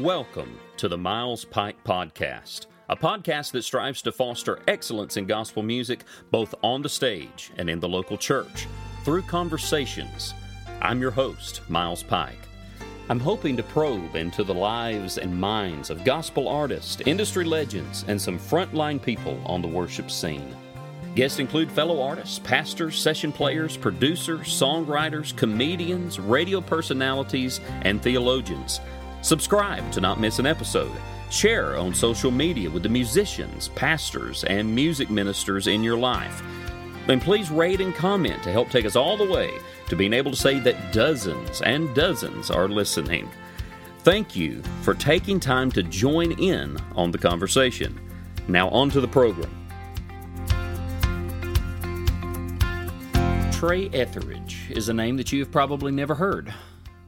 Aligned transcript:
Welcome 0.00 0.58
to 0.78 0.88
the 0.88 0.98
Miles 0.98 1.44
Pike 1.44 1.76
Podcast, 1.84 2.66
a 2.88 2.96
podcast 2.96 3.52
that 3.52 3.62
strives 3.62 4.02
to 4.02 4.10
foster 4.10 4.58
excellence 4.66 5.16
in 5.16 5.24
gospel 5.24 5.62
music 5.62 6.02
both 6.32 6.52
on 6.64 6.82
the 6.82 6.88
stage 6.88 7.52
and 7.58 7.70
in 7.70 7.78
the 7.78 7.88
local 7.88 8.18
church 8.18 8.66
through 9.04 9.22
conversations. 9.22 10.34
I'm 10.82 11.00
your 11.00 11.12
host, 11.12 11.60
Miles 11.70 12.02
Pike. 12.02 12.40
I'm 13.08 13.20
hoping 13.20 13.56
to 13.56 13.62
probe 13.62 14.16
into 14.16 14.42
the 14.42 14.52
lives 14.52 15.16
and 15.16 15.40
minds 15.40 15.90
of 15.90 16.02
gospel 16.02 16.48
artists, 16.48 17.00
industry 17.06 17.44
legends, 17.44 18.04
and 18.08 18.20
some 18.20 18.36
frontline 18.36 19.00
people 19.00 19.40
on 19.46 19.62
the 19.62 19.68
worship 19.68 20.10
scene. 20.10 20.56
Guests 21.14 21.38
include 21.38 21.70
fellow 21.70 22.02
artists, 22.02 22.40
pastors, 22.40 22.98
session 22.98 23.30
players, 23.30 23.76
producers, 23.76 24.48
songwriters, 24.48 25.36
comedians, 25.36 26.18
radio 26.18 26.60
personalities, 26.60 27.60
and 27.82 28.02
theologians. 28.02 28.80
Subscribe 29.24 29.90
to 29.92 30.02
not 30.02 30.20
miss 30.20 30.38
an 30.38 30.44
episode. 30.44 30.92
Share 31.30 31.78
on 31.78 31.94
social 31.94 32.30
media 32.30 32.68
with 32.68 32.82
the 32.82 32.90
musicians, 32.90 33.68
pastors, 33.68 34.44
and 34.44 34.74
music 34.74 35.08
ministers 35.08 35.66
in 35.66 35.82
your 35.82 35.96
life. 35.96 36.42
And 37.08 37.22
please 37.22 37.50
rate 37.50 37.80
and 37.80 37.94
comment 37.94 38.42
to 38.42 38.52
help 38.52 38.68
take 38.68 38.84
us 38.84 38.96
all 38.96 39.16
the 39.16 39.24
way 39.24 39.50
to 39.88 39.96
being 39.96 40.12
able 40.12 40.30
to 40.30 40.36
say 40.36 40.58
that 40.60 40.92
dozens 40.92 41.62
and 41.62 41.94
dozens 41.94 42.50
are 42.50 42.68
listening. 42.68 43.26
Thank 44.00 44.36
you 44.36 44.62
for 44.82 44.92
taking 44.92 45.40
time 45.40 45.72
to 45.72 45.82
join 45.82 46.32
in 46.32 46.76
on 46.94 47.10
the 47.10 47.16
conversation. 47.16 47.98
Now, 48.46 48.68
on 48.68 48.90
to 48.90 49.00
the 49.00 49.08
program. 49.08 49.50
Trey 53.52 53.88
Etheridge 53.88 54.70
is 54.70 54.90
a 54.90 54.92
name 54.92 55.16
that 55.16 55.32
you 55.32 55.40
have 55.40 55.50
probably 55.50 55.92
never 55.92 56.14
heard. 56.14 56.52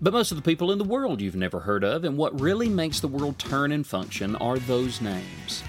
But 0.01 0.13
most 0.13 0.31
of 0.31 0.37
the 0.37 0.43
people 0.43 0.73
in 0.73 0.79
the 0.79 0.85
world 0.85 1.23
you've 1.23 1.37
never 1.37 1.61
heard 1.61 1.83
of, 1.83 2.05
and 2.05 2.19
what 2.19 2.39
really 2.39 2.69
makes 2.69 3.01
the 3.01 3.09
world 3.09 3.39
turn 3.39 3.73
and 3.73 3.87
function 3.87 4.37
are 4.37 4.59
those 4.59 5.01
names. 5.01 5.63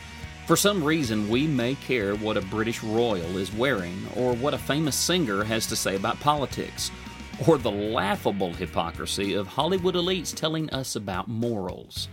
For 0.46 0.58
some 0.58 0.84
reason, 0.84 1.30
we 1.30 1.48
may 1.48 1.76
care 1.76 2.14
what 2.16 2.36
a 2.36 2.42
British 2.42 2.84
royal 2.84 3.38
is 3.38 3.54
wearing, 3.54 4.06
or 4.18 4.34
what 4.34 4.54
a 4.54 4.58
famous 4.58 4.98
singer 4.98 5.46
has 5.46 5.66
to 5.68 5.78
say 5.78 5.96
about 5.96 6.20
politics, 6.20 6.92
or 7.48 7.58
the 7.58 7.72
laughable 7.72 8.54
hypocrisy 8.54 9.34
of 9.34 9.48
Hollywood 9.48 9.96
elites 9.96 10.36
telling 10.36 10.70
us 10.72 10.98
about 10.98 11.30
morals. 11.30 12.10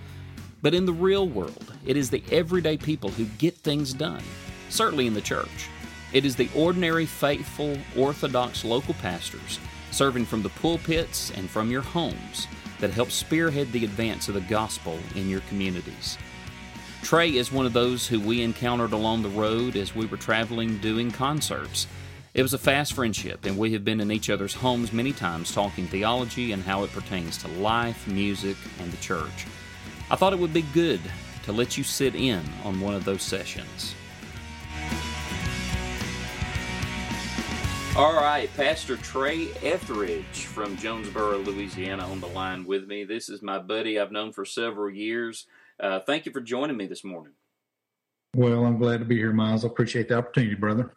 But 0.63 0.75
in 0.75 0.87
the 0.87 0.93
real 0.93 1.29
world, 1.29 1.75
it 1.85 1.97
is 1.97 2.11
the 2.11 2.23
everyday 2.31 2.77
people 2.77 3.11
who 3.11 3.25
get 3.39 3.57
things 3.57 3.93
done, 3.93 4.23
certainly 4.69 5.09
in 5.09 5.15
the 5.15 5.21
church. 5.21 5.69
It 6.13 6.25
is 6.25 6.37
the 6.37 6.49
ordinary, 6.55 7.07
faithful, 7.07 7.77
orthodox 7.97 8.65
local 8.65 8.95
pastors 8.95 9.59
serving 9.95 10.25
from 10.25 10.43
the 10.43 10.49
pulpits 10.51 11.31
and 11.31 11.49
from 11.49 11.71
your 11.71 11.83
homes 11.83 12.49
that 12.81 12.91
help 12.91 13.11
spearhead 13.11 13.71
the 13.71 13.85
advance 13.85 14.29
of 14.29 14.35
the 14.35 14.41
gospel 14.43 14.99
in 15.15 15.29
your 15.29 15.41
communities. 15.43 16.19
Trey 17.03 17.37
is 17.37 17.53
one 17.53 17.65
of 17.65 17.73
those 17.73 18.07
who 18.07 18.19
we 18.19 18.43
encountered 18.43 18.93
along 18.93 19.23
the 19.23 19.29
road 19.29 19.77
as 19.77 19.95
we 19.95 20.07
were 20.07 20.17
traveling 20.17 20.79
doing 20.79 21.13
concerts. 21.13 21.87
It 22.35 22.43
was 22.43 22.55
a 22.55 22.59
fast 22.59 22.95
friendship, 22.95 23.45
and 23.45 23.57
we 23.57 23.73
have 23.75 23.85
been 23.85 24.01
in 24.01 24.11
each 24.11 24.31
other's 24.31 24.55
homes 24.55 24.93
many 24.93 25.13
times 25.13 25.53
talking 25.53 25.87
theology 25.87 26.51
and 26.51 26.63
how 26.63 26.83
it 26.83 26.91
pertains 26.91 27.39
to 27.39 27.49
life, 27.49 28.09
music, 28.09 28.57
and 28.81 28.91
the 28.91 28.97
church. 28.97 29.47
I 30.11 30.17
thought 30.17 30.33
it 30.33 30.39
would 30.41 30.53
be 30.53 30.65
good 30.75 31.01
to 31.45 31.53
let 31.53 31.79
you 31.79 31.85
sit 31.85 32.17
in 32.17 32.43
on 32.65 32.81
one 32.81 32.95
of 32.95 33.05
those 33.05 33.23
sessions. 33.23 33.95
All 37.97 38.13
right, 38.13 38.51
Pastor 38.57 38.97
Trey 38.97 39.53
Etheridge 39.63 40.47
from 40.47 40.77
Jonesboro, 40.77 41.39
Louisiana, 41.39 42.05
on 42.05 42.21
the 42.21 42.27
line 42.27 42.65
with 42.65 42.89
me. 42.89 43.05
This 43.05 43.29
is 43.29 43.41
my 43.41 43.61
buddy 43.61 44.01
I've 44.01 44.11
known 44.11 44.33
for 44.33 44.45
several 44.45 44.91
years. 44.91 45.47
Uh, 45.79 46.01
thank 46.01 46.27
you 46.27 46.33
for 46.33 46.41
joining 46.41 46.77
me 46.77 46.89
this 46.89 47.05
morning. 47.05 47.35
Well, 48.35 48.65
I'm 48.65 48.79
glad 48.79 48.99
to 48.99 49.05
be 49.05 49.17
here, 49.17 49.33
Miles. 49.33 49.65
I 49.65 49.69
appreciate 49.69 50.09
the 50.09 50.19
opportunity, 50.19 50.57
brother. 50.57 50.93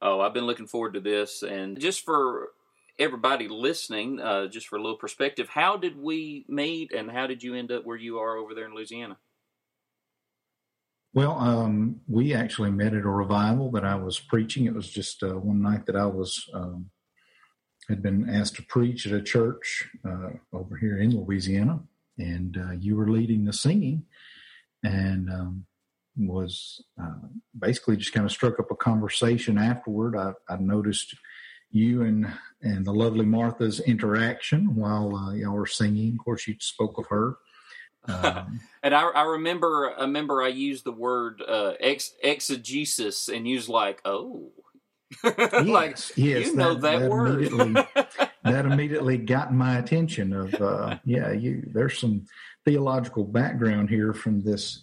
Oh, 0.00 0.20
I've 0.20 0.34
been 0.34 0.46
looking 0.46 0.68
forward 0.68 0.94
to 0.94 1.00
this. 1.00 1.42
And 1.42 1.80
just 1.80 2.04
for 2.04 2.50
everybody 2.96 3.48
listening, 3.48 4.20
uh, 4.20 4.46
just 4.46 4.68
for 4.68 4.76
a 4.76 4.80
little 4.80 4.98
perspective, 4.98 5.48
how 5.48 5.76
did 5.76 6.00
we 6.00 6.44
meet 6.46 6.92
and 6.92 7.10
how 7.10 7.26
did 7.26 7.42
you 7.42 7.56
end 7.56 7.72
up 7.72 7.84
where 7.84 7.96
you 7.96 8.20
are 8.20 8.36
over 8.36 8.54
there 8.54 8.66
in 8.66 8.74
Louisiana? 8.74 9.16
Well, 11.16 11.38
um, 11.38 12.02
we 12.06 12.34
actually 12.34 12.70
met 12.72 12.92
at 12.92 13.06
a 13.06 13.08
revival 13.08 13.70
that 13.70 13.86
I 13.86 13.94
was 13.94 14.20
preaching. 14.20 14.66
It 14.66 14.74
was 14.74 14.90
just 14.90 15.22
uh, 15.22 15.38
one 15.38 15.62
night 15.62 15.86
that 15.86 15.96
I 15.96 16.04
was 16.04 16.46
um, 16.52 16.90
had 17.88 18.02
been 18.02 18.28
asked 18.28 18.56
to 18.56 18.62
preach 18.62 19.06
at 19.06 19.14
a 19.14 19.22
church 19.22 19.88
uh, 20.06 20.32
over 20.52 20.76
here 20.76 20.98
in 20.98 21.18
Louisiana, 21.18 21.80
and 22.18 22.58
uh, 22.58 22.72
you 22.72 22.96
were 22.96 23.08
leading 23.08 23.46
the 23.46 23.54
singing, 23.54 24.04
and 24.84 25.30
um, 25.30 25.64
was 26.18 26.84
uh, 27.02 27.28
basically 27.58 27.96
just 27.96 28.12
kind 28.12 28.26
of 28.26 28.30
struck 28.30 28.60
up 28.60 28.70
a 28.70 28.76
conversation 28.76 29.56
afterward. 29.56 30.18
I, 30.18 30.34
I, 30.50 30.58
noticed 30.58 31.14
you 31.70 32.02
and 32.02 32.30
and 32.60 32.84
the 32.84 32.92
lovely 32.92 33.24
Martha's 33.24 33.80
interaction 33.80 34.74
while 34.74 35.16
uh, 35.16 35.32
y'all 35.32 35.54
were 35.54 35.64
singing. 35.64 36.12
Of 36.12 36.24
course, 36.26 36.46
you 36.46 36.56
spoke 36.60 36.98
of 36.98 37.06
her 37.06 37.38
um, 38.08 38.60
and 38.82 38.94
I, 38.94 39.02
I, 39.08 39.22
remember, 39.22 39.94
I 39.96 40.02
remember 40.02 40.42
I 40.42 40.48
used 40.48 40.84
the 40.84 40.92
word 40.92 41.42
uh, 41.46 41.72
ex, 41.80 42.12
exegesis, 42.22 43.28
and 43.28 43.46
was 43.46 43.68
like, 43.68 44.00
"Oh, 44.04 44.52
yes, 45.24 45.66
like 45.66 45.98
yes, 46.16 46.46
you 46.46 46.56
know 46.56 46.74
that, 46.74 46.80
that, 46.82 46.98
that 47.00 47.10
word." 47.10 47.44
Immediately, 47.44 47.86
that 48.44 48.66
immediately 48.66 49.18
got 49.18 49.52
my 49.52 49.78
attention. 49.78 50.32
Of 50.32 50.54
uh, 50.54 50.98
yeah, 51.04 51.32
you 51.32 51.62
there's 51.66 51.98
some 51.98 52.26
theological 52.64 53.24
background 53.24 53.88
here 53.90 54.12
from 54.12 54.42
this 54.42 54.82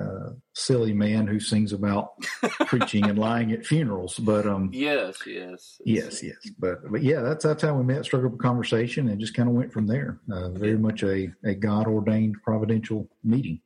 uh, 0.00 0.30
silly 0.54 0.92
man 0.92 1.26
who 1.26 1.40
sings 1.40 1.72
about 1.72 2.12
preaching 2.66 3.04
and 3.04 3.18
lying 3.18 3.52
at 3.52 3.64
funerals. 3.64 4.18
But 4.18 4.46
um, 4.46 4.70
yes, 4.72 5.18
yes, 5.26 5.80
yes, 5.84 6.22
yes. 6.22 6.36
But 6.58 6.90
but 6.90 7.02
yeah, 7.02 7.20
that's 7.20 7.44
that's 7.44 7.62
how 7.62 7.74
we 7.74 7.84
met. 7.84 8.04
Struck 8.04 8.24
up 8.24 8.34
a 8.34 8.36
conversation 8.36 9.08
and 9.08 9.20
just 9.20 9.34
kind 9.34 9.48
of 9.48 9.54
went 9.54 9.72
from 9.72 9.86
there. 9.86 10.18
Uh, 10.30 10.50
very 10.50 10.78
much 10.78 11.02
a 11.02 11.32
a 11.44 11.54
God 11.54 11.86
ordained 11.86 12.36
providential 12.42 13.08
meeting. 13.24 13.60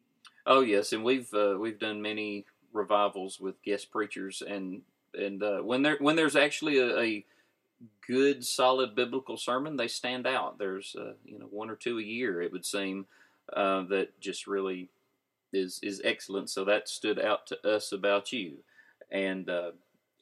Oh 0.47 0.61
yes, 0.61 0.93
and 0.93 1.05
we've 1.05 1.33
uh, 1.35 1.57
we've 1.59 1.79
done 1.79 2.03
many 2.03 2.47
revivals 2.73 3.41
with 3.41 3.63
guest 3.63 3.91
preachers, 3.91 4.43
and 4.47 4.83
and 5.15 5.43
uh, 5.43 5.59
when 5.59 5.83
there 5.83 5.97
when 6.01 6.17
there's 6.17 6.37
actually 6.37 6.79
a, 6.79 6.99
a 6.99 7.25
good 8.07 8.45
solid 8.45 8.95
biblical 8.95 9.37
sermon, 9.37 9.77
they 9.77 9.89
stand 9.89 10.27
out. 10.27 10.59
There's 10.59 10.95
uh, 10.99 11.15
you 11.25 11.39
know 11.39 11.47
one 11.47 11.71
or 11.71 11.77
two 11.77 11.99
a 11.99 12.03
year, 12.03 12.41
it 12.41 12.53
would 12.53 12.65
seem, 12.65 13.07
uh, 13.53 13.83
that 13.85 14.19
just 14.21 14.47
really 14.47 14.89
is 15.53 15.81
is 15.83 16.01
excellent. 16.05 16.51
So 16.51 16.65
that 16.65 16.89
stood 16.89 17.19
out 17.19 17.47
to 17.49 17.69
us 17.69 17.93
about 17.93 18.33
you. 18.33 18.59
And 19.11 19.49
uh, 19.49 19.73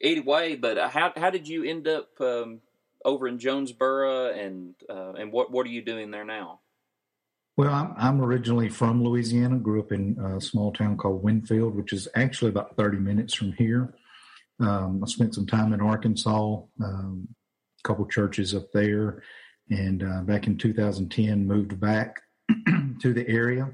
anyway, 0.01 0.55
but 0.55 0.77
how 0.91 1.13
how 1.15 1.29
did 1.29 1.47
you 1.47 1.63
end 1.63 1.87
up 1.87 2.09
um, 2.19 2.61
over 3.05 3.27
in 3.27 3.39
Jonesboro, 3.39 4.31
and 4.31 4.75
uh, 4.89 5.13
and 5.13 5.31
what 5.31 5.51
what 5.51 5.65
are 5.65 5.69
you 5.69 5.81
doing 5.81 6.11
there 6.11 6.25
now? 6.25 6.61
Well, 7.57 7.73
I'm, 7.73 7.93
I'm 7.97 8.21
originally 8.21 8.69
from 8.69 9.03
Louisiana. 9.03 9.57
Grew 9.57 9.81
up 9.81 9.91
in 9.91 10.17
a 10.17 10.39
small 10.39 10.71
town 10.71 10.95
called 10.97 11.23
Winnfield, 11.23 11.73
which 11.73 11.91
is 11.91 12.07
actually 12.15 12.49
about 12.49 12.77
30 12.77 12.99
minutes 12.99 13.33
from 13.33 13.51
here. 13.51 13.93
Um, 14.61 15.03
I 15.03 15.07
spent 15.07 15.35
some 15.35 15.45
time 15.45 15.73
in 15.73 15.81
Arkansas, 15.81 16.61
um, 16.81 17.27
a 17.27 17.87
couple 17.87 18.05
churches 18.05 18.55
up 18.55 18.71
there, 18.73 19.23
and 19.69 20.03
uh, 20.03 20.21
back 20.21 20.47
in 20.47 20.57
2010 20.57 21.45
moved 21.45 21.77
back 21.81 22.21
to 23.01 23.13
the 23.13 23.27
area 23.27 23.73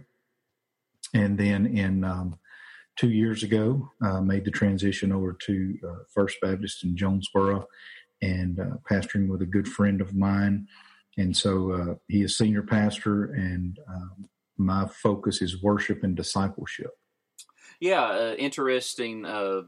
and 1.15 1.37
then 1.37 1.65
in 1.65 2.03
um, 2.03 2.37
two 2.97 3.09
years 3.09 3.41
ago 3.41 3.89
uh, 4.05 4.21
made 4.21 4.45
the 4.45 4.51
transition 4.51 5.11
over 5.11 5.33
to 5.45 5.77
uh, 5.87 6.03
First 6.13 6.37
Baptist 6.41 6.83
in 6.83 6.95
Jonesboro 6.95 7.65
and 8.21 8.59
uh, 8.59 8.75
pastoring 8.89 9.27
with 9.27 9.41
a 9.41 9.45
good 9.45 9.67
friend 9.67 10.01
of 10.01 10.13
mine. 10.13 10.67
And 11.17 11.35
so 11.35 11.71
uh, 11.71 11.95
he 12.09 12.23
is 12.23 12.37
senior 12.37 12.63
pastor, 12.63 13.31
and 13.33 13.79
um, 13.87 14.27
my 14.57 14.85
focus 14.87 15.41
is 15.41 15.63
worship 15.63 16.03
and 16.03 16.15
discipleship. 16.15 16.91
Yeah, 17.79 18.03
uh, 18.03 18.35
interesting. 18.37 19.25
Uh, 19.25 19.61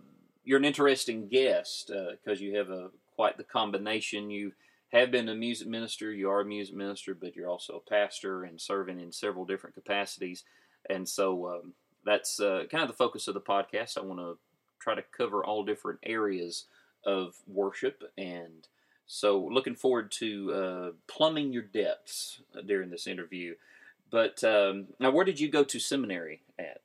you're 0.44 0.60
an 0.60 0.66
interesting 0.66 1.30
guest 1.30 1.92
because 2.12 2.42
you 2.42 2.58
have 2.58 2.70
a 2.70 2.90
quite 3.16 3.38
the 3.38 3.46
combination. 3.46 4.30
You 4.30 4.52
have 4.90 5.12
been 5.12 5.30
a 5.30 5.36
music 5.36 5.68
minister, 5.68 6.12
you 6.12 6.30
are 6.30 6.42
a 6.42 6.46
music 6.46 6.76
minister, 6.76 7.14
but 7.14 7.36
you're 7.36 7.50
also 7.50 7.78
a 7.86 7.90
pastor 7.90 8.44
and 8.44 8.60
serving 8.60 9.00
in 9.00 9.12
several 9.12 9.46
different 9.46 9.76
capacities. 9.76 10.44
And 10.90 11.08
so 11.08 11.48
um, 11.48 11.74
that's 12.06 12.40
uh, 12.40 12.64
kind 12.70 12.84
of 12.84 12.90
the 12.90 12.96
focus 12.96 13.28
of 13.28 13.34
the 13.34 13.42
podcast. 13.42 13.98
I 13.98 14.02
want 14.02 14.20
to 14.20 14.38
try 14.80 14.96
to 14.96 15.04
cover 15.16 15.44
all 15.44 15.64
different 15.64 16.00
areas 16.04 16.66
of 17.06 17.36
worship. 17.48 18.04
And 18.18 18.68
so 19.06 19.50
looking 19.52 19.76
forward 19.76 20.12
to 20.20 20.54
uh, 20.54 20.92
plumbing 21.08 21.54
your 21.54 21.64
depths 21.64 22.42
during 22.66 22.90
this 22.90 23.08
interview. 23.08 23.56
But 24.12 24.44
um, 24.44 24.88
now, 25.00 25.12
where 25.12 25.26
did 25.26 25.40
you 25.40 25.50
go 25.50 25.64
to 25.64 25.80
seminary 25.80 26.42
at? 26.58 26.82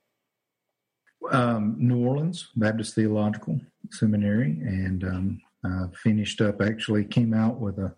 Um, 1.30 1.76
New 1.78 2.04
Orleans 2.04 2.48
Baptist 2.56 2.96
Theological 2.96 3.60
Seminary, 3.92 4.58
and 4.62 5.04
um, 5.04 5.40
I 5.64 5.86
finished 6.02 6.40
up. 6.40 6.60
Actually, 6.60 7.04
came 7.04 7.32
out 7.32 7.60
with 7.60 7.78
a 7.78 7.94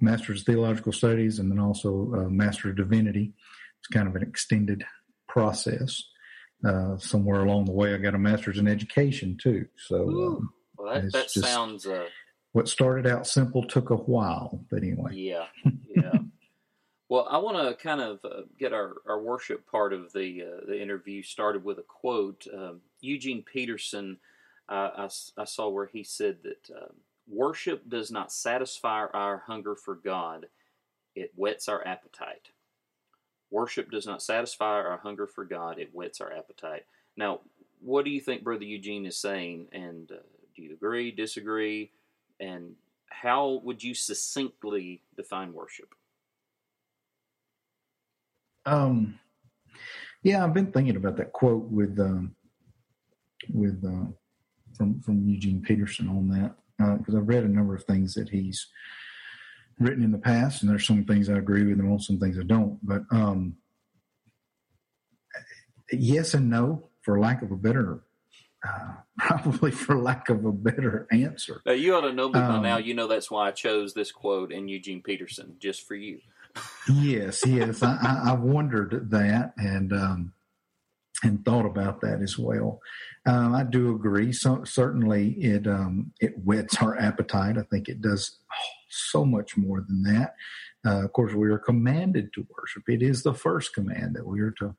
Master's 0.00 0.40
of 0.40 0.46
Theological 0.46 0.92
Studies, 0.92 1.40
and 1.40 1.50
then 1.50 1.58
also 1.58 2.12
a 2.14 2.30
Master 2.30 2.70
of 2.70 2.76
Divinity. 2.76 3.32
It's 3.80 3.88
kind 3.88 4.06
of 4.06 4.14
an 4.14 4.22
extended 4.22 4.84
process. 5.28 6.02
Uh, 6.66 6.98
somewhere 6.98 7.44
along 7.44 7.66
the 7.66 7.72
way, 7.72 7.94
I 7.94 7.98
got 7.98 8.16
a 8.16 8.18
master's 8.18 8.58
in 8.58 8.66
education 8.66 9.38
too. 9.40 9.66
So, 9.76 10.08
um, 10.08 10.50
well, 10.76 10.94
that, 10.94 11.12
that 11.12 11.30
sounds. 11.30 11.86
Uh, 11.86 12.06
what 12.52 12.68
started 12.68 13.06
out 13.06 13.26
simple 13.26 13.62
took 13.62 13.90
a 13.90 13.96
while, 13.96 14.64
but 14.70 14.82
anyway. 14.82 15.12
Yeah, 15.14 15.46
yeah. 15.96 16.18
well, 17.08 17.28
I 17.30 17.38
want 17.38 17.58
to 17.58 17.80
kind 17.80 18.00
of 18.00 18.18
uh, 18.24 18.42
get 18.58 18.72
our, 18.72 18.94
our 19.08 19.20
worship 19.20 19.70
part 19.70 19.92
of 19.92 20.12
the 20.12 20.42
uh, 20.42 20.66
the 20.66 20.80
interview 20.80 21.22
started 21.22 21.62
with 21.62 21.78
a 21.78 21.84
quote. 21.84 22.46
Um, 22.52 22.80
Eugene 23.00 23.44
Peterson, 23.44 24.18
I, 24.68 25.08
I, 25.36 25.44
saw 25.44 25.68
where 25.68 25.86
he 25.86 26.02
said 26.02 26.38
that 26.42 26.76
um, 26.76 26.94
worship 27.28 27.88
does 27.88 28.10
not 28.10 28.32
satisfy 28.32 29.06
our 29.14 29.44
hunger 29.46 29.76
for 29.76 29.94
God; 29.94 30.46
it 31.14 31.30
whets 31.36 31.68
our 31.68 31.86
appetite. 31.86 32.50
Worship 33.50 33.90
does 33.90 34.06
not 34.06 34.22
satisfy 34.22 34.66
our 34.66 34.98
hunger 34.98 35.26
for 35.26 35.44
God, 35.44 35.78
it 35.78 35.90
whets 35.92 36.20
our 36.20 36.32
appetite. 36.32 36.84
Now, 37.16 37.40
what 37.80 38.04
do 38.04 38.10
you 38.10 38.20
think 38.20 38.44
Brother 38.44 38.64
Eugene 38.64 39.06
is 39.06 39.16
saying? 39.16 39.68
And 39.72 40.10
uh, 40.10 40.16
do 40.54 40.62
you 40.62 40.72
agree, 40.72 41.10
disagree? 41.10 41.90
And 42.40 42.74
how 43.08 43.60
would 43.64 43.82
you 43.82 43.94
succinctly 43.94 45.02
define 45.16 45.52
worship? 45.52 45.94
Um, 48.66 49.18
yeah, 50.22 50.44
I've 50.44 50.54
been 50.54 50.72
thinking 50.72 50.96
about 50.96 51.16
that 51.16 51.32
quote 51.32 51.64
with 51.70 51.98
um, 51.98 52.34
with 53.52 53.82
uh, 53.84 54.10
from 54.76 55.00
from 55.00 55.26
Eugene 55.26 55.62
Peterson 55.62 56.08
on 56.08 56.28
that 56.28 56.98
because 56.98 57.14
uh, 57.14 57.18
I've 57.18 57.28
read 57.28 57.44
a 57.44 57.48
number 57.48 57.74
of 57.74 57.84
things 57.84 58.14
that 58.14 58.28
he's 58.28 58.66
written 59.78 60.02
in 60.02 60.12
the 60.12 60.18
past, 60.18 60.62
and 60.62 60.70
there's 60.70 60.86
some 60.86 61.04
things 61.04 61.28
I 61.28 61.38
agree 61.38 61.64
with, 61.64 61.78
and 61.78 62.02
some 62.02 62.18
things 62.18 62.38
I 62.38 62.42
don't. 62.42 62.78
But 62.82 63.02
um, 63.10 63.56
yes 65.92 66.34
and 66.34 66.50
no, 66.50 66.88
for 67.02 67.18
lack 67.18 67.42
of 67.42 67.50
a 67.50 67.56
better, 67.56 68.00
uh, 68.66 68.92
probably 69.18 69.70
for 69.70 69.98
lack 69.98 70.28
of 70.28 70.44
a 70.44 70.52
better 70.52 71.06
answer. 71.10 71.62
Now, 71.64 71.72
you 71.72 71.94
ought 71.94 72.02
to 72.02 72.12
know 72.12 72.28
me 72.28 72.40
by 72.40 72.46
um, 72.46 72.62
now. 72.62 72.78
You 72.78 72.94
know 72.94 73.06
that's 73.06 73.30
why 73.30 73.48
I 73.48 73.50
chose 73.52 73.94
this 73.94 74.12
quote 74.12 74.52
in 74.52 74.68
Eugene 74.68 75.02
Peterson 75.02 75.56
just 75.58 75.86
for 75.86 75.94
you. 75.94 76.20
yes, 76.92 77.46
yes, 77.46 77.82
I, 77.82 78.22
I, 78.26 78.32
wondered 78.32 79.10
that 79.10 79.52
and 79.58 79.92
um, 79.92 80.32
and 81.22 81.44
thought 81.44 81.66
about 81.66 82.00
that 82.00 82.20
as 82.22 82.38
well. 82.38 82.80
Um, 83.26 83.54
I 83.54 83.64
do 83.64 83.94
agree. 83.94 84.32
So 84.32 84.64
certainly, 84.64 85.30
it 85.32 85.66
um, 85.66 86.12
it 86.20 86.34
whets 86.44 86.80
our 86.82 86.98
appetite. 86.98 87.58
I 87.58 87.62
think 87.62 87.88
it 87.88 88.00
does 88.00 88.38
so 88.88 89.24
much 89.24 89.56
more 89.56 89.80
than 89.80 90.02
that. 90.02 90.34
Uh, 90.86 91.04
of 91.04 91.12
course, 91.12 91.34
we 91.34 91.48
are 91.48 91.58
commanded 91.58 92.32
to 92.34 92.46
worship. 92.56 92.84
It 92.88 93.02
is 93.02 93.22
the 93.22 93.34
first 93.34 93.74
command 93.74 94.16
that 94.16 94.26
we 94.26 94.40
are 94.40 94.52
to 94.52 94.74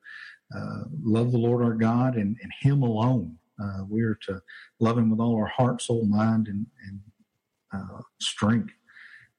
uh, 0.55 0.83
love 1.03 1.31
the 1.31 1.37
Lord 1.37 1.63
our 1.63 1.73
God 1.73 2.15
and, 2.15 2.37
and 2.41 2.51
Him 2.61 2.81
alone. 2.81 3.37
Uh, 3.61 3.83
we 3.87 4.01
are 4.03 4.17
to 4.27 4.41
love 4.79 4.97
Him 4.97 5.11
with 5.11 5.19
all 5.19 5.35
our 5.35 5.47
heart, 5.47 5.81
soul, 5.81 6.05
mind, 6.05 6.47
and, 6.47 6.65
and 6.87 6.99
uh, 7.73 8.01
strength. 8.19 8.73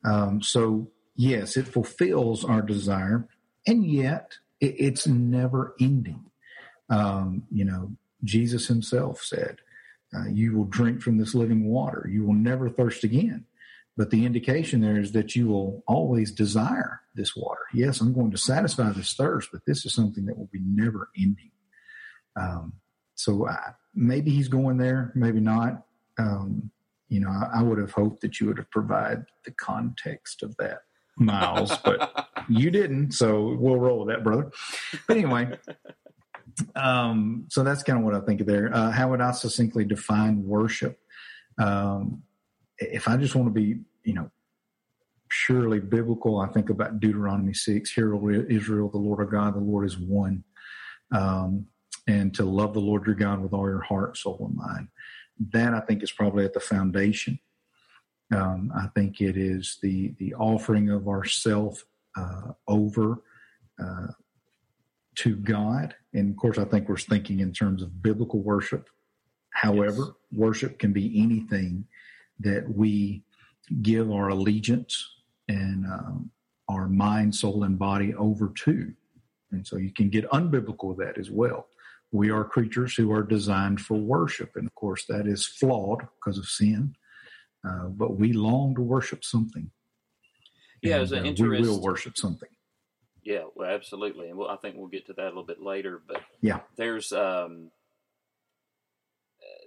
Um, 0.05 0.43
so, 0.43 0.91
yes, 1.17 1.57
it 1.57 1.67
fulfills 1.67 2.45
our 2.45 2.63
desire, 2.63 3.29
and 3.67 3.85
yet 3.85 4.35
it, 4.61 4.77
it's 4.79 5.07
never 5.07 5.75
ending. 5.81 6.25
Um, 6.89 7.45
you 7.51 7.65
know, 7.65 7.93
Jesus 8.25 8.67
Himself 8.67 9.23
said, 9.23 9.59
uh, 10.15 10.29
You 10.29 10.57
will 10.57 10.65
drink 10.65 11.03
from 11.03 11.19
this 11.19 11.35
living 11.35 11.67
water, 11.67 12.09
you 12.11 12.25
will 12.25 12.35
never 12.35 12.69
thirst 12.69 13.05
again. 13.05 13.47
But 14.01 14.09
the 14.09 14.25
indication 14.25 14.81
there 14.81 14.99
is 14.99 15.13
that 15.13 15.37
you 15.37 15.49
will 15.49 15.85
always 15.87 16.33
desire 16.33 17.03
this 17.15 17.37
water. 17.37 17.61
Yes, 17.75 18.01
I'm 18.01 18.15
going 18.15 18.31
to 18.31 18.39
satisfy 18.39 18.89
this 18.93 19.13
thirst, 19.13 19.51
but 19.53 19.67
this 19.67 19.85
is 19.85 19.93
something 19.93 20.25
that 20.25 20.39
will 20.39 20.49
be 20.51 20.63
never 20.65 21.11
ending. 21.19 21.51
Um, 22.35 22.73
so 23.15 23.47
I, 23.47 23.73
maybe 23.95 24.31
he's 24.31 24.49
going 24.49 24.79
there, 24.79 25.13
maybe 25.15 25.41
not. 25.41 25.83
Um, 26.19 26.71
you 27.11 27.21
know, 27.21 27.29
I, 27.29 27.59
I, 27.59 27.63
would 27.63 27.77
have 27.77 27.93
hoped 27.93 28.23
that 28.23 28.41
you 28.41 28.47
would 28.47 28.57
have 28.57 28.71
provided 28.71 29.27
the 29.45 29.51
context 29.51 30.43
of 30.43 30.57
that, 30.57 30.79
Miles, 31.19 31.77
but 31.85 32.27
you 32.49 32.71
didn't. 32.71 33.13
So 33.13 33.55
we'll 33.61 33.77
roll 33.77 34.07
with 34.07 34.09
that, 34.17 34.25
brother. 34.25 34.51
But 35.07 35.19
anyway, 35.19 35.59
um, 36.75 37.45
so 37.51 37.63
that's 37.63 37.83
kind 37.83 37.99
of 37.99 38.05
what 38.07 38.15
I 38.15 38.21
think 38.21 38.41
of 38.41 38.47
there. 38.47 38.75
Uh, 38.75 38.93
how 38.93 39.11
would 39.11 39.21
I 39.21 39.33
succinctly 39.33 39.85
define 39.85 40.43
worship? 40.47 40.99
Um, 41.59 42.23
if 42.79 43.07
I 43.07 43.19
just 43.19 43.35
want 43.35 43.47
to 43.47 43.53
be 43.53 43.81
you 44.05 44.15
know, 44.15 44.31
purely 45.29 45.81
biblical, 45.81 46.41
I 46.41 46.49
think 46.49 46.71
about 46.71 47.01
Deuteronomy 47.01 47.55
6, 47.55 47.93
Hear, 47.93 48.15
O 48.15 48.29
Israel, 48.29 48.89
the 48.89 48.99
Lord 48.99 49.21
our 49.21 49.27
God, 49.27 49.55
the 49.55 49.61
Lord 49.61 49.87
is 49.87 49.99
one. 49.99 50.45
Um, 51.13 51.67
and 52.07 52.35
to 52.35 52.45
love 52.45 52.75
the 52.75 52.81
Lord 52.81 53.07
your 53.07 53.15
God 53.15 53.41
with 53.41 53.53
all 53.53 53.69
your 53.69 53.83
heart, 53.83 54.17
soul, 54.17 54.47
and 54.49 54.57
mind. 54.57 54.89
That 55.53 55.75
I 55.75 55.81
think 55.81 56.03
is 56.03 56.13
probably 56.13 56.45
at 56.45 56.53
the 56.53 56.61
foundation. 56.61 57.39
Um, 58.35 58.73
I 58.77 58.87
think 58.95 59.21
it 59.21 59.37
is 59.37 59.79
the 59.83 60.15
the 60.19 60.35
offering 60.35 60.91
of 60.91 61.09
ourself 61.09 61.85
uh, 62.17 62.53
over 62.69 63.23
uh, 63.83 64.09
to 65.17 65.37
God, 65.37 65.95
and 66.13 66.31
of 66.31 66.37
course, 66.37 66.59
I 66.59 66.65
think 66.65 66.89
we're 66.89 66.97
thinking 66.97 67.41
in 67.41 67.53
terms 67.53 67.83
of 67.83 68.03
biblical 68.03 68.41
worship. 68.41 68.89
However, 69.51 70.03
yes. 70.03 70.11
worship 70.33 70.79
can 70.79 70.93
be 70.93 71.21
anything 71.21 71.87
that 72.39 72.69
we 72.69 73.25
give 73.83 74.11
our 74.11 74.29
allegiance 74.29 75.09
and 75.49 75.87
um, 75.87 76.31
our 76.69 76.89
mind, 76.89 77.35
soul, 77.35 77.65
and 77.65 77.79
body 77.79 78.15
over 78.15 78.53
to. 78.65 78.93
And 79.53 79.67
so 79.67 79.77
you 79.77 79.93
can 79.93 80.11
get 80.11 80.31
unbiblical 80.31 80.95
with 80.95 80.99
that 80.99 81.19
as 81.19 81.31
well. 81.31 81.69
We 82.13 82.31
are 82.31 82.45
creatures 82.45 82.95
who 82.95 83.13
are 83.13 83.23
designed 83.23 83.81
for 83.81 83.97
worship. 83.97 84.53
And 84.57 84.67
of 84.67 84.75
course, 84.75 85.05
that 85.07 85.27
is 85.27 85.47
flawed 85.47 86.07
because 86.19 86.39
of 86.39 86.47
sin. 86.47 86.95
Uh, 87.67 87.87
but 87.87 88.17
we 88.17 88.33
long 88.33 88.75
to 88.75 88.83
worship 88.83 89.25
something. 89.25 89.71
Yeah, 90.83 91.01
and, 91.01 91.13
an 91.13 91.25
uh, 91.25 91.29
interest. 91.29 91.63
We 91.63 91.69
will 91.69 91.83
worship 91.83 92.17
something. 92.17 92.49
Yeah, 93.23 93.45
well, 93.55 93.69
absolutely, 93.69 94.29
and 94.29 94.39
we'll, 94.39 94.49
I 94.49 94.57
think 94.57 94.77
we'll 94.77 94.89
get 94.89 95.07
to 95.07 95.13
that 95.13 95.25
a 95.25 95.29
little 95.29 95.45
bit 95.45 95.61
later. 95.61 96.01
But 96.07 96.23
yeah, 96.41 96.61
there's 96.77 97.13
um, 97.13 97.71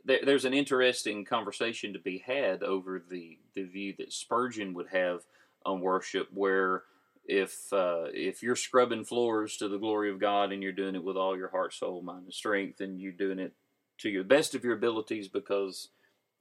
there, 0.05 0.19
there's 0.23 0.45
an 0.45 0.53
interesting 0.53 1.25
conversation 1.25 1.93
to 1.93 1.99
be 1.99 2.23
had 2.25 2.63
over 2.63 3.03
the, 3.09 3.37
the 3.53 3.63
view 3.63 3.93
that 3.97 4.13
Spurgeon 4.13 4.73
would 4.73 4.87
have 4.91 5.21
on 5.65 5.81
worship, 5.81 6.27
where 6.33 6.83
if 7.25 7.71
uh, 7.71 8.05
if 8.13 8.43
you're 8.43 8.55
scrubbing 8.55 9.05
floors 9.05 9.55
to 9.57 9.67
the 9.69 9.77
glory 9.77 10.09
of 10.09 10.19
God 10.19 10.51
and 10.51 10.61
you're 10.61 10.71
doing 10.71 10.95
it 10.95 11.03
with 11.03 11.15
all 11.15 11.37
your 11.37 11.49
heart, 11.49 11.73
soul, 11.73 12.01
mind, 12.01 12.25
and 12.25 12.33
strength, 12.33 12.81
and 12.81 12.99
you're 12.99 13.11
doing 13.13 13.39
it 13.39 13.53
to 13.99 14.09
your 14.09 14.23
best 14.23 14.55
of 14.55 14.63
your 14.63 14.75
abilities 14.75 15.27
because 15.29 15.89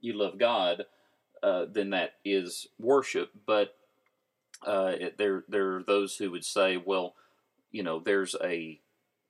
you 0.01 0.13
love 0.15 0.39
God, 0.39 0.87
uh, 1.43 1.67
then 1.71 1.91
that 1.91 2.15
is 2.25 2.67
worship. 2.81 3.31
But 3.47 3.77
uh, 4.67 4.95
it, 4.99 5.19
there 5.19 5.45
there 5.49 5.77
are 5.77 5.83
those 5.85 6.17
who 6.17 6.33
would 6.33 6.45
say, 6.45 6.77
well, 6.77 7.15
you 7.71 7.83
know, 7.83 8.01
there's 8.01 8.35
a, 8.43 8.81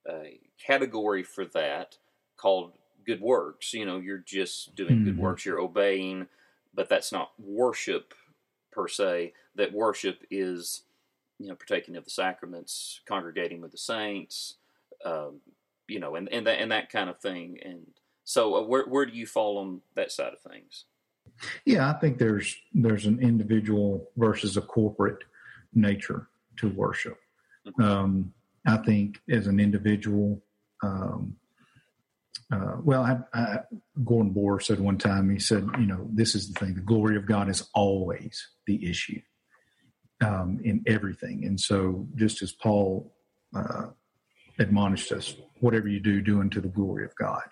a 0.09 0.41
category 0.65 1.23
for 1.23 1.45
that 1.47 1.97
called 2.37 2.73
good 3.05 3.21
works. 3.21 3.73
You 3.75 3.85
know, 3.85 3.99
you're 3.99 4.19
just 4.19 4.75
doing 4.75 4.97
mm-hmm. 4.97 5.05
good 5.05 5.19
works, 5.19 5.45
you're 5.45 5.61
obeying, 5.61 6.27
but 6.75 6.89
that's 6.89 7.13
not 7.13 7.33
worship 7.39 8.15
per 8.71 8.89
se. 8.89 9.33
That 9.55 9.73
worship 9.73 10.25
is, 10.31 10.83
you 11.39 11.49
know, 11.49 11.55
partaking 11.55 11.97
of 11.97 12.05
the 12.05 12.11
sacraments, 12.11 13.01
congregating 13.07 13.61
with 13.61 13.73
the 13.73 13.79
saints, 13.79 14.57
um, 15.05 15.41
you 15.89 16.01
know, 16.01 16.15
and, 16.15 16.29
and 16.33 16.47
that 16.47 16.61
and 16.61 16.73
that 16.73 16.91
kind 16.91 17.11
of 17.11 17.19
thing. 17.21 17.59
And 17.65 17.87
so, 18.25 18.57
uh, 18.57 18.63
where 18.63 18.85
where 18.87 19.07
do 19.07 19.13
you 19.13 19.27
fall 19.27 19.59
on 19.59 19.81
that 19.95 20.13
side 20.13 20.33
of 20.33 20.41
things? 20.41 20.85
Yeah, 21.65 21.91
I 21.91 21.95
think 21.95 22.19
there's 22.19 22.57
there's 22.73 23.07
an 23.07 23.21
individual 23.21 24.11
versus 24.17 24.57
a 24.57 24.63
corporate 24.63 25.25
nature 25.75 26.29
to 26.59 26.69
worship. 26.69 27.19
Mm-hmm. 27.67 27.83
Um, 27.83 28.35
I 28.67 28.77
think 28.79 29.21
as 29.31 29.47
an 29.47 29.59
individual, 29.59 30.41
um, 30.83 31.37
uh, 32.53 32.77
well, 32.83 33.03
I, 33.03 33.19
I, 33.39 33.59
Gordon 34.05 34.35
Bohr 34.35 34.63
said 34.63 34.79
one 34.79 34.99
time, 34.99 35.31
he 35.31 35.39
said, 35.39 35.67
you 35.79 35.87
know, 35.87 36.07
this 36.13 36.35
is 36.35 36.53
the 36.53 36.59
thing 36.59 36.75
the 36.75 36.81
glory 36.81 37.17
of 37.17 37.27
God 37.27 37.49
is 37.49 37.69
always 37.75 38.47
the 38.67 38.89
issue 38.89 39.21
um, 40.23 40.61
in 40.63 40.83
everything. 40.87 41.45
And 41.45 41.59
so, 41.59 42.07
just 42.15 42.43
as 42.43 42.53
Paul 42.53 43.13
uh, 43.55 43.87
admonished 44.59 45.13
us, 45.13 45.35
whatever 45.61 45.89
you 45.89 46.01
do, 46.01 46.21
do 46.21 46.41
unto 46.41 46.61
the 46.61 46.69
glory 46.69 47.05
of 47.05 47.15
God. 47.17 47.45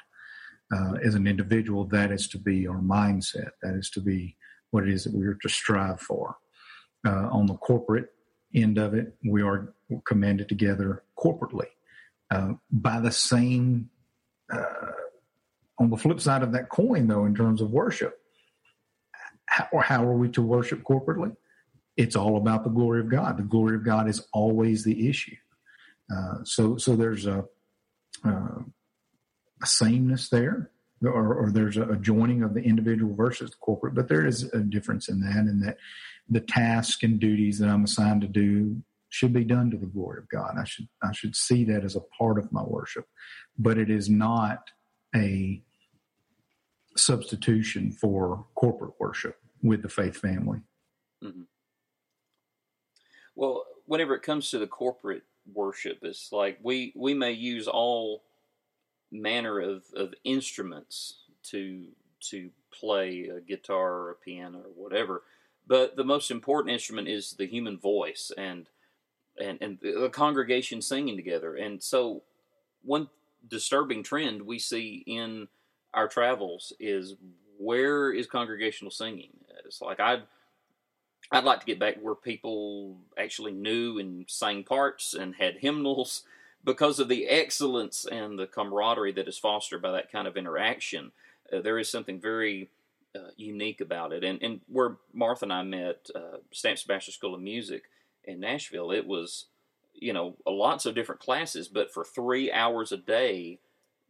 Uh, 0.72 0.94
as 1.02 1.14
an 1.14 1.26
individual, 1.26 1.84
that 1.86 2.12
is 2.12 2.28
to 2.28 2.38
be 2.38 2.66
our 2.66 2.80
mindset. 2.80 3.50
That 3.62 3.74
is 3.74 3.90
to 3.90 4.00
be 4.00 4.36
what 4.70 4.84
it 4.84 4.92
is 4.92 5.04
that 5.04 5.14
we 5.14 5.26
are 5.26 5.38
to 5.42 5.48
strive 5.48 6.00
for. 6.00 6.36
Uh, 7.06 7.28
on 7.32 7.46
the 7.46 7.54
corporate 7.54 8.10
end 8.54 8.78
of 8.78 8.94
it, 8.94 9.14
we 9.24 9.42
are 9.42 9.74
commanded 10.04 10.48
together 10.48 11.02
corporately 11.18 11.68
uh, 12.30 12.52
by 12.70 13.00
the 13.00 13.10
same 13.10 13.90
uh, 14.52 14.92
on 15.78 15.90
the 15.90 15.96
flip 15.96 16.20
side 16.20 16.42
of 16.42 16.52
that 16.52 16.68
coin, 16.68 17.06
though, 17.06 17.24
in 17.24 17.34
terms 17.34 17.60
of 17.60 17.70
worship, 17.70 18.18
how, 19.46 19.68
or 19.72 19.82
how 19.82 20.04
are 20.04 20.16
we 20.16 20.28
to 20.30 20.42
worship 20.42 20.82
corporately? 20.82 21.34
It's 21.96 22.16
all 22.16 22.36
about 22.36 22.64
the 22.64 22.70
glory 22.70 23.00
of 23.00 23.10
God. 23.10 23.36
The 23.36 23.42
glory 23.42 23.76
of 23.76 23.84
God 23.84 24.08
is 24.08 24.26
always 24.32 24.84
the 24.84 25.08
issue. 25.08 25.36
Uh, 26.14 26.44
so, 26.44 26.76
so 26.76 26.96
there's 26.96 27.26
a 27.26 27.44
uh, 28.24 28.58
a 29.62 29.66
sameness 29.66 30.28
there, 30.28 30.70
or, 31.02 31.34
or 31.34 31.50
there's 31.50 31.76
a, 31.76 31.84
a, 31.90 31.96
joining 31.96 32.42
of 32.42 32.54
the 32.54 32.60
individual 32.60 33.14
versus 33.14 33.50
the 33.50 33.56
corporate, 33.58 33.94
but 33.94 34.08
there 34.08 34.26
is 34.26 34.44
a 34.52 34.60
difference 34.60 35.08
in 35.08 35.20
that, 35.20 35.46
in 35.46 35.60
that 35.60 35.78
the 36.28 36.40
tasks 36.40 37.02
and 37.02 37.20
duties 37.20 37.58
that 37.58 37.68
I'm 37.68 37.84
assigned 37.84 38.22
to 38.22 38.28
do 38.28 38.82
should 39.10 39.32
be 39.32 39.44
done 39.44 39.70
to 39.70 39.76
the 39.76 39.86
glory 39.86 40.18
of 40.18 40.28
God. 40.28 40.54
I 40.58 40.64
should 40.64 40.88
I 41.02 41.12
should 41.12 41.36
see 41.36 41.64
that 41.64 41.84
as 41.84 41.96
a 41.96 42.00
part 42.18 42.38
of 42.38 42.52
my 42.52 42.62
worship, 42.62 43.06
but 43.58 43.76
it 43.76 43.90
is 43.90 44.08
not 44.08 44.70
a 45.14 45.62
substitution 46.96 47.92
for 47.92 48.46
corporate 48.54 48.94
worship 48.98 49.36
with 49.62 49.82
the 49.82 49.88
faith 49.88 50.16
family. 50.16 50.60
Mm-hmm. 51.22 51.42
Well, 53.34 53.64
whenever 53.86 54.14
it 54.14 54.22
comes 54.22 54.50
to 54.50 54.58
the 54.58 54.66
corporate 54.66 55.24
worship, 55.52 55.98
it's 56.02 56.32
like 56.32 56.58
we 56.62 56.92
we 56.96 57.12
may 57.12 57.32
use 57.32 57.66
all 57.66 58.22
manner 59.10 59.58
of, 59.58 59.84
of 59.96 60.14
instruments 60.22 61.24
to 61.42 61.86
to 62.30 62.50
play 62.72 63.28
a 63.34 63.40
guitar 63.40 63.92
or 63.92 64.10
a 64.12 64.14
piano 64.14 64.58
or 64.58 64.84
whatever, 64.84 65.22
but 65.66 65.96
the 65.96 66.04
most 66.04 66.30
important 66.30 66.72
instrument 66.72 67.08
is 67.08 67.32
the 67.32 67.46
human 67.46 67.78
voice 67.78 68.30
and 68.36 68.68
and 69.40 69.58
and 69.60 69.78
the 69.80 70.10
congregation 70.10 70.82
singing 70.82 71.16
together. 71.16 71.56
And 71.56 71.82
so, 71.82 72.22
one 72.82 73.08
disturbing 73.48 74.02
trend 74.02 74.42
we 74.42 74.58
see 74.58 75.02
in 75.06 75.48
our 75.94 76.08
travels 76.08 76.72
is 76.78 77.14
where 77.58 78.12
is 78.12 78.26
congregational 78.26 78.90
singing? 78.90 79.30
It's 79.64 79.80
like 79.80 80.00
I'd 80.00 80.22
I'd 81.32 81.44
like 81.44 81.60
to 81.60 81.66
get 81.66 81.78
back 81.78 81.96
where 82.00 82.14
people 82.14 82.96
actually 83.18 83.52
knew 83.52 83.98
and 83.98 84.24
sang 84.28 84.64
parts 84.64 85.14
and 85.14 85.34
had 85.34 85.58
hymnals 85.58 86.24
because 86.64 86.98
of 86.98 87.08
the 87.08 87.26
excellence 87.28 88.04
and 88.04 88.38
the 88.38 88.46
camaraderie 88.46 89.12
that 89.12 89.28
is 89.28 89.38
fostered 89.38 89.80
by 89.80 89.92
that 89.92 90.12
kind 90.12 90.28
of 90.28 90.36
interaction. 90.36 91.12
Uh, 91.52 91.60
there 91.60 91.78
is 91.78 91.88
something 91.88 92.20
very 92.20 92.68
uh, 93.14 93.30
unique 93.36 93.80
about 93.80 94.12
it. 94.12 94.22
And, 94.24 94.42
and 94.42 94.60
where 94.68 94.96
Martha 95.14 95.44
and 95.44 95.52
I 95.52 95.62
met, 95.62 96.10
uh, 96.14 96.38
Stamps-Baxter 96.52 97.12
School 97.12 97.34
of 97.34 97.40
Music 97.40 97.84
in 98.24 98.40
Nashville, 98.40 98.90
it 98.90 99.06
was, 99.06 99.46
you 99.94 100.12
know, 100.12 100.36
lots 100.46 100.86
of 100.86 100.94
different 100.94 101.20
classes, 101.20 101.68
but 101.68 101.92
for 101.92 102.04
three 102.04 102.50
hours 102.50 102.92
a 102.92 102.96
day, 102.96 103.58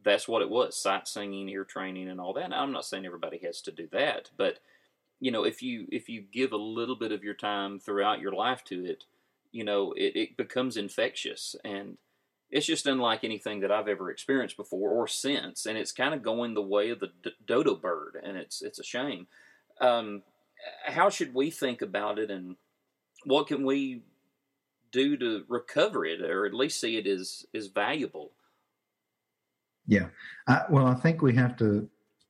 that's 0.02 0.28
what 0.28 0.42
it 0.42 0.50
was 0.50 0.76
sight 0.76 1.06
singing, 1.06 1.48
ear 1.48 1.64
training, 1.64 2.08
and 2.08 2.20
all 2.20 2.32
that. 2.32 2.50
Now, 2.50 2.62
I'm 2.62 2.72
not 2.72 2.86
saying 2.86 3.06
everybody 3.06 3.38
has 3.44 3.60
to 3.62 3.72
do 3.72 3.88
that, 3.92 4.30
but 4.36 4.58
you 5.20 5.30
know, 5.30 5.44
if 5.44 5.62
you 5.62 5.86
if 5.92 6.08
you 6.08 6.22
give 6.22 6.52
a 6.52 6.56
little 6.56 6.96
bit 6.96 7.12
of 7.12 7.22
your 7.22 7.34
time 7.34 7.78
throughout 7.78 8.20
your 8.20 8.32
life 8.32 8.64
to 8.64 8.84
it, 8.84 9.04
you 9.52 9.64
know, 9.64 9.92
it, 9.92 10.16
it 10.16 10.36
becomes 10.36 10.76
infectious 10.76 11.54
and 11.64 11.98
it's 12.50 12.66
just 12.66 12.86
unlike 12.86 13.22
anything 13.22 13.60
that 13.60 13.70
I've 13.70 13.88
ever 13.88 14.10
experienced 14.10 14.56
before 14.56 14.90
or 14.90 15.06
since, 15.06 15.66
and 15.66 15.78
it's 15.78 15.92
kind 15.92 16.14
of 16.14 16.22
going 16.22 16.54
the 16.54 16.62
way 16.62 16.90
of 16.90 16.98
the 16.98 17.10
d- 17.22 17.30
dodo 17.46 17.76
bird, 17.76 18.20
and 18.22 18.36
it's 18.36 18.60
it's 18.60 18.80
a 18.80 18.84
shame. 18.84 19.28
Um, 19.80 20.22
how 20.84 21.10
should 21.10 21.32
we 21.32 21.50
think 21.50 21.80
about 21.80 22.18
it, 22.18 22.30
and 22.30 22.56
what 23.24 23.46
can 23.46 23.64
we 23.64 24.02
do 24.92 25.16
to 25.16 25.44
recover 25.48 26.04
it, 26.04 26.20
or 26.22 26.46
at 26.46 26.54
least 26.54 26.80
see 26.80 26.96
it 26.96 27.06
as 27.06 27.46
as 27.54 27.68
valuable? 27.68 28.32
Yeah, 29.86 30.08
I, 30.46 30.62
well, 30.70 30.86
I 30.86 30.94
think 30.94 31.22
we 31.22 31.34
have 31.34 31.56
to 31.58 31.88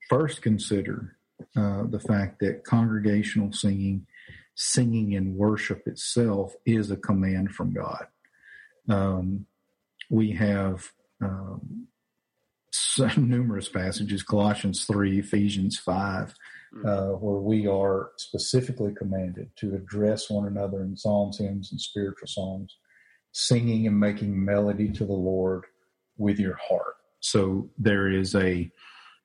first 0.09 0.43
consider 0.43 1.17
uh, 1.57 1.85
the 1.85 2.01
fact 2.01 2.41
that 2.41 2.65
congregational 2.65 3.53
singing, 3.53 4.07
singing 4.55 5.13
in 5.13 5.37
worship 5.37 5.87
itself, 5.87 6.55
is 6.65 6.91
a 6.91 6.97
command 6.97 7.53
from 7.53 7.73
God. 7.73 8.07
Um, 8.89 9.47
we 10.09 10.33
have 10.33 10.91
um, 11.23 11.87
numerous 13.17 13.69
passages 13.69 14.23
Colossians 14.23 14.85
3, 14.85 15.19
Ephesians 15.19 15.79
5, 15.79 15.95
mm-hmm. 15.95 16.33
Uh, 16.85 17.09
where 17.09 17.41
we 17.41 17.67
are 17.67 18.13
specifically 18.17 18.95
commanded 18.95 19.51
to 19.57 19.75
address 19.75 20.31
one 20.31 20.47
another 20.47 20.83
in 20.83 20.97
psalms, 20.97 21.39
hymns, 21.39 21.73
and 21.73 21.81
spiritual 21.81 22.29
songs, 22.29 22.77
singing 23.33 23.87
and 23.87 23.99
making 23.99 24.45
melody 24.45 24.89
to 24.89 25.05
the 25.05 25.13
Lord 25.13 25.65
with 26.17 26.39
your 26.39 26.57
heart. 26.57 26.95
So 27.21 27.71
there 27.77 28.09
is 28.09 28.35
a 28.35 28.71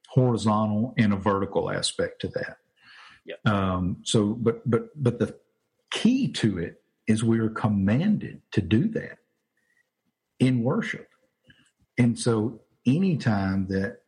horizontal 0.09 0.93
and 0.97 1.13
a 1.13 1.17
vertical 1.17 1.69
aspect 1.69 2.21
to 2.21 2.29
that. 2.29 2.57
Yep. 3.25 3.47
Um, 3.47 3.97
so, 4.03 4.33
but 4.33 4.69
but 4.69 4.89
but 4.95 5.19
the 5.19 5.35
key 5.91 6.31
to 6.33 6.57
it 6.59 6.81
is 7.07 7.23
we 7.23 7.39
are 7.39 7.49
commanded 7.49 8.41
to 8.51 8.61
do 8.61 8.87
that 8.89 9.19
in 10.39 10.63
worship. 10.63 11.07
And 11.97 12.19
so 12.19 12.61
anytime 12.85 13.67
that 13.67 13.99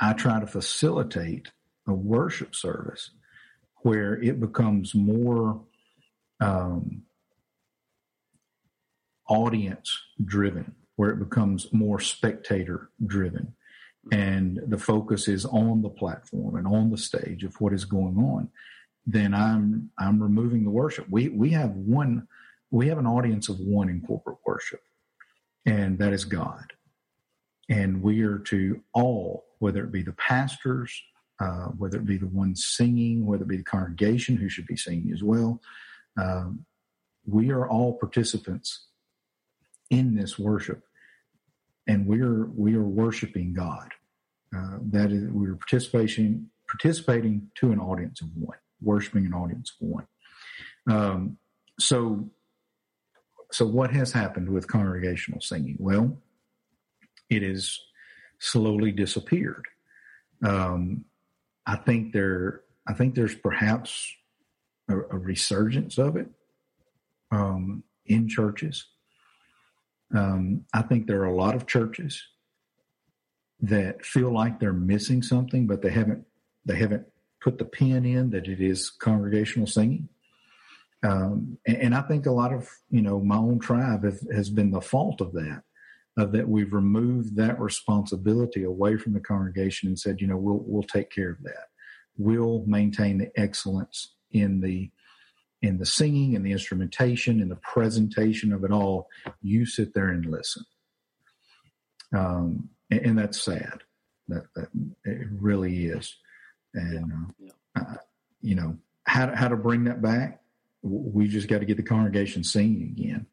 I 0.00 0.12
try 0.12 0.40
to 0.40 0.46
facilitate 0.46 1.50
a 1.86 1.92
worship 1.92 2.54
service 2.54 3.10
where 3.82 4.20
it 4.22 4.40
becomes 4.40 4.94
more 4.94 5.60
um, 6.40 7.02
audience 9.28 9.98
driven, 10.24 10.74
where 10.96 11.10
it 11.10 11.18
becomes 11.18 11.72
more 11.72 12.00
spectator 12.00 12.90
driven, 13.04 13.54
and 14.12 14.60
the 14.66 14.78
focus 14.78 15.28
is 15.28 15.44
on 15.46 15.82
the 15.82 15.88
platform 15.88 16.56
and 16.56 16.66
on 16.66 16.90
the 16.90 16.98
stage 16.98 17.44
of 17.44 17.60
what 17.60 17.72
is 17.72 17.84
going 17.84 18.16
on, 18.18 18.48
then 19.06 19.34
I'm 19.34 19.90
I'm 19.98 20.22
removing 20.22 20.64
the 20.64 20.70
worship. 20.70 21.06
We 21.08 21.28
we 21.28 21.50
have 21.50 21.70
one 21.70 22.26
we 22.70 22.88
have 22.88 22.98
an 22.98 23.06
audience 23.06 23.48
of 23.48 23.58
one 23.60 23.88
in 23.88 24.00
corporate 24.00 24.38
worship 24.46 24.80
and 25.66 25.98
that 25.98 26.12
is 26.12 26.24
God. 26.24 26.72
And 27.68 28.02
we 28.02 28.22
are 28.22 28.38
to 28.38 28.80
all, 28.92 29.44
whether 29.58 29.84
it 29.84 29.92
be 29.92 30.02
the 30.02 30.12
pastors, 30.12 31.00
uh, 31.42 31.66
whether 31.78 31.96
it 31.96 32.06
be 32.06 32.18
the 32.18 32.26
one 32.26 32.54
singing, 32.54 33.26
whether 33.26 33.42
it 33.42 33.48
be 33.48 33.56
the 33.56 33.62
congregation 33.64 34.36
who 34.36 34.48
should 34.48 34.66
be 34.66 34.76
singing 34.76 35.12
as 35.12 35.22
well, 35.22 35.60
um, 36.16 36.64
we 37.26 37.50
are 37.50 37.68
all 37.68 37.94
participants 37.94 38.86
in 39.90 40.14
this 40.14 40.38
worship, 40.38 40.84
and 41.86 42.06
we 42.06 42.20
are 42.20 42.46
we 42.46 42.74
are 42.74 42.82
worshiping 42.82 43.52
God. 43.52 43.90
Uh, 44.56 44.78
that 44.90 45.10
is, 45.10 45.30
we 45.30 45.48
are 45.48 45.56
participating 45.56 46.48
participating 46.68 47.48
to 47.56 47.72
an 47.72 47.80
audience 47.80 48.20
of 48.20 48.28
one, 48.36 48.58
worshiping 48.80 49.26
an 49.26 49.34
audience 49.34 49.72
of 49.80 49.88
one. 49.88 50.06
Um, 50.88 51.38
so 51.78 52.30
so, 53.52 53.66
what 53.66 53.90
has 53.90 54.12
happened 54.12 54.48
with 54.48 54.66
congregational 54.66 55.40
singing? 55.40 55.76
Well, 55.78 56.16
it 57.28 57.42
has 57.42 57.78
slowly 58.38 58.92
disappeared. 58.92 59.66
Um, 60.42 61.04
I 61.66 61.76
think 61.76 62.12
there, 62.12 62.62
I 62.86 62.94
think 62.94 63.14
there's 63.14 63.34
perhaps 63.34 64.12
a, 64.88 64.96
a 64.96 65.18
resurgence 65.18 65.98
of 65.98 66.16
it 66.16 66.28
um, 67.30 67.84
in 68.06 68.28
churches. 68.28 68.86
Um, 70.14 70.64
I 70.74 70.82
think 70.82 71.06
there 71.06 71.22
are 71.22 71.26
a 71.26 71.34
lot 71.34 71.54
of 71.54 71.66
churches 71.66 72.22
that 73.60 74.04
feel 74.04 74.32
like 74.32 74.58
they're 74.58 74.72
missing 74.72 75.22
something, 75.22 75.66
but 75.66 75.82
they 75.82 75.90
haven't 75.90 76.26
they 76.64 76.76
haven't 76.76 77.06
put 77.40 77.58
the 77.58 77.64
pin 77.64 78.04
in 78.04 78.30
that 78.30 78.46
it 78.46 78.60
is 78.60 78.90
congregational 78.90 79.66
singing. 79.66 80.08
Um, 81.04 81.58
and, 81.66 81.76
and, 81.78 81.94
I 81.96 82.02
think 82.02 82.26
a 82.26 82.30
lot 82.30 82.52
of 82.52 82.68
you 82.90 83.02
know 83.02 83.20
my 83.20 83.36
own 83.36 83.58
tribe 83.58 84.04
have, 84.04 84.20
has 84.32 84.50
been 84.50 84.70
the 84.70 84.80
fault 84.80 85.20
of 85.20 85.32
that, 85.32 85.62
of 86.18 86.32
that 86.32 86.48
we've 86.48 86.72
removed 86.72 87.36
that 87.36 87.58
responsibility 87.58 88.64
away 88.64 88.96
from 88.96 89.14
the 89.14 89.20
congregation 89.20 89.88
and 89.88 89.98
said, 89.98 90.20
you 90.20 90.26
know, 90.26 90.36
we'll 90.36 90.62
we'll 90.64 90.82
take 90.82 91.10
care 91.10 91.30
of 91.30 91.42
that. 91.42 91.68
We'll 92.18 92.64
maintain 92.66 93.18
the 93.18 93.30
excellence 93.36 94.14
in 94.30 94.60
the 94.60 94.90
in 95.62 95.78
the 95.78 95.86
singing 95.86 96.34
and 96.34 96.44
the 96.44 96.52
instrumentation 96.52 97.40
and 97.40 97.50
the 97.50 97.56
presentation 97.56 98.52
of 98.52 98.64
it 98.64 98.72
all. 98.72 99.08
You 99.40 99.64
sit 99.64 99.94
there 99.94 100.08
and 100.08 100.26
listen, 100.26 100.64
um, 102.14 102.68
and, 102.90 103.00
and, 103.00 103.18
that's 103.18 103.40
sad. 103.40 103.80
That, 104.28 104.44
that 104.54 104.68
it 105.04 105.28
really 105.30 105.86
is, 105.86 106.14
and 106.74 107.32
uh, 107.76 107.80
uh, 107.80 107.94
you 108.42 108.54
know 108.54 108.76
how 109.04 109.26
to, 109.26 109.36
how 109.36 109.48
to 109.48 109.56
bring 109.56 109.84
that 109.84 110.02
back 110.02 110.42
we 110.82 111.28
just 111.28 111.48
got 111.48 111.60
to 111.60 111.64
get 111.64 111.76
the 111.76 111.82
congregation 111.82 112.42
singing 112.42 112.82
again. 112.82 113.26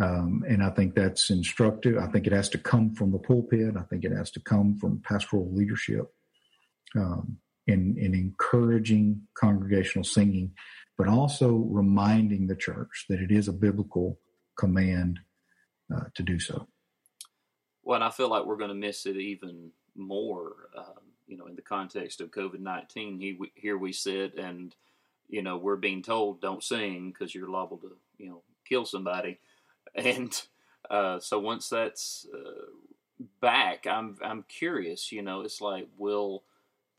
Um, 0.00 0.44
and 0.48 0.62
I 0.62 0.70
think 0.70 0.94
that's 0.94 1.30
instructive. 1.30 1.98
I 1.98 2.06
think 2.06 2.26
it 2.26 2.32
has 2.32 2.48
to 2.50 2.58
come 2.58 2.94
from 2.94 3.12
the 3.12 3.18
pulpit. 3.18 3.76
I 3.76 3.82
think 3.82 4.04
it 4.04 4.12
has 4.12 4.30
to 4.32 4.40
come 4.40 4.78
from 4.78 5.02
pastoral 5.04 5.52
leadership 5.52 6.10
um, 6.96 7.36
in, 7.66 7.96
in 7.98 8.14
encouraging 8.14 9.20
congregational 9.38 10.04
singing, 10.04 10.52
but 10.96 11.06
also 11.06 11.52
reminding 11.52 12.46
the 12.46 12.56
church 12.56 13.06
that 13.08 13.20
it 13.20 13.30
is 13.30 13.48
a 13.48 13.52
biblical 13.52 14.18
command 14.56 15.20
uh, 15.94 16.04
to 16.14 16.22
do 16.22 16.38
so. 16.38 16.66
Well, 17.82 17.96
and 17.96 18.04
I 18.04 18.10
feel 18.10 18.28
like 18.28 18.46
we're 18.46 18.56
going 18.56 18.68
to 18.68 18.74
miss 18.74 19.04
it 19.04 19.16
even 19.16 19.70
more, 19.96 20.70
um, 20.76 21.12
you 21.26 21.36
know, 21.36 21.46
in 21.46 21.56
the 21.56 21.62
context 21.62 22.20
of 22.20 22.30
COVID 22.30 22.60
19. 22.60 23.48
Here 23.54 23.76
we 23.76 23.92
sit 23.92 24.38
and 24.38 24.74
you 25.30 25.42
know, 25.42 25.56
we're 25.56 25.76
being 25.76 26.02
told 26.02 26.40
don't 26.40 26.62
sing 26.62 27.10
because 27.10 27.34
you're 27.34 27.48
liable 27.48 27.78
to, 27.78 27.92
you 28.18 28.28
know, 28.28 28.42
kill 28.68 28.84
somebody. 28.84 29.38
And 29.94 30.40
uh, 30.88 31.20
so 31.20 31.38
once 31.38 31.68
that's 31.68 32.26
uh, 32.32 32.66
back, 33.40 33.86
I'm 33.86 34.16
I'm 34.22 34.44
curious. 34.48 35.12
You 35.12 35.22
know, 35.22 35.42
it's 35.42 35.60
like 35.60 35.88
will 35.98 36.44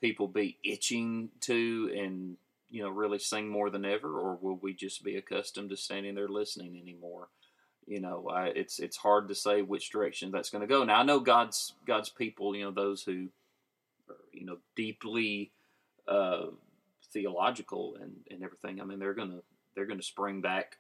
people 0.02 0.28
be 0.28 0.58
itching 0.64 1.30
to 1.42 1.92
and 1.96 2.38
you 2.70 2.84
know 2.84 2.90
really 2.90 3.20
sing 3.20 3.50
more 3.50 3.70
than 3.70 3.86
ever, 3.86 4.20
or 4.20 4.38
will 4.42 4.58
we 4.62 4.74
just 4.74 5.04
be 5.04 5.16
accustomed 5.16 5.70
to 5.70 5.78
standing 5.78 6.16
there 6.16 6.28
listening 6.28 6.80
anymore? 6.82 7.30
You 7.88 8.00
know, 8.00 8.30
I, 8.30 8.48
it's 8.48 8.80
it's 8.80 8.98
hard 8.98 9.28
to 9.28 9.36
say 9.36 9.62
which 9.62 9.90
direction 9.90 10.32
that's 10.32 10.50
going 10.50 10.62
to 10.62 10.68
go. 10.68 10.84
Now 10.84 11.00
I 11.00 11.04
know 11.04 11.20
God's 11.20 11.74
God's 11.86 12.10
people, 12.10 12.56
you 12.56 12.66
know, 12.66 12.72
those 12.72 13.04
who 13.04 13.28
are 14.10 14.16
you 14.32 14.46
know 14.46 14.58
deeply 14.76 15.52
uh, 16.08 16.48
theological 17.12 17.98
and 18.02 18.14
and 18.30 18.44
everything. 18.44 18.80
I 18.82 18.86
mean, 18.86 19.00
they're 19.00 19.14
gonna 19.14 19.42
they're 19.76 19.86
gonna 19.86 20.04
spring 20.04 20.42
back, 20.42 20.78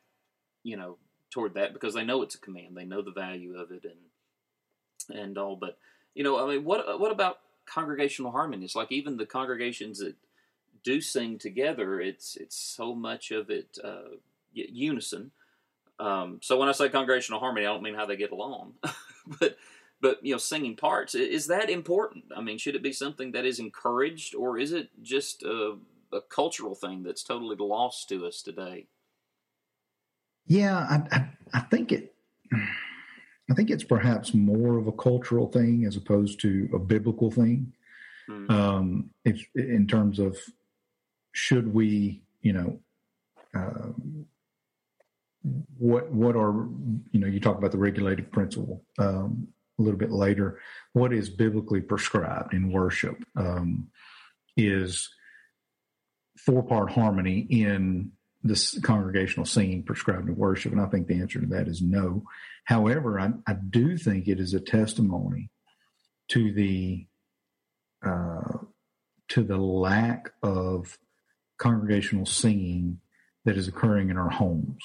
you 0.63 0.77
know, 0.77 0.97
toward 1.31 1.55
that 1.55 1.73
because 1.73 1.93
they 1.93 2.03
know 2.03 2.21
it's 2.21 2.35
a 2.35 2.39
command. 2.39 2.75
They 2.77 2.85
know 2.85 3.01
the 3.01 3.11
value 3.11 3.57
of 3.57 3.71
it 3.71 3.85
and 3.85 5.19
and 5.19 5.38
all. 5.38 5.55
But 5.55 5.77
you 6.13 6.23
know, 6.23 6.43
I 6.45 6.53
mean, 6.53 6.63
what 6.63 7.00
what 7.00 7.11
about 7.11 7.39
congregational 7.65 8.31
harmony? 8.31 8.65
It's 8.65 8.75
like 8.75 8.91
even 8.91 9.17
the 9.17 9.25
congregations 9.25 10.00
that 10.00 10.15
do 10.83 11.01
sing 11.01 11.38
together, 11.38 12.00
it's 12.00 12.35
it's 12.35 12.57
so 12.57 12.93
much 12.93 13.31
of 13.31 13.50
it 13.50 13.77
uh, 13.83 14.15
unison. 14.53 15.31
Um, 16.00 16.39
so 16.41 16.57
when 16.57 16.67
I 16.67 16.71
say 16.71 16.89
congregational 16.89 17.39
harmony, 17.39 17.65
I 17.65 17.69
don't 17.69 17.83
mean 17.83 17.95
how 17.95 18.05
they 18.05 18.15
get 18.15 18.31
along, 18.31 18.73
but 19.39 19.57
but 20.01 20.25
you 20.25 20.33
know, 20.33 20.38
singing 20.38 20.75
parts 20.75 21.15
is 21.15 21.47
that 21.47 21.69
important? 21.69 22.25
I 22.35 22.41
mean, 22.41 22.57
should 22.57 22.75
it 22.75 22.83
be 22.83 22.93
something 22.93 23.31
that 23.33 23.45
is 23.45 23.59
encouraged, 23.59 24.35
or 24.35 24.57
is 24.57 24.71
it 24.71 24.89
just 25.01 25.43
a, 25.43 25.77
a 26.11 26.21
cultural 26.21 26.75
thing 26.75 27.03
that's 27.03 27.23
totally 27.23 27.55
lost 27.57 28.09
to 28.09 28.25
us 28.25 28.41
today? 28.41 28.88
Yeah, 30.48 30.77
I, 30.77 31.15
I, 31.15 31.29
I 31.53 31.60
think 31.62 31.91
it. 31.91 32.13
I 33.50 33.53
think 33.53 33.69
it's 33.69 33.83
perhaps 33.83 34.33
more 34.33 34.77
of 34.77 34.88
a 34.88 34.93
cultural 34.93 35.48
thing 35.48 35.86
as 35.86 35.98
opposed 35.98 36.39
to 36.41 36.69
a 36.74 36.79
biblical 36.79 37.29
thing. 37.29 37.74
Mm-hmm. 38.29 38.51
Um, 38.51 39.10
if 39.25 39.45
in 39.55 39.88
terms 39.88 40.19
of 40.19 40.38
should 41.33 41.74
we, 41.74 42.21
you 42.41 42.53
know, 42.53 42.79
uh, 43.53 43.91
what 45.77 46.12
what 46.12 46.36
are 46.36 46.67
you 47.12 47.19
know 47.19 47.27
you 47.27 47.39
talk 47.39 47.57
about 47.57 47.71
the 47.71 47.77
regulative 47.77 48.31
principle 48.31 48.83
um, 49.00 49.48
a 49.79 49.81
little 49.81 50.00
bit 50.00 50.12
later. 50.12 50.60
What 50.93 51.13
is 51.13 51.29
biblically 51.29 51.81
prescribed 51.81 52.53
in 52.53 52.71
worship 52.71 53.24
um, 53.36 53.88
is 54.55 55.10
four 56.38 56.63
part 56.63 56.91
harmony 56.91 57.48
in 57.50 58.12
this 58.43 58.79
congregational 58.79 59.45
singing 59.45 59.83
prescribed 59.83 60.27
in 60.27 60.36
worship, 60.36 60.71
and 60.71 60.81
I 60.81 60.88
think 60.88 61.07
the 61.07 61.19
answer 61.19 61.39
to 61.39 61.48
that 61.48 61.67
is 61.67 61.81
no. 61.81 62.24
However, 62.65 63.19
I, 63.19 63.31
I 63.48 63.53
do 63.53 63.98
think 63.98 64.27
it 64.27 64.39
is 64.39 64.53
a 64.53 64.60
testimony 64.60 65.50
to 66.29 66.51
the 66.51 67.05
uh, 68.05 68.57
to 69.29 69.43
the 69.43 69.57
lack 69.57 70.31
of 70.41 70.98
congregational 71.57 72.25
singing 72.25 73.00
that 73.45 73.57
is 73.57 73.67
occurring 73.67 74.10
in 74.10 74.17
our 74.17 74.29
homes. 74.29 74.83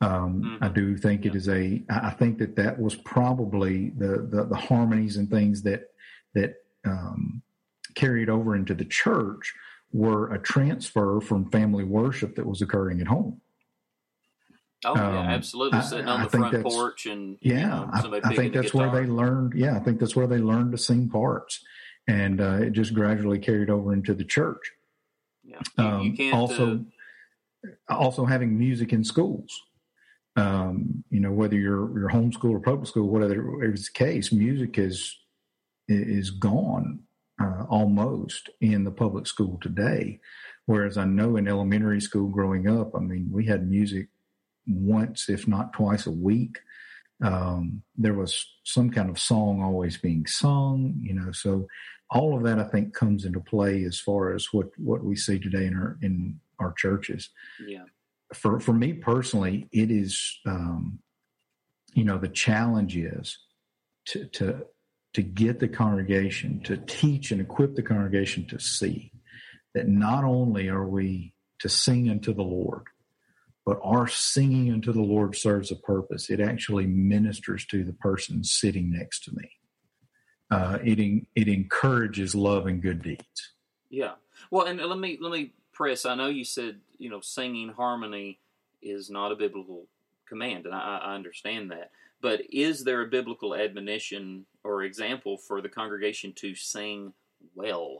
Um, 0.00 0.42
mm-hmm. 0.42 0.64
I 0.64 0.68
do 0.68 0.96
think 0.96 1.24
it 1.24 1.34
is 1.34 1.48
a. 1.48 1.82
I 1.88 2.10
think 2.10 2.38
that 2.38 2.56
that 2.56 2.80
was 2.80 2.94
probably 2.94 3.90
the 3.90 4.28
the, 4.30 4.44
the 4.44 4.56
harmonies 4.56 5.16
and 5.16 5.30
things 5.30 5.62
that 5.62 5.88
that 6.34 6.54
um, 6.84 7.42
carried 7.94 8.28
over 8.28 8.54
into 8.54 8.74
the 8.74 8.84
church 8.84 9.54
were 9.94 10.34
a 10.34 10.38
transfer 10.40 11.20
from 11.20 11.48
family 11.50 11.84
worship 11.84 12.34
that 12.34 12.44
was 12.44 12.60
occurring 12.60 13.00
at 13.00 13.06
home. 13.06 13.40
Oh 14.84 14.94
yeah, 14.96 15.20
um, 15.20 15.26
absolutely. 15.28 15.80
Sitting 15.80 16.08
I, 16.08 16.14
on 16.14 16.22
the 16.24 16.28
front 16.28 16.62
porch 16.62 17.06
and 17.06 17.38
yeah, 17.40 17.54
you 17.54 18.10
know, 18.10 18.20
I, 18.22 18.28
I, 18.28 18.34
think 18.34 18.52
that's 18.52 18.74
where 18.74 18.90
they 18.90 19.06
learned. 19.06 19.54
Yeah, 19.54 19.76
I 19.76 19.78
think 19.78 20.00
that's 20.00 20.14
where 20.16 20.26
they 20.26 20.38
learned 20.38 20.72
to 20.72 20.78
sing 20.78 21.08
parts, 21.08 21.64
and 22.06 22.40
uh, 22.40 22.58
it 22.60 22.72
just 22.72 22.92
gradually 22.92 23.38
carried 23.38 23.70
over 23.70 23.94
into 23.94 24.12
the 24.12 24.24
church. 24.24 24.72
Yeah, 25.42 25.60
you, 25.78 25.84
um, 25.84 26.02
you 26.02 26.12
can't 26.12 26.34
also 26.34 26.84
uh, 27.88 27.96
also 27.96 28.26
having 28.26 28.58
music 28.58 28.92
in 28.92 29.04
schools. 29.04 29.58
Um, 30.36 31.04
you 31.08 31.20
know, 31.20 31.32
whether 31.32 31.56
you're 31.56 31.98
you're 31.98 32.10
homeschool 32.10 32.50
or 32.50 32.60
public 32.60 32.88
school, 32.88 33.08
whatever 33.08 33.64
is 33.64 33.86
the 33.86 33.98
case, 33.98 34.32
music 34.32 34.76
is 34.76 35.16
is 35.88 36.30
gone 36.30 37.03
uh, 37.40 37.64
almost 37.68 38.50
in 38.60 38.84
the 38.84 38.90
public 38.90 39.26
school 39.26 39.58
today. 39.60 40.20
Whereas 40.66 40.96
I 40.96 41.04
know 41.04 41.36
in 41.36 41.48
elementary 41.48 42.00
school 42.00 42.28
growing 42.28 42.68
up, 42.68 42.94
I 42.94 43.00
mean, 43.00 43.28
we 43.30 43.46
had 43.46 43.68
music 43.68 44.08
once, 44.66 45.28
if 45.28 45.46
not 45.46 45.72
twice 45.72 46.06
a 46.06 46.10
week. 46.10 46.58
Um, 47.22 47.82
there 47.96 48.14
was 48.14 48.46
some 48.64 48.90
kind 48.90 49.10
of 49.10 49.18
song 49.18 49.62
always 49.62 49.96
being 49.96 50.26
sung, 50.26 50.98
you 51.00 51.14
know. 51.14 51.32
So 51.32 51.66
all 52.10 52.36
of 52.36 52.42
that, 52.44 52.58
I 52.58 52.64
think, 52.64 52.94
comes 52.94 53.24
into 53.24 53.40
play 53.40 53.84
as 53.84 53.98
far 53.98 54.34
as 54.34 54.52
what 54.52 54.68
what 54.78 55.04
we 55.04 55.16
see 55.16 55.38
today 55.38 55.66
in 55.66 55.74
our 55.74 55.98
in 56.02 56.40
our 56.58 56.72
churches. 56.72 57.30
Yeah. 57.66 57.84
For 58.32 58.58
for 58.58 58.72
me 58.72 58.94
personally, 58.94 59.68
it 59.70 59.90
is, 59.90 60.38
um, 60.46 60.98
you 61.92 62.04
know, 62.04 62.18
the 62.18 62.28
challenge 62.28 62.96
is 62.96 63.38
to 64.06 64.26
to 64.26 64.66
to 65.14 65.22
get 65.22 65.60
the 65.60 65.68
congregation 65.68 66.60
to 66.64 66.76
teach 66.76 67.30
and 67.30 67.40
equip 67.40 67.74
the 67.76 67.82
congregation 67.82 68.46
to 68.48 68.58
see 68.58 69.12
that 69.74 69.88
not 69.88 70.24
only 70.24 70.68
are 70.68 70.86
we 70.86 71.32
to 71.60 71.68
sing 71.68 72.10
unto 72.10 72.34
the 72.34 72.42
Lord, 72.42 72.84
but 73.64 73.80
our 73.82 74.06
singing 74.06 74.72
unto 74.72 74.92
the 74.92 75.00
Lord 75.00 75.36
serves 75.36 75.70
a 75.70 75.76
purpose. 75.76 76.28
It 76.28 76.40
actually 76.40 76.86
ministers 76.86 77.64
to 77.66 77.82
the 77.82 77.94
person 77.94 78.44
sitting 78.44 78.92
next 78.92 79.24
to 79.24 79.32
me. 79.34 79.50
Uh, 80.50 80.78
it 80.84 80.98
it 81.34 81.48
encourages 81.48 82.34
love 82.34 82.66
and 82.66 82.82
good 82.82 83.02
deeds. 83.02 83.52
Yeah. 83.88 84.12
Well, 84.50 84.66
and 84.66 84.78
let 84.78 84.98
me 84.98 85.18
let 85.20 85.32
me 85.32 85.52
press. 85.72 86.04
I 86.04 86.14
know 86.14 86.28
you 86.28 86.44
said 86.44 86.80
you 86.98 87.08
know 87.08 87.20
singing 87.20 87.70
harmony 87.70 88.38
is 88.82 89.08
not 89.08 89.32
a 89.32 89.36
biblical 89.36 89.86
command, 90.28 90.66
and 90.66 90.74
I, 90.74 90.98
I 90.98 91.14
understand 91.14 91.70
that. 91.70 91.90
But 92.20 92.42
is 92.50 92.84
there 92.84 93.02
a 93.02 93.08
biblical 93.08 93.54
admonition 93.54 94.46
or 94.62 94.82
example 94.82 95.36
for 95.36 95.60
the 95.60 95.68
congregation 95.68 96.32
to 96.36 96.54
sing 96.54 97.12
well? 97.54 97.98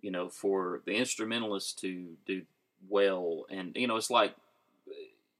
You 0.00 0.10
know, 0.10 0.28
for 0.28 0.82
the 0.84 0.94
instrumentalist 0.96 1.78
to 1.80 2.16
do 2.26 2.42
well, 2.88 3.46
and 3.50 3.74
you 3.76 3.86
know, 3.86 3.96
it's 3.96 4.10
like 4.10 4.34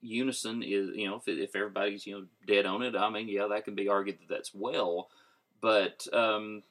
unison 0.04 0.62
is 0.62 0.90
you 0.94 1.08
know 1.08 1.16
if, 1.16 1.26
if 1.26 1.56
everybody's 1.56 2.06
you 2.06 2.14
know 2.14 2.26
dead 2.46 2.66
on 2.66 2.82
it 2.82 2.94
i 2.94 3.08
mean 3.08 3.26
yeah 3.26 3.46
that 3.48 3.64
can 3.64 3.74
be 3.74 3.88
argued 3.88 4.18
that 4.18 4.28
that's 4.28 4.54
well 4.54 5.08
but 5.62 6.06
um 6.12 6.62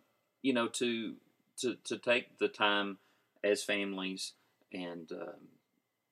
you 0.43 0.53
know 0.53 0.67
to 0.67 1.15
to 1.57 1.75
to 1.83 1.97
take 1.97 2.37
the 2.37 2.47
time 2.47 2.97
as 3.43 3.63
families 3.63 4.33
and 4.71 5.11
um, 5.11 5.47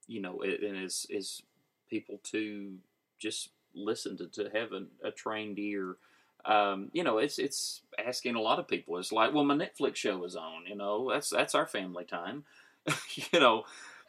you 0.08 0.22
know 0.22 0.42
and 0.42 0.78
as 0.78 1.06
as 1.16 1.44
people 1.90 2.20
to 2.24 2.76
just 3.20 3.50
listen 3.74 4.18
to 4.18 4.28
to 4.28 4.50
have 4.54 4.70
a, 5.04 5.12
trained 5.12 5.60
ear 5.60 5.98
um, 6.46 6.90
you 6.94 7.04
know, 7.04 7.18
it's 7.18 7.38
it's 7.38 7.82
asking 8.04 8.36
a 8.36 8.42
lot 8.42 8.60
of 8.60 8.68
people. 8.68 8.98
It's 8.98 9.12
like, 9.12 9.34
well, 9.34 9.44
my 9.44 9.56
Netflix 9.56 9.98
show 9.98 10.24
is 10.24 10.36
on. 10.36 10.66
You 10.68 10.76
know, 10.76 11.12
that's 11.12 11.30
that's 11.30 11.56
our 11.56 11.68
family 11.68 12.04
time. 12.04 12.46
you 13.32 13.40
know, 13.40 13.64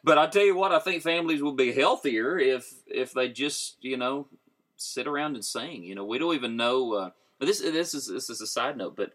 but 0.05 0.19
I 0.19 0.27
tell 0.27 0.45
you 0.45 0.57
what, 0.57 0.73
I 0.73 0.79
think 0.79 1.03
families 1.03 1.43
will 1.43 1.53
be 1.53 1.73
healthier 1.73 2.39
if 2.39 2.73
if 2.87 3.13
they 3.13 3.29
just 3.29 3.77
you 3.83 3.97
know 3.97 4.29
sit 4.77 5.07
around 5.07 5.35
and 5.35 5.45
sing. 5.45 5.85
You 5.85 5.95
know, 5.95 6.05
we 6.05 6.19
don't 6.19 6.35
even 6.35 6.57
know. 6.57 6.95
Uh, 6.95 7.11
this 7.41 7.61
this 7.61 7.95
is 7.95 8.07
this 8.07 8.31
is 8.31 8.41
a 8.41 8.47
side 8.47 8.77
note, 8.77 8.97
but 8.97 9.13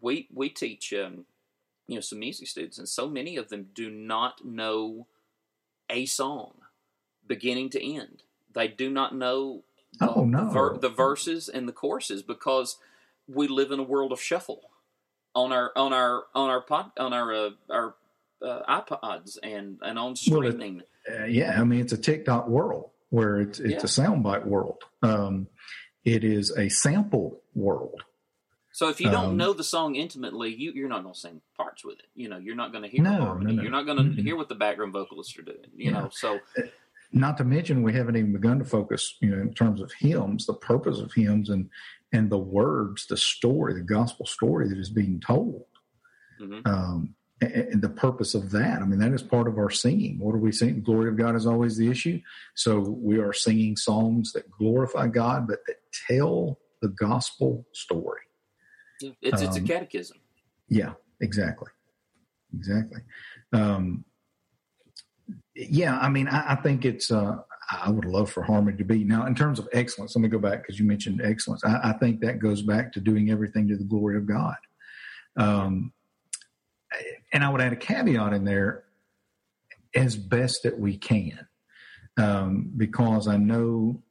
we 0.00 0.28
we 0.32 0.48
teach 0.48 0.92
um, 0.92 1.24
you 1.88 1.96
know 1.96 2.00
some 2.00 2.20
music 2.20 2.46
students, 2.46 2.78
and 2.78 2.88
so 2.88 3.08
many 3.08 3.36
of 3.36 3.48
them 3.48 3.68
do 3.74 3.90
not 3.90 4.44
know 4.44 5.06
a 5.90 6.06
song 6.06 6.54
beginning 7.26 7.70
to 7.70 7.84
end. 7.84 8.22
They 8.54 8.68
do 8.68 8.90
not 8.90 9.14
know 9.14 9.64
oh, 10.00 10.24
no. 10.24 10.46
the, 10.46 10.50
ver- 10.50 10.78
the 10.78 10.88
verses 10.88 11.48
and 11.48 11.68
the 11.68 11.72
choruses 11.72 12.22
because 12.22 12.78
we 13.26 13.48
live 13.48 13.70
in 13.70 13.78
a 13.78 13.84
world 13.84 14.12
of 14.12 14.20
shuffle 14.20 14.70
on 15.34 15.52
our 15.52 15.72
on 15.76 15.92
our 15.92 16.24
on 16.34 16.50
our 16.50 16.60
pod, 16.60 16.92
on 16.98 17.12
our 17.12 17.34
uh, 17.34 17.50
our 17.70 17.94
uh, 18.42 18.80
iPods 18.80 19.38
and 19.42 19.78
and 19.82 19.98
on 19.98 20.16
streaming. 20.16 20.82
Well, 21.08 21.16
it, 21.16 21.22
uh, 21.22 21.24
yeah, 21.26 21.60
I 21.60 21.64
mean 21.64 21.80
it's 21.80 21.92
a 21.92 21.98
TikTok 21.98 22.48
world 22.48 22.90
where 23.10 23.40
it's 23.40 23.58
it's 23.58 23.70
yeah. 23.98 24.04
a 24.04 24.08
soundbite 24.08 24.46
world. 24.46 24.82
Um, 25.02 25.48
it 26.04 26.24
is 26.24 26.50
a 26.56 26.68
sample 26.68 27.40
world. 27.54 28.02
So 28.72 28.88
if 28.88 29.00
you 29.00 29.08
don't 29.08 29.26
um, 29.26 29.36
know 29.36 29.52
the 29.52 29.62
song 29.62 29.94
intimately, 29.94 30.52
you, 30.52 30.72
you're 30.74 30.88
not 30.88 31.04
going 31.04 31.14
to 31.14 31.20
sing 31.20 31.40
parts 31.56 31.84
with 31.84 32.00
it. 32.00 32.06
You 32.16 32.28
know, 32.28 32.38
you're 32.38 32.56
not 32.56 32.72
going 32.72 32.82
to 32.82 32.88
hear 32.88 33.04
no, 33.04 33.24
harmony. 33.24 33.52
No, 33.52 33.56
no. 33.56 33.62
You're 33.62 33.70
not 33.70 33.86
going 33.86 33.98
to 33.98 34.02
mm-hmm. 34.02 34.20
hear 34.20 34.36
what 34.36 34.48
the 34.48 34.56
background 34.56 34.92
vocalists 34.92 35.38
are 35.38 35.42
doing. 35.42 35.58
You 35.76 35.92
yeah. 35.92 36.00
know, 36.00 36.08
so 36.10 36.40
uh, 36.58 36.62
not 37.12 37.36
to 37.38 37.44
mention 37.44 37.82
we 37.82 37.92
haven't 37.92 38.16
even 38.16 38.32
begun 38.32 38.58
to 38.58 38.64
focus, 38.64 39.16
you 39.20 39.30
know, 39.30 39.40
in 39.40 39.54
terms 39.54 39.80
of 39.80 39.92
hymns, 39.92 40.46
the 40.46 40.54
purpose 40.54 40.98
of 40.98 41.12
hymns 41.12 41.48
and 41.50 41.70
and 42.12 42.30
the 42.30 42.38
words, 42.38 43.06
the 43.06 43.16
story, 43.16 43.74
the 43.74 43.80
gospel 43.80 44.24
story 44.26 44.68
that 44.68 44.78
is 44.78 44.90
being 44.90 45.20
told. 45.20 45.64
Mm-hmm. 46.40 46.68
Um, 46.68 47.14
and 47.40 47.82
the 47.82 47.88
purpose 47.88 48.34
of 48.34 48.50
that. 48.52 48.80
I 48.80 48.84
mean, 48.84 49.00
that 49.00 49.12
is 49.12 49.22
part 49.22 49.48
of 49.48 49.58
our 49.58 49.70
singing. 49.70 50.18
What 50.18 50.34
are 50.34 50.38
we 50.38 50.52
singing? 50.52 50.82
Glory 50.82 51.08
of 51.08 51.16
God 51.16 51.34
is 51.34 51.46
always 51.46 51.76
the 51.76 51.90
issue. 51.90 52.20
So 52.54 52.78
we 52.78 53.18
are 53.18 53.32
singing 53.32 53.76
songs 53.76 54.32
that 54.32 54.50
glorify 54.50 55.08
God, 55.08 55.48
but 55.48 55.58
that 55.66 55.76
tell 56.08 56.58
the 56.80 56.88
gospel 56.88 57.66
story. 57.72 58.20
It's 59.00 59.42
um, 59.42 59.48
it's 59.48 59.56
a 59.56 59.60
um, 59.60 59.66
catechism. 59.66 60.18
Yeah, 60.68 60.92
exactly, 61.20 61.68
exactly. 62.56 63.00
Um, 63.52 64.04
yeah, 65.54 65.98
I 65.98 66.08
mean, 66.08 66.28
I, 66.28 66.52
I 66.52 66.54
think 66.56 66.84
it's. 66.84 67.10
Uh, 67.10 67.38
I 67.70 67.90
would 67.90 68.04
love 68.04 68.30
for 68.30 68.42
harmony 68.42 68.76
to 68.76 68.84
be 68.84 69.04
now 69.04 69.26
in 69.26 69.34
terms 69.34 69.58
of 69.58 69.68
excellence. 69.72 70.14
Let 70.14 70.22
me 70.22 70.28
go 70.28 70.38
back 70.38 70.62
because 70.62 70.78
you 70.78 70.84
mentioned 70.84 71.22
excellence. 71.22 71.64
I, 71.64 71.80
I, 71.82 71.92
think 71.94 72.20
that 72.20 72.38
goes 72.38 72.60
back 72.60 72.92
to 72.92 73.00
doing 73.00 73.30
everything 73.30 73.68
to 73.68 73.76
the 73.76 73.84
glory 73.84 74.18
of 74.18 74.26
God. 74.26 74.56
Um, 75.36 75.92
and 77.32 77.42
I 77.42 77.48
would 77.48 77.62
add 77.62 77.72
a 77.72 77.76
caveat 77.76 78.34
in 78.34 78.44
there 78.44 78.84
as 79.94 80.16
best 80.16 80.64
that 80.64 80.78
we 80.78 80.98
can, 80.98 81.46
um, 82.18 82.70
because 82.76 83.28
I 83.28 83.36
know 83.38 84.02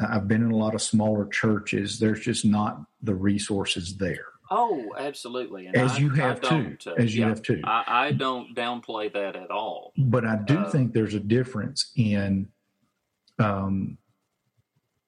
I've 0.00 0.28
been 0.28 0.42
in 0.42 0.52
a 0.52 0.56
lot 0.56 0.74
of 0.74 0.82
smaller 0.82 1.26
churches. 1.26 1.98
There's 1.98 2.20
just 2.20 2.44
not 2.44 2.82
the 3.02 3.14
resources 3.14 3.96
there. 3.96 4.26
Oh, 4.54 4.92
absolutely. 4.98 5.66
And 5.66 5.74
as 5.74 5.92
I, 5.92 5.98
you 5.98 6.10
have 6.10 6.42
too. 6.42 6.76
Uh, 6.86 6.92
as 6.98 7.14
you 7.14 7.22
yeah, 7.22 7.28
have 7.28 7.40
too. 7.40 7.62
I, 7.64 7.84
I, 7.86 8.12
don't 8.12 8.54
downplay 8.54 9.10
that 9.14 9.34
at 9.34 9.50
all. 9.50 9.94
But 9.96 10.26
I 10.26 10.36
do 10.36 10.58
uh, 10.58 10.70
think 10.70 10.92
there's 10.92 11.14
a 11.14 11.20
difference 11.20 11.90
in, 11.96 12.48
um, 13.38 13.96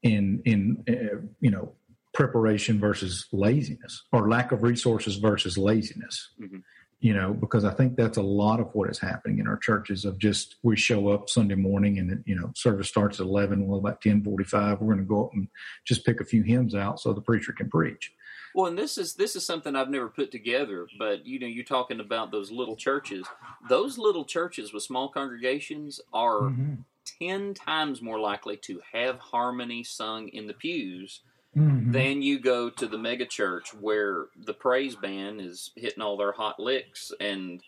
in 0.03 0.41
in 0.47 0.85
uh, 0.89 1.27
you 1.41 1.51
know 1.51 1.73
preparation 2.15 2.81
versus 2.81 3.27
laziness, 3.33 4.05
or 4.13 4.31
lack 4.31 4.51
of 4.51 4.63
resources 4.63 5.17
versus 5.17 5.59
laziness. 5.59 6.31
Mm-hmm. 6.41 6.61
You 7.01 7.13
know, 7.13 7.35
because 7.35 7.67
I 7.67 7.75
think 7.75 7.97
that's 7.97 8.17
a 8.17 8.23
lot 8.23 8.61
of 8.61 8.71
what 8.73 8.89
is 8.89 8.99
happening 8.99 9.41
in 9.41 9.47
our 9.47 9.59
churches. 9.59 10.07
Of 10.07 10.19
just 10.19 10.57
we 10.63 10.75
show 10.75 11.09
up 11.09 11.29
Sunday 11.29 11.55
morning 11.55 11.99
and 11.99 12.25
you 12.25 12.35
know 12.35 12.51
service 12.57 12.89
starts 12.89 13.21
at 13.21 13.27
eleven. 13.27 13.67
Well, 13.67 13.79
about 13.79 14.01
ten 14.01 14.25
forty 14.25 14.45
five, 14.45 14.81
we're 14.81 14.95
going 14.95 15.05
to 15.07 15.15
go 15.15 15.27
up 15.27 15.35
and 15.35 15.49
just 15.85 16.07
pick 16.07 16.23
a 16.23 16.25
few 16.25 16.43
hymns 16.45 16.75
out 16.75 16.99
so 16.99 17.13
the 17.13 17.21
preacher 17.21 17.53
can 17.53 17.69
preach 17.69 18.11
well, 18.55 18.67
and 18.67 18.79
this 18.79 18.97
is 18.99 19.15
this 19.15 19.35
is 19.35 19.45
something 19.45 19.75
I've 19.75 19.91
never 19.91 20.09
put 20.09 20.31
together, 20.31 20.87
but 20.97 21.27
you 21.27 21.41
know, 21.41 21.47
you're 21.47 21.65
talking 21.65 21.99
about 21.99 22.31
those 22.31 22.53
little 22.53 22.77
churches. 22.77 23.27
Those 23.69 23.99
little 23.99 24.25
churches 24.25 24.73
with 24.73 24.85
small 24.85 25.09
congregations 25.09 26.01
are 26.13 26.43
mm-hmm. 26.43 26.75
ten 27.21 27.53
times 27.53 28.01
more 28.01 28.21
likely 28.21 28.57
to 28.59 28.81
have 28.93 29.19
harmony 29.19 29.83
sung 29.83 30.29
in 30.29 30.47
the 30.47 30.55
pews 30.55 31.21
mm-hmm. 31.57 31.91
than 31.91 32.23
you 32.23 32.39
go 32.39 32.71
to 32.71 32.87
the 32.87 32.99
mega 32.99 33.27
church 33.27 33.75
where 33.75 34.27
the 34.45 34.55
praise 34.55 34.95
band 34.95 35.41
is 35.41 35.73
hitting 35.75 36.03
all 36.03 36.17
their 36.17 36.33
hot 36.33 36.61
licks 36.61 37.13
and 37.21 37.61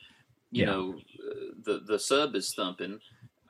you 0.53 0.65
yeah. 0.65 0.67
know 0.67 1.01
the 1.65 1.81
the 1.85 1.99
sub 1.99 2.37
is 2.37 2.55
thumping. 2.55 3.01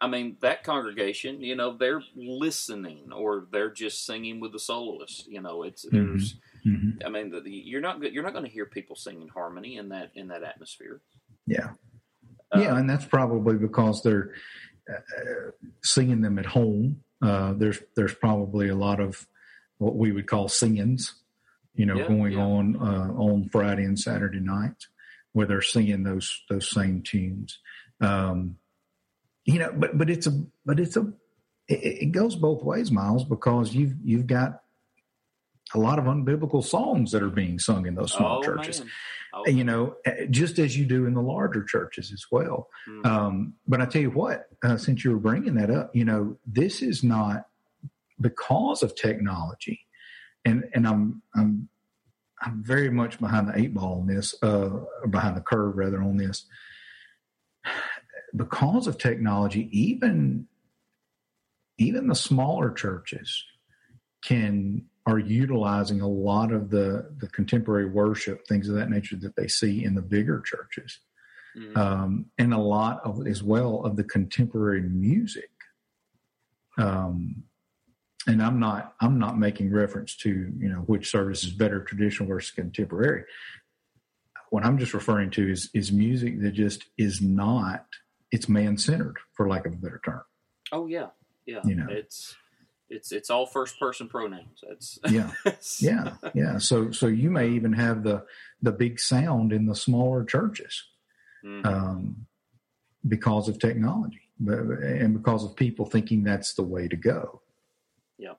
I 0.00 0.08
mean, 0.08 0.36
that 0.40 0.62
congregation, 0.62 1.40
you 1.42 1.56
know, 1.56 1.74
they're 1.74 2.02
listening 2.14 3.12
or 3.14 3.46
they're 3.50 3.70
just 3.70 4.04
singing 4.04 4.40
with 4.40 4.52
the 4.52 4.58
soloist. 4.58 5.26
You 5.26 5.40
know, 5.40 5.62
it's 5.62 5.84
mm-hmm. 5.84 5.96
there's 5.96 6.36
Mm-hmm. 6.66 7.06
I 7.06 7.08
mean, 7.10 7.30
the, 7.30 7.40
the, 7.40 7.50
you're 7.50 7.80
not 7.80 8.02
you're 8.12 8.24
not 8.24 8.32
going 8.32 8.44
to 8.44 8.50
hear 8.50 8.66
people 8.66 8.96
singing 8.96 9.28
harmony 9.28 9.76
in 9.76 9.90
that 9.90 10.10
in 10.14 10.28
that 10.28 10.42
atmosphere. 10.42 11.00
Yeah, 11.46 11.70
uh, 12.54 12.60
yeah, 12.60 12.76
and 12.76 12.90
that's 12.90 13.04
probably 13.04 13.56
because 13.56 14.02
they're 14.02 14.32
uh, 14.90 15.50
singing 15.82 16.22
them 16.22 16.38
at 16.38 16.46
home. 16.46 17.02
Uh, 17.22 17.54
there's 17.56 17.78
there's 17.94 18.14
probably 18.14 18.68
a 18.68 18.74
lot 18.74 19.00
of 19.00 19.26
what 19.78 19.94
we 19.94 20.10
would 20.10 20.26
call 20.26 20.48
singings, 20.48 21.14
you 21.74 21.86
know, 21.86 21.96
yeah, 21.96 22.08
going 22.08 22.32
yeah. 22.32 22.44
on 22.44 22.76
uh, 22.76 23.12
on 23.14 23.48
Friday 23.50 23.84
and 23.84 23.98
Saturday 23.98 24.40
night, 24.40 24.86
where 25.32 25.46
they're 25.46 25.62
singing 25.62 26.02
those 26.02 26.42
those 26.48 26.70
same 26.70 27.02
tunes. 27.02 27.58
Um, 28.00 28.56
you 29.44 29.60
know, 29.60 29.72
but 29.72 29.96
but 29.96 30.10
it's 30.10 30.26
a 30.26 30.44
but 30.64 30.80
it's 30.80 30.96
a 30.96 31.12
it, 31.68 32.02
it 32.02 32.12
goes 32.12 32.34
both 32.34 32.64
ways, 32.64 32.90
Miles, 32.90 33.24
because 33.24 33.72
you've 33.72 33.94
you've 34.02 34.26
got 34.26 34.62
a 35.74 35.78
lot 35.78 35.98
of 35.98 36.04
unbiblical 36.04 36.62
songs 36.62 37.12
that 37.12 37.22
are 37.22 37.30
being 37.30 37.58
sung 37.58 37.86
in 37.86 37.94
those 37.94 38.12
small 38.12 38.38
oh, 38.38 38.42
churches. 38.42 38.82
Oh. 39.34 39.46
You 39.46 39.64
know, 39.64 39.96
eh, 40.04 40.26
just 40.30 40.58
as 40.58 40.76
you 40.76 40.86
do 40.86 41.06
in 41.06 41.14
the 41.14 41.20
larger 41.20 41.64
churches 41.64 42.12
as 42.12 42.24
well. 42.30 42.68
Mm. 42.88 43.06
Um, 43.06 43.54
but 43.66 43.80
I 43.80 43.86
tell 43.86 44.02
you 44.02 44.10
what, 44.10 44.48
uh, 44.62 44.76
since 44.76 45.04
you 45.04 45.10
were 45.10 45.18
bringing 45.18 45.54
that 45.56 45.70
up, 45.70 45.94
you 45.94 46.04
know, 46.04 46.38
this 46.46 46.82
is 46.82 47.02
not 47.02 47.46
because 48.20 48.82
of 48.82 48.94
technology, 48.94 49.80
and 50.44 50.64
and 50.72 50.86
I'm 50.86 51.22
I'm 51.34 51.68
I'm 52.40 52.62
very 52.62 52.90
much 52.90 53.18
behind 53.18 53.48
the 53.48 53.58
eight 53.58 53.74
ball 53.74 54.00
on 54.00 54.06
this, 54.06 54.34
uh, 54.42 54.70
behind 55.10 55.36
the 55.36 55.42
curve 55.42 55.76
rather 55.76 56.02
on 56.02 56.16
this. 56.16 56.46
Because 58.34 58.86
of 58.86 58.98
technology, 58.98 59.68
even 59.72 60.46
even 61.78 62.06
the 62.06 62.14
smaller 62.14 62.70
churches 62.70 63.44
can 64.22 64.86
are 65.06 65.18
utilizing 65.18 66.00
a 66.00 66.08
lot 66.08 66.52
of 66.52 66.70
the 66.70 67.10
the 67.18 67.28
contemporary 67.28 67.86
worship 67.86 68.46
things 68.46 68.68
of 68.68 68.74
that 68.74 68.90
nature 68.90 69.16
that 69.16 69.36
they 69.36 69.48
see 69.48 69.84
in 69.84 69.94
the 69.94 70.02
bigger 70.02 70.42
churches. 70.44 70.98
Mm-hmm. 71.56 71.78
um, 71.78 72.26
and 72.36 72.52
a 72.52 72.58
lot 72.58 73.00
of 73.02 73.26
as 73.26 73.42
well 73.42 73.82
of 73.82 73.96
the 73.96 74.04
contemporary 74.04 74.82
music. 74.82 75.48
Um, 76.76 77.44
and 78.26 78.42
i'm 78.42 78.58
not 78.58 78.94
i'm 79.00 79.18
not 79.18 79.38
making 79.38 79.72
reference 79.72 80.16
to 80.16 80.52
you 80.58 80.68
know 80.68 80.80
which 80.80 81.08
service 81.08 81.44
is 81.44 81.52
better 81.52 81.82
traditional 81.82 82.28
versus 82.28 82.50
contemporary. 82.50 83.24
What 84.50 84.64
i'm 84.64 84.78
just 84.78 84.94
referring 84.94 85.30
to 85.32 85.50
is 85.50 85.70
is 85.72 85.92
music 85.92 86.42
that 86.42 86.52
just 86.52 86.84
is 86.98 87.22
not 87.22 87.86
it's 88.32 88.48
man-centered 88.48 89.16
for 89.34 89.48
lack 89.48 89.66
of 89.66 89.72
a 89.72 89.76
better 89.76 90.00
term. 90.04 90.22
Oh 90.72 90.86
yeah. 90.86 91.08
Yeah. 91.46 91.60
You 91.64 91.76
know? 91.76 91.86
It's 91.88 92.34
it's 92.88 93.12
it's 93.12 93.30
all 93.30 93.46
first 93.46 93.78
person 93.78 94.08
pronouns. 94.08 94.62
That's 94.66 94.98
yeah, 95.08 95.30
yeah, 95.80 96.14
yeah. 96.34 96.58
So 96.58 96.90
so 96.90 97.06
you 97.06 97.30
may 97.30 97.48
even 97.48 97.72
have 97.72 98.02
the 98.02 98.24
the 98.62 98.72
big 98.72 99.00
sound 99.00 99.52
in 99.52 99.66
the 99.66 99.74
smaller 99.74 100.24
churches, 100.24 100.84
mm-hmm. 101.44 101.66
um, 101.66 102.26
because 103.06 103.48
of 103.48 103.58
technology, 103.58 104.22
and 104.46 105.14
because 105.14 105.44
of 105.44 105.56
people 105.56 105.86
thinking 105.86 106.22
that's 106.22 106.54
the 106.54 106.62
way 106.62 106.88
to 106.88 106.96
go. 106.96 107.42
Yeah. 108.18 108.34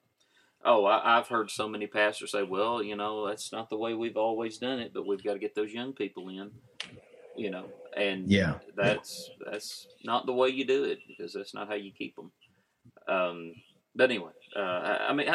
Oh, 0.63 0.85
I, 0.85 1.15
have 1.15 1.27
heard 1.27 1.51
so 1.51 1.67
many 1.67 1.87
pastors 1.87 2.31
say, 2.31 2.43
"Well, 2.43 2.81
you 2.81 2.95
know, 2.95 3.27
that's 3.27 3.51
not 3.51 3.69
the 3.69 3.77
way 3.77 3.93
we've 3.93 4.17
always 4.17 4.57
done 4.57 4.79
it, 4.79 4.93
but 4.93 5.05
we've 5.05 5.23
got 5.23 5.33
to 5.33 5.39
get 5.39 5.55
those 5.55 5.73
young 5.73 5.93
people 5.93 6.29
in." 6.29 6.51
You 7.35 7.51
know, 7.51 7.65
and 7.95 8.31
yeah, 8.31 8.55
that's 8.75 9.29
that's 9.45 9.87
not 10.03 10.25
the 10.25 10.33
way 10.33 10.49
you 10.49 10.65
do 10.65 10.85
it 10.85 10.99
because 11.07 11.33
that's 11.33 11.53
not 11.53 11.67
how 11.67 11.75
you 11.75 11.91
keep 11.91 12.15
them. 12.15 12.31
Um, 13.07 13.53
but 13.97 14.11
anyway, 14.11 14.31
uh, 14.57 15.05
I 15.09 15.13
mean, 15.13 15.27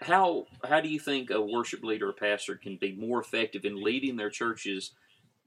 how 0.00 0.46
how 0.68 0.80
do 0.80 0.88
you 0.88 0.98
think 0.98 1.30
a 1.30 1.40
worship 1.40 1.82
leader 1.82 2.08
or 2.08 2.12
pastor 2.12 2.56
can 2.56 2.76
be 2.80 2.96
more 2.96 3.20
effective 3.20 3.64
in 3.64 3.82
leading 3.82 4.16
their 4.16 4.30
churches 4.30 4.92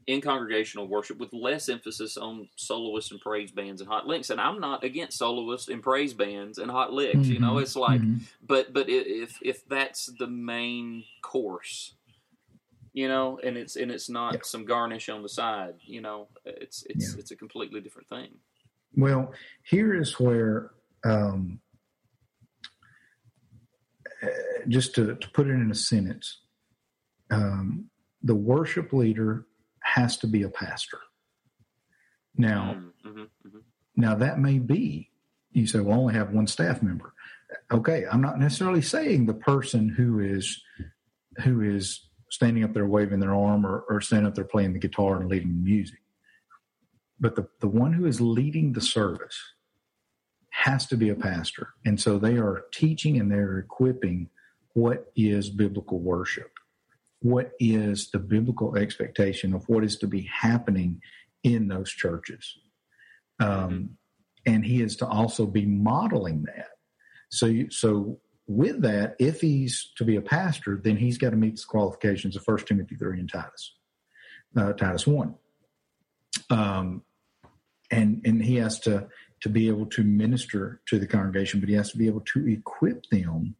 in 0.05 0.19
congregational 0.19 0.87
worship 0.87 1.17
with 1.17 1.31
less 1.33 1.69
emphasis 1.69 2.17
on 2.17 2.47
soloists 2.57 3.11
and 3.11 3.21
praise 3.21 3.51
bands 3.51 3.81
and 3.81 3.89
hot 3.89 4.07
licks? 4.07 4.29
And 4.29 4.39
I'm 4.39 4.59
not 4.59 4.83
against 4.83 5.17
soloists 5.17 5.69
and 5.69 5.81
praise 5.81 6.13
bands 6.13 6.57
and 6.57 6.69
hot 6.69 6.93
licks. 6.93 7.17
Mm-hmm. 7.17 7.31
You 7.31 7.39
know, 7.39 7.53
mm-hmm. 7.53 7.63
it's 7.63 7.75
like, 7.75 8.01
mm-hmm. 8.01 8.23
but 8.45 8.73
but 8.73 8.89
if 8.89 9.39
if 9.41 9.67
that's 9.67 10.07
the 10.19 10.27
main 10.27 11.03
course, 11.21 11.95
you 12.93 13.07
know, 13.07 13.39
and 13.43 13.57
it's 13.57 13.75
and 13.75 13.91
it's 13.91 14.09
not 14.09 14.33
yeah. 14.35 14.39
some 14.43 14.65
garnish 14.65 15.09
on 15.09 15.23
the 15.23 15.29
side, 15.29 15.75
you 15.81 16.01
know, 16.01 16.27
it's 16.45 16.85
it's 16.89 17.13
yeah. 17.13 17.19
it's 17.19 17.31
a 17.31 17.35
completely 17.35 17.81
different 17.81 18.07
thing. 18.07 18.29
Well, 18.95 19.33
here 19.63 19.99
is 19.99 20.19
where 20.19 20.71
um, 21.03 21.59
just 24.67 24.95
to, 24.95 25.15
to, 25.15 25.29
put 25.29 25.47
it 25.47 25.51
in 25.51 25.71
a 25.71 25.75
sentence, 25.75 26.39
um, 27.31 27.89
the 28.21 28.35
worship 28.35 28.93
leader 28.93 29.45
has 29.81 30.17
to 30.17 30.27
be 30.27 30.43
a 30.43 30.49
pastor. 30.49 30.99
Now, 32.35 32.77
mm-hmm, 32.77 33.09
mm-hmm, 33.09 33.47
mm-hmm. 33.47 33.59
now 33.95 34.15
that 34.15 34.39
may 34.39 34.59
be 34.59 35.11
you 35.53 35.67
say, 35.67 35.79
"Well, 35.79 35.93
I 35.93 36.01
only 36.01 36.13
have 36.15 36.31
one 36.31 36.47
staff 36.47 36.81
member." 36.81 37.13
Okay, 37.71 38.05
I'm 38.11 38.21
not 38.21 38.39
necessarily 38.39 38.81
saying 38.81 39.25
the 39.25 39.33
person 39.33 39.89
who 39.89 40.19
is 40.19 40.61
who 41.43 41.61
is 41.61 42.07
standing 42.29 42.63
up 42.63 42.73
there 42.73 42.87
waving 42.87 43.19
their 43.19 43.35
arm 43.35 43.65
or, 43.65 43.83
or 43.87 44.01
standing 44.01 44.27
up 44.27 44.35
there 44.35 44.43
playing 44.43 44.73
the 44.73 44.79
guitar 44.79 45.21
and 45.21 45.29
leading 45.29 45.49
the 45.49 45.63
music, 45.63 45.99
but 47.19 47.35
the 47.35 47.47
the 47.59 47.67
one 47.67 47.93
who 47.93 48.05
is 48.05 48.19
leading 48.19 48.73
the 48.73 48.81
service 48.81 49.39
has 50.49 50.85
to 50.87 50.97
be 50.97 51.09
a 51.09 51.15
pastor. 51.15 51.69
And 51.83 51.99
so 51.99 52.17
they 52.17 52.37
are 52.37 52.65
teaching 52.71 53.19
and 53.19 53.31
they're 53.31 53.57
equipping 53.57 54.29
what 54.73 55.11
is 55.15 55.49
biblical 55.49 55.99
worship. 55.99 56.51
What 57.19 57.51
is 57.59 58.09
the 58.11 58.19
biblical 58.19 58.75
expectation 58.75 59.53
of 59.53 59.67
what 59.69 59.83
is 59.83 59.97
to 59.99 60.07
be 60.07 60.29
happening 60.31 61.01
in 61.43 61.67
those 61.67 61.89
churches? 61.89 62.57
Um, 63.39 63.97
and 64.45 64.65
he 64.65 64.81
is 64.81 64.97
to 64.97 65.07
also 65.07 65.45
be 65.45 65.65
modeling 65.65 66.43
that. 66.43 66.69
So, 67.29 67.65
so 67.69 68.19
with 68.45 68.81
that, 68.81 69.15
if 69.19 69.41
he's 69.41 69.91
to 69.97 70.03
be 70.03 70.17
a 70.17 70.21
pastor, 70.21 70.79
then 70.83 70.97
he's 70.97 71.17
got 71.17 71.29
to 71.29 71.37
meet 71.37 71.55
the 71.55 71.63
qualifications 71.65 72.35
of 72.35 72.43
First 72.43 72.67
Timothy 72.67 72.95
three 72.95 73.19
and 73.19 73.31
Titus, 73.31 73.73
uh, 74.57 74.73
Titus 74.73 75.07
one, 75.07 75.35
um, 76.49 77.03
and 77.89 78.21
and 78.25 78.43
he 78.43 78.57
has 78.57 78.79
to 78.81 79.07
to 79.41 79.49
be 79.49 79.67
able 79.67 79.85
to 79.87 80.03
minister 80.03 80.81
to 80.87 80.99
the 80.99 81.07
congregation, 81.07 81.59
but 81.59 81.69
he 81.69 81.75
has 81.75 81.91
to 81.91 81.97
be 81.97 82.07
able 82.07 82.21
to 82.21 82.47
equip 82.47 83.05
them 83.09 83.55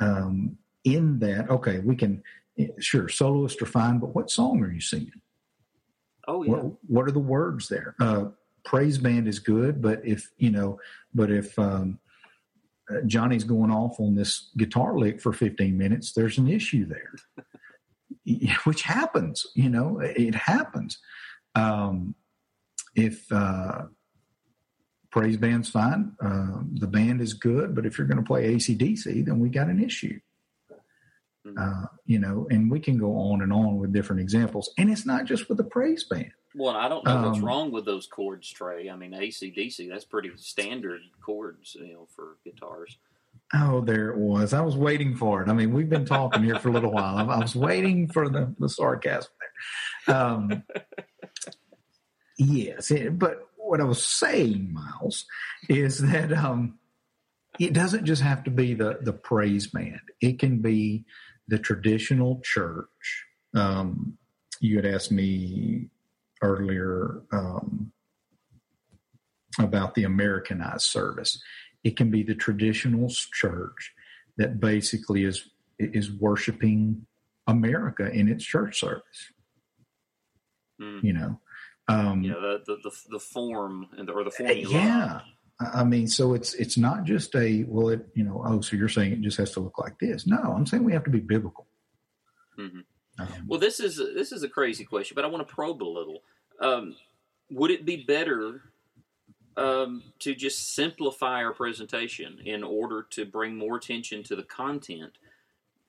um, 0.00 0.56
in 0.84 1.18
that. 1.20 1.50
Okay, 1.50 1.78
we 1.80 1.96
can 1.96 2.22
sure, 2.78 3.08
soloists 3.08 3.60
are 3.62 3.66
fine, 3.66 3.98
but 3.98 4.14
what 4.14 4.30
song 4.30 4.62
are 4.62 4.70
you 4.70 4.80
singing? 4.80 5.20
Oh 6.26 6.42
yeah. 6.42 6.52
What, 6.52 6.72
what 6.86 7.06
are 7.06 7.12
the 7.12 7.18
words 7.18 7.68
there? 7.68 7.94
Uh, 8.00 8.26
praise 8.64 8.98
band 8.98 9.28
is 9.28 9.38
good, 9.38 9.80
but 9.80 10.00
if 10.04 10.30
you 10.36 10.50
know, 10.50 10.78
but 11.14 11.30
if 11.30 11.58
um, 11.58 11.98
Johnny's 13.06 13.44
going 13.44 13.70
off 13.70 13.98
on 14.00 14.14
this 14.14 14.50
guitar 14.56 14.98
lick 14.98 15.20
for 15.20 15.32
15 15.32 15.76
minutes, 15.76 16.12
there's 16.12 16.38
an 16.38 16.48
issue 16.48 16.86
there, 16.86 17.46
which 18.64 18.82
happens. 18.82 19.46
You 19.54 19.70
know, 19.70 20.00
it 20.00 20.34
happens. 20.34 20.98
Um, 21.54 22.14
if 22.94 23.30
uh, 23.32 23.84
praise 25.10 25.36
band's 25.36 25.70
fine, 25.70 26.12
uh, 26.20 26.60
the 26.74 26.86
band 26.86 27.20
is 27.20 27.34
good, 27.34 27.74
but 27.74 27.86
if 27.86 27.98
you're 27.98 28.06
going 28.06 28.22
to 28.22 28.26
play 28.26 28.54
ACDC, 28.54 29.24
then 29.24 29.38
we 29.38 29.48
got 29.48 29.68
an 29.68 29.82
issue. 29.82 30.18
Mm-hmm. 31.46 31.58
Uh, 31.58 31.86
you 32.04 32.18
know, 32.18 32.46
and 32.50 32.70
we 32.70 32.80
can 32.80 32.98
go 32.98 33.16
on 33.16 33.42
and 33.42 33.52
on 33.52 33.78
with 33.78 33.92
different 33.92 34.20
examples. 34.20 34.70
And 34.76 34.90
it's 34.90 35.06
not 35.06 35.24
just 35.24 35.48
with 35.48 35.58
the 35.58 35.64
praise 35.64 36.04
band. 36.04 36.32
Well, 36.54 36.76
I 36.76 36.88
don't 36.88 37.04
know 37.04 37.12
um, 37.12 37.24
what's 37.24 37.40
wrong 37.40 37.70
with 37.70 37.84
those 37.84 38.06
chords, 38.06 38.50
Trey. 38.50 38.90
I 38.90 38.96
mean, 38.96 39.12
ACDC, 39.12 39.88
that's 39.88 40.04
pretty 40.04 40.30
standard 40.36 41.00
chords, 41.20 41.76
you 41.78 41.92
know, 41.92 42.08
for 42.14 42.36
guitars. 42.44 42.98
Oh, 43.54 43.80
there 43.80 44.10
it 44.10 44.18
was. 44.18 44.52
I 44.52 44.60
was 44.60 44.76
waiting 44.76 45.16
for 45.16 45.42
it. 45.42 45.48
I 45.48 45.52
mean, 45.52 45.72
we've 45.72 45.88
been 45.88 46.04
talking 46.04 46.42
here 46.42 46.58
for 46.58 46.68
a 46.68 46.72
little 46.72 46.92
while. 46.92 47.16
I 47.16 47.38
was 47.38 47.54
waiting 47.54 48.08
for 48.08 48.28
the, 48.28 48.54
the 48.58 48.68
sarcasm 48.68 49.30
there. 50.06 50.16
Um, 50.16 50.62
yes, 52.38 52.92
but 53.12 53.47
what 53.68 53.80
I 53.80 53.84
was 53.84 54.02
saying, 54.02 54.72
Miles, 54.72 55.26
is 55.68 55.98
that 55.98 56.32
um, 56.32 56.78
it 57.58 57.72
doesn't 57.72 58.06
just 58.06 58.22
have 58.22 58.44
to 58.44 58.50
be 58.50 58.74
the 58.74 58.98
the 59.02 59.12
praise 59.12 59.66
band. 59.66 60.00
It 60.20 60.38
can 60.38 60.60
be 60.60 61.04
the 61.48 61.58
traditional 61.58 62.40
church. 62.42 63.26
Um, 63.54 64.18
you 64.60 64.76
had 64.76 64.86
asked 64.86 65.12
me 65.12 65.88
earlier 66.42 67.22
um, 67.32 67.92
about 69.58 69.94
the 69.94 70.04
Americanized 70.04 70.86
service. 70.86 71.40
It 71.84 71.96
can 71.96 72.10
be 72.10 72.22
the 72.22 72.34
traditional 72.34 73.10
church 73.32 73.92
that 74.36 74.60
basically 74.60 75.24
is 75.24 75.50
is 75.78 76.10
worshiping 76.10 77.06
America 77.46 78.10
in 78.10 78.28
its 78.28 78.44
church 78.44 78.80
service. 78.80 79.32
Mm. 80.80 81.04
You 81.04 81.12
know, 81.12 81.40
um, 81.88 82.22
yeah, 82.22 82.34
the, 82.34 82.62
the, 82.66 82.76
the 82.84 82.96
the 83.10 83.18
form 83.18 83.88
and 83.96 84.08
the, 84.08 84.12
or 84.12 84.24
the 84.24 84.30
formula. 84.30 84.72
Yeah, 84.72 85.20
I 85.60 85.84
mean, 85.84 86.06
so 86.06 86.34
it's 86.34 86.54
it's 86.54 86.76
not 86.76 87.04
just 87.04 87.34
a 87.34 87.64
well, 87.66 87.88
it 87.88 88.06
you 88.14 88.24
know, 88.24 88.42
oh, 88.46 88.60
so 88.60 88.76
you're 88.76 88.88
saying 88.88 89.12
it 89.12 89.20
just 89.22 89.38
has 89.38 89.52
to 89.52 89.60
look 89.60 89.78
like 89.78 89.98
this? 89.98 90.26
No, 90.26 90.36
I'm 90.36 90.66
saying 90.66 90.84
we 90.84 90.92
have 90.92 91.04
to 91.04 91.10
be 91.10 91.20
biblical. 91.20 91.66
Mm-hmm. 92.58 92.80
Um, 93.18 93.28
well, 93.46 93.58
this 93.58 93.80
is 93.80 93.96
this 93.96 94.30
is 94.30 94.42
a 94.42 94.48
crazy 94.48 94.84
question, 94.84 95.14
but 95.14 95.24
I 95.24 95.28
want 95.28 95.46
to 95.46 95.54
probe 95.54 95.82
a 95.82 95.84
little. 95.84 96.22
Um, 96.60 96.96
would 97.50 97.70
it 97.70 97.84
be 97.84 98.04
better 98.04 98.62
um, 99.56 100.02
to 100.20 100.34
just 100.34 100.74
simplify 100.74 101.42
our 101.42 101.52
presentation 101.52 102.38
in 102.44 102.62
order 102.62 103.06
to 103.10 103.24
bring 103.24 103.56
more 103.56 103.76
attention 103.76 104.22
to 104.24 104.36
the 104.36 104.42
content? 104.42 105.18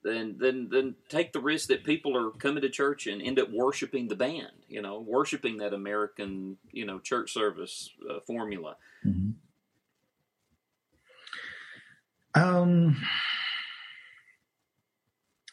Then, 0.01 0.37
then, 0.39 0.69
then 0.71 0.95
take 1.09 1.33
the 1.33 1.41
risk 1.41 1.67
that 1.67 1.83
people 1.83 2.15
are 2.15 2.31
coming 2.31 2.61
to 2.61 2.69
church 2.69 3.05
and 3.05 3.21
end 3.21 3.37
up 3.37 3.49
worshiping 3.51 4.07
the 4.07 4.15
band. 4.15 4.51
You 4.67 4.81
know, 4.81 4.99
worshiping 4.99 5.57
that 5.57 5.73
American, 5.73 6.57
you 6.71 6.85
know, 6.85 6.99
church 6.99 7.33
service 7.33 7.89
uh, 8.09 8.19
formula. 8.25 8.77
Mm-hmm. 9.05 9.31
Um, 12.35 12.95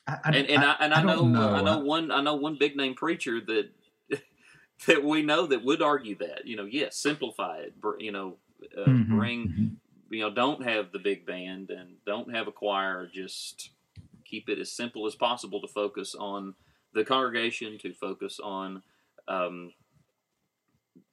I, 0.06 0.18
and 0.24 0.36
and 0.36 0.64
I, 0.64 0.76
and 0.80 0.94
I, 0.94 1.00
I 1.00 1.02
know, 1.02 1.24
know, 1.24 1.54
I 1.54 1.62
know 1.62 1.78
one 1.80 2.10
I 2.10 2.20
know 2.20 2.36
one 2.36 2.56
big 2.58 2.76
name 2.76 2.94
preacher 2.94 3.40
that 3.40 3.70
that 4.86 5.02
we 5.02 5.22
know 5.22 5.46
that 5.46 5.64
would 5.64 5.82
argue 5.82 6.16
that 6.18 6.46
you 6.46 6.56
know 6.56 6.64
yes 6.64 6.96
simplify 6.96 7.58
it 7.58 7.74
you 7.98 8.12
know 8.12 8.36
uh, 8.76 8.88
mm-hmm, 8.88 9.18
bring 9.18 9.48
mm-hmm. 9.48 10.14
you 10.14 10.20
know 10.20 10.32
don't 10.32 10.62
have 10.62 10.92
the 10.92 10.98
big 10.98 11.26
band 11.26 11.70
and 11.70 11.96
don't 12.06 12.32
have 12.32 12.46
a 12.46 12.52
choir 12.52 13.08
just 13.12 13.70
keep 14.28 14.48
it 14.48 14.58
as 14.58 14.72
simple 14.72 15.06
as 15.06 15.14
possible 15.14 15.60
to 15.60 15.68
focus 15.68 16.14
on 16.18 16.54
the 16.94 17.04
congregation 17.04 17.78
to 17.78 17.92
focus 17.92 18.40
on 18.42 18.82
um, 19.28 19.72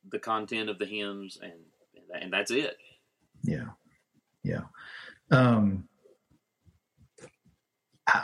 the 0.10 0.19
content 0.19 0.69
of 0.69 0.80
the 0.80 0.86
hymns 0.86 1.38
and 1.41 1.54
and 2.13 2.32
that's 2.32 2.52
it. 2.52 2.78
Yeah. 3.43 3.69
Yeah. 4.43 4.62
Um, 5.32 5.88
I, 8.08 8.23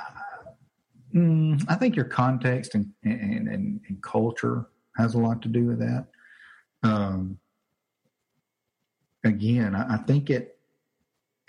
mm, 1.15 1.63
I, 1.67 1.75
think 1.75 1.95
your 1.95 2.05
context 2.05 2.75
and, 2.75 2.91
and, 3.03 3.47
and, 3.47 3.81
and, 3.87 4.03
culture 4.03 4.67
has 4.97 5.15
a 5.15 5.17
lot 5.17 5.41
to 5.41 5.47
do 5.47 5.65
with 5.65 5.79
that. 5.79 6.05
Um, 6.83 7.39
again, 9.23 9.75
I, 9.75 9.95
I 9.95 9.97
think 9.97 10.29
it, 10.29 10.58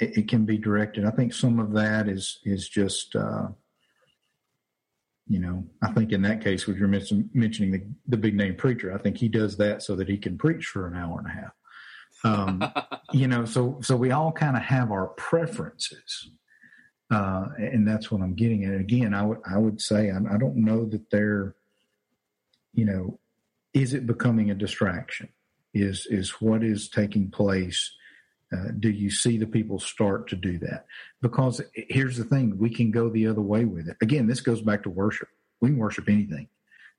it, 0.01 0.19
it 0.19 0.29
can 0.29 0.45
be 0.45 0.59
directed. 0.59 1.05
I 1.05 1.11
think 1.11 1.33
some 1.33 1.61
of 1.61 1.73
that 1.73 2.09
is 2.09 2.39
is 2.45 2.69
just 2.69 3.15
uh, 3.15 3.49
you 5.31 5.39
know, 5.39 5.65
I 5.81 5.93
think 5.93 6.11
in 6.11 6.23
that 6.23 6.43
case, 6.43 6.67
when 6.67 6.77
you're 6.77 6.89
mentioning 6.89 7.71
the, 7.71 7.87
the 8.09 8.17
big 8.17 8.35
name 8.35 8.57
preacher, 8.57 8.93
I 8.93 8.99
think 8.99 9.17
he 9.17 9.29
does 9.29 9.59
that 9.59 9.81
so 9.81 9.95
that 9.95 10.09
he 10.09 10.19
can 10.19 10.37
preach 10.37 10.67
for 10.67 10.89
an 10.89 10.97
hour 10.97 11.21
and 11.21 11.29
a 11.29 11.31
half. 11.31 11.53
Um, 12.25 12.99
you 13.13 13.29
know, 13.29 13.45
so 13.45 13.79
so 13.81 13.95
we 13.95 14.11
all 14.11 14.33
kind 14.33 14.57
of 14.57 14.65
have 14.65 14.91
our 14.91 15.07
preferences, 15.07 16.31
uh, 17.13 17.47
and 17.59 17.87
that's 17.87 18.11
what 18.11 18.23
I'm 18.23 18.35
getting 18.35 18.65
at. 18.65 18.75
Again, 18.75 19.15
I 19.15 19.23
would 19.23 19.39
I 19.49 19.57
would 19.57 19.81
say 19.81 20.11
I, 20.11 20.17
I 20.17 20.37
don't 20.37 20.57
know 20.57 20.85
that 20.87 21.11
they're, 21.11 21.55
you 22.75 22.85
know, 22.85 23.21
is 23.73 23.95
it 23.95 24.09
becoming 24.09 24.51
a 24.51 24.55
distraction? 24.57 25.29
Is 25.73 26.09
is 26.11 26.41
what 26.41 26.65
is 26.65 26.89
taking 26.89 27.31
place? 27.31 27.93
Uh, 28.53 28.73
do 28.79 28.91
you 28.91 29.11
see 29.11 29.39
the 29.39 29.47
people 29.47 29.79
start 29.79 30.29
to 30.29 30.37
do 30.37 30.59
that? 30.59 30.87
Because 31.23 31.61
here's 31.73 32.17
the 32.17 32.25
thing: 32.25 32.59
we 32.59 32.71
can 32.71 32.91
go 32.91 33.09
the 33.09 33.27
other 33.27 33.41
way 33.41 33.65
with 33.65 33.89
it. 33.89 33.97
Again, 34.03 34.27
this 34.27 34.41
goes 34.41 34.61
back 34.61 34.83
to 34.83 34.91
worship. 34.91 35.29
We 35.61 35.69
can 35.69 35.79
worship 35.79 36.09
anything. 36.09 36.49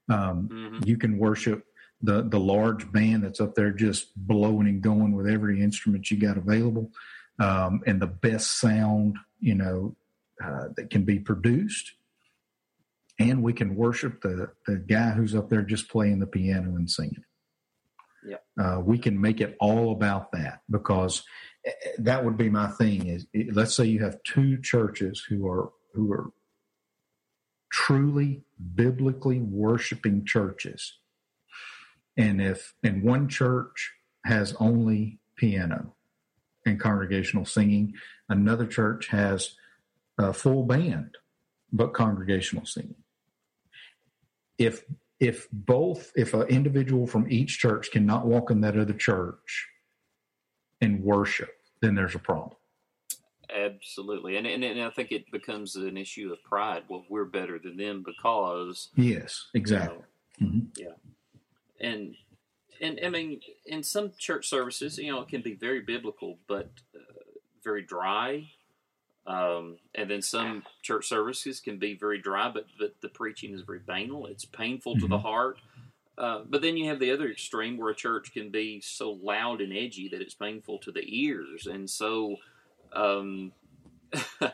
Um, 0.09 0.49
mm-hmm. 0.49 0.83
You 0.85 0.97
can 0.97 1.17
worship 1.17 1.65
the 2.01 2.23
the 2.23 2.39
large 2.39 2.91
band 2.91 3.23
that's 3.23 3.41
up 3.41 3.55
there 3.55 3.71
just 3.71 4.15
blowing 4.15 4.67
and 4.67 4.81
going 4.81 5.15
with 5.15 5.27
every 5.27 5.61
instrument 5.61 6.09
you 6.09 6.17
got 6.17 6.37
available, 6.37 6.91
um, 7.39 7.81
and 7.85 8.01
the 8.01 8.07
best 8.07 8.59
sound 8.59 9.17
you 9.39 9.55
know 9.55 9.95
uh, 10.43 10.69
that 10.75 10.89
can 10.89 11.03
be 11.03 11.19
produced. 11.19 11.93
And 13.19 13.43
we 13.43 13.53
can 13.53 13.75
worship 13.75 14.21
the 14.21 14.51
the 14.65 14.77
guy 14.77 15.11
who's 15.11 15.35
up 15.35 15.49
there 15.49 15.61
just 15.61 15.89
playing 15.89 16.19
the 16.19 16.27
piano 16.27 16.75
and 16.75 16.89
singing. 16.89 17.23
Yeah, 18.25 18.37
uh, 18.59 18.79
we 18.79 18.97
can 18.97 19.19
make 19.19 19.41
it 19.41 19.55
all 19.59 19.91
about 19.91 20.31
that 20.33 20.61
because 20.69 21.23
eh, 21.65 21.71
eh, 21.71 21.89
that 21.99 22.23
would 22.23 22.37
be 22.37 22.49
my 22.49 22.67
thing. 22.67 23.07
Is 23.07 23.25
let's 23.51 23.75
say 23.75 23.85
you 23.85 24.03
have 24.03 24.21
two 24.23 24.59
churches 24.61 25.25
who 25.27 25.47
are 25.47 25.71
who 25.93 26.11
are 26.11 26.31
truly 27.71 28.43
biblically 28.75 29.39
worshiping 29.39 30.25
churches 30.25 30.97
and 32.17 32.41
if 32.41 32.73
and 32.83 33.03
one 33.03 33.27
church 33.27 33.93
has 34.25 34.55
only 34.59 35.19
piano 35.35 35.95
and 36.65 36.79
congregational 36.79 37.45
singing, 37.45 37.93
another 38.29 38.65
church 38.67 39.07
has 39.07 39.55
a 40.17 40.33
full 40.33 40.63
band 40.63 41.17
but 41.71 41.93
congregational 41.93 42.65
singing. 42.65 43.03
If 44.57 44.83
if 45.21 45.47
both 45.51 46.11
if 46.15 46.33
an 46.33 46.47
individual 46.47 47.05
from 47.05 47.31
each 47.31 47.59
church 47.59 47.91
cannot 47.91 48.25
walk 48.25 48.49
in 48.49 48.59
that 48.61 48.75
other 48.75 48.93
church 48.93 49.69
and 50.81 51.01
worship, 51.03 51.51
then 51.79 51.93
there's 51.93 52.15
a 52.15 52.19
problem. 52.19 52.57
Absolutely, 53.55 54.37
and, 54.37 54.47
and, 54.47 54.63
and 54.63 54.81
I 54.81 54.89
think 54.89 55.11
it 55.11 55.31
becomes 55.31 55.75
an 55.75 55.95
issue 55.95 56.31
of 56.31 56.41
pride. 56.43 56.83
Well, 56.89 57.05
we're 57.09 57.25
better 57.25 57.59
than 57.59 57.77
them 57.77 58.03
because 58.03 58.89
yes, 58.95 59.47
exactly. 59.53 59.99
You 60.39 60.47
know, 60.47 60.53
mm-hmm. 60.53 60.67
Yeah, 60.77 61.87
and 61.87 62.15
and 62.81 62.99
I 63.05 63.09
mean, 63.09 63.41
in 63.65 63.83
some 63.83 64.13
church 64.17 64.49
services, 64.49 64.97
you 64.97 65.11
know, 65.11 65.21
it 65.21 65.27
can 65.27 65.41
be 65.41 65.53
very 65.53 65.81
biblical, 65.81 66.39
but 66.47 66.71
uh, 66.95 66.99
very 67.63 67.83
dry. 67.83 68.49
Um, 69.27 69.77
and 69.93 70.09
then 70.09 70.21
some 70.21 70.63
church 70.81 71.07
services 71.07 71.59
can 71.59 71.77
be 71.77 71.95
very 71.95 72.19
dry, 72.19 72.49
but, 72.49 72.65
but 72.79 72.95
the 73.01 73.09
preaching 73.09 73.53
is 73.53 73.61
very 73.61 73.79
banal. 73.79 74.25
It's 74.25 74.45
painful 74.45 74.93
mm-hmm. 74.93 75.01
to 75.01 75.07
the 75.07 75.17
mm-hmm. 75.17 75.27
heart. 75.27 75.57
Uh, 76.17 76.41
but 76.47 76.61
then 76.61 76.75
you 76.77 76.89
have 76.89 76.99
the 76.99 77.11
other 77.11 77.29
extreme 77.29 77.77
where 77.77 77.91
a 77.91 77.95
church 77.95 78.33
can 78.33 78.49
be 78.49 78.81
so 78.81 79.11
loud 79.11 79.61
and 79.61 79.71
edgy 79.71 80.09
that 80.09 80.21
it's 80.21 80.33
painful 80.33 80.77
to 80.79 80.91
the 80.91 81.03
ears, 81.07 81.65
and 81.65 81.89
so 81.89 82.35
um, 82.93 83.53
uh, 84.41 84.49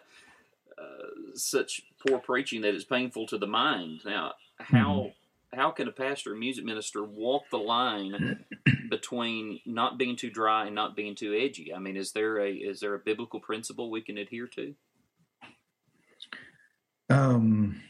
such 1.34 1.82
poor 2.08 2.20
preaching 2.20 2.62
that 2.62 2.76
it's 2.76 2.86
painful 2.86 3.26
to 3.28 3.38
the 3.38 3.48
mind. 3.48 4.02
Now, 4.06 4.36
how 4.60 4.94
mm-hmm 4.94 5.17
how 5.58 5.72
can 5.72 5.88
a 5.88 5.92
pastor 5.92 6.34
or 6.34 6.36
music 6.36 6.64
minister 6.64 7.04
walk 7.04 7.44
the 7.50 7.58
line 7.58 8.46
between 8.90 9.60
not 9.66 9.98
being 9.98 10.16
too 10.16 10.30
dry 10.30 10.68
and 10.68 10.76
not 10.76 10.96
being 10.96 11.16
too 11.16 11.34
edgy? 11.34 11.74
I 11.74 11.80
mean, 11.80 11.98
is 11.98 12.12
there 12.12 12.38
a 12.40 12.52
is 12.52 12.80
there 12.80 12.94
a 12.94 13.00
biblical 13.00 13.40
principle 13.40 13.90
we 13.90 14.02
can 14.02 14.18
adhere 14.18 14.48
to? 14.48 14.76
Um, 17.10 17.82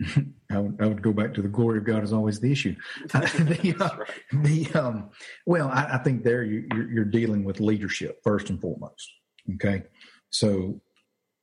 I 0.50 0.58
would, 0.58 0.76
I 0.80 0.86
would, 0.86 1.02
go 1.02 1.12
back 1.12 1.34
to 1.34 1.42
the 1.42 1.48
glory 1.48 1.78
of 1.78 1.84
God 1.84 2.04
is 2.04 2.12
always 2.12 2.40
the 2.40 2.52
issue. 2.52 2.76
the, 3.08 3.76
uh, 3.80 3.96
right. 3.98 4.44
the 4.44 4.78
um, 4.78 5.10
well, 5.46 5.68
I, 5.68 5.94
I, 5.94 5.98
think 5.98 6.22
there 6.22 6.42
you, 6.42 6.66
you're, 6.72 6.90
you're 6.90 7.04
dealing 7.04 7.44
with 7.44 7.60
leadership 7.60 8.20
first 8.22 8.50
and 8.50 8.60
foremost. 8.60 9.10
Okay, 9.54 9.84
so 10.30 10.80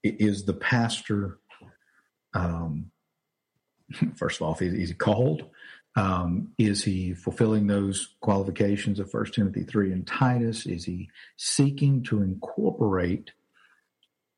is 0.04 0.46
the 0.46 0.54
pastor 0.54 1.40
um, 2.34 2.92
first 4.16 4.42
of 4.42 4.48
all, 4.48 4.58
is, 4.60 4.74
is 4.74 4.90
he 4.90 4.96
called? 4.96 5.46
Um, 5.96 6.50
is 6.60 6.84
he 6.84 7.14
fulfilling 7.14 7.66
those 7.66 8.16
qualifications 8.22 9.00
of 9.00 9.10
First 9.10 9.34
Timothy 9.34 9.64
three 9.64 9.92
and 9.92 10.06
Titus? 10.06 10.66
Is 10.68 10.86
he 10.86 11.10
seeking 11.38 12.04
to 12.04 12.22
incorporate 12.22 13.32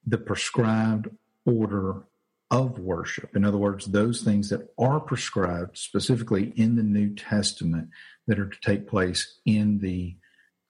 the 0.08 0.18
prescribed 0.18 1.10
order 1.46 2.04
of 2.50 2.80
worship? 2.80 3.36
In 3.36 3.44
other 3.44 3.58
words, 3.58 3.88
those 3.88 4.22
things 4.22 4.50
that 4.50 4.74
are 4.78 5.02
prescribed 5.02 5.78
specifically 5.78 6.54
in 6.56 6.78
the 6.78 6.84
New 6.84 7.14
Testament 7.14 7.90
that 8.28 8.40
are 8.40 8.48
to 8.48 8.62
take 8.62 8.88
place 8.88 9.40
in 9.46 9.80
the 9.80 10.16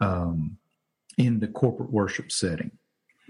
um, 0.01 0.57
in 1.19 1.39
the 1.39 1.47
corporate 1.47 1.91
worship 1.91 2.31
setting. 2.31 2.71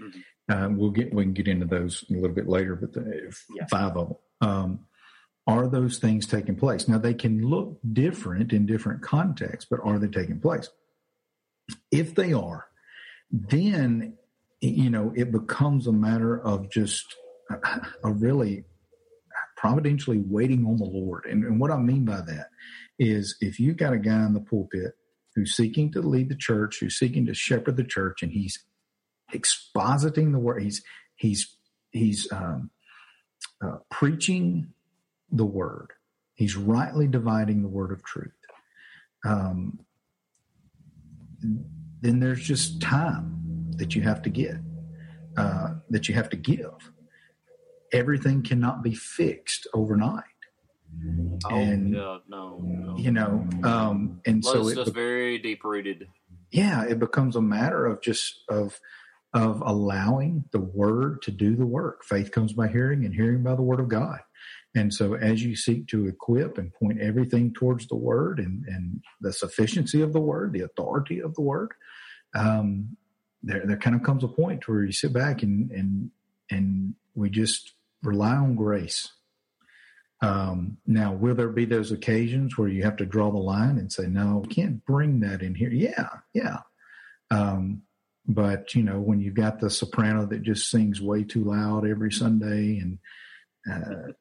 Mm-hmm. 0.00 0.20
Uh, 0.50 0.68
we'll 0.70 0.90
get 0.90 1.12
we 1.12 1.24
can 1.24 1.34
get 1.34 1.48
into 1.48 1.66
those 1.66 2.04
a 2.08 2.14
little 2.14 2.34
bit 2.34 2.48
later, 2.48 2.74
but 2.74 2.94
the, 2.94 3.36
yeah. 3.54 3.66
five 3.66 3.96
of 3.96 4.08
them. 4.08 4.16
Um, 4.40 4.86
are 5.50 5.68
those 5.68 5.98
things 5.98 6.26
taking 6.26 6.56
place? 6.56 6.88
Now 6.88 6.98
they 6.98 7.14
can 7.14 7.42
look 7.42 7.78
different 7.92 8.52
in 8.52 8.66
different 8.66 9.02
contexts, 9.02 9.66
but 9.68 9.80
are 9.82 9.98
they 9.98 10.06
taking 10.06 10.40
place? 10.40 10.70
If 11.90 12.14
they 12.14 12.32
are, 12.32 12.66
then 13.30 14.14
you 14.60 14.90
know 14.90 15.12
it 15.16 15.32
becomes 15.32 15.86
a 15.86 15.92
matter 15.92 16.40
of 16.40 16.70
just 16.70 17.16
a, 17.50 17.56
a 18.04 18.12
really 18.12 18.64
providentially 19.56 20.18
waiting 20.18 20.64
on 20.66 20.78
the 20.78 20.84
Lord. 20.84 21.26
And, 21.26 21.44
and 21.44 21.60
what 21.60 21.70
I 21.70 21.76
mean 21.76 22.04
by 22.04 22.22
that 22.22 22.48
is 22.98 23.36
if 23.40 23.60
you 23.60 23.74
got 23.74 23.92
a 23.92 23.98
guy 23.98 24.24
in 24.24 24.32
the 24.32 24.40
pulpit 24.40 24.92
who's 25.34 25.54
seeking 25.54 25.92
to 25.92 26.00
lead 26.00 26.28
the 26.28 26.36
church, 26.36 26.78
who's 26.80 26.98
seeking 26.98 27.26
to 27.26 27.34
shepherd 27.34 27.76
the 27.76 27.84
church, 27.84 28.22
and 28.22 28.32
he's 28.32 28.58
expositing 29.32 30.32
the 30.32 30.38
word. 30.38 30.62
He's 30.62 30.82
he's 31.16 31.56
he's 31.90 32.30
um, 32.32 32.70
uh, 33.64 33.78
preaching 33.90 34.72
the 35.30 35.44
word. 35.44 35.92
He's 36.34 36.56
rightly 36.56 37.06
dividing 37.06 37.62
the 37.62 37.68
word 37.68 37.92
of 37.92 38.02
truth. 38.02 38.32
Um, 39.24 39.80
then 42.00 42.20
there's 42.20 42.42
just 42.42 42.80
time 42.80 43.70
that 43.76 43.94
you 43.94 44.02
have 44.02 44.22
to 44.22 44.30
get, 44.30 44.56
uh, 45.36 45.74
that 45.90 46.08
you 46.08 46.14
have 46.14 46.30
to 46.30 46.36
give. 46.36 46.92
Everything 47.92 48.42
cannot 48.42 48.82
be 48.82 48.94
fixed 48.94 49.66
overnight. 49.74 50.24
Oh, 51.44 51.54
and 51.54 51.94
yeah, 51.94 52.18
no, 52.28 52.58
no, 52.60 52.96
you 52.96 53.10
know, 53.10 53.46
um, 53.62 54.20
and 54.26 54.44
so 54.44 54.66
it's 54.66 54.74
just 54.74 54.92
very 54.92 55.38
deep 55.38 55.62
rooted. 55.64 56.08
Yeah, 56.50 56.84
it 56.84 56.98
becomes 56.98 57.36
a 57.36 57.40
matter 57.40 57.86
of 57.86 58.02
just 58.02 58.42
of 58.48 58.80
of 59.32 59.62
allowing 59.64 60.44
the 60.50 60.60
word 60.60 61.22
to 61.22 61.30
do 61.30 61.54
the 61.54 61.66
work. 61.66 62.04
Faith 62.04 62.32
comes 62.32 62.52
by 62.52 62.68
hearing 62.68 63.04
and 63.04 63.14
hearing 63.14 63.42
by 63.42 63.54
the 63.54 63.62
word 63.62 63.78
of 63.80 63.88
God. 63.88 64.18
And 64.74 64.94
so 64.94 65.14
as 65.14 65.42
you 65.42 65.56
seek 65.56 65.88
to 65.88 66.06
equip 66.06 66.56
and 66.56 66.72
point 66.72 67.00
everything 67.00 67.52
towards 67.52 67.88
the 67.88 67.96
word 67.96 68.38
and, 68.38 68.64
and 68.66 69.02
the 69.20 69.32
sufficiency 69.32 70.00
of 70.00 70.12
the 70.12 70.20
word, 70.20 70.52
the 70.52 70.60
authority 70.60 71.20
of 71.20 71.34
the 71.34 71.40
word, 71.40 71.72
um, 72.34 72.96
there, 73.42 73.66
there 73.66 73.76
kind 73.76 73.96
of 73.96 74.02
comes 74.02 74.22
a 74.22 74.28
point 74.28 74.68
where 74.68 74.84
you 74.84 74.92
sit 74.92 75.12
back 75.12 75.42
and, 75.42 75.70
and, 75.72 76.10
and 76.50 76.94
we 77.14 77.30
just 77.30 77.74
rely 78.02 78.36
on 78.36 78.54
grace. 78.54 79.08
Um, 80.22 80.76
now, 80.86 81.14
will 81.14 81.34
there 81.34 81.48
be 81.48 81.64
those 81.64 81.92
occasions 81.92 82.56
where 82.56 82.68
you 82.68 82.82
have 82.82 82.96
to 82.96 83.06
draw 83.06 83.30
the 83.30 83.38
line 83.38 83.78
and 83.78 83.90
say, 83.90 84.06
no, 84.06 84.42
we 84.46 84.54
can't 84.54 84.84
bring 84.84 85.20
that 85.20 85.42
in 85.42 85.54
here? 85.54 85.70
Yeah, 85.70 86.08
yeah. 86.34 86.58
Um, 87.30 87.82
but 88.26 88.74
you 88.74 88.82
know, 88.82 89.00
when 89.00 89.20
you've 89.20 89.34
got 89.34 89.60
the 89.60 89.70
soprano 89.70 90.26
that 90.26 90.42
just 90.42 90.70
sings 90.70 91.00
way 91.00 91.24
too 91.24 91.44
loud 91.44 91.86
every 91.86 92.12
Sunday, 92.12 92.78
and 92.78 92.98
uh, 93.70 94.12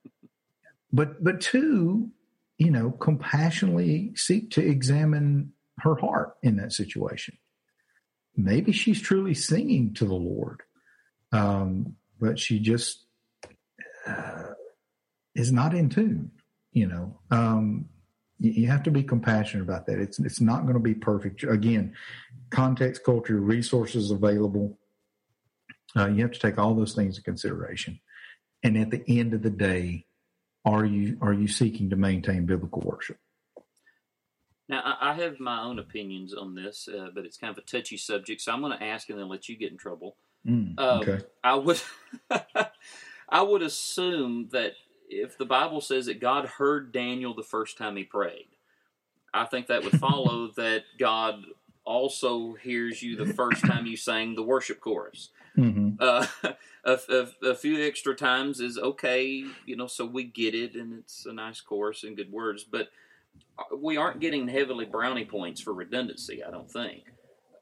but 0.91 1.23
but 1.23 1.41
two, 1.41 2.11
you 2.57 2.71
know, 2.71 2.91
compassionately 2.91 4.11
seek 4.15 4.51
to 4.51 4.65
examine 4.65 5.53
her 5.79 5.95
heart 5.95 6.35
in 6.43 6.57
that 6.57 6.73
situation. 6.73 7.37
Maybe 8.35 8.71
she's 8.71 9.01
truly 9.01 9.33
singing 9.33 9.93
to 9.95 10.05
the 10.05 10.15
Lord, 10.15 10.61
um, 11.31 11.95
but 12.19 12.39
she 12.39 12.59
just 12.59 13.05
uh, 14.07 14.53
is 15.35 15.51
not 15.51 15.73
in 15.73 15.89
tune. 15.89 16.31
You 16.71 16.87
know, 16.87 17.19
um, 17.31 17.89
you 18.39 18.67
have 18.67 18.83
to 18.83 18.91
be 18.91 19.03
compassionate 19.03 19.63
about 19.63 19.85
that. 19.87 19.99
It's 19.99 20.19
it's 20.19 20.41
not 20.41 20.63
going 20.63 20.75
to 20.75 20.79
be 20.79 20.93
perfect. 20.93 21.43
Again, 21.43 21.93
context, 22.49 23.03
culture, 23.03 23.39
resources 23.39 24.11
available. 24.11 24.77
Uh, 25.95 26.07
you 26.07 26.21
have 26.21 26.31
to 26.31 26.39
take 26.39 26.57
all 26.57 26.75
those 26.75 26.93
things 26.93 27.17
into 27.17 27.23
consideration. 27.23 27.99
And 28.63 28.77
at 28.77 28.91
the 28.91 29.03
end 29.07 29.33
of 29.33 29.41
the 29.41 29.49
day, 29.49 30.05
are 30.69 30.85
you 30.85 31.17
are 31.21 31.33
you 31.33 31.47
seeking 31.47 31.89
to 31.89 31.95
maintain 31.95 32.45
biblical 32.45 32.81
worship? 32.85 33.17
Now, 34.67 34.97
I 35.01 35.15
have 35.15 35.39
my 35.39 35.63
own 35.63 35.79
opinions 35.79 36.35
on 36.35 36.53
this, 36.53 36.87
uh, 36.87 37.07
but 37.13 37.25
it's 37.25 37.37
kind 37.37 37.49
of 37.49 37.57
a 37.57 37.61
touchy 37.61 37.97
subject, 37.97 38.39
so 38.39 38.51
I'm 38.51 38.61
going 38.61 38.77
to 38.77 38.83
ask 38.83 39.09
and 39.09 39.17
then 39.17 39.27
let 39.27 39.49
you 39.49 39.57
get 39.57 39.71
in 39.71 39.79
trouble. 39.79 40.15
Mm, 40.47 40.79
um, 40.79 40.99
okay. 40.99 41.25
I 41.43 41.55
would, 41.55 41.81
I 43.29 43.41
would 43.41 43.63
assume 43.63 44.49
that 44.51 44.73
if 45.09 45.39
the 45.39 45.45
Bible 45.45 45.81
says 45.81 46.05
that 46.05 46.21
God 46.21 46.45
heard 46.45 46.91
Daniel 46.91 47.33
the 47.33 47.41
first 47.41 47.79
time 47.79 47.95
he 47.95 48.03
prayed, 48.03 48.45
I 49.33 49.45
think 49.45 49.67
that 49.67 49.83
would 49.83 49.99
follow 49.99 50.51
that 50.57 50.83
God 50.99 51.45
also 51.89 52.53
hears 52.53 53.01
you 53.01 53.15
the 53.15 53.33
first 53.33 53.65
time 53.65 53.87
you 53.87 53.97
sang 53.97 54.35
the 54.35 54.43
worship 54.43 54.79
chorus. 54.79 55.29
Mm-hmm. 55.57 55.95
Uh, 55.99 56.27
a, 56.85 56.99
a, 57.09 57.49
a, 57.49 57.55
few 57.55 57.83
extra 57.83 58.15
times 58.15 58.59
is 58.59 58.77
okay, 58.77 59.43
you 59.65 59.75
know, 59.75 59.87
so 59.87 60.05
we 60.05 60.23
get 60.23 60.53
it, 60.53 60.75
and 60.75 60.99
it's 60.99 61.25
a 61.25 61.33
nice 61.33 61.61
chorus 61.61 62.03
and 62.03 62.15
good 62.15 62.31
words. 62.31 62.63
But 62.63 62.89
we 63.75 63.97
aren't 63.97 64.19
getting 64.19 64.47
heavily 64.47 64.85
brownie 64.85 65.25
points 65.25 65.61
for 65.61 65.73
redundancy, 65.73 66.43
I 66.43 66.51
don't 66.51 66.69
think. 66.69 67.05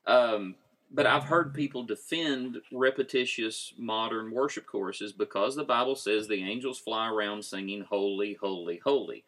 Um, 0.05 0.55
but 0.91 1.05
I've 1.05 1.23
heard 1.23 1.53
people 1.53 1.83
defend 1.83 2.57
repetitious 2.71 3.73
modern 3.77 4.31
worship 4.31 4.65
choruses 4.65 5.13
because 5.13 5.55
the 5.55 5.63
Bible 5.63 5.95
says 5.95 6.27
the 6.27 6.43
angels 6.43 6.79
fly 6.79 7.09
around 7.09 7.45
singing 7.45 7.85
holy, 7.89 8.37
holy, 8.41 8.81
holy. 8.83 9.23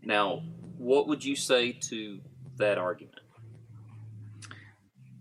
Now, 0.00 0.44
what 0.76 1.08
would 1.08 1.24
you 1.24 1.34
say 1.34 1.72
to 1.72 2.20
that 2.56 2.78
argument? 2.78 3.20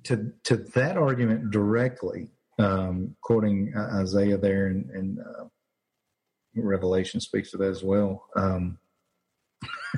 To 0.07 0.31
to 0.43 0.57
that 0.75 0.97
argument 0.97 1.51
directly, 1.51 2.31
um, 2.59 3.15
quoting 3.21 3.73
uh, 3.75 4.01
Isaiah 4.01 4.37
there 4.37 4.67
and, 4.67 4.89
and 4.91 5.19
uh, 5.19 5.45
Revelation 6.55 7.19
speaks 7.19 7.51
to 7.51 7.57
that 7.57 7.69
as 7.69 7.83
well. 7.83 8.25
Um, 8.35 8.77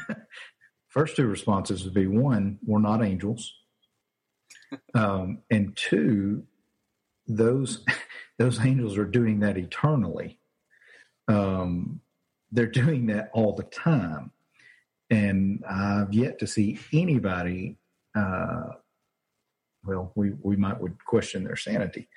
first 0.87 1.15
two 1.15 1.27
responses 1.27 1.83
would 1.83 1.93
be 1.93 2.07
one, 2.07 2.59
we're 2.65 2.79
not 2.79 3.03
angels 3.03 3.53
um, 4.93 5.39
and 5.49 5.75
two, 5.75 6.43
those 7.27 7.85
those 8.37 8.63
angels 8.63 8.97
are 8.97 9.05
doing 9.05 9.39
that 9.39 9.57
eternally. 9.57 10.39
Um, 11.27 12.01
they're 12.51 12.65
doing 12.65 13.07
that 13.07 13.29
all 13.33 13.55
the 13.55 13.63
time, 13.63 14.31
and 15.09 15.63
I've 15.69 16.13
yet 16.13 16.39
to 16.39 16.47
see 16.47 16.79
anybody. 16.93 17.77
Uh, 18.17 18.73
well, 19.85 20.11
we 20.15 20.33
we 20.41 20.55
might 20.55 20.79
would 20.79 21.03
question 21.05 21.43
their 21.43 21.55
sanity 21.55 22.09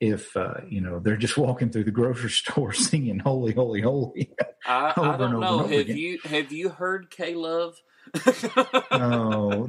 if 0.00 0.36
uh, 0.36 0.54
you 0.68 0.80
know 0.80 0.98
they're 0.98 1.16
just 1.16 1.36
walking 1.38 1.70
through 1.70 1.84
the 1.84 1.90
grocery 1.90 2.30
store 2.30 2.72
singing 2.74 3.18
"Holy, 3.18 3.52
Holy, 3.52 3.80
Holy." 3.80 4.34
I, 4.66 4.92
I 4.96 5.16
don't 5.16 5.40
know. 5.40 5.58
have 5.58 5.70
again. 5.72 5.96
you 5.96 6.18
have 6.24 6.52
you 6.52 6.68
heard 6.68 7.10
K 7.10 7.34
Love? 7.34 7.76
no, 8.92 9.68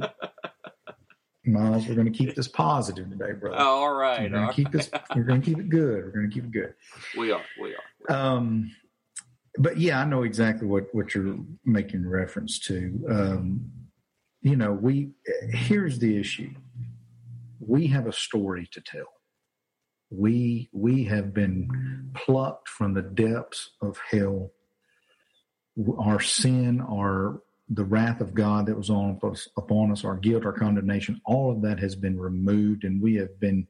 Miles, 1.44 1.86
we're 1.86 1.94
going 1.94 2.10
to 2.10 2.16
keep 2.16 2.34
this 2.34 2.48
positive 2.48 3.10
today, 3.10 3.32
brother. 3.32 3.58
all 3.58 3.92
right. 3.92 4.22
We're 4.22 4.28
going 4.28 4.48
to 4.48 4.54
keep 4.54 4.70
this. 4.70 4.90
We're 5.14 5.24
going 5.24 5.42
to 5.42 5.46
keep 5.46 5.58
it 5.58 5.68
good. 5.68 6.04
We're 6.04 6.10
going 6.10 6.28
to 6.30 6.34
keep 6.34 6.44
it 6.44 6.52
good. 6.52 6.74
We 7.16 7.32
are. 7.32 7.42
We 7.60 7.74
are. 7.74 7.82
We 8.08 8.14
are. 8.14 8.16
Um, 8.16 8.74
but 9.58 9.78
yeah, 9.78 10.00
I 10.00 10.04
know 10.04 10.22
exactly 10.22 10.66
what 10.66 10.94
what 10.94 11.14
you're 11.14 11.36
making 11.64 12.08
reference 12.08 12.58
to. 12.60 13.04
Um, 13.08 13.70
you 14.42 14.56
know, 14.56 14.72
we 14.72 15.10
here's 15.50 15.98
the 15.98 16.18
issue. 16.18 16.50
We 17.60 17.88
have 17.88 18.06
a 18.06 18.12
story 18.12 18.68
to 18.72 18.80
tell. 18.80 19.12
We 20.10 20.68
we 20.72 21.04
have 21.04 21.32
been 21.32 22.10
plucked 22.14 22.68
from 22.68 22.94
the 22.94 23.02
depths 23.02 23.70
of 23.80 23.98
hell. 24.10 24.50
Our 25.98 26.20
sin, 26.20 26.80
our 26.80 27.42
the 27.68 27.84
wrath 27.84 28.20
of 28.20 28.34
God 28.34 28.66
that 28.66 28.76
was 28.76 28.90
on 28.90 29.20
us, 29.22 29.48
upon 29.56 29.92
us, 29.92 30.04
our 30.04 30.16
guilt, 30.16 30.44
our 30.44 30.52
condemnation, 30.52 31.20
all 31.24 31.52
of 31.52 31.62
that 31.62 31.78
has 31.78 31.94
been 31.94 32.18
removed, 32.18 32.82
and 32.82 33.00
we 33.00 33.14
have 33.14 33.38
been 33.38 33.68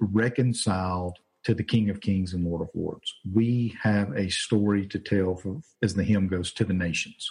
reconciled 0.00 1.18
to 1.44 1.54
the 1.54 1.62
King 1.62 1.90
of 1.90 2.00
Kings 2.00 2.34
and 2.34 2.44
Lord 2.44 2.62
of 2.62 2.70
Lords. 2.74 3.14
We 3.32 3.76
have 3.82 4.10
a 4.16 4.28
story 4.28 4.86
to 4.88 4.98
tell, 4.98 5.36
for, 5.36 5.60
as 5.80 5.94
the 5.94 6.02
hymn 6.02 6.26
goes, 6.26 6.52
to 6.54 6.64
the 6.64 6.74
nations, 6.74 7.30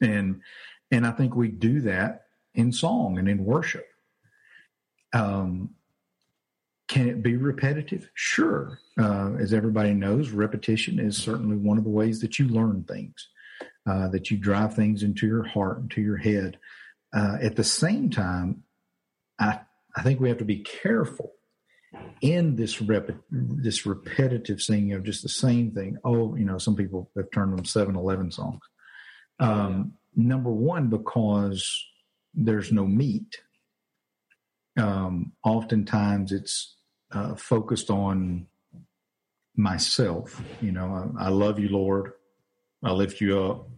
and 0.00 0.40
and 0.92 1.04
I 1.04 1.10
think 1.10 1.34
we 1.34 1.48
do 1.48 1.80
that 1.80 2.26
in 2.54 2.70
song 2.70 3.18
and 3.18 3.28
in 3.28 3.44
worship. 3.44 3.89
Um, 5.12 5.70
can 6.88 7.08
it 7.08 7.22
be 7.22 7.36
repetitive? 7.36 8.10
Sure. 8.14 8.78
Uh, 8.98 9.34
as 9.38 9.54
everybody 9.54 9.94
knows, 9.94 10.30
repetition 10.30 10.98
is 10.98 11.16
certainly 11.16 11.56
one 11.56 11.78
of 11.78 11.84
the 11.84 11.90
ways 11.90 12.20
that 12.20 12.38
you 12.38 12.48
learn 12.48 12.84
things, 12.84 13.28
uh, 13.88 14.08
that 14.08 14.30
you 14.30 14.36
drive 14.36 14.74
things 14.74 15.02
into 15.02 15.26
your 15.26 15.44
heart, 15.44 15.78
into 15.78 16.00
your 16.00 16.16
head. 16.16 16.58
Uh, 17.14 17.36
at 17.40 17.56
the 17.56 17.64
same 17.64 18.10
time, 18.10 18.64
I, 19.38 19.60
I 19.96 20.02
think 20.02 20.20
we 20.20 20.28
have 20.28 20.38
to 20.38 20.44
be 20.44 20.58
careful 20.58 21.32
in 22.20 22.56
this 22.56 22.80
rep- 22.80 23.20
this 23.30 23.86
repetitive 23.86 24.60
singing 24.60 24.92
of 24.92 25.04
just 25.04 25.22
the 25.22 25.28
same 25.28 25.70
thing. 25.72 25.96
Oh, 26.04 26.34
you 26.36 26.44
know, 26.44 26.58
some 26.58 26.76
people 26.76 27.10
have 27.16 27.30
turned 27.32 27.56
them 27.56 27.64
7 27.64 27.96
11 27.96 28.32
songs. 28.32 28.60
Um, 29.38 29.94
number 30.14 30.50
one, 30.50 30.88
because 30.88 31.84
there's 32.34 32.72
no 32.72 32.86
meat. 32.86 33.38
Um, 34.78 35.32
oftentimes 35.44 36.32
it's 36.32 36.76
uh, 37.12 37.34
focused 37.34 37.90
on 37.90 38.46
myself. 39.56 40.40
You 40.60 40.72
know, 40.72 41.12
I, 41.18 41.26
I, 41.26 41.28
love 41.28 41.58
you, 41.58 41.68
Lord. 41.68 42.12
I 42.82 42.92
lift 42.92 43.20
you 43.20 43.40
up. 43.40 43.68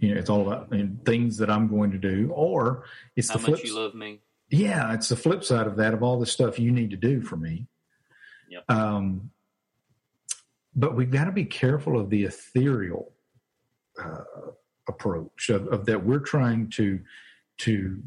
You 0.00 0.14
know, 0.14 0.20
it's 0.20 0.28
all 0.28 0.46
about 0.46 0.70
things 1.04 1.38
that 1.38 1.50
I'm 1.50 1.68
going 1.68 1.92
to 1.92 1.98
do, 1.98 2.30
or 2.34 2.84
it's 3.16 3.28
How 3.28 3.36
the 3.36 3.44
flip. 3.44 3.56
Much 3.58 3.64
you 3.64 3.76
love 3.76 3.94
me. 3.94 4.20
Yeah, 4.50 4.92
it's 4.92 5.08
the 5.08 5.16
flip 5.16 5.42
side 5.42 5.66
of 5.66 5.76
that 5.76 5.94
of 5.94 6.02
all 6.02 6.18
the 6.18 6.26
stuff 6.26 6.58
you 6.58 6.70
need 6.70 6.90
to 6.90 6.96
do 6.96 7.22
for 7.22 7.36
me. 7.36 7.66
Yep. 8.50 8.70
Um, 8.70 9.30
but 10.76 10.94
we've 10.94 11.10
got 11.10 11.24
to 11.24 11.32
be 11.32 11.44
careful 11.44 11.98
of 11.98 12.10
the 12.10 12.24
ethereal 12.24 13.12
uh, 14.02 14.24
approach 14.88 15.48
of, 15.48 15.68
of 15.68 15.86
that 15.86 16.04
we're 16.04 16.18
trying 16.18 16.68
to 16.70 17.00
to 17.56 18.02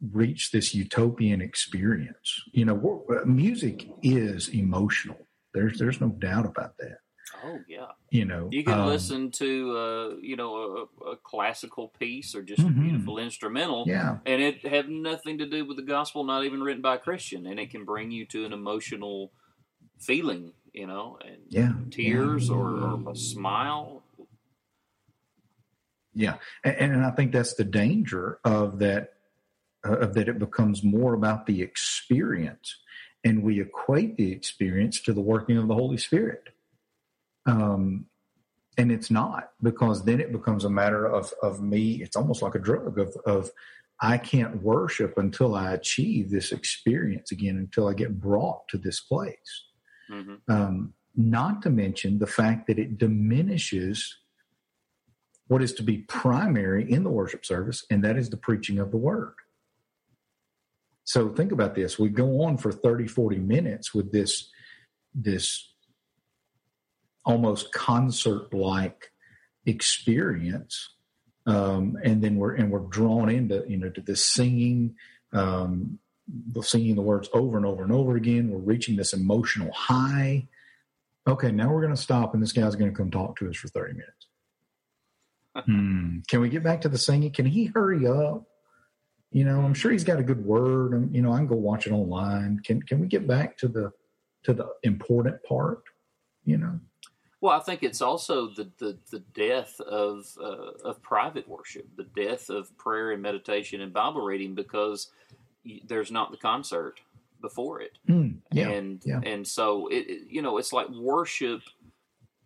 reach 0.00 0.50
this 0.50 0.74
utopian 0.74 1.40
experience. 1.40 2.42
You 2.52 2.64
know, 2.64 3.04
uh, 3.10 3.24
music 3.24 3.88
is 4.02 4.48
emotional. 4.48 5.18
There's 5.54 5.78
there's 5.78 6.00
no 6.00 6.08
doubt 6.08 6.46
about 6.46 6.76
that. 6.78 6.98
Oh 7.44 7.58
yeah. 7.68 7.86
You 8.10 8.24
know, 8.24 8.48
you 8.50 8.64
can 8.64 8.80
um, 8.80 8.86
listen 8.86 9.30
to 9.32 9.76
uh, 9.76 10.16
you 10.20 10.36
know 10.36 10.88
a, 11.04 11.10
a, 11.10 11.16
classical 11.16 11.88
piece 11.98 12.34
or 12.34 12.42
just 12.42 12.62
mm-hmm. 12.62 12.80
a 12.80 12.82
beautiful 12.82 13.18
instrumental, 13.18 13.84
yeah, 13.86 14.18
and 14.24 14.42
it 14.42 14.66
have 14.66 14.88
nothing 14.88 15.38
to 15.38 15.46
do 15.46 15.64
with 15.64 15.76
the 15.76 15.82
gospel, 15.82 16.24
not 16.24 16.44
even 16.44 16.62
written 16.62 16.82
by 16.82 16.94
a 16.94 16.98
Christian, 16.98 17.46
and 17.46 17.60
it 17.60 17.70
can 17.70 17.84
bring 17.84 18.10
you 18.10 18.24
to 18.26 18.44
an 18.44 18.52
emotional 18.52 19.32
feeling, 19.98 20.52
you 20.72 20.86
know, 20.86 21.18
and 21.24 21.36
yeah, 21.48 21.72
tears 21.90 22.48
yeah. 22.48 22.54
Or, 22.54 23.02
or, 23.06 23.10
a 23.10 23.16
smile. 23.16 24.02
Yeah, 26.14 26.36
and, 26.64 26.76
and 26.76 27.04
I 27.04 27.10
think 27.10 27.32
that's 27.32 27.54
the 27.54 27.64
danger 27.64 28.40
of 28.42 28.78
that 28.78 29.17
uh, 29.86 29.98
of 29.98 30.14
that 30.14 30.28
it 30.28 30.38
becomes 30.38 30.82
more 30.82 31.14
about 31.14 31.46
the 31.46 31.62
experience 31.62 32.76
and 33.24 33.42
we 33.42 33.60
equate 33.60 34.16
the 34.16 34.32
experience 34.32 35.00
to 35.00 35.12
the 35.12 35.20
working 35.20 35.56
of 35.56 35.68
the 35.68 35.74
Holy 35.74 35.96
Spirit. 35.96 36.48
Um, 37.46 38.06
and 38.76 38.92
it's 38.92 39.10
not 39.10 39.50
because 39.60 40.04
then 40.04 40.20
it 40.20 40.30
becomes 40.30 40.64
a 40.64 40.70
matter 40.70 41.04
of, 41.04 41.32
of 41.42 41.60
me. 41.60 42.00
It's 42.02 42.16
almost 42.16 42.42
like 42.42 42.54
a 42.54 42.60
drug 42.60 42.98
of, 42.98 43.16
of 43.26 43.50
I 44.00 44.18
can't 44.18 44.62
worship 44.62 45.18
until 45.18 45.56
I 45.56 45.72
achieve 45.72 46.30
this 46.30 46.52
experience 46.52 47.32
again, 47.32 47.56
until 47.56 47.88
I 47.88 47.94
get 47.94 48.20
brought 48.20 48.68
to 48.68 48.78
this 48.78 49.00
place. 49.00 49.64
Mm-hmm. 50.10 50.34
Um, 50.48 50.94
not 51.16 51.62
to 51.62 51.70
mention 51.70 52.20
the 52.20 52.26
fact 52.26 52.68
that 52.68 52.78
it 52.78 52.98
diminishes 52.98 54.16
what 55.48 55.62
is 55.62 55.72
to 55.74 55.82
be 55.82 55.98
primary 55.98 56.88
in 56.90 57.02
the 57.02 57.10
worship 57.10 57.44
service, 57.44 57.84
and 57.90 58.04
that 58.04 58.16
is 58.16 58.30
the 58.30 58.36
preaching 58.36 58.78
of 58.78 58.92
the 58.92 58.96
word. 58.96 59.34
So 61.08 61.30
think 61.30 61.52
about 61.52 61.74
this. 61.74 61.98
We 61.98 62.10
go 62.10 62.42
on 62.42 62.58
for 62.58 62.70
30, 62.70 63.06
40 63.06 63.38
minutes 63.38 63.94
with 63.94 64.12
this, 64.12 64.50
this 65.14 65.72
almost 67.24 67.72
concert 67.72 68.52
like 68.52 69.10
experience. 69.64 70.96
Um, 71.46 71.96
and 72.04 72.22
then 72.22 72.36
we're, 72.36 72.56
and 72.56 72.70
we're 72.70 72.80
drawn 72.80 73.30
into, 73.30 73.64
you 73.66 73.78
know, 73.78 73.88
to 73.88 74.02
this 74.02 74.22
singing, 74.22 74.96
um, 75.32 75.98
singing 76.60 76.94
the 76.94 77.00
words 77.00 77.30
over 77.32 77.56
and 77.56 77.64
over 77.64 77.82
and 77.82 77.92
over 77.92 78.14
again. 78.14 78.50
We're 78.50 78.58
reaching 78.58 78.96
this 78.96 79.14
emotional 79.14 79.72
high. 79.72 80.46
Okay, 81.26 81.50
now 81.50 81.72
we're 81.72 81.80
going 81.80 81.96
to 81.96 82.02
stop 82.02 82.34
and 82.34 82.42
this 82.42 82.52
guy's 82.52 82.76
going 82.76 82.90
to 82.90 82.96
come 82.96 83.10
talk 83.10 83.38
to 83.38 83.48
us 83.48 83.56
for 83.56 83.68
30 83.68 83.94
minutes. 83.94 84.26
hmm. 85.64 86.18
Can 86.28 86.40
we 86.42 86.50
get 86.50 86.62
back 86.62 86.82
to 86.82 86.90
the 86.90 86.98
singing? 86.98 87.32
Can 87.32 87.46
he 87.46 87.64
hurry 87.64 88.06
up? 88.06 88.44
You 89.30 89.44
know, 89.44 89.60
I'm 89.60 89.74
sure 89.74 89.92
he's 89.92 90.04
got 90.04 90.18
a 90.18 90.22
good 90.22 90.44
word, 90.44 90.92
and 90.92 91.14
you 91.14 91.20
know, 91.20 91.32
I 91.32 91.38
can 91.38 91.46
go 91.46 91.56
watch 91.56 91.86
it 91.86 91.92
online. 91.92 92.60
Can 92.64 92.80
can 92.82 92.98
we 92.98 93.06
get 93.06 93.26
back 93.26 93.58
to 93.58 93.68
the 93.68 93.92
to 94.44 94.54
the 94.54 94.70
important 94.84 95.42
part? 95.44 95.82
You 96.44 96.58
know. 96.58 96.80
Well, 97.40 97.58
I 97.58 97.62
think 97.62 97.82
it's 97.82 98.00
also 98.00 98.48
the 98.48 98.70
the, 98.78 98.96
the 99.10 99.20
death 99.34 99.78
of 99.80 100.26
uh, 100.40 100.88
of 100.88 101.02
private 101.02 101.46
worship, 101.46 101.86
the 101.96 102.08
death 102.16 102.48
of 102.48 102.76
prayer 102.78 103.12
and 103.12 103.22
meditation 103.22 103.82
and 103.82 103.92
Bible 103.92 104.22
reading, 104.22 104.54
because 104.54 105.08
there's 105.86 106.10
not 106.10 106.30
the 106.30 106.36
concert 106.38 107.00
before 107.40 107.80
it, 107.80 107.98
mm, 108.08 108.34
yeah, 108.50 108.70
and 108.70 109.02
yeah. 109.04 109.20
and 109.24 109.46
so 109.46 109.86
it, 109.88 110.08
it, 110.08 110.22
you 110.28 110.42
know 110.42 110.58
it's 110.58 110.72
like 110.72 110.88
worship. 110.88 111.60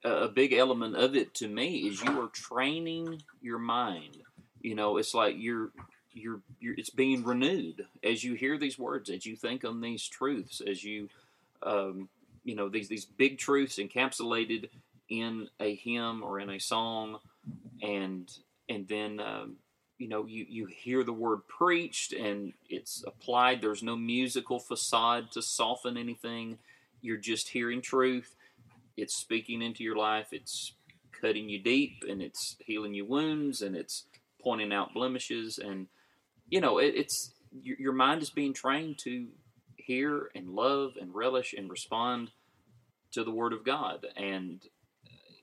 A 0.04 0.26
big 0.26 0.52
element 0.52 0.96
of 0.96 1.14
it 1.14 1.32
to 1.34 1.46
me 1.46 1.86
is 1.86 2.02
you 2.02 2.20
are 2.20 2.26
training 2.30 3.22
your 3.40 3.60
mind. 3.60 4.18
You 4.60 4.74
know, 4.74 4.96
it's 4.96 5.14
like 5.14 5.36
you're 5.38 5.70
you're, 6.14 6.40
you're 6.60 6.74
it's 6.76 6.90
being 6.90 7.24
renewed 7.24 7.86
as 8.02 8.24
you 8.24 8.34
hear 8.34 8.58
these 8.58 8.78
words, 8.78 9.10
as 9.10 9.26
you 9.26 9.36
think 9.36 9.64
on 9.64 9.80
these 9.80 10.06
truths, 10.06 10.60
as 10.60 10.84
you 10.84 11.08
um, 11.62 12.08
you 12.44 12.54
know 12.54 12.68
these 12.68 12.88
these 12.88 13.04
big 13.04 13.38
truths 13.38 13.78
encapsulated 13.78 14.68
in 15.08 15.48
a 15.60 15.74
hymn 15.74 16.22
or 16.22 16.40
in 16.40 16.50
a 16.50 16.58
song, 16.58 17.18
and 17.82 18.30
and 18.68 18.88
then 18.88 19.20
um, 19.20 19.56
you 19.98 20.08
know 20.08 20.26
you 20.26 20.46
you 20.48 20.66
hear 20.66 21.04
the 21.04 21.12
word 21.12 21.46
preached 21.48 22.12
and 22.12 22.52
it's 22.68 23.04
applied. 23.06 23.60
There's 23.60 23.82
no 23.82 23.96
musical 23.96 24.58
facade 24.58 25.30
to 25.32 25.42
soften 25.42 25.96
anything. 25.96 26.58
You're 27.00 27.16
just 27.16 27.48
hearing 27.48 27.80
truth. 27.80 28.36
It's 28.96 29.16
speaking 29.16 29.62
into 29.62 29.82
your 29.82 29.96
life. 29.96 30.28
It's 30.32 30.74
cutting 31.20 31.48
you 31.48 31.58
deep 31.58 32.04
and 32.08 32.20
it's 32.20 32.56
healing 32.58 32.94
your 32.94 33.06
wounds 33.06 33.62
and 33.62 33.76
it's 33.76 34.04
pointing 34.42 34.72
out 34.72 34.92
blemishes 34.92 35.58
and 35.58 35.86
you 36.52 36.60
know, 36.60 36.76
it, 36.76 36.92
it's 36.94 37.32
your, 37.50 37.78
your 37.80 37.92
mind 37.94 38.20
is 38.20 38.28
being 38.28 38.52
trained 38.52 38.98
to 38.98 39.26
hear 39.76 40.28
and 40.34 40.50
love 40.50 40.92
and 41.00 41.14
relish 41.14 41.54
and 41.56 41.70
respond 41.70 42.30
to 43.12 43.24
the 43.24 43.30
Word 43.30 43.54
of 43.54 43.64
God. 43.64 44.06
And, 44.16 44.60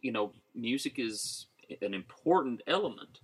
you 0.02 0.12
know, 0.12 0.34
music 0.54 1.00
is 1.00 1.48
an 1.82 1.96
important 1.96 2.62
element. 2.68 3.22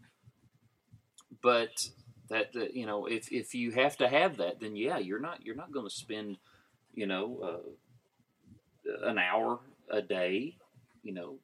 But 1.43 1.89
that, 2.29 2.55
uh, 2.55 2.65
you 2.73 2.87
know, 2.87 3.05
if, 3.05 3.31
if 3.31 3.53
you 3.53 3.69
have 3.73 3.97
to 3.97 4.09
have 4.09 4.37
that, 4.37 4.59
then 4.59 4.75
yeah, 4.75 4.97
you're 4.97 5.19
not, 5.19 5.45
you're 5.45 5.55
not 5.55 5.71
going 5.71 5.85
to 5.85 5.93
spend, 5.93 6.37
you 6.95 7.05
know, 7.05 7.39
uh, 8.89 9.07
an 9.07 9.19
hour 9.19 9.59
a 9.91 10.01
day, 10.01 10.57
you 11.03 11.13
know, 11.13 11.35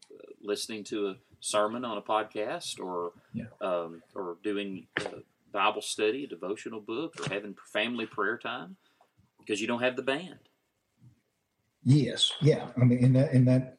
listening 0.41 0.83
to 0.85 1.09
a 1.09 1.15
sermon 1.39 1.85
on 1.85 1.99
a 1.99 2.01
podcast 2.01 2.79
or, 2.79 3.11
yeah. 3.31 3.45
um, 3.61 4.01
or 4.15 4.37
doing, 4.43 4.87
uh, 4.99 5.19
Bible 5.51 5.81
study, 5.81 6.23
a 6.23 6.27
devotional 6.27 6.79
book, 6.79 7.15
or 7.19 7.33
having 7.33 7.55
family 7.73 8.05
prayer 8.05 8.37
time 8.37 8.77
because 9.39 9.61
you 9.61 9.67
don't 9.67 9.81
have 9.81 9.95
the 9.95 10.03
band. 10.03 10.39
Yes, 11.83 12.31
yeah. 12.41 12.67
I 12.79 12.83
mean, 12.83 13.03
and 13.03 13.15
that 13.15 13.33
and 13.33 13.47
that 13.47 13.77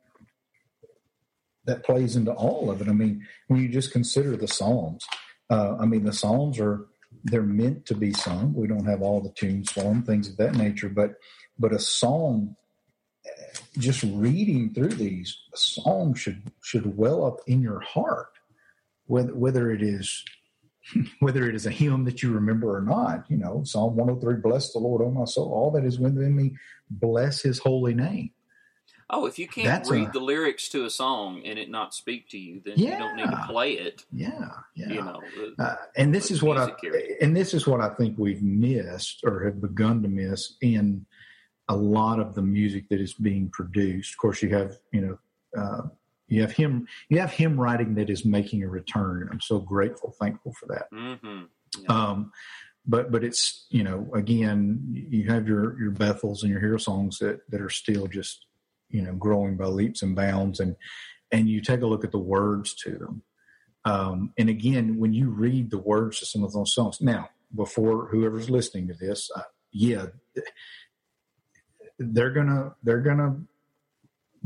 that 1.64 1.84
plays 1.84 2.16
into 2.16 2.32
all 2.32 2.70
of 2.70 2.80
it. 2.80 2.88
I 2.88 2.92
mean, 2.92 3.26
when 3.46 3.60
you 3.60 3.68
just 3.68 3.92
consider 3.92 4.36
the 4.36 4.48
Psalms, 4.48 5.04
uh, 5.50 5.76
I 5.78 5.86
mean, 5.86 6.04
the 6.04 6.12
Psalms 6.12 6.58
are 6.58 6.86
they're 7.24 7.42
meant 7.42 7.86
to 7.86 7.94
be 7.94 8.12
sung. 8.12 8.52
We 8.54 8.66
don't 8.66 8.86
have 8.86 9.02
all 9.02 9.20
the 9.20 9.32
tunes 9.32 9.70
for 9.70 9.82
them, 9.84 10.02
things 10.02 10.28
of 10.28 10.36
that 10.38 10.54
nature. 10.54 10.88
But 10.88 11.14
but 11.58 11.72
a 11.72 11.78
song, 11.78 12.56
just 13.78 14.02
reading 14.02 14.74
through 14.74 14.94
these, 14.94 15.36
a 15.54 16.14
should 16.14 16.50
should 16.62 16.96
well 16.96 17.24
up 17.24 17.40
in 17.46 17.62
your 17.62 17.80
heart, 17.80 18.30
whether 19.06 19.34
whether 19.34 19.70
it 19.70 19.82
is 19.82 20.24
whether 21.20 21.48
it 21.48 21.54
is 21.54 21.66
a 21.66 21.70
hymn 21.70 22.04
that 22.04 22.22
you 22.22 22.32
remember 22.32 22.76
or 22.76 22.80
not, 22.80 23.24
you 23.28 23.36
know, 23.36 23.62
Psalm 23.64 23.96
103, 23.96 24.36
bless 24.36 24.72
the 24.72 24.78
Lord, 24.78 25.02
oh 25.02 25.10
my 25.10 25.24
soul, 25.24 25.52
all 25.52 25.70
that 25.72 25.84
is 25.84 25.98
within 25.98 26.34
me, 26.34 26.56
bless 26.90 27.42
his 27.42 27.58
holy 27.58 27.94
name. 27.94 28.30
Oh, 29.14 29.26
if 29.26 29.38
you 29.38 29.46
can't 29.46 29.66
That's 29.66 29.90
read 29.90 30.08
a, 30.08 30.12
the 30.12 30.20
lyrics 30.20 30.70
to 30.70 30.86
a 30.86 30.90
song 30.90 31.42
and 31.44 31.58
it 31.58 31.68
not 31.68 31.92
speak 31.92 32.30
to 32.30 32.38
you, 32.38 32.62
then 32.64 32.74
yeah, 32.78 32.92
you 32.92 32.98
don't 32.98 33.16
need 33.16 33.30
to 33.30 33.44
play 33.46 33.72
it. 33.72 34.06
Yeah, 34.10 34.48
yeah. 34.74 34.88
You 34.88 35.02
know, 35.02 35.20
uh, 35.58 35.74
and 35.96 36.14
this 36.14 36.30
is 36.30 36.42
what 36.42 36.56
I 36.56 36.72
and 37.20 37.36
this 37.36 37.52
is 37.52 37.66
what 37.66 37.82
I 37.82 37.90
think 37.90 38.16
we've 38.16 38.42
missed 38.42 39.20
or 39.24 39.44
have 39.44 39.60
begun 39.60 40.02
to 40.02 40.08
miss 40.08 40.56
in 40.62 41.04
a 41.68 41.76
lot 41.76 42.20
of 42.20 42.34
the 42.34 42.40
music 42.40 42.88
that 42.88 43.02
is 43.02 43.12
being 43.12 43.50
produced. 43.50 44.14
Of 44.14 44.16
course, 44.16 44.42
you 44.42 44.48
have 44.54 44.78
you 44.92 45.00
know 45.02 45.60
uh, 45.60 45.82
you 46.32 46.40
have 46.40 46.52
hymn 46.52 46.86
you 47.10 47.20
have 47.20 47.30
hymn 47.30 47.60
writing 47.60 47.94
that 47.96 48.08
is 48.08 48.24
making 48.24 48.62
a 48.62 48.68
return. 48.68 49.28
I'm 49.30 49.40
so 49.40 49.58
grateful, 49.58 50.14
thankful 50.18 50.54
for 50.58 50.66
that. 50.66 50.90
Mm-hmm. 50.90 51.42
Yeah. 51.78 51.86
Um, 51.88 52.32
but 52.86 53.12
but 53.12 53.22
it's 53.22 53.66
you 53.68 53.84
know 53.84 54.10
again 54.14 54.80
you 55.10 55.28
have 55.28 55.46
your 55.46 55.78
your 55.78 55.90
Bethels 55.90 56.42
and 56.42 56.50
your 56.50 56.62
Hillsongs 56.62 57.18
that 57.18 57.40
that 57.50 57.60
are 57.60 57.68
still 57.68 58.06
just 58.06 58.46
you 58.88 59.02
know 59.02 59.12
growing 59.12 59.58
by 59.58 59.66
leaps 59.66 60.02
and 60.02 60.16
bounds 60.16 60.58
and 60.58 60.76
and 61.30 61.50
you 61.50 61.60
take 61.60 61.82
a 61.82 61.86
look 61.86 62.02
at 62.02 62.12
the 62.12 62.18
words 62.18 62.74
to 62.76 62.92
them 62.92 63.22
um, 63.84 64.32
and 64.38 64.48
again 64.48 64.98
when 64.98 65.12
you 65.12 65.28
read 65.28 65.70
the 65.70 65.78
words 65.78 66.18
to 66.18 66.26
some 66.26 66.42
of 66.42 66.52
those 66.52 66.74
songs 66.74 66.98
now 67.00 67.28
before 67.54 68.08
whoever's 68.08 68.50
listening 68.50 68.88
to 68.88 68.94
this 68.94 69.30
uh, 69.36 69.42
yeah 69.70 70.06
they're 71.98 72.32
gonna 72.32 72.74
they're 72.82 73.00
gonna 73.00 73.36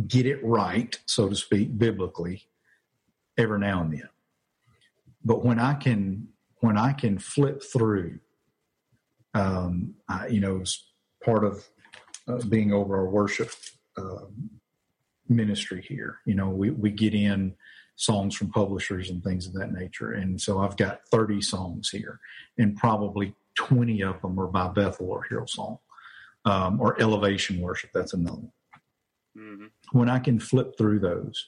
get 0.06 0.26
it 0.26 0.44
right 0.44 0.98
so 1.06 1.28
to 1.28 1.34
speak 1.34 1.78
biblically 1.78 2.42
every 3.38 3.58
now 3.58 3.80
and 3.80 3.92
then 3.92 4.08
but 5.24 5.44
when 5.44 5.58
i 5.58 5.74
can 5.74 6.28
when 6.60 6.76
i 6.76 6.92
can 6.92 7.18
flip 7.18 7.62
through 7.62 8.18
um, 9.36 9.94
I, 10.08 10.28
you 10.28 10.40
know, 10.40 10.60
as 10.60 10.78
part 11.22 11.44
of 11.44 11.64
uh, 12.26 12.38
being 12.48 12.72
over 12.72 12.96
our 12.96 13.08
worship 13.08 13.50
uh, 13.96 14.24
ministry 15.28 15.84
here. 15.86 16.18
You 16.24 16.34
know, 16.34 16.48
we, 16.48 16.70
we 16.70 16.90
get 16.90 17.14
in 17.14 17.54
songs 17.96 18.34
from 18.34 18.50
publishers 18.50 19.10
and 19.10 19.22
things 19.22 19.46
of 19.46 19.52
that 19.54 19.72
nature. 19.72 20.12
And 20.12 20.40
so 20.40 20.60
I've 20.60 20.76
got 20.76 21.00
30 21.10 21.42
songs 21.42 21.90
here, 21.90 22.20
and 22.58 22.76
probably 22.76 23.34
20 23.56 24.02
of 24.02 24.20
them 24.22 24.40
are 24.40 24.46
by 24.46 24.68
Bethel 24.68 25.10
or 25.10 25.26
Hillsong 25.30 25.78
um, 26.44 26.80
or 26.80 27.00
Elevation 27.00 27.60
Worship. 27.60 27.90
That's 27.92 28.14
another 28.14 28.36
one. 28.36 28.52
Mm-hmm. 29.36 29.66
When 29.92 30.08
I 30.08 30.18
can 30.18 30.40
flip 30.40 30.78
through 30.78 31.00
those, 31.00 31.46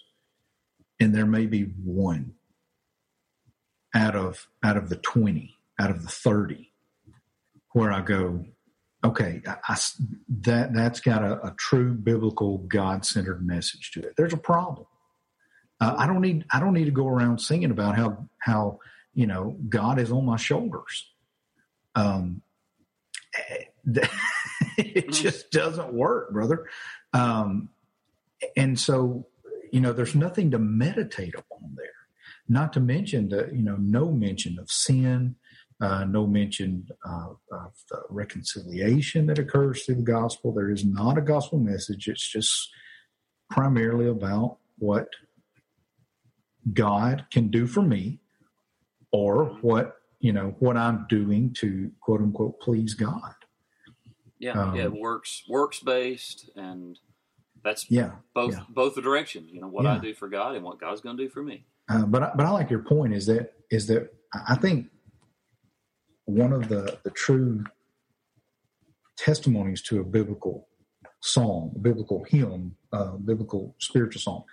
and 1.00 1.14
there 1.14 1.26
may 1.26 1.46
be 1.46 1.62
one 1.62 2.34
out 3.94 4.14
of 4.14 4.48
out 4.62 4.76
of 4.76 4.88
the 4.88 4.96
20, 4.96 5.56
out 5.80 5.90
of 5.90 6.02
the 6.02 6.08
30 6.08 6.72
where 7.72 7.92
I 7.92 8.00
go, 8.00 8.44
okay, 9.04 9.40
I, 9.46 9.56
I, 9.68 9.76
that 10.40 10.74
that's 10.74 11.00
got 11.00 11.22
a, 11.22 11.46
a 11.46 11.54
true 11.56 11.94
biblical 11.94 12.58
God 12.58 13.04
centered 13.04 13.46
message 13.46 13.92
to 13.92 14.00
it. 14.00 14.14
There's 14.16 14.32
a 14.32 14.38
problem. 14.38 14.86
Uh, 15.80 15.94
I 15.96 16.06
don't 16.06 16.20
need 16.20 16.44
I 16.52 16.60
don't 16.60 16.74
need 16.74 16.86
to 16.86 16.90
go 16.90 17.06
around 17.06 17.40
singing 17.40 17.70
about 17.70 17.96
how 17.96 18.28
how 18.38 18.80
you 19.14 19.26
know 19.26 19.56
God 19.68 19.98
is 19.98 20.10
on 20.10 20.24
my 20.24 20.36
shoulders. 20.36 21.06
Um, 21.94 22.42
it 23.46 23.68
mm-hmm. 23.86 25.10
just 25.10 25.50
doesn't 25.50 25.92
work, 25.92 26.32
brother. 26.32 26.66
Um, 27.12 27.70
and 28.56 28.78
so 28.78 29.26
you 29.72 29.80
know, 29.80 29.92
there's 29.92 30.14
nothing 30.14 30.50
to 30.50 30.58
meditate 30.58 31.34
upon 31.34 31.74
there. 31.76 31.86
Not 32.48 32.72
to 32.74 32.80
mention 32.80 33.28
the 33.28 33.50
you 33.52 33.62
know 33.62 33.76
no 33.76 34.10
mention 34.10 34.58
of 34.58 34.70
sin, 34.70 35.36
uh, 35.80 36.04
no 36.04 36.26
mention 36.26 36.88
uh, 37.06 37.30
of 37.52 37.72
the 37.90 38.02
reconciliation 38.08 39.26
that 39.26 39.38
occurs 39.38 39.84
through 39.84 39.96
the 39.96 40.02
gospel. 40.02 40.52
There 40.52 40.70
is 40.70 40.84
not 40.84 41.18
a 41.18 41.22
gospel 41.22 41.58
message. 41.58 42.08
It's 42.08 42.30
just 42.30 42.70
primarily 43.50 44.08
about 44.08 44.58
what 44.78 45.08
God 46.72 47.26
can 47.30 47.48
do 47.48 47.66
for 47.66 47.82
me 47.82 48.20
or 49.12 49.56
what, 49.60 49.96
you 50.20 50.32
know, 50.32 50.56
what 50.58 50.76
I'm 50.76 51.06
doing 51.08 51.54
to 51.58 51.90
quote 52.00 52.20
unquote 52.20 52.60
please 52.60 52.94
God. 52.94 53.34
Yeah, 54.38 54.52
um, 54.52 54.76
yeah, 54.76 54.86
works 54.86 55.42
works 55.48 55.80
based 55.80 56.48
and 56.56 56.98
that's 57.62 57.90
yeah 57.90 58.12
both 58.34 58.54
yeah. 58.54 58.62
both 58.68 58.94
the 58.94 59.02
directions. 59.02 59.50
You 59.52 59.60
know 59.60 59.68
what 59.68 59.84
yeah. 59.84 59.96
I 59.96 59.98
do 59.98 60.14
for 60.14 60.28
God 60.28 60.54
and 60.54 60.64
what 60.64 60.80
God's 60.80 61.00
going 61.00 61.16
to 61.16 61.24
do 61.24 61.28
for 61.28 61.42
me. 61.42 61.64
Uh, 61.88 62.04
but 62.04 62.22
I, 62.22 62.30
but 62.36 62.46
I 62.46 62.50
like 62.50 62.70
your 62.70 62.82
point 62.82 63.14
is 63.14 63.26
that 63.26 63.54
is 63.70 63.86
that 63.86 64.12
I 64.46 64.56
think 64.56 64.88
one 66.24 66.52
of 66.52 66.68
the, 66.68 66.98
the 67.04 67.10
true 67.10 67.64
testimonies 69.16 69.80
to 69.82 70.00
a 70.00 70.04
biblical 70.04 70.68
song, 71.20 71.72
a 71.74 71.78
biblical 71.78 72.24
hymn, 72.24 72.76
uh, 72.92 73.12
biblical 73.12 73.74
spiritual 73.78 74.20
song. 74.20 74.44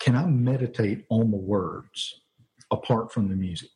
Can 0.00 0.16
I 0.16 0.24
meditate 0.26 1.04
on 1.10 1.30
the 1.30 1.36
words 1.36 2.20
apart 2.70 3.12
from 3.12 3.28
the 3.28 3.36
music? 3.36 3.70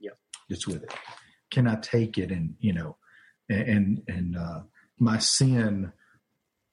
Yeah, 0.00 0.12
it's 0.48 0.66
with 0.66 0.82
it. 0.82 0.94
Can 1.50 1.66
I 1.66 1.76
take 1.76 2.18
it 2.18 2.30
and 2.30 2.54
you 2.60 2.72
know, 2.72 2.96
and 3.48 4.02
and 4.08 4.36
uh, 4.36 4.60
my 4.98 5.18
sin? 5.18 5.92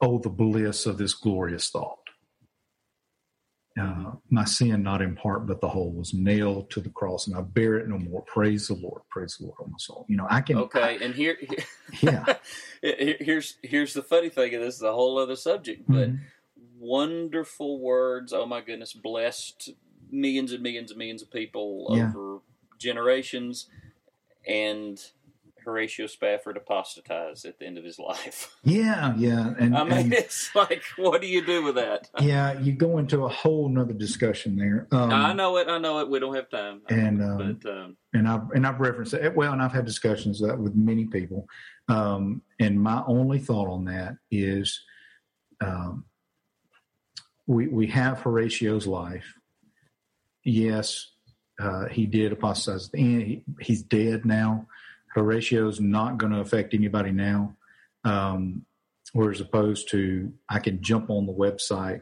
Oh, 0.01 0.19
the 0.19 0.29
bliss 0.29 0.85
of 0.85 0.97
this 0.97 1.13
glorious 1.13 1.69
thought 1.69 1.99
uh, 3.79 4.11
my 4.29 4.45
sin, 4.45 4.83
not 4.83 5.01
in 5.01 5.15
part, 5.15 5.45
but 5.45 5.59
the 5.59 5.67
whole, 5.67 5.91
was 5.91 6.13
nailed 6.13 6.69
to 6.69 6.79
the 6.79 6.89
cross, 6.89 7.27
and 7.27 7.35
I 7.35 7.41
bear 7.41 7.75
it 7.75 7.89
no 7.89 7.97
more. 7.97 8.21
Praise 8.21 8.69
the 8.69 8.75
Lord, 8.75 9.01
praise 9.09 9.35
the 9.37 9.47
Lord 9.47 9.57
on 9.61 9.71
my 9.71 9.77
soul. 9.77 10.05
You 10.07 10.15
know, 10.15 10.27
I 10.29 10.41
can. 10.41 10.57
Okay, 10.59 10.81
I, 10.81 10.91
and 11.03 11.13
here, 11.13 11.37
here 11.39 11.65
yeah, 12.01 12.35
here's 13.19 13.57
here's 13.61 13.93
the 13.93 14.01
funny 14.01 14.29
thing, 14.29 14.53
and 14.53 14.63
this 14.63 14.75
is 14.75 14.81
a 14.81 14.93
whole 14.93 15.19
other 15.19 15.35
subject, 15.35 15.83
but 15.89 16.09
mm-hmm. 16.09 16.23
wonderful 16.79 17.79
words. 17.81 18.31
Oh 18.31 18.45
my 18.45 18.61
goodness, 18.61 18.93
blessed 18.93 19.71
millions 20.09 20.53
and 20.53 20.63
millions 20.63 20.91
and 20.91 20.97
millions 20.97 21.21
of 21.21 21.29
people 21.29 21.87
yeah. 21.89 22.07
over 22.07 22.39
generations, 22.79 23.67
and 24.47 25.01
Horatio 25.65 26.07
Spafford 26.07 26.57
apostatized 26.57 27.45
at 27.45 27.59
the 27.59 27.65
end 27.65 27.77
of 27.77 27.83
his 27.83 27.99
life. 27.99 28.55
Yeah, 28.63 29.13
yeah. 29.17 29.53
And 29.59 29.77
I 29.77 29.83
mean, 29.83 29.93
and, 29.93 30.13
it's 30.13 30.53
like, 30.55 30.81
what 30.97 31.21
do 31.21 31.27
you 31.27 31.45
do 31.45 31.63
with 31.63 31.75
that? 31.75 32.09
Yeah, 32.19 32.59
you 32.59 32.73
go 32.73 32.97
into 32.97 33.25
a 33.25 33.29
whole 33.29 33.69
nother 33.69 33.93
discussion 33.93 34.55
there. 34.55 34.87
Um, 34.91 35.11
I 35.11 35.33
know 35.33 35.57
it. 35.57 35.67
I 35.67 35.77
know 35.77 35.99
it. 35.99 36.09
We 36.09 36.19
don't 36.19 36.33
have 36.35 36.49
time. 36.49 36.81
And 36.89 37.21
um, 37.21 37.59
but, 37.61 37.71
um, 37.71 37.97
and 38.13 38.27
I've 38.27 38.49
and 38.55 38.65
I've 38.65 38.79
referenced 38.79 39.13
it. 39.13 39.35
Well, 39.35 39.53
and 39.53 39.61
I've 39.61 39.71
had 39.71 39.85
discussions 39.85 40.41
that 40.41 40.57
with 40.57 40.75
many 40.75 41.05
people. 41.05 41.47
Um, 41.87 42.41
and 42.59 42.81
my 42.81 43.03
only 43.05 43.37
thought 43.37 43.69
on 43.69 43.85
that 43.85 44.17
is, 44.31 44.81
um, 45.61 46.05
we 47.45 47.67
we 47.67 47.87
have 47.87 48.21
Horatio's 48.21 48.87
life. 48.87 49.35
Yes, 50.43 51.11
uh, 51.59 51.85
he 51.87 52.07
did 52.07 52.31
apostatize. 52.31 52.87
At 52.87 52.93
the 52.93 52.99
end. 52.99 53.21
He, 53.23 53.43
he's 53.61 53.83
dead 53.83 54.25
now 54.25 54.67
Horatio 55.15 55.67
is 55.69 55.79
not 55.79 56.17
going 56.17 56.33
to 56.33 56.41
affect 56.41 56.73
anybody 56.73 57.11
now. 57.11 57.55
Um, 58.03 58.65
whereas 59.13 59.39
opposed 59.39 59.89
to 59.91 60.31
I 60.49 60.59
can 60.59 60.81
jump 60.81 61.09
on 61.09 61.25
the 61.25 61.33
website 61.33 62.01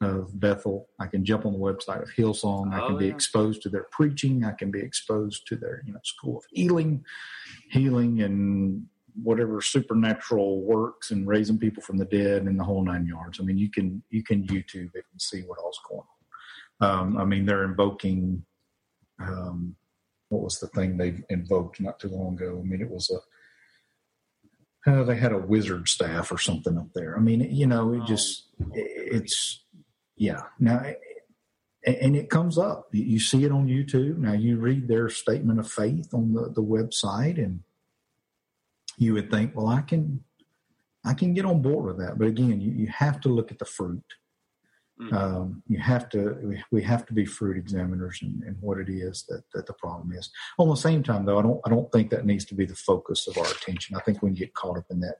of 0.00 0.38
Bethel, 0.38 0.88
I 0.98 1.06
can 1.06 1.24
jump 1.24 1.44
on 1.44 1.52
the 1.52 1.58
website 1.58 2.02
of 2.02 2.10
Hillsong, 2.10 2.72
I 2.72 2.86
can 2.86 2.96
be 2.96 3.10
oh, 3.10 3.14
exposed 3.14 3.62
to 3.62 3.68
their 3.68 3.86
preaching, 3.90 4.44
I 4.44 4.52
can 4.52 4.70
be 4.70 4.80
exposed 4.80 5.46
to 5.48 5.56
their 5.56 5.82
you 5.86 5.92
know 5.92 6.00
school 6.04 6.38
of 6.38 6.44
healing, 6.50 7.04
healing 7.70 8.22
and 8.22 8.86
whatever 9.22 9.60
supernatural 9.60 10.62
works 10.62 11.10
and 11.10 11.28
raising 11.28 11.58
people 11.58 11.82
from 11.82 11.98
the 11.98 12.04
dead 12.06 12.42
and 12.42 12.58
the 12.58 12.64
whole 12.64 12.82
nine 12.82 13.06
yards. 13.06 13.38
I 13.40 13.44
mean, 13.44 13.58
you 13.58 13.70
can 13.70 14.02
you 14.10 14.22
can 14.22 14.46
YouTube 14.46 14.94
it 14.94 15.04
and 15.12 15.20
see 15.20 15.42
what 15.42 15.58
all's 15.58 15.80
going 15.88 16.02
on. 16.80 16.88
Um, 16.88 17.16
I 17.16 17.24
mean, 17.24 17.44
they're 17.44 17.64
invoking 17.64 18.44
um, 19.20 19.76
what 20.32 20.42
was 20.42 20.58
the 20.58 20.68
thing 20.68 20.96
they 20.96 21.22
invoked 21.28 21.78
not 21.78 22.00
too 22.00 22.08
long 22.08 22.34
ago? 22.34 22.58
I 22.58 22.66
mean, 22.66 22.80
it 22.80 22.90
was 22.90 23.10
a 23.10 24.90
uh, 24.90 25.04
they 25.04 25.14
had 25.14 25.32
a 25.32 25.38
wizard 25.38 25.88
staff 25.88 26.32
or 26.32 26.38
something 26.38 26.76
up 26.76 26.88
there. 26.94 27.16
I 27.16 27.20
mean, 27.20 27.40
you 27.40 27.66
know, 27.66 27.92
it 27.92 28.00
oh, 28.02 28.06
just 28.06 28.48
it's 28.72 29.62
yeah. 30.16 30.42
Now, 30.58 30.84
and 31.84 32.16
it 32.16 32.30
comes 32.30 32.58
up. 32.58 32.88
You 32.92 33.20
see 33.20 33.44
it 33.44 33.52
on 33.52 33.68
YouTube. 33.68 34.18
Now 34.18 34.32
you 34.32 34.56
read 34.56 34.88
their 34.88 35.08
statement 35.08 35.60
of 35.60 35.70
faith 35.70 36.12
on 36.14 36.32
the 36.32 36.50
the 36.50 36.64
website, 36.64 37.38
and 37.38 37.60
you 38.96 39.12
would 39.14 39.30
think, 39.30 39.54
well, 39.54 39.68
I 39.68 39.82
can 39.82 40.24
I 41.04 41.14
can 41.14 41.34
get 41.34 41.44
on 41.44 41.62
board 41.62 41.86
with 41.86 41.98
that. 41.98 42.18
But 42.18 42.28
again, 42.28 42.60
you, 42.60 42.72
you 42.72 42.86
have 42.88 43.20
to 43.20 43.28
look 43.28 43.52
at 43.52 43.58
the 43.58 43.64
fruit. 43.66 44.02
Mm-hmm. 45.02 45.16
Um, 45.16 45.62
you 45.68 45.78
have 45.78 46.08
to 46.10 46.56
we 46.70 46.82
have 46.82 47.06
to 47.06 47.12
be 47.12 47.24
fruit 47.24 47.56
examiners 47.56 48.20
and, 48.22 48.42
and, 48.44 48.56
what 48.60 48.78
it 48.78 48.88
is 48.88 49.24
that, 49.28 49.42
that 49.54 49.66
the 49.66 49.72
problem 49.72 50.12
is. 50.12 50.30
On 50.58 50.68
the 50.68 50.76
same 50.76 51.02
time, 51.02 51.24
though, 51.24 51.38
I 51.38 51.42
don't 51.42 51.60
I 51.64 51.70
don't 51.70 51.90
think 51.90 52.10
that 52.10 52.26
needs 52.26 52.44
to 52.46 52.54
be 52.54 52.66
the 52.66 52.74
focus 52.74 53.26
of 53.26 53.36
our 53.38 53.46
attention. 53.46 53.96
I 53.96 54.00
think 54.00 54.22
we 54.22 54.28
can 54.28 54.36
get 54.36 54.54
caught 54.54 54.78
up 54.78 54.84
in 54.90 55.00
that. 55.00 55.16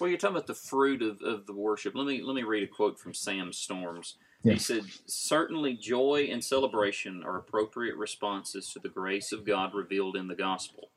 Well, 0.00 0.08
you're 0.08 0.18
talking 0.18 0.36
about 0.36 0.46
the 0.46 0.54
fruit 0.54 1.02
of, 1.02 1.20
of 1.22 1.46
the 1.46 1.54
worship. 1.54 1.94
Let 1.94 2.06
me 2.06 2.22
let 2.22 2.34
me 2.34 2.42
read 2.42 2.62
a 2.62 2.66
quote 2.66 3.00
from 3.00 3.14
Sam 3.14 3.52
Storms. 3.52 4.16
He 4.44 4.58
said, 4.58 4.84
"Certainly, 5.06 5.74
joy 5.74 6.28
and 6.30 6.42
celebration 6.42 7.22
are 7.24 7.38
appropriate 7.38 7.96
responses 7.96 8.68
to 8.72 8.80
the 8.80 8.88
grace 8.88 9.32
of 9.32 9.46
God 9.46 9.74
revealed 9.74 10.16
in 10.16 10.28
the 10.28 10.34
gospel." 10.34 10.90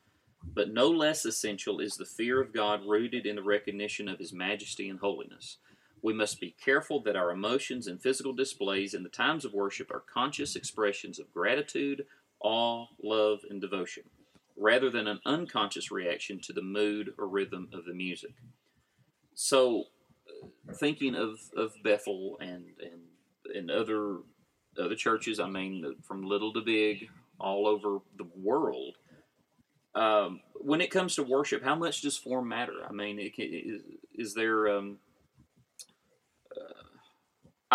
But 0.53 0.71
no 0.71 0.89
less 0.89 1.25
essential 1.25 1.79
is 1.79 1.95
the 1.95 2.05
fear 2.05 2.39
of 2.41 2.53
God 2.53 2.81
rooted 2.85 3.25
in 3.25 3.35
the 3.35 3.43
recognition 3.43 4.07
of 4.07 4.19
His 4.19 4.33
majesty 4.33 4.89
and 4.89 4.99
holiness. 4.99 5.57
We 6.01 6.13
must 6.13 6.39
be 6.39 6.55
careful 6.63 7.01
that 7.03 7.15
our 7.15 7.31
emotions 7.31 7.87
and 7.87 8.01
physical 8.01 8.33
displays 8.33 8.93
in 8.93 9.03
the 9.03 9.09
times 9.09 9.45
of 9.45 9.53
worship 9.53 9.91
are 9.91 10.03
conscious 10.13 10.55
expressions 10.55 11.19
of 11.19 11.33
gratitude, 11.33 12.05
awe, 12.41 12.87
love, 13.01 13.39
and 13.49 13.59
devotion. 13.59 14.03
rather 14.57 14.89
than 14.89 15.07
an 15.07 15.19
unconscious 15.25 15.91
reaction 15.91 16.39
to 16.39 16.53
the 16.53 16.61
mood 16.61 17.13
or 17.17 17.27
rhythm 17.27 17.69
of 17.73 17.85
the 17.85 17.93
music. 17.93 18.33
So, 19.33 19.85
uh, 20.29 20.73
thinking 20.73 21.15
of, 21.15 21.39
of 21.55 21.73
Bethel 21.83 22.37
and, 22.39 22.65
and, 22.81 23.55
and 23.55 23.69
other, 23.69 24.17
other 24.81 24.95
churches, 24.95 25.39
I 25.39 25.49
mean, 25.49 25.95
from 26.03 26.23
little 26.23 26.53
to 26.53 26.61
big, 26.61 27.09
all 27.39 27.67
over 27.67 27.99
the 28.17 28.27
world, 28.35 28.95
um, 29.93 30.41
when 30.55 30.81
it 30.81 30.91
comes 30.91 31.15
to 31.15 31.23
worship, 31.23 31.63
how 31.63 31.75
much 31.75 32.01
does 32.01 32.17
form 32.17 32.47
matter? 32.47 32.85
I 32.87 32.93
mean, 32.93 33.19
is, 33.19 33.81
is 34.13 34.33
there, 34.33 34.69
um, 34.69 34.97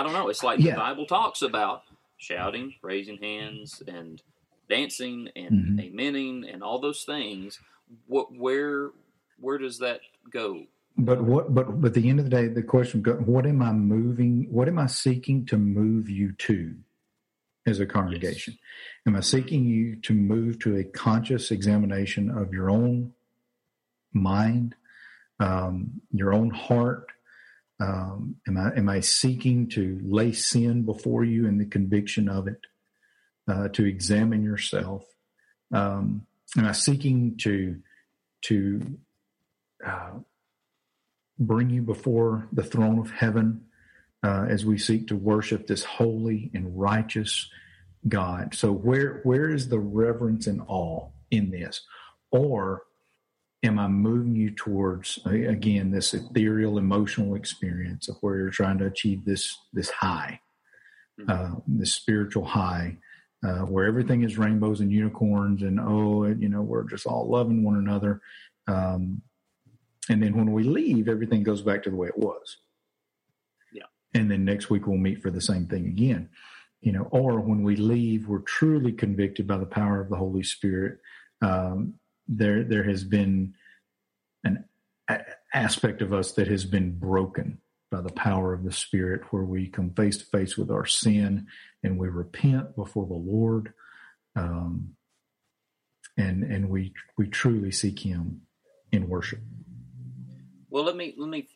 I 0.01 0.03
don't 0.03 0.15
know, 0.15 0.31
it's 0.31 0.43
like 0.43 0.61
yeah. 0.61 0.73
the 0.73 0.79
Bible 0.79 1.05
talks 1.05 1.43
about 1.43 1.83
shouting, 2.17 2.75
raising 2.81 3.19
hands, 3.19 3.83
and 3.87 4.23
dancing 4.67 5.29
and 5.37 5.51
mm-hmm. 5.51 5.79
amening 5.79 6.51
and 6.51 6.63
all 6.63 6.81
those 6.81 7.05
things. 7.05 7.59
What 8.07 8.35
where 8.35 8.93
where 9.39 9.59
does 9.59 9.81
that 9.81 10.01
go? 10.33 10.65
But 10.97 11.23
what 11.23 11.53
but 11.55 11.83
but 11.83 11.89
at 11.89 11.95
the 11.95 12.09
end 12.09 12.19
of 12.19 12.25
the 12.25 12.31
day, 12.31 12.49
the 12.49 12.63
question: 12.63 13.03
What 13.03 13.45
am 13.45 13.61
I 13.61 13.73
moving? 13.73 14.47
What 14.51 14.69
am 14.69 14.79
I 14.79 14.87
seeking 14.87 15.45
to 15.47 15.59
move 15.59 16.09
you 16.09 16.33
to 16.33 16.77
as 17.67 17.79
a 17.79 17.85
congregation? 17.85 18.55
Yes. 18.55 19.07
Am 19.07 19.17
I 19.17 19.21
seeking 19.21 19.67
you 19.67 19.97
to 19.97 20.15
move 20.15 20.61
to 20.61 20.79
a 20.79 20.85
conscious 20.85 21.51
examination 21.51 22.31
of 22.31 22.55
your 22.55 22.71
own 22.71 23.13
mind, 24.15 24.77
um, 25.41 26.01
your 26.11 26.33
own 26.33 26.49
heart? 26.49 27.07
Um, 27.81 28.37
am 28.47 28.59
I 28.59 28.77
am 28.77 28.89
I 28.89 29.01
seeking 29.01 29.69
to 29.71 29.99
lay 30.03 30.33
sin 30.33 30.85
before 30.85 31.25
you 31.25 31.47
in 31.47 31.59
the 31.59 31.65
conviction 31.65 32.29
of 32.29 32.47
it? 32.47 32.61
uh, 33.51 33.69
to 33.69 33.85
examine 33.85 34.43
yourself. 34.43 35.05
Um, 35.73 36.27
am 36.57 36.67
I 36.67 36.73
seeking 36.73 37.37
to 37.39 37.77
to 38.43 38.99
uh, 39.87 40.13
bring 41.39 41.71
you 41.71 41.83
before 41.83 42.49
the 42.53 42.63
throne 42.63 42.99
of 42.99 43.11
heaven 43.11 43.67
uh, 44.23 44.47
as 44.49 44.65
we 44.65 44.79
seek 44.79 45.09
to 45.09 45.17
worship 45.17 45.67
this 45.67 45.85
holy 45.85 46.51
and 46.55 46.79
righteous 46.79 47.49
God? 48.09 48.55
So 48.55 48.73
where 48.73 49.21
where 49.25 49.51
is 49.51 49.69
the 49.69 49.79
reverence 49.79 50.47
and 50.47 50.63
awe 50.67 51.09
in 51.31 51.51
this, 51.51 51.83
or 52.31 52.83
am 53.63 53.79
I 53.79 53.89
moving 53.89 54.35
you 54.35 54.51
towards 54.51 55.19
again 55.27 55.91
this 55.91 56.15
ethereal 56.15 56.79
emotional 56.79 57.35
experience 57.35 58.09
of 58.09 58.17
where 58.21 58.37
you're 58.37 58.51
trying 58.51 58.79
to 58.79 58.87
achieve 58.87 59.25
this 59.25 59.57
this 59.73 59.91
high, 59.91 60.41
mm-hmm. 61.21 61.31
uh, 61.31 61.61
this 61.67 61.93
spiritual 61.93 62.45
high 62.45 62.97
uh, 63.43 63.61
where 63.61 63.87
everything 63.87 64.23
is 64.23 64.39
rainbows 64.39 64.81
and 64.81 64.93
unicorns 64.93 65.63
and 65.63 65.81
oh 65.81 66.27
you 66.27 66.49
know 66.49 66.63
we're 66.63 66.85
just 66.85 67.07
all 67.07 67.29
loving 67.29 67.63
one 67.63 67.77
another 67.77 68.21
um, 68.67 69.23
and 70.09 70.23
then 70.23 70.37
when 70.37 70.53
we 70.53 70.63
leave 70.63 71.09
everything 71.09 71.43
goes 71.43 71.63
back 71.63 71.83
to 71.83 71.91
the 71.91 71.97
way 71.97 72.09
it 72.09 72.19
was 72.19 72.59
yeah 73.73 73.85
and 74.15 74.31
then 74.31 74.45
next 74.45 74.71
week 74.71 74.87
we'll 74.87 74.99
meet 74.99 75.23
for 75.23 75.31
the 75.31 75.41
same 75.41 75.67
thing 75.67 75.87
again 75.87 76.29
you 76.81 76.93
know 76.93 77.09
or 77.11 77.41
when 77.41 77.63
we 77.63 77.77
leave 77.77 78.29
we're 78.29 78.41
truly 78.41 78.93
convicted 78.93 79.47
by 79.47 79.57
the 79.57 79.67
power 79.67 80.01
of 80.01 80.11
the 80.11 80.17
holy 80.17 80.43
spirit 80.43 80.99
um, 81.43 81.95
there 82.31 82.65
there 82.65 82.85
has 82.85 83.05
been 83.05 83.55
an 84.45 84.65
a- 85.09 85.25
aspect 85.53 86.01
of 86.01 86.13
us 86.13 86.33
that 86.33 86.49
has 86.49 86.65
been 86.65 86.99
broken 86.99 87.61
by 87.91 88.01
the 88.01 88.13
power 88.13 88.55
of 88.55 88.63
the 88.63 88.73
Spirit, 88.73 89.23
where 89.33 89.43
we 89.43 89.67
come 89.67 89.91
face 89.91 90.19
to 90.19 90.25
face 90.25 90.57
with 90.57 90.71
our 90.71 90.87
sin 90.87 91.49
and 91.83 91.99
we 91.99 92.09
repent 92.09 92.77
before 92.77 93.07
the 93.07 93.15
Lord, 93.15 93.75
um, 94.37 94.95
and 96.17 96.45
and 96.45 96.71
we 96.71 96.95
we 97.19 97.27
truly 97.27 97.73
seek 97.73 97.99
Him 97.99 98.43
in 98.93 99.09
worship. 99.09 99.41
Well, 100.71 100.85
let 100.85 100.97
me 100.97 101.15
let 101.19 101.29
me 101.29 101.49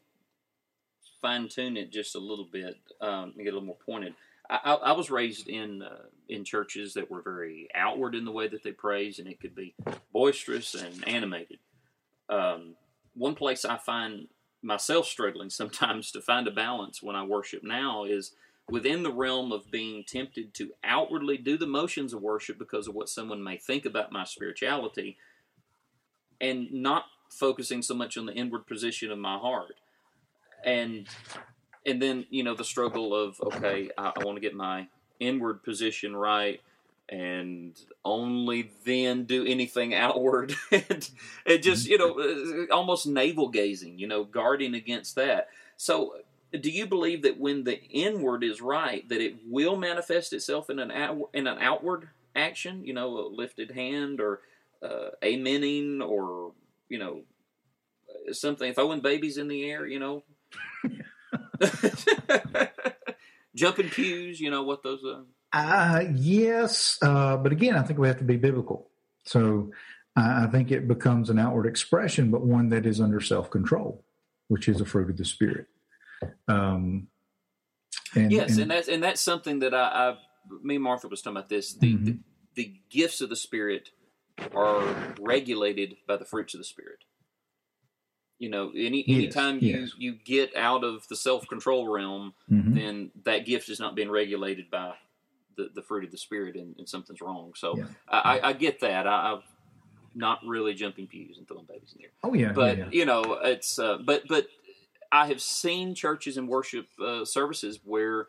fine 1.22 1.48
tune 1.48 1.76
it 1.76 1.90
just 1.90 2.16
a 2.16 2.18
little 2.18 2.48
bit, 2.50 2.76
um, 3.00 3.32
get 3.36 3.42
a 3.42 3.44
little 3.44 3.62
more 3.62 3.78
pointed. 3.86 4.14
I, 4.48 4.74
I, 4.74 4.92
was 4.92 5.10
raised 5.10 5.48
in 5.48 5.82
uh, 5.82 6.04
in 6.28 6.44
churches 6.44 6.94
that 6.94 7.10
were 7.10 7.22
very 7.22 7.68
outward 7.74 8.14
in 8.14 8.24
the 8.24 8.32
way 8.32 8.46
that 8.48 8.62
they 8.62 8.72
praise, 8.72 9.18
and 9.18 9.28
it 9.28 9.40
could 9.40 9.54
be 9.54 9.74
boisterous 10.12 10.74
and 10.74 11.06
animated. 11.08 11.58
Um, 12.28 12.74
one 13.14 13.34
place 13.34 13.64
I 13.64 13.78
find 13.78 14.28
myself 14.62 15.06
struggling 15.06 15.50
sometimes 15.50 16.10
to 16.12 16.20
find 16.20 16.46
a 16.46 16.52
balance 16.52 17.02
when 17.02 17.16
I 17.16 17.24
worship 17.24 17.62
now 17.62 18.04
is 18.04 18.32
within 18.68 19.02
the 19.02 19.12
realm 19.12 19.52
of 19.52 19.70
being 19.70 20.04
tempted 20.04 20.54
to 20.54 20.72
outwardly 20.82 21.36
do 21.36 21.58
the 21.58 21.66
motions 21.66 22.12
of 22.14 22.22
worship 22.22 22.58
because 22.58 22.88
of 22.88 22.94
what 22.94 23.08
someone 23.08 23.42
may 23.42 23.58
think 23.58 23.84
about 23.84 24.12
my 24.12 24.24
spirituality 24.24 25.18
and 26.40 26.72
not 26.72 27.04
focusing 27.30 27.82
so 27.82 27.94
much 27.94 28.16
on 28.16 28.26
the 28.26 28.32
inward 28.32 28.66
position 28.66 29.10
of 29.10 29.18
my 29.18 29.36
heart 29.36 29.74
and 30.64 31.06
and 31.86 32.00
then 32.00 32.26
you 32.30 32.42
know 32.42 32.54
the 32.54 32.64
struggle 32.64 33.14
of 33.14 33.40
okay 33.40 33.90
I, 33.96 34.12
I 34.16 34.24
want 34.24 34.36
to 34.36 34.40
get 34.40 34.54
my 34.54 34.88
inward 35.20 35.62
position 35.62 36.16
right 36.16 36.60
and 37.08 37.78
only 38.04 38.70
then 38.84 39.24
do 39.24 39.44
anything 39.46 39.94
outward. 39.94 40.54
And, 40.70 41.08
and 41.46 41.62
just 41.62 41.86
you 41.86 41.98
know 41.98 42.18
uh, 42.18 42.74
almost 42.74 43.06
navel 43.06 43.48
gazing 43.48 43.98
you 43.98 44.06
know 44.06 44.24
guarding 44.24 44.74
against 44.74 45.14
that. 45.16 45.48
So 45.76 46.16
do 46.60 46.70
you 46.70 46.86
believe 46.86 47.22
that 47.22 47.38
when 47.38 47.64
the 47.64 47.82
inward 47.84 48.44
is 48.44 48.60
right 48.60 49.08
that 49.08 49.20
it 49.20 49.36
will 49.46 49.76
manifest 49.76 50.32
itself 50.32 50.70
in 50.70 50.78
an 50.78 50.90
out, 50.90 51.30
in 51.34 51.46
an 51.46 51.58
outward 51.60 52.08
action 52.36 52.84
you 52.84 52.94
know 52.94 53.18
a 53.18 53.28
lifted 53.28 53.72
hand 53.72 54.20
or 54.20 54.40
uh, 54.82 55.10
amening 55.22 56.00
or 56.00 56.52
you 56.88 56.98
know 56.98 57.22
something 58.32 58.72
throwing 58.72 59.00
babies 59.00 59.36
in 59.36 59.48
the 59.48 59.68
air 59.68 59.86
you 59.86 59.98
know 59.98 60.22
jumping 63.54 63.88
pews 63.88 64.40
you 64.40 64.50
know 64.50 64.62
what 64.62 64.82
those 64.82 65.02
uh, 65.04 65.22
uh, 65.54 66.02
yes, 66.12 66.98
uh, 67.00 67.36
but 67.36 67.52
again, 67.52 67.76
I 67.76 67.82
think 67.82 68.00
we 68.00 68.08
have 68.08 68.18
to 68.18 68.24
be 68.24 68.36
biblical. 68.36 68.90
So 69.24 69.70
I 70.16 70.46
think 70.46 70.72
it 70.72 70.88
becomes 70.88 71.30
an 71.30 71.38
outward 71.38 71.66
expression, 71.66 72.32
but 72.32 72.42
one 72.42 72.70
that 72.70 72.84
is 72.84 73.00
under 73.00 73.20
self 73.20 73.50
control, 73.50 74.04
which 74.48 74.68
is 74.68 74.80
a 74.80 74.84
fruit 74.84 75.10
of 75.10 75.16
the 75.16 75.24
spirit. 75.24 75.66
Um, 76.48 77.06
and, 78.16 78.32
yes, 78.32 78.50
and, 78.50 78.62
and, 78.62 78.70
that's 78.70 78.88
and 78.88 79.02
that's 79.02 79.20
something 79.20 79.60
that 79.60 79.72
I, 79.72 79.78
I, 80.10 80.16
me 80.62 80.74
and 80.74 80.84
Martha 80.84 81.06
was 81.06 81.22
talking 81.22 81.36
about 81.36 81.48
this. 81.48 81.74
The, 81.74 81.94
mm-hmm. 81.94 82.04
the 82.04 82.18
the 82.56 82.74
gifts 82.90 83.20
of 83.20 83.28
the 83.28 83.36
spirit 83.36 83.90
are 84.54 85.14
regulated 85.20 85.96
by 86.08 86.16
the 86.16 86.24
fruits 86.24 86.54
of 86.54 86.58
the 86.58 86.64
spirit. 86.64 87.04
You 88.38 88.50
know, 88.50 88.72
any 88.74 89.04
anytime 89.06 89.54
yes, 89.56 89.62
you 89.62 89.80
yes. 89.80 89.92
you 89.96 90.12
get 90.24 90.56
out 90.56 90.82
of 90.82 91.06
the 91.08 91.16
self 91.16 91.46
control 91.46 91.88
realm, 91.88 92.34
mm-hmm. 92.50 92.74
then 92.74 93.10
that 93.24 93.46
gift 93.46 93.68
is 93.68 93.78
not 93.78 93.94
being 93.94 94.10
regulated 94.10 94.70
by 94.70 94.94
the, 95.56 95.70
the 95.74 95.82
fruit 95.82 96.04
of 96.04 96.10
the 96.10 96.18
spirit 96.18 96.56
and, 96.56 96.74
and 96.78 96.88
something's 96.88 97.20
wrong. 97.20 97.52
So 97.56 97.76
yeah. 97.76 97.84
I, 98.08 98.40
I, 98.42 98.52
get 98.52 98.80
that. 98.80 99.06
I, 99.06 99.32
am 99.32 99.42
not 100.14 100.40
really 100.44 100.74
jumping 100.74 101.06
pews 101.06 101.38
and 101.38 101.46
throwing 101.46 101.64
babies 101.64 101.94
in 101.94 102.02
there. 102.02 102.10
Oh 102.22 102.34
yeah, 102.34 102.52
but 102.52 102.78
yeah, 102.78 102.84
yeah. 102.84 102.90
you 102.90 103.04
know 103.04 103.38
it's 103.42 103.78
uh, 103.78 103.98
but 104.04 104.24
but 104.28 104.46
I 105.12 105.26
have 105.28 105.40
seen 105.40 105.94
churches 105.94 106.36
and 106.36 106.48
worship 106.48 106.86
uh, 107.04 107.24
services 107.24 107.80
where 107.84 108.28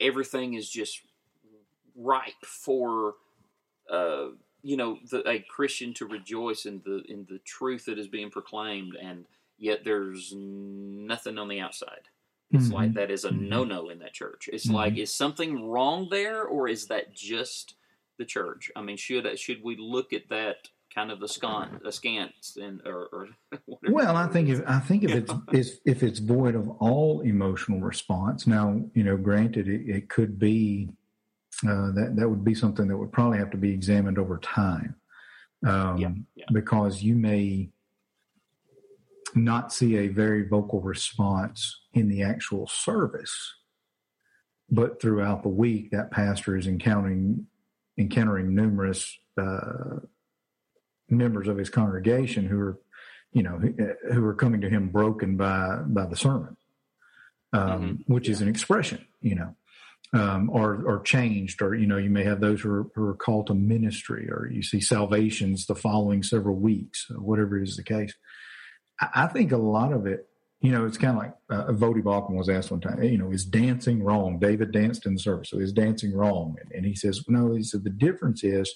everything 0.00 0.54
is 0.54 0.68
just 0.68 1.00
ripe 1.96 2.44
for. 2.44 3.14
Uh, 3.90 4.28
you 4.64 4.78
know, 4.78 4.98
the, 5.10 5.28
a 5.28 5.40
Christian 5.40 5.92
to 5.94 6.06
rejoice 6.06 6.64
in 6.64 6.80
the 6.84 7.02
in 7.08 7.26
the 7.28 7.38
truth 7.40 7.84
that 7.84 7.98
is 7.98 8.08
being 8.08 8.30
proclaimed, 8.30 8.96
and 8.96 9.26
yet 9.58 9.84
there's 9.84 10.32
nothing 10.34 11.38
on 11.38 11.48
the 11.48 11.60
outside. 11.60 12.08
It's 12.50 12.64
mm-hmm. 12.64 12.74
like 12.74 12.94
that 12.94 13.10
is 13.10 13.24
a 13.24 13.30
mm-hmm. 13.30 13.48
no 13.48 13.64
no 13.64 13.90
in 13.90 13.98
that 13.98 14.14
church. 14.14 14.48
It's 14.50 14.66
mm-hmm. 14.66 14.74
like 14.74 14.96
is 14.96 15.12
something 15.12 15.68
wrong 15.68 16.08
there, 16.10 16.44
or 16.44 16.66
is 16.66 16.86
that 16.86 17.14
just 17.14 17.74
the 18.18 18.24
church? 18.24 18.70
I 18.74 18.80
mean, 18.80 18.96
should 18.96 19.38
should 19.38 19.62
we 19.62 19.76
look 19.76 20.14
at 20.14 20.30
that 20.30 20.68
kind 20.94 21.10
of 21.10 21.22
askance, 21.22 21.82
askance 21.84 22.56
and 22.56 22.80
or, 22.86 23.08
or 23.12 23.28
well, 23.90 24.16
I 24.16 24.28
think 24.28 24.48
if 24.48 24.62
I 24.66 24.78
think 24.78 25.04
if 25.04 25.10
it's, 25.10 25.32
it's, 25.52 25.70
if 25.84 26.02
it's 26.02 26.20
void 26.20 26.54
of 26.54 26.70
all 26.80 27.20
emotional 27.20 27.80
response. 27.80 28.46
Now, 28.46 28.80
you 28.94 29.04
know, 29.04 29.18
granted, 29.18 29.68
it, 29.68 29.82
it 29.86 30.08
could 30.08 30.38
be 30.38 30.88
uh, 31.66 31.90
that 31.92 32.14
that 32.16 32.28
would 32.28 32.44
be 32.44 32.54
something 32.54 32.88
that 32.88 32.96
would 32.96 33.12
probably 33.12 33.38
have 33.38 33.50
to 33.50 33.56
be 33.56 33.72
examined 33.72 34.18
over 34.18 34.38
time, 34.38 34.94
um, 35.66 35.96
yeah, 35.96 36.10
yeah. 36.34 36.44
because 36.52 37.02
you 37.02 37.14
may 37.14 37.70
not 39.34 39.72
see 39.72 39.96
a 39.96 40.08
very 40.08 40.46
vocal 40.46 40.80
response 40.80 41.80
in 41.92 42.08
the 42.08 42.22
actual 42.22 42.66
service, 42.66 43.54
but 44.70 45.00
throughout 45.00 45.42
the 45.42 45.48
week, 45.48 45.90
that 45.90 46.10
pastor 46.10 46.56
is 46.56 46.66
encountering 46.66 47.46
encountering 47.96 48.54
numerous 48.54 49.16
uh, 49.40 50.00
members 51.08 51.48
of 51.48 51.56
his 51.56 51.70
congregation 51.70 52.46
who 52.46 52.58
are, 52.58 52.78
you 53.32 53.42
know, 53.42 53.60
who, 54.12 54.24
are 54.24 54.34
coming 54.34 54.60
to 54.60 54.68
him 54.68 54.88
broken 54.88 55.36
by 55.36 55.78
by 55.86 56.06
the 56.06 56.16
sermon, 56.16 56.56
um, 57.52 57.70
mm-hmm. 57.70 58.12
which 58.12 58.28
yeah. 58.28 58.32
is 58.32 58.40
an 58.40 58.48
expression, 58.48 59.04
you 59.20 59.34
know. 59.34 59.54
Um, 60.14 60.48
or 60.48 60.82
or 60.86 61.02
changed, 61.02 61.60
or 61.60 61.74
you 61.74 61.86
know, 61.86 61.96
you 61.96 62.08
may 62.08 62.22
have 62.24 62.40
those 62.40 62.60
who 62.60 62.70
are, 62.70 62.86
who 62.94 63.04
are 63.04 63.16
called 63.16 63.48
to 63.48 63.54
ministry, 63.54 64.30
or 64.30 64.48
you 64.50 64.62
see 64.62 64.80
salvations 64.80 65.66
the 65.66 65.74
following 65.74 66.22
several 66.22 66.54
weeks, 66.54 67.06
whatever 67.10 67.60
is 67.60 67.76
the 67.76 67.82
case. 67.82 68.14
I, 69.00 69.26
think 69.26 69.50
a 69.50 69.56
lot 69.56 69.92
of 69.92 70.06
it, 70.06 70.28
you 70.60 70.70
know, 70.70 70.86
it's 70.86 70.98
kind 70.98 71.16
of 71.16 71.22
like 71.24 71.34
uh, 71.50 71.72
Voddie 71.72 72.00
Baucham 72.00 72.36
was 72.36 72.48
asked 72.48 72.70
one 72.70 72.80
time, 72.80 73.02
you 73.02 73.18
know, 73.18 73.32
is 73.32 73.44
dancing 73.44 74.04
wrong? 74.04 74.38
David 74.38 74.70
danced 74.70 75.04
in 75.04 75.14
the 75.14 75.20
service, 75.20 75.50
so 75.50 75.58
is 75.58 75.72
dancing 75.72 76.14
wrong? 76.14 76.56
And, 76.62 76.70
and 76.70 76.86
he 76.86 76.94
says, 76.94 77.24
no. 77.26 77.52
He 77.56 77.64
said 77.64 77.82
the 77.82 77.90
difference 77.90 78.44
is 78.44 78.72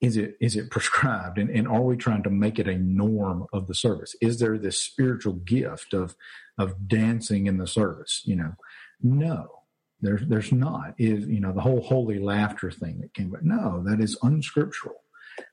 is 0.00 0.16
it 0.16 0.36
is 0.40 0.56
it 0.56 0.70
prescribed 0.70 1.38
and, 1.38 1.48
and 1.50 1.68
are 1.68 1.80
we 1.80 1.96
trying 1.96 2.24
to 2.24 2.30
make 2.30 2.58
it 2.58 2.68
a 2.68 2.76
norm 2.76 3.46
of 3.52 3.68
the 3.68 3.74
service 3.74 4.16
is 4.20 4.38
there 4.38 4.58
this 4.58 4.78
spiritual 4.78 5.32
gift 5.32 5.94
of 5.94 6.16
of 6.58 6.88
dancing 6.88 7.46
in 7.46 7.58
the 7.58 7.66
service 7.66 8.20
you 8.24 8.34
know 8.34 8.52
no 9.00 9.63
there's 10.00 10.22
there's 10.28 10.52
not 10.52 10.94
is 10.98 11.26
you 11.26 11.40
know 11.40 11.52
the 11.52 11.60
whole 11.60 11.80
holy 11.80 12.18
laughter 12.18 12.70
thing 12.70 13.00
that 13.00 13.14
came. 13.14 13.30
But 13.30 13.44
no, 13.44 13.82
that 13.86 14.00
is 14.00 14.18
unscriptural. 14.22 15.02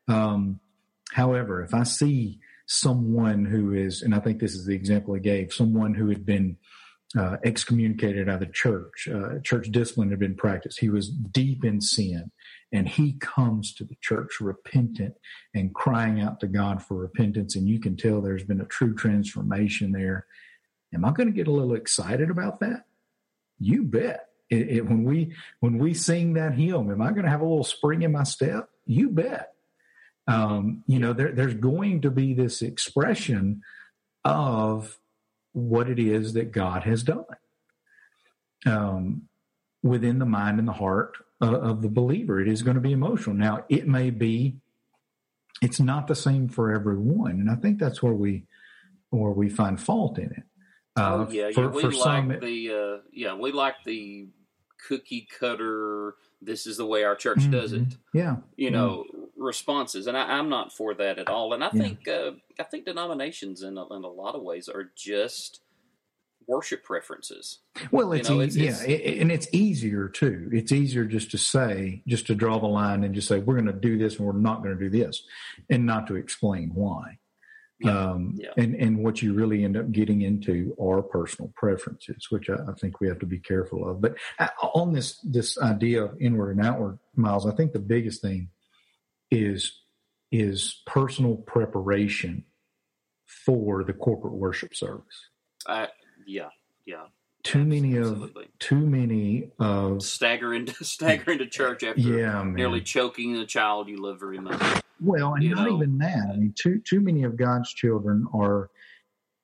Um, 0.08 0.60
however, 1.12 1.64
if 1.64 1.74
I 1.74 1.84
see 1.84 2.40
someone 2.68 3.46
who 3.46 3.74
is, 3.74 4.02
and 4.02 4.16
I 4.16 4.20
think 4.20 4.40
this 4.40 4.56
is 4.56 4.66
the 4.66 4.76
example 4.76 5.14
he 5.14 5.20
gave, 5.20 5.54
someone 5.54 5.94
who 5.94 6.10
had 6.10 6.26
been 6.26 6.58
uh, 7.18 7.38
excommunicated 7.44 8.30
out 8.30 8.36
of 8.36 8.48
the 8.48 8.54
church, 8.54 9.08
uh, 9.14 9.40
church 9.44 9.70
discipline 9.72 10.10
had 10.10 10.20
been 10.20 10.36
practiced. 10.36 10.80
He 10.80 10.90
was 10.90 11.10
deep 11.10 11.66
in 11.66 11.82
sin, 11.82 12.32
and 12.72 12.88
he 12.88 13.14
comes 13.20 13.74
to 13.76 13.84
the 13.84 13.98
church 14.02 14.40
repentant 14.40 15.16
and 15.54 15.76
crying 15.76 16.22
out 16.22 16.40
to 16.40 16.48
God 16.48 16.82
for 16.82 16.96
repentance. 16.96 17.56
And 17.56 17.68
you 17.68 17.80
can 17.80 17.98
tell 17.98 18.22
there's 18.22 18.46
been 18.46 18.62
a 18.62 18.66
true 18.66 18.96
transformation 18.96 19.92
there. 19.92 20.26
Am 20.94 21.04
I 21.04 21.12
going 21.12 21.28
to 21.28 21.36
get 21.36 21.48
a 21.48 21.52
little 21.52 21.76
excited 21.76 22.30
about 22.30 22.62
that? 22.62 22.86
You 23.60 23.84
bet. 23.84 24.28
It, 24.52 24.70
it, 24.70 24.86
when 24.86 25.06
we 25.06 25.34
when 25.62 25.78
we 25.78 25.94
sing 25.94 26.34
that 26.34 26.54
hymn, 26.54 26.92
am 26.92 27.02
I 27.02 27.12
going 27.12 27.24
to 27.24 27.30
have 27.30 27.42
a 27.42 27.46
little 27.46 27.64
spring 27.64 28.04
in 28.04 28.12
my 28.12 28.24
step? 28.24 28.70
You 28.86 29.10
bet. 29.10 29.54
Um, 30.28 30.84
you 30.88 31.00
know, 31.00 31.14
there, 31.14 31.32
there's 31.32 31.56
going 31.56 32.02
to 32.02 32.12
be 32.12 32.34
this 32.34 32.62
expression 32.62 33.64
of 34.24 35.00
what 35.54 35.90
it 35.90 36.00
is 36.00 36.34
that 36.34 36.52
God 36.52 36.84
has 36.84 37.02
done 37.04 37.26
um, 38.66 39.24
within 39.82 40.20
the 40.20 40.26
mind 40.26 40.60
and 40.60 40.68
the 40.68 40.74
heart 40.74 41.16
of, 41.40 41.54
of 41.54 41.82
the 41.82 41.90
believer. 41.90 42.40
It 42.40 42.48
is 42.48 42.62
going 42.62 42.76
to 42.76 42.82
be 42.82 42.92
emotional. 42.92 43.36
Now, 43.36 43.66
it 43.70 43.88
may 43.88 44.10
be, 44.10 44.58
it's 45.62 45.80
not 45.80 46.08
the 46.08 46.16
same 46.16 46.48
for 46.48 46.74
everyone, 46.74 47.32
and 47.32 47.50
I 47.50 47.56
think 47.56 47.80
that's 47.80 48.04
where 48.04 48.14
we 48.14 48.44
where 49.10 49.32
we 49.32 49.50
find 49.50 49.80
fault 49.80 50.18
in 50.18 50.32
it. 50.32 50.44
Uh, 50.96 51.26
oh 51.28 51.28
yeah, 51.32 51.52
for, 51.52 51.64
yeah. 51.64 51.70
we 51.70 51.84
like 51.84 51.94
some, 51.94 52.28
the 52.42 52.72
uh, 52.72 53.02
yeah 53.12 53.34
we 53.34 53.52
like 53.52 53.76
the 53.86 54.28
cookie 54.88 55.28
cutter 55.40 56.16
this 56.42 56.66
is 56.66 56.78
the 56.78 56.86
way 56.86 57.04
our 57.04 57.16
church 57.16 57.40
mm-hmm. 57.40 57.52
does 57.52 57.74
it 57.74 57.98
yeah. 58.14 58.38
you 58.56 58.72
know 58.72 59.06
responses. 59.42 60.08
And 60.08 60.18
I, 60.18 60.38
am 60.38 60.50
not 60.50 60.72
for 60.72 60.94
that 60.96 61.20
at 61.20 61.28
all. 61.28 61.54
And 61.54 61.64
i 61.64 61.70
yeah. 61.74 61.82
think 61.82 62.08
uh, 62.08 62.32
i 62.60 62.64
think 62.64 62.86
denominations 62.86 63.64
in 63.64 63.78
a, 63.78 63.86
in 63.94 64.04
a 64.04 64.08
lot 64.08 64.36
of 64.36 64.44
ways 64.44 64.70
are 64.70 64.92
just 64.96 65.62
worship 66.48 66.84
preferences. 66.84 67.60
Well 67.92 68.14
it's, 68.14 68.30
you 68.30 68.36
know, 68.36 68.42
it's 68.42 68.56
yeah 68.56 68.82
it's, 68.84 69.22
and 69.22 69.32
it's 69.32 69.48
easier 69.52 70.08
too. 70.08 70.50
It's 70.52 70.72
easier 70.72 71.06
just 71.06 71.32
to 71.32 71.38
say 71.38 72.04
just 72.08 72.28
to 72.28 72.36
draw 72.36 72.60
the 72.60 72.68
line 72.68 73.04
and 73.04 73.14
just 73.14 73.28
say 73.28 73.40
we're 73.40 73.56
going 73.56 73.66
to 73.66 73.74
do 73.74 73.98
this 73.98 74.18
and 74.18 74.26
we're 74.26 74.34
not 74.34 74.64
going 74.64 74.78
to 74.78 74.90
do 74.90 74.90
this 74.90 75.24
and 75.70 75.86
not 75.86 76.08
to 76.08 76.16
explain 76.16 76.72
why 76.74 77.18
yeah. 77.84 78.12
Um, 78.12 78.34
yeah. 78.36 78.50
And 78.58 78.76
and 78.76 79.04
what 79.04 79.22
you 79.22 79.34
really 79.34 79.64
end 79.64 79.78
up 79.78 79.92
getting 79.92 80.22
into 80.22 80.76
are 80.80 81.02
personal 81.02 81.52
preferences, 81.56 82.28
which 82.30 82.50
I, 82.50 82.56
I, 82.68 82.74
think 82.74 83.00
we 83.00 83.08
have 83.08 83.20
to 83.20 83.26
be 83.26 83.40
careful 83.40 83.90
of. 83.90 84.02
But 84.02 84.16
uh, 84.40 84.48
on 84.74 84.94
this 84.94 85.20
this 85.24 85.58
idea 85.60 86.04
of 86.04 86.22
inward 86.22 86.58
and 86.58 86.66
outward, 86.66 87.00
Miles, 87.16 87.46
I 87.46 87.52
think 87.52 87.72
the 87.72 87.80
biggest 87.80 88.22
thing 88.22 88.50
is 89.30 89.80
is 90.32 90.82
personal 90.86 91.36
preparation 91.36 92.46
for 93.26 93.84
the 93.84 93.94
corporate 93.94 94.34
worship 94.34 94.76
service. 94.76 95.30
Uh, 95.66 95.88
yeah, 96.26 96.50
yeah. 96.86 97.06
Too 97.44 97.66
many 97.66 97.98
Absolutely. 97.98 98.44
of 98.44 98.60
too 98.60 98.86
many 98.86 99.52
of 99.58 100.04
stagger 100.04 100.54
into 100.54 100.74
stagger 100.84 101.32
into 101.32 101.48
church 101.48 101.84
after 101.84 102.00
yeah, 102.02 102.44
nearly 102.44 102.82
choking 102.82 103.34
the 103.34 103.46
child 103.46 103.90
you 103.90 104.02
love 104.02 104.20
very 104.20 104.40
much. 104.40 104.81
Well, 105.02 105.34
and 105.34 105.50
not 105.50 105.68
know? 105.68 105.76
even 105.78 105.98
that. 105.98 106.30
I 106.32 106.38
mean, 106.38 106.54
too 106.56 106.80
too 106.88 107.02
many 107.02 107.24
of 107.24 107.36
God's 107.36 107.74
children 107.74 108.26
are 108.34 108.70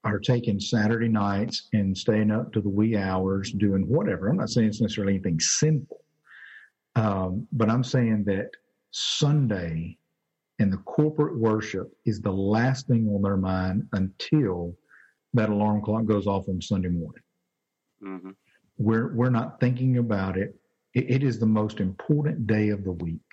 are 0.04 0.20
taking 0.20 0.60
Saturday 0.60 1.10
nights 1.10 1.68
and 1.74 1.98
staying 1.98 2.32
up 2.32 2.54
to 2.54 2.62
the 2.62 2.70
wee 2.70 2.96
hours 2.96 3.52
doing 3.52 3.88
whatever. 3.88 4.30
I'm 4.30 4.38
not 4.38 4.50
saying 4.50 4.68
it's 4.68 4.80
necessarily 4.80 5.16
anything 5.16 5.40
sinful, 5.40 6.02
um, 6.96 7.48
but 7.52 7.70
I'm 7.70 7.84
saying 7.84 8.24
that 8.26 8.52
Sunday 8.92 9.98
and 10.60 10.72
the 10.72 10.78
corporate 10.78 11.38
worship 11.38 11.92
is 12.06 12.22
the 12.22 12.32
last 12.32 12.88
thing 12.88 13.08
on 13.10 13.22
their 13.24 13.38
mind 13.38 13.88
until 13.94 14.76
that 15.34 15.50
alarm 15.50 15.82
clock 15.82 16.06
goes 16.06 16.28
off 16.28 16.48
on 16.48 16.62
Sunday 16.62 16.90
morning. 16.90 17.24
Mm-hmm. 18.04 18.32
We're 18.78 19.14
we're 19.16 19.32
not 19.32 19.60
thinking 19.60 19.98
about 19.98 20.38
it. 20.38 20.56
it. 20.94 21.10
It 21.10 21.24
is 21.24 21.40
the 21.40 21.48
most 21.48 21.80
important 21.80 22.46
day 22.46 22.70
of 22.70 22.84
the 22.84 22.92
week. 22.92 23.27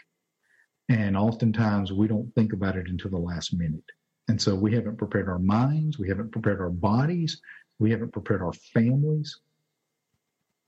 And 0.89 1.17
oftentimes 1.17 1.93
we 1.93 2.09
don't 2.09 2.33
think 2.35 2.53
about 2.53 2.77
it 2.77 2.89
until 2.89 3.11
the 3.11 3.19
last 3.19 3.55
minute. 3.55 3.85
And 4.29 4.41
so 4.41 4.55
we 4.55 4.75
haven't 4.75 4.99
prepared 4.99 5.29
our 5.29 5.39
minds, 5.39 5.99
we 5.99 6.09
haven't 6.09 6.33
prepared 6.33 6.61
our 6.61 6.71
bodies, 6.71 7.41
we 7.79 7.91
haven't 7.91 8.13
prepared 8.13 8.43
our 8.43 8.53
families. 8.53 9.39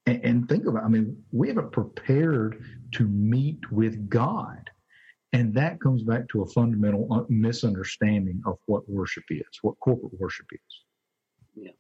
And, 0.07 0.25
and 0.25 0.49
think 0.49 0.67
about, 0.67 0.85
I 0.85 0.89
mean, 0.89 1.23
we 1.33 1.49
haven't 1.49 1.73
prepared 1.73 2.63
to 2.93 3.05
meet 3.05 3.71
with 3.71 4.09
God. 4.09 4.71
And 5.33 5.55
that 5.55 5.81
comes 5.81 6.03
back 6.03 6.29
to 6.29 6.43
a 6.43 6.47
fundamental 6.47 7.09
uh, 7.13 7.25
misunderstanding 7.29 8.43
of 8.47 8.59
what 8.67 8.89
worship 8.89 9.25
is, 9.31 9.45
what 9.63 9.79
corporate 9.81 10.19
worship 10.19 10.47
is. 10.53 10.83
Yeah. 11.55 11.73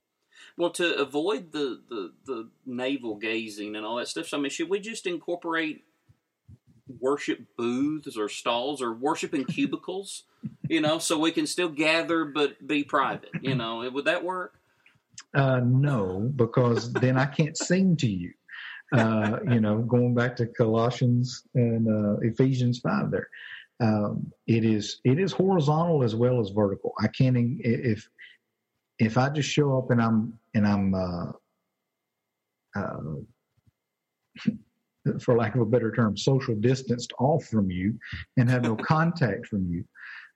Well, 0.56 0.70
to 0.70 0.96
avoid 0.96 1.52
the, 1.52 1.80
the, 1.88 2.12
the 2.24 2.50
navel 2.64 3.16
gazing 3.16 3.76
and 3.76 3.86
all 3.86 3.96
that 3.96 4.08
stuff, 4.08 4.28
so 4.28 4.38
I 4.38 4.40
mean, 4.40 4.50
should 4.50 4.68
we 4.68 4.80
just 4.80 5.06
incorporate 5.06 5.84
worship 7.00 7.40
booths 7.56 8.16
or 8.16 8.28
stalls 8.28 8.80
or 8.80 8.92
worship 8.92 9.34
in 9.34 9.44
cubicles, 9.44 10.24
you 10.68 10.80
know, 10.80 10.98
so 10.98 11.18
we 11.18 11.32
can 11.32 11.46
still 11.46 11.68
gather 11.68 12.24
but 12.24 12.66
be 12.66 12.84
private, 12.84 13.30
you 13.42 13.54
know. 13.54 13.88
Would 13.88 14.04
that 14.04 14.24
work? 14.24 14.60
Uh, 15.34 15.60
no, 15.64 16.30
because 16.36 16.92
then 16.92 17.18
I 17.18 17.26
can't 17.26 17.56
sing 17.56 17.96
to 17.98 18.06
you. 18.06 18.32
Uh, 18.92 19.38
you 19.50 19.60
know, 19.60 19.78
going 19.78 20.14
back 20.14 20.36
to 20.36 20.46
Colossians 20.46 21.42
and 21.54 21.88
uh, 21.88 22.20
Ephesians 22.20 22.78
five, 22.78 23.10
there, 23.10 23.28
um, 23.80 24.32
it 24.46 24.64
is 24.64 25.00
it 25.04 25.18
is 25.18 25.32
horizontal 25.32 26.04
as 26.04 26.14
well 26.14 26.40
as 26.40 26.50
vertical. 26.50 26.92
I 27.00 27.08
can't 27.08 27.36
if 27.36 28.08
if 28.98 29.18
I 29.18 29.28
just 29.28 29.50
show 29.50 29.76
up 29.76 29.90
and 29.90 30.00
I'm 30.00 30.38
and 30.54 30.66
I'm 30.66 30.94
uh, 30.94 31.32
uh 32.76 33.00
for 35.20 35.36
lack 35.36 35.54
of 35.54 35.60
a 35.60 35.66
better 35.66 35.92
term, 35.92 36.16
social 36.16 36.54
distanced 36.54 37.12
off 37.18 37.44
from 37.44 37.70
you 37.70 37.98
and 38.36 38.50
have 38.50 38.62
no 38.62 38.76
contact 38.94 39.46
from 39.46 39.66
you, 39.70 39.84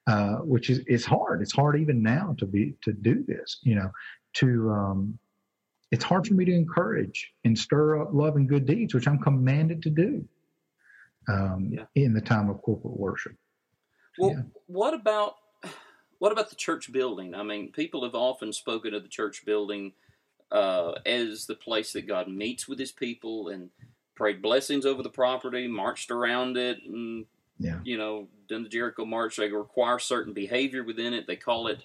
uh, 0.06 0.36
which 0.36 0.70
is 0.70 0.80
it's 0.86 1.04
hard. 1.04 1.42
It's 1.42 1.54
hard 1.54 1.78
even 1.80 2.02
now 2.02 2.34
to 2.38 2.46
be 2.46 2.74
to 2.82 2.92
do 2.92 3.24
this. 3.26 3.58
You 3.62 3.76
know, 3.76 3.90
to 4.34 4.70
um, 4.70 5.18
it's 5.90 6.04
hard 6.04 6.26
for 6.26 6.34
me 6.34 6.44
to 6.44 6.54
encourage 6.54 7.32
and 7.44 7.58
stir 7.58 8.02
up 8.02 8.10
love 8.12 8.36
and 8.36 8.48
good 8.48 8.66
deeds, 8.66 8.94
which 8.94 9.08
I'm 9.08 9.18
commanded 9.18 9.82
to 9.82 9.90
do 9.90 10.24
um, 11.28 11.70
yeah. 11.72 11.84
in 11.94 12.12
the 12.12 12.20
time 12.20 12.48
of 12.48 12.62
corporate 12.62 12.98
worship. 12.98 13.34
Well, 14.18 14.30
yeah. 14.30 14.42
what 14.66 14.94
about 14.94 15.34
what 16.18 16.32
about 16.32 16.50
the 16.50 16.56
church 16.56 16.92
building? 16.92 17.34
I 17.34 17.42
mean, 17.42 17.72
people 17.72 18.04
have 18.04 18.14
often 18.14 18.52
spoken 18.52 18.94
of 18.94 19.02
the 19.02 19.08
church 19.08 19.44
building 19.44 19.92
uh, 20.52 20.92
as 21.06 21.46
the 21.46 21.54
place 21.54 21.92
that 21.92 22.06
God 22.06 22.28
meets 22.28 22.68
with 22.68 22.78
His 22.78 22.92
people 22.92 23.48
and 23.48 23.70
prayed 24.20 24.42
blessings 24.42 24.84
over 24.84 25.02
the 25.02 25.08
property, 25.08 25.66
marched 25.66 26.10
around 26.10 26.58
it, 26.58 26.76
and 26.86 27.24
yeah. 27.58 27.78
you 27.84 27.96
know, 27.96 28.28
done 28.50 28.62
the 28.62 28.68
Jericho 28.68 29.06
March. 29.06 29.36
They 29.36 29.48
require 29.48 29.98
certain 29.98 30.34
behavior 30.34 30.84
within 30.84 31.14
it. 31.14 31.26
They 31.26 31.36
call 31.36 31.68
it 31.68 31.84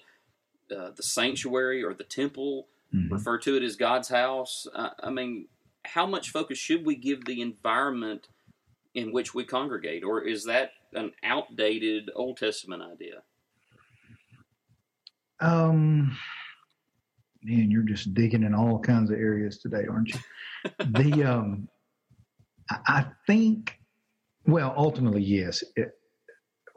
uh, 0.70 0.90
the 0.94 1.02
sanctuary 1.02 1.82
or 1.82 1.94
the 1.94 2.04
temple. 2.04 2.66
Mm-hmm. 2.94 3.14
Refer 3.14 3.38
to 3.38 3.56
it 3.56 3.62
as 3.62 3.76
God's 3.76 4.10
house. 4.10 4.66
Uh, 4.74 4.90
I 5.02 5.08
mean, 5.08 5.48
how 5.86 6.04
much 6.06 6.28
focus 6.28 6.58
should 6.58 6.84
we 6.84 6.94
give 6.94 7.24
the 7.24 7.40
environment 7.40 8.28
in 8.94 9.12
which 9.12 9.34
we 9.34 9.42
congregate, 9.42 10.04
or 10.04 10.20
is 10.20 10.44
that 10.44 10.72
an 10.92 11.12
outdated 11.24 12.10
Old 12.14 12.36
Testament 12.36 12.82
idea? 12.82 13.22
Um, 15.40 16.14
man, 17.42 17.70
you're 17.70 17.82
just 17.82 18.12
digging 18.12 18.42
in 18.42 18.54
all 18.54 18.78
kinds 18.78 19.10
of 19.10 19.16
areas 19.16 19.56
today, 19.56 19.86
aren't 19.88 20.12
you? 20.12 20.20
the 20.90 21.24
um, 21.24 21.68
I 22.70 23.06
think, 23.26 23.78
well, 24.46 24.74
ultimately, 24.76 25.22
yes. 25.22 25.62
It, 25.76 25.92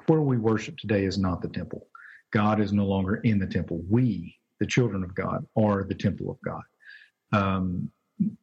where 0.08 0.22
we 0.22 0.38
worship 0.38 0.78
today 0.78 1.06
is 1.06 1.18
not 1.18 1.42
the 1.42 1.50
temple. 1.50 1.88
God 2.32 2.60
is 2.60 2.74
no 2.74 2.86
longer 2.86 3.18
in 3.18 3.40
the 3.40 3.48
temple. 3.48 3.82
We, 3.90 4.36
the 4.60 4.66
children 4.66 5.04
of 5.04 5.16
God, 5.16 5.46
are 5.58 5.84
the 5.84 5.96
temple 5.96 6.32
of 6.32 6.38
God. 6.44 6.62
Um, 7.32 7.92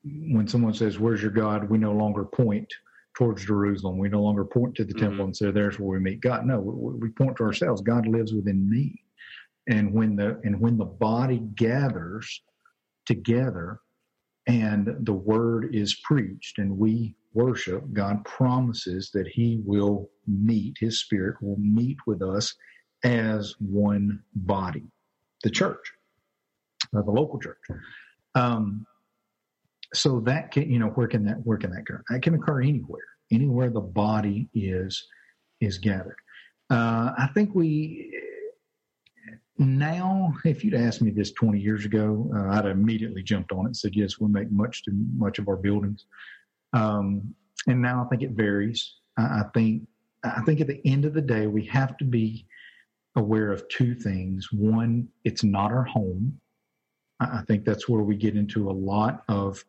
when 0.05 0.49
someone 0.49 0.75
says, 0.75 0.99
"Where's 0.99 1.23
your 1.23 1.31
God?" 1.31 1.69
we 1.69 1.79
no 1.79 1.93
longer 1.93 2.25
point 2.25 2.73
towards 3.17 3.45
Jerusalem. 3.45 3.99
We 3.99 4.09
no 4.09 4.23
longer 4.23 4.45
point 4.45 4.75
to 4.77 4.85
the 4.85 4.93
mm-hmm. 4.93 5.07
temple 5.07 5.25
and 5.27 5.37
say, 5.37 5.51
"There's 5.51 5.79
where 5.79 5.99
we 5.99 5.99
meet 5.99 6.21
God." 6.21 6.47
No, 6.47 6.61
we, 6.61 6.95
we 6.95 7.09
point 7.11 7.37
to 7.37 7.45
ourselves. 7.45 7.83
God 7.83 8.07
lives 8.07 8.33
within 8.33 8.69
me, 8.71 9.03
and 9.69 9.93
when 9.93 10.17
the 10.17 10.41
and 10.45 10.61
when 10.61 10.79
the 10.79 10.85
body 10.85 11.39
gathers 11.57 12.43
together, 13.07 13.81
and 14.47 14.97
the 15.01 15.13
word 15.13 15.75
is 15.75 16.01
preached, 16.05 16.59
and 16.59 16.79
we 16.79 17.17
worship, 17.37 17.85
God 17.93 18.25
promises 18.25 19.11
that 19.13 19.29
He 19.29 19.61
will 19.65 20.11
meet. 20.27 20.77
His 20.81 21.01
Spirit 21.01 21.37
will 21.41 21.59
meet 21.59 21.99
with 22.07 22.23
us 22.23 22.55
as 23.05 23.55
one 23.61 24.23
body, 24.35 24.85
the 25.45 25.51
church, 25.51 25.93
uh, 26.97 27.03
the 27.03 27.11
local 27.11 27.39
church. 27.39 27.59
Um, 28.35 28.87
so 29.95 30.21
that 30.21 30.51
can, 30.51 30.71
you 30.71 30.79
know, 30.79 30.89
where 30.89 31.07
can 31.07 31.25
that 31.27 31.45
where 31.45 31.59
can 31.59 31.71
that 31.71 31.83
occur? 31.83 32.03
That 32.11 32.23
can 32.23 32.35
occur 32.35 32.63
anywhere, 32.63 33.05
anywhere 33.31 33.71
the 33.71 33.81
body 33.81 34.49
is 34.55 35.07
is 35.61 35.79
gathered. 35.79 36.17
Uh, 36.71 37.13
I 37.17 37.29
think 37.35 37.55
we 37.55 38.13
now, 39.59 40.35
if 40.45 40.65
you'd 40.65 40.75
asked 40.75 41.01
me 41.01 41.11
this 41.11 41.33
20 41.33 41.59
years 41.59 41.85
ago, 41.85 42.31
uh, 42.35 42.59
I'd 42.59 42.67
immediately 42.67 43.23
jumped 43.23 43.53
on 43.53 43.61
it 43.61 43.69
and 43.69 43.77
said, 43.77 43.95
yes, 43.95 44.21
we 44.21 44.29
make 44.29 44.51
much 44.51 44.83
to 44.85 44.91
much 45.17 45.39
of 45.39 45.49
our 45.49 45.57
buildings. 45.57 46.05
Um, 46.77 47.35
and 47.67 47.81
now 47.81 48.05
I 48.05 48.09
think 48.09 48.23
it 48.23 48.33
varies. 48.33 48.95
I, 49.19 49.23
I 49.23 49.43
think 49.55 49.89
I 50.25 50.43
think 50.43 50.61
at 50.61 50.67
the 50.67 50.81
end 50.85 51.05
of 51.05 51.15
the 51.15 51.23
day, 51.23 51.47
we 51.47 51.65
have 51.67 51.97
to 51.99 52.05
be 52.05 52.47
aware 53.17 53.51
of 53.53 53.67
two 53.69 53.95
things. 53.95 54.49
One, 54.53 55.09
it's 55.25 55.45
not 55.45 55.73
our 55.73 55.85
home. 55.85 56.39
I 57.21 57.43
think 57.47 57.65
that's 57.65 57.89
where 57.89 58.03
we 58.03 58.17
get 58.17 58.37
into 58.37 58.69
a 58.69 58.73
lot 58.73 59.25
of 59.29 59.65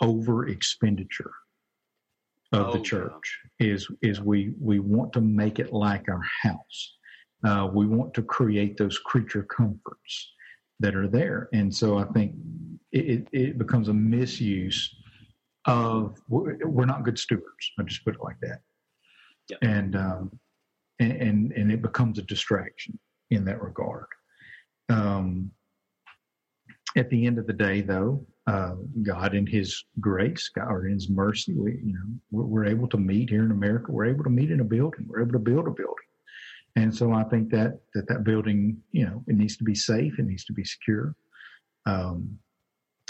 over 0.00 0.48
expenditure 0.48 1.32
of 2.52 2.68
oh, 2.68 2.72
the 2.72 2.80
church 2.80 3.38
yeah. 3.60 3.74
is 3.74 3.88
is 4.00 4.20
we 4.20 4.54
we 4.60 4.78
want 4.78 5.12
to 5.12 5.20
make 5.20 5.58
it 5.58 5.72
like 5.72 6.08
our 6.08 6.22
house 6.42 6.94
uh, 7.44 7.68
we 7.72 7.86
want 7.86 8.14
to 8.14 8.22
create 8.22 8.76
those 8.76 8.98
creature 8.98 9.42
comforts 9.42 10.32
that 10.80 10.94
are 10.94 11.08
there 11.08 11.48
and 11.52 11.74
so 11.74 11.98
i 11.98 12.04
think 12.04 12.32
it, 12.92 13.28
it 13.32 13.58
becomes 13.58 13.88
a 13.88 13.92
misuse 13.92 14.94
of 15.68 16.16
we're 16.28 16.84
not 16.84 17.04
good 17.04 17.18
stewards 17.18 17.72
i 17.78 17.82
just 17.82 18.04
put 18.04 18.14
it 18.14 18.20
like 18.22 18.38
that 18.40 18.60
yep. 19.48 19.58
and, 19.62 19.96
um, 19.96 20.38
and 20.98 21.12
and 21.12 21.52
and 21.52 21.72
it 21.72 21.82
becomes 21.82 22.18
a 22.18 22.22
distraction 22.22 22.98
in 23.30 23.44
that 23.44 23.62
regard 23.62 24.06
um, 24.88 25.50
at 26.96 27.08
the 27.10 27.26
end 27.26 27.38
of 27.38 27.46
the 27.46 27.52
day 27.52 27.80
though 27.80 28.26
uh, 28.48 28.76
God 29.02 29.34
in 29.34 29.46
His 29.46 29.84
grace, 30.00 30.48
God 30.48 30.70
or 30.70 30.86
in 30.86 30.94
His 30.94 31.10
mercy, 31.10 31.52
we 31.52 31.72
you 31.84 31.92
know 31.92 32.08
we're, 32.30 32.46
we're, 32.46 32.64
able 32.64 32.88
to 32.88 32.96
meet 32.96 33.28
here 33.28 33.44
in 33.44 33.50
America. 33.50 33.92
We're 33.92 34.06
able 34.06 34.24
to 34.24 34.30
meet 34.30 34.50
in 34.50 34.60
a 34.60 34.64
building. 34.64 35.04
We're 35.06 35.20
able 35.20 35.32
to 35.32 35.38
build 35.38 35.66
a 35.66 35.70
building, 35.70 36.08
and 36.74 36.94
so 36.94 37.12
I 37.12 37.24
think 37.24 37.50
that 37.50 37.78
that 37.92 38.08
that 38.08 38.24
building, 38.24 38.78
you 38.92 39.04
know, 39.04 39.22
it 39.26 39.36
needs 39.36 39.58
to 39.58 39.64
be 39.64 39.74
safe. 39.74 40.18
It 40.18 40.24
needs 40.24 40.46
to 40.46 40.54
be 40.54 40.64
secure. 40.64 41.14
Um, 41.84 42.38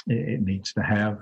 it, 0.09 0.29
it, 0.29 0.43
needs 0.43 0.73
to 0.73 0.83
have 0.83 1.21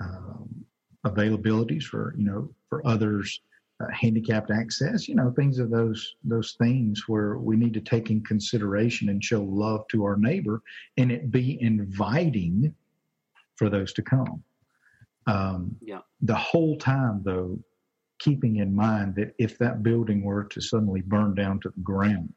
um, 0.00 0.64
availabilities 1.04 1.84
for 1.84 2.14
you 2.16 2.24
know 2.24 2.50
for 2.68 2.86
others 2.86 3.40
uh, 3.78 3.86
handicapped 3.92 4.50
access, 4.50 5.06
you 5.06 5.14
know, 5.14 5.30
things 5.32 5.58
of 5.58 5.70
those 5.70 6.14
those 6.24 6.52
things 6.52 7.04
where 7.08 7.36
we 7.36 7.56
need 7.56 7.74
to 7.74 7.80
take 7.80 8.10
in 8.10 8.22
consideration 8.24 9.10
and 9.10 9.22
show 9.22 9.42
love 9.42 9.86
to 9.88 10.04
our 10.04 10.16
neighbor, 10.16 10.62
and 10.96 11.12
it 11.12 11.30
be 11.30 11.60
inviting 11.60 12.74
for 13.56 13.68
those 13.68 13.92
to 13.92 14.02
come. 14.02 14.42
Um, 15.26 15.76
yeah. 15.82 16.00
The 16.22 16.34
whole 16.34 16.78
time, 16.78 17.20
though, 17.22 17.58
keeping 18.18 18.56
in 18.56 18.74
mind 18.74 19.14
that 19.16 19.34
if 19.38 19.58
that 19.58 19.82
building 19.82 20.22
were 20.22 20.44
to 20.44 20.60
suddenly 20.60 21.02
burn 21.02 21.34
down 21.34 21.60
to 21.60 21.68
the 21.68 21.82
ground, 21.82 22.32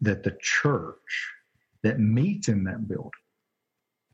that 0.00 0.22
the 0.22 0.38
church 0.40 1.34
that 1.82 2.00
meets 2.00 2.48
in 2.48 2.64
that 2.64 2.88
building 2.88 3.10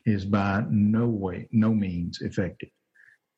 is 0.07 0.25
by 0.25 0.65
no 0.71 1.07
way, 1.07 1.49
no 1.53 1.75
means 1.75 2.21
effective. 2.23 2.71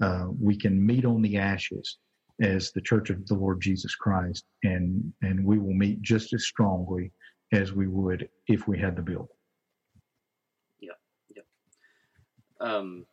Uh, 0.00 0.26
we 0.38 0.56
can 0.56 0.84
meet 0.84 1.04
on 1.04 1.22
the 1.22 1.36
ashes 1.36 1.98
as 2.40 2.70
the 2.70 2.80
Church 2.80 3.10
of 3.10 3.26
the 3.26 3.34
Lord 3.34 3.60
Jesus 3.60 3.94
Christ, 3.94 4.44
and 4.62 5.12
and 5.22 5.44
we 5.44 5.58
will 5.58 5.74
meet 5.74 6.00
just 6.02 6.32
as 6.32 6.46
strongly 6.46 7.10
as 7.52 7.72
we 7.72 7.88
would 7.88 8.28
if 8.46 8.68
we 8.68 8.78
had 8.78 8.94
the 8.94 9.02
building. 9.02 9.26
Yeah, 10.80 10.92
yeah. 11.34 11.42
Um, 12.60 13.06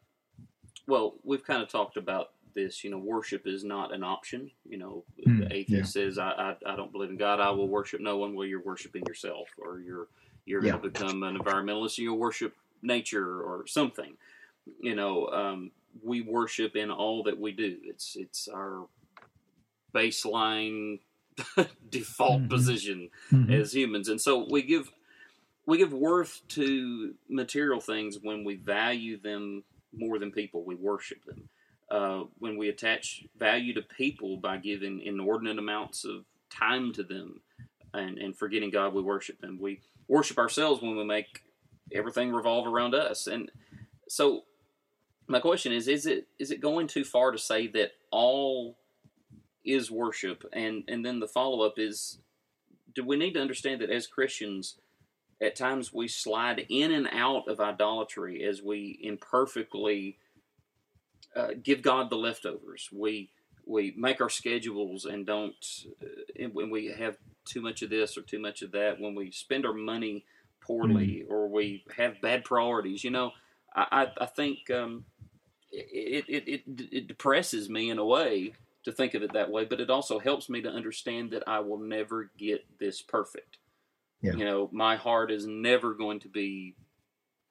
well, 0.88 1.16
we've 1.24 1.43
kind 1.43 1.64
of 1.64 1.70
talked 1.70 1.97
about 1.97 2.34
this. 2.53 2.84
You 2.84 2.91
know, 2.91 2.99
worship 2.99 3.47
is 3.47 3.64
not 3.64 3.93
an 3.93 4.03
option. 4.03 4.51
You 4.64 4.78
know, 4.78 5.03
mm, 5.28 5.39
the 5.39 5.56
atheist 5.56 5.95
yeah. 5.95 6.03
says, 6.03 6.20
I, 6.20 6.30
I, 6.30 6.74
I, 6.74 6.76
don't 6.76 6.91
believe 6.91 7.10
in 7.10 7.18
God. 7.18 7.39
I 7.39 7.49
will 7.49 7.68
worship 7.68 8.01
no 8.01 8.18
one." 8.18 8.36
Well, 8.36 8.45
you're 8.45 8.64
worshiping 8.64 9.03
yourself, 9.08 9.47
or 9.58 9.80
you're 9.80 10.08
you're 10.45 10.64
yeah. 10.64 10.72
going 10.72 10.84
to 10.84 10.89
become 10.89 11.24
an 11.24 11.38
environmentalist. 11.38 11.97
and 11.97 12.03
You'll 12.03 12.20
worship 12.20 12.53
nature 12.82 13.42
or 13.42 13.66
something. 13.68 14.18
You 14.80 14.96
know, 14.96 15.28
um, 15.28 15.72
we 16.04 16.22
worship 16.22 16.76
in 16.76 16.92
all 16.92 17.24
that 17.24 17.40
we 17.40 17.52
do. 17.52 17.78
It's 17.84 18.16
it's 18.16 18.48
our 18.48 18.88
baseline 19.94 21.00
default 21.90 22.42
mm-hmm. 22.42 22.50
position 22.50 23.10
mm-hmm. 23.32 23.52
as 23.52 23.74
humans, 23.74 24.10
and 24.10 24.20
so 24.20 24.48
we 24.50 24.64
give 24.64 24.90
we 25.66 25.78
give 25.78 25.94
worth 25.94 26.42
to 26.50 27.14
material 27.30 27.80
things 27.80 28.20
when 28.22 28.44
we 28.44 28.56
value 28.56 29.20
them 29.20 29.64
more 29.94 30.20
than 30.20 30.32
people. 30.32 30.64
We 30.64 30.76
worship 30.76 31.24
them. 31.26 31.50
Uh, 31.90 32.24
when 32.40 32.58
we 32.58 32.70
attach 32.70 33.24
value 33.38 33.74
to 33.74 33.82
people 33.82 34.38
by 34.38 34.58
giving 34.58 35.02
inordinate 35.02 35.60
amounts 35.60 36.04
of 36.04 36.26
time 36.50 36.92
to 36.94 37.04
them 37.04 37.42
and, 37.94 38.18
and 38.18 38.36
forgetting 38.36 38.72
God, 38.72 38.94
we 38.94 39.04
worship 39.04 39.40
them. 39.40 39.60
We 39.62 39.82
worship 40.08 40.40
ourselves 40.40 40.82
when 40.82 40.96
we 40.96 41.04
make 41.04 41.44
everything 41.92 42.32
revolve 42.32 42.68
around 42.68 42.96
us. 42.96 43.28
And 43.28 43.52
so, 44.08 44.44
my 45.28 45.40
question 45.40 45.72
is: 45.72 45.88
Is 45.88 46.06
it 46.06 46.28
is 46.40 46.52
it 46.52 46.62
going 46.62 46.88
too 46.88 47.04
far 47.04 47.32
to 47.32 47.38
say 47.38 47.68
that 47.68 47.92
all 48.12 48.78
is 49.64 49.90
worship? 49.92 50.46
And 50.54 50.84
and 50.88 51.06
then 51.06 51.20
the 51.20 51.28
follow 51.28 51.66
up 51.66 51.76
is: 51.78 52.20
Do 52.94 53.04
we 53.04 53.18
need 53.18 53.34
to 53.34 53.42
understand 53.42 53.82
that 53.82 53.90
as 53.90 54.08
Christians? 54.08 54.78
at 55.42 55.56
times 55.56 55.94
we 55.94 56.08
slide 56.08 56.66
in 56.70 56.92
and 56.92 57.08
out 57.12 57.48
of 57.48 57.60
idolatry 57.60 58.44
as 58.44 58.62
we 58.62 59.00
imperfectly 59.02 60.18
uh, 61.36 61.50
give 61.62 61.82
God 61.82 62.10
the 62.10 62.16
leftovers. 62.16 62.90
We 62.92 63.32
we 63.68 63.96
make 63.98 64.22
our 64.22 64.30
schedules 64.30 65.06
and 65.06 65.26
don't 65.26 65.56
uh, 66.02 66.48
when 66.54 66.70
we 66.70 66.88
have 66.98 67.18
too 67.46 67.62
much 67.62 67.82
of 67.82 67.90
this 67.90 68.18
or 68.18 68.22
too 68.22 68.40
much 68.40 68.62
of 68.62 68.72
that. 68.72 69.00
When 69.00 69.16
we 69.16 69.32
spend 69.32 69.66
our 69.66 69.74
money 69.74 70.26
poorly 70.66 71.24
mm-hmm. 71.24 71.34
or 71.34 71.47
we 71.47 71.84
have 71.97 72.22
bad 72.22 72.43
priorities, 72.43 73.03
you 73.03 73.11
know, 73.11 73.32
I 73.76 73.86
I, 73.91 74.24
I 74.24 74.26
think 74.26 74.70
um, 74.72 75.05
it, 75.72 76.26
it 76.28 76.47
it 76.47 76.61
it 76.91 77.07
depresses 77.07 77.70
me 77.70 77.89
in 77.89 77.97
a 77.97 78.05
way 78.05 78.53
to 78.84 78.91
think 78.91 79.13
of 79.16 79.24
it 79.24 79.34
that 79.34 79.49
way, 79.49 79.66
but 79.66 79.80
it 79.80 79.89
also 79.89 80.20
helps 80.20 80.47
me 80.47 80.61
to 80.61 80.70
understand 80.70 81.32
that 81.32 81.43
I 81.47 81.59
will 81.59 81.80
never 81.80 82.30
get 82.38 82.66
this 82.80 83.01
perfect. 83.01 83.57
Yeah. 84.22 84.34
You 84.34 84.45
know, 84.45 84.70
my 84.72 84.95
heart 84.95 85.32
is 85.32 85.45
never 85.45 85.93
going 85.93 86.20
to 86.22 86.30
be 86.30 86.76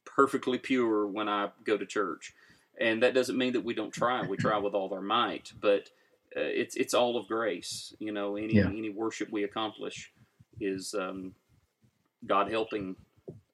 perfectly 0.05 0.59
pure 0.59 1.07
when 1.07 1.29
I 1.29 1.51
go 1.65 1.77
to 1.77 1.87
church, 1.87 2.33
and 2.81 3.03
that 3.03 3.15
doesn't 3.15 3.39
mean 3.39 3.53
that 3.53 3.65
we 3.65 3.75
don't 3.75 3.93
try. 3.93 4.23
We 4.23 4.37
try 4.37 4.59
with 4.59 4.75
all 4.75 4.93
our 4.95 5.03
might, 5.03 5.53
but 5.61 5.91
uh, 6.37 6.41
it's 6.41 6.77
it's 6.77 6.95
all 6.95 7.17
of 7.17 7.29
grace. 7.29 7.95
You 7.99 8.13
know, 8.13 8.37
any 8.37 8.55
yeah. 8.55 8.67
any 8.67 8.91
worship 8.91 9.31
we 9.31 9.45
accomplish 9.45 10.13
is 10.61 10.95
um, 10.95 11.35
God 12.27 12.51
helping 12.51 12.97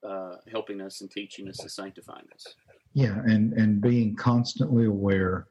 uh, 0.07 0.37
helping 0.51 0.81
us 0.81 1.01
and 1.01 1.11
teaching 1.11 1.49
us 1.49 1.61
and 1.61 1.71
sanctifying 1.71 2.27
us. 2.35 2.47
Yeah, 2.95 3.19
and 3.25 3.53
and 3.53 3.81
being 3.81 4.17
constantly 4.17 4.87
aware 4.87 5.47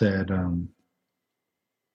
that, 0.00 0.30
um, 0.30 0.68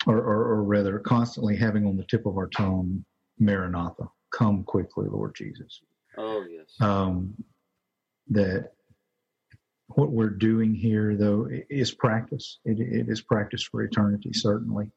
or, 0.08 0.18
or, 0.18 0.44
or 0.54 0.64
rather, 0.64 1.00
constantly 1.00 1.56
having 1.56 1.86
on 1.86 1.98
the 1.98 2.06
tip 2.06 2.26
of 2.26 2.38
our 2.38 2.48
tongue, 2.48 3.04
Maranatha 3.40 4.10
come 4.32 4.64
quickly, 4.64 5.08
Lord 5.10 5.36
Jesus. 5.36 5.82
Oh, 6.18 6.46
yes. 6.50 6.80
Um, 6.82 7.34
that 8.30 8.74
what 9.88 10.12
we're 10.12 10.30
doing 10.30 10.74
here, 10.74 11.16
though, 11.16 11.48
is 11.70 11.92
practice. 11.92 12.60
It, 12.66 12.80
it 12.80 13.10
is 13.10 13.22
practice 13.22 13.64
for 13.64 13.84
eternity, 13.84 14.34
certainly, 14.34 14.92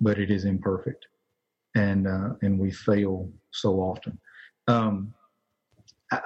but 0.00 0.18
it 0.18 0.30
is 0.30 0.44
imperfect, 0.44 1.06
and 1.74 2.06
uh, 2.06 2.30
and 2.42 2.58
we 2.58 2.70
fail 2.72 3.30
so 3.52 3.80
often. 3.80 4.18
Um, 4.68 5.14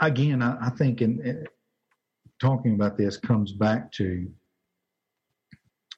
again, 0.00 0.42
I, 0.42 0.56
I 0.66 0.70
think 0.70 1.02
in, 1.02 1.20
in 1.24 1.46
talking 2.40 2.74
about 2.74 2.96
this 2.96 3.16
comes 3.16 3.52
back 3.52 3.90
to 3.92 4.28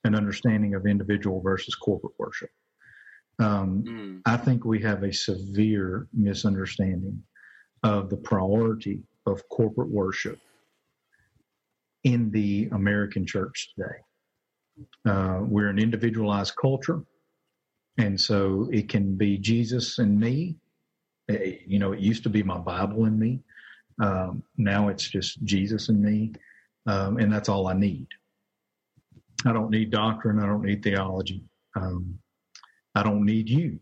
an 0.05 0.15
understanding 0.15 0.75
of 0.75 0.87
individual 0.87 1.41
versus 1.41 1.75
corporate 1.75 2.15
worship. 2.19 2.51
Um, 3.39 3.85
mm. 3.87 4.21
I 4.27 4.37
think 4.37 4.65
we 4.65 4.81
have 4.83 5.03
a 5.03 5.13
severe 5.13 6.09
misunderstanding 6.13 7.23
of 7.83 8.11
the 8.11 8.17
priority 8.17 9.03
of 9.27 9.43
corporate 9.49 9.91
worship 9.91 10.39
in 12.05 12.31
the 12.31 12.69
American 12.73 13.27
church 13.27 13.73
today. 13.75 13.99
Uh, 15.07 15.41
we're 15.43 15.69
an 15.69 15.79
individualized 15.79 16.55
culture, 16.61 17.03
and 17.99 18.19
so 18.19 18.69
it 18.73 18.89
can 18.89 19.17
be 19.17 19.37
Jesus 19.37 19.99
and 19.99 20.19
me. 20.19 20.57
You 21.67 21.79
know, 21.79 21.93
it 21.93 22.01
used 22.01 22.23
to 22.25 22.31
be 22.31 22.43
my 22.43 22.59
Bible 22.59 23.05
and 23.05 23.19
me. 23.19 23.41
Um, 24.01 24.43
now 24.57 24.89
it's 24.89 25.09
just 25.09 25.43
Jesus 25.45 25.89
and 25.89 26.01
me, 26.01 26.33
um, 26.87 27.19
and 27.19 27.33
that's 27.33 27.49
all 27.49 27.67
I 27.69 27.75
need. 27.75 28.09
I 29.45 29.53
don't 29.53 29.71
need 29.71 29.91
doctrine. 29.91 30.39
I 30.41 30.47
don't 30.47 30.63
need 30.63 30.83
theology. 30.83 31.45
Um, 31.77 32.19
I 32.95 33.03
don't 33.03 33.25
need 33.25 33.49
you. 33.49 33.79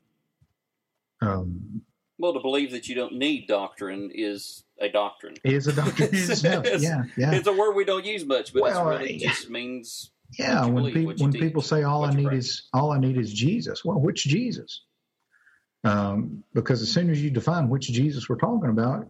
Um, 1.21 1.83
well, 2.19 2.33
to 2.33 2.41
believe 2.41 2.73
that 2.73 2.89
you 2.89 2.95
don't 2.95 3.15
need 3.15 3.47
doctrine 3.47 4.11
is 4.13 4.65
a 4.81 4.89
doctrine. 4.89 5.37
Is 5.45 5.69
a 5.69 5.73
doctrine. 5.73 6.11
it's, 6.13 6.43
yeah, 6.43 7.05
yeah. 7.17 7.33
It's 7.33 7.47
a 7.47 7.53
word 7.53 7.73
we 7.75 7.85
don't 7.85 8.05
use 8.05 8.25
much, 8.25 8.53
but 8.53 8.63
well, 8.63 8.91
it 8.91 8.99
really 8.99 9.17
yeah. 9.19 9.29
just 9.29 9.51
means. 9.51 10.11
Yeah, 10.39 10.67
when, 10.67 10.75
believe, 10.75 11.17
pe- 11.17 11.23
when 11.23 11.33
people 11.33 11.63
say 11.63 11.85
all 11.85 12.05
I 12.05 12.13
need 12.13 12.25
practice. 12.25 12.47
is 12.47 12.69
all 12.75 12.91
I 12.91 12.99
need 12.99 13.17
is 13.17 13.33
Jesus. 13.33 13.85
Well, 13.85 13.99
which 13.99 14.25
Jesus? 14.25 14.83
Um, 15.85 16.43
because 16.55 16.83
as 16.83 16.91
soon 16.91 17.11
as 17.11 17.23
you 17.23 17.31
define 17.31 17.69
which 17.69 17.89
Jesus 17.89 18.29
we're 18.29 18.37
talking 18.37 18.71
about, 18.71 19.09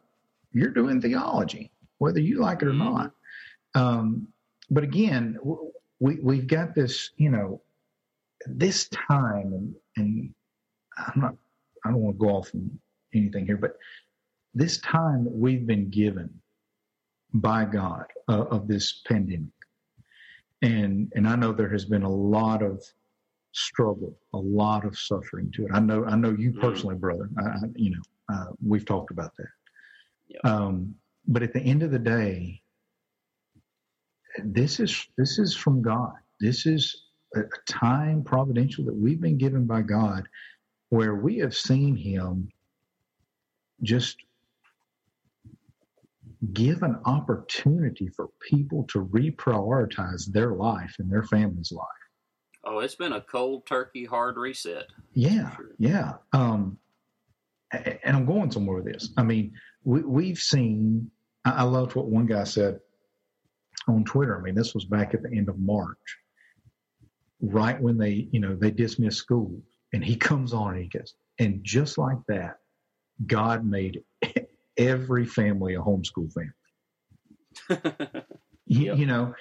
you're 0.53 0.71
doing 0.71 1.01
theology, 1.01 1.71
whether 1.99 2.21
you 2.21 2.41
like 2.41 2.62
it 2.62 2.69
or 2.69 2.73
mm-hmm. 2.73 2.95
not. 2.95 3.12
Um, 3.75 4.29
but 4.71 4.85
again, 4.85 5.39
we 6.01 6.19
we've 6.21 6.47
got 6.47 6.75
this, 6.75 7.11
you 7.16 7.31
know, 7.31 7.62
this 8.47 8.89
time, 8.89 9.53
and, 9.53 9.75
and 9.97 10.35
I'm 10.97 11.21
not, 11.21 11.35
I 11.85 11.91
don't 11.91 12.01
want 12.01 12.16
to 12.16 12.25
go 12.25 12.31
off 12.31 12.55
on 12.55 12.79
anything 13.14 13.47
here, 13.47 13.57
but 13.57 13.77
this 14.55 14.79
time 14.79 15.25
that 15.25 15.35
we've 15.35 15.66
been 15.66 15.91
given 15.91 16.41
by 17.33 17.64
God 17.64 18.07
uh, 18.29 18.45
of 18.45 18.69
this 18.69 19.03
pandemic, 19.07 19.49
and 20.62 21.12
and 21.14 21.29
I 21.29 21.37
know 21.37 21.53
there 21.53 21.71
has 21.71 21.85
been 21.85 22.03
a 22.03 22.11
lot 22.11 22.62
of 22.62 22.83
struggle, 23.53 24.16
a 24.34 24.38
lot 24.38 24.84
of 24.84 24.99
suffering 24.99 25.51
to 25.55 25.66
it. 25.66 25.70
I 25.72 25.80
know, 25.80 26.05
I 26.05 26.16
know 26.16 26.30
you 26.30 26.51
mm-hmm. 26.51 26.61
personally, 26.61 26.96
brother. 26.96 27.28
I, 27.38 27.49
I, 27.49 27.59
you 27.74 27.90
know, 27.90 28.03
uh, 28.32 28.46
we've 28.64 28.84
talked 28.84 29.11
about 29.11 29.32
that. 29.36 29.49
Yep. 30.28 30.44
Um, 30.44 30.94
but 31.26 31.42
at 31.42 31.53
the 31.53 31.61
end 31.61 31.82
of 31.82 31.90
the 31.90 31.99
day, 31.99 32.62
this 34.44 34.78
is 34.80 35.07
this 35.16 35.38
is 35.38 35.57
from 35.57 35.82
God. 35.82 36.12
This 36.40 36.66
is 36.66 37.05
a, 37.34 37.40
a 37.40 37.44
time 37.66 38.22
providential 38.22 38.84
that 38.84 38.94
we've 38.94 39.20
been 39.20 39.38
given 39.38 39.66
by 39.66 39.82
God, 39.82 40.28
where 40.90 41.16
we 41.16 41.38
have 41.38 41.55
seen 41.55 41.96
Him 41.96 42.49
just 43.82 44.16
give 46.53 46.82
an 46.82 47.01
opportunity 47.05 48.09
for 48.09 48.28
people 48.40 48.84
to 48.84 49.05
reprioritize 49.07 50.26
their 50.26 50.53
life 50.53 50.94
and 50.99 51.11
their 51.11 51.24
family's 51.24 51.72
life. 51.72 51.86
Oh, 52.71 52.81
it's 52.81 52.95
been 52.95 53.14
a 53.14 53.21
cold 53.23 53.64
turkey 53.64 54.05
hard 54.05 54.37
reset. 54.37 54.89
Yeah, 55.14 55.57
sure. 55.57 55.71
yeah. 55.79 56.14
Um, 56.35 56.77
and 57.73 58.14
I'm 58.14 58.27
going 58.27 58.51
somewhere 58.51 58.83
with 58.83 58.93
this. 58.93 59.09
I 59.16 59.23
mean, 59.23 59.53
we, 59.85 60.03
we've 60.03 60.39
seen. 60.39 61.11
I 61.47 61.62
loved 61.62 61.95
what 61.95 62.07
one 62.11 62.27
guy 62.27 62.45
said 62.45 62.79
on 63.89 64.05
Twitter. 64.05 64.39
I 64.39 64.43
mean, 64.43 64.55
this 64.55 64.75
was 64.75 64.85
back 64.85 65.14
at 65.14 65.23
the 65.23 65.35
end 65.35 65.49
of 65.49 65.59
March, 65.59 66.19
right 67.41 67.81
when 67.81 67.97
they, 67.97 68.29
you 68.33 68.41
know, 68.41 68.55
they 68.55 68.71
dismissed 68.71 69.16
school, 69.16 69.62
and 69.95 70.05
he 70.05 70.14
comes 70.14 70.53
on 70.53 70.75
and 70.75 70.83
he 70.83 70.89
goes, 70.89 71.14
and 71.39 71.64
just 71.64 71.97
like 71.97 72.19
that, 72.29 72.59
God 73.27 73.64
made 73.64 74.03
every 74.77 75.25
family 75.25 75.75
a 75.75 75.81
homeschool 75.81 76.31
family. 77.71 78.25
you, 78.66 78.95
you 78.95 79.07
know, 79.07 79.35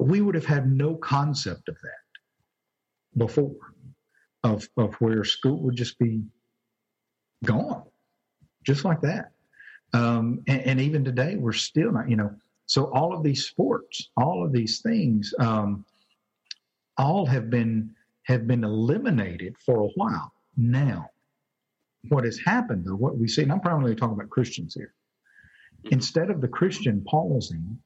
we 0.00 0.22
would 0.22 0.34
have 0.34 0.46
had 0.46 0.72
no 0.72 0.94
concept 0.94 1.68
of 1.68 1.76
that 1.82 2.09
before, 3.16 3.56
of 4.42 4.68
of 4.76 4.94
where 4.94 5.24
school 5.24 5.60
would 5.62 5.76
just 5.76 5.98
be 5.98 6.22
gone, 7.44 7.84
just 8.64 8.84
like 8.84 9.00
that. 9.02 9.32
Um, 9.92 10.42
and, 10.46 10.60
and, 10.62 10.80
even 10.80 11.04
today, 11.04 11.34
we're 11.36 11.52
still 11.52 11.92
not, 11.92 12.08
you 12.08 12.16
know. 12.16 12.34
So 12.66 12.84
all 12.92 13.12
of 13.12 13.24
these 13.24 13.44
sports, 13.46 14.08
all 14.16 14.44
of 14.44 14.52
these 14.52 14.80
things, 14.80 15.34
um, 15.40 15.84
all 16.96 17.26
have 17.26 17.50
been 17.50 17.94
have 18.24 18.46
been 18.46 18.62
eliminated 18.62 19.56
for 19.58 19.80
a 19.80 19.88
while. 19.96 20.32
Now, 20.56 21.10
what 22.08 22.24
has 22.24 22.38
happened, 22.38 22.84
though, 22.86 22.94
what 22.94 23.18
we 23.18 23.26
see, 23.26 23.42
and 23.42 23.50
I'm 23.50 23.60
primarily 23.60 23.96
talking 23.96 24.14
about 24.14 24.30
Christians 24.30 24.74
here. 24.74 24.94
Mm-hmm. 25.84 25.94
Instead 25.94 26.30
of 26.30 26.40
the 26.40 26.48
Christian 26.48 27.02
pausing 27.04 27.78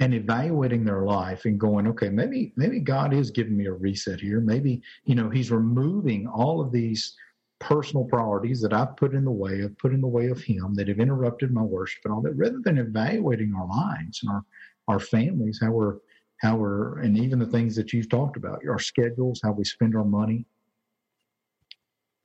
and 0.00 0.14
evaluating 0.14 0.82
their 0.82 1.02
life 1.02 1.44
and 1.44 1.60
going, 1.60 1.86
okay, 1.86 2.08
maybe 2.08 2.52
maybe 2.56 2.80
God 2.80 3.12
is 3.12 3.30
giving 3.30 3.56
me 3.56 3.66
a 3.66 3.72
reset 3.72 4.18
here. 4.18 4.40
Maybe 4.40 4.82
you 5.04 5.14
know 5.14 5.28
He's 5.28 5.50
removing 5.50 6.26
all 6.26 6.60
of 6.60 6.72
these 6.72 7.14
personal 7.58 8.04
priorities 8.04 8.62
that 8.62 8.72
I've 8.72 8.96
put 8.96 9.14
in 9.14 9.24
the 9.24 9.30
way, 9.30 9.62
I've 9.62 9.76
put 9.76 9.92
in 9.92 10.00
the 10.00 10.08
way 10.08 10.28
of 10.28 10.42
Him 10.42 10.74
that 10.74 10.88
have 10.88 10.98
interrupted 10.98 11.52
my 11.52 11.62
worship 11.62 12.00
and 12.04 12.14
all 12.14 12.22
that. 12.22 12.32
Rather 12.32 12.60
than 12.64 12.78
evaluating 12.78 13.54
our 13.54 13.68
lives 13.68 14.20
and 14.22 14.32
our 14.32 14.44
our 14.88 15.00
families, 15.00 15.60
how 15.62 15.70
we're 15.70 15.98
how 16.38 16.56
we're 16.56 16.98
and 17.00 17.18
even 17.18 17.38
the 17.38 17.46
things 17.46 17.76
that 17.76 17.92
you've 17.92 18.08
talked 18.08 18.36
about, 18.36 18.62
our 18.66 18.78
schedules, 18.78 19.40
how 19.44 19.52
we 19.52 19.64
spend 19.64 19.94
our 19.94 20.04
money, 20.04 20.46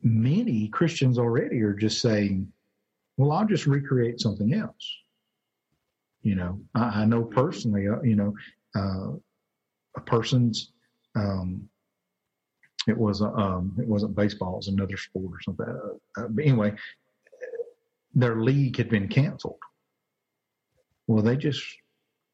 many 0.01 0.69
Christians 0.69 1.19
already 1.19 1.61
are 1.61 1.73
just 1.73 1.99
saying, 2.01 2.51
well, 3.17 3.33
I'll 3.33 3.45
just 3.45 3.67
recreate 3.67 4.21
something 4.21 4.53
else. 4.53 4.97
You 6.25 6.33
know, 6.33 6.59
I, 6.73 7.01
I 7.01 7.05
know 7.05 7.23
personally, 7.23 7.87
uh, 7.87 8.01
you 8.01 8.15
know, 8.15 8.33
uh, 8.75 9.11
a 9.95 10.01
person's, 10.01 10.71
um, 11.15 11.69
it 12.87 12.97
was, 12.97 13.21
um, 13.21 13.75
it 13.79 13.87
wasn't 13.87 14.15
baseball, 14.15 14.53
it 14.53 14.57
was 14.57 14.67
another 14.67 14.97
sport 14.97 15.31
or 15.33 15.41
something. 15.41 15.67
Uh, 15.67 16.21
uh, 16.21 16.27
but 16.29 16.43
anyway, 16.43 16.73
their 18.15 18.41
league 18.41 18.75
had 18.75 18.89
been 18.89 19.07
canceled. 19.07 19.59
Well, 21.05 21.21
they 21.21 21.37
just 21.37 21.63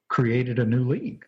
created 0.08 0.60
a 0.60 0.66
new 0.66 0.88
league 0.88 1.26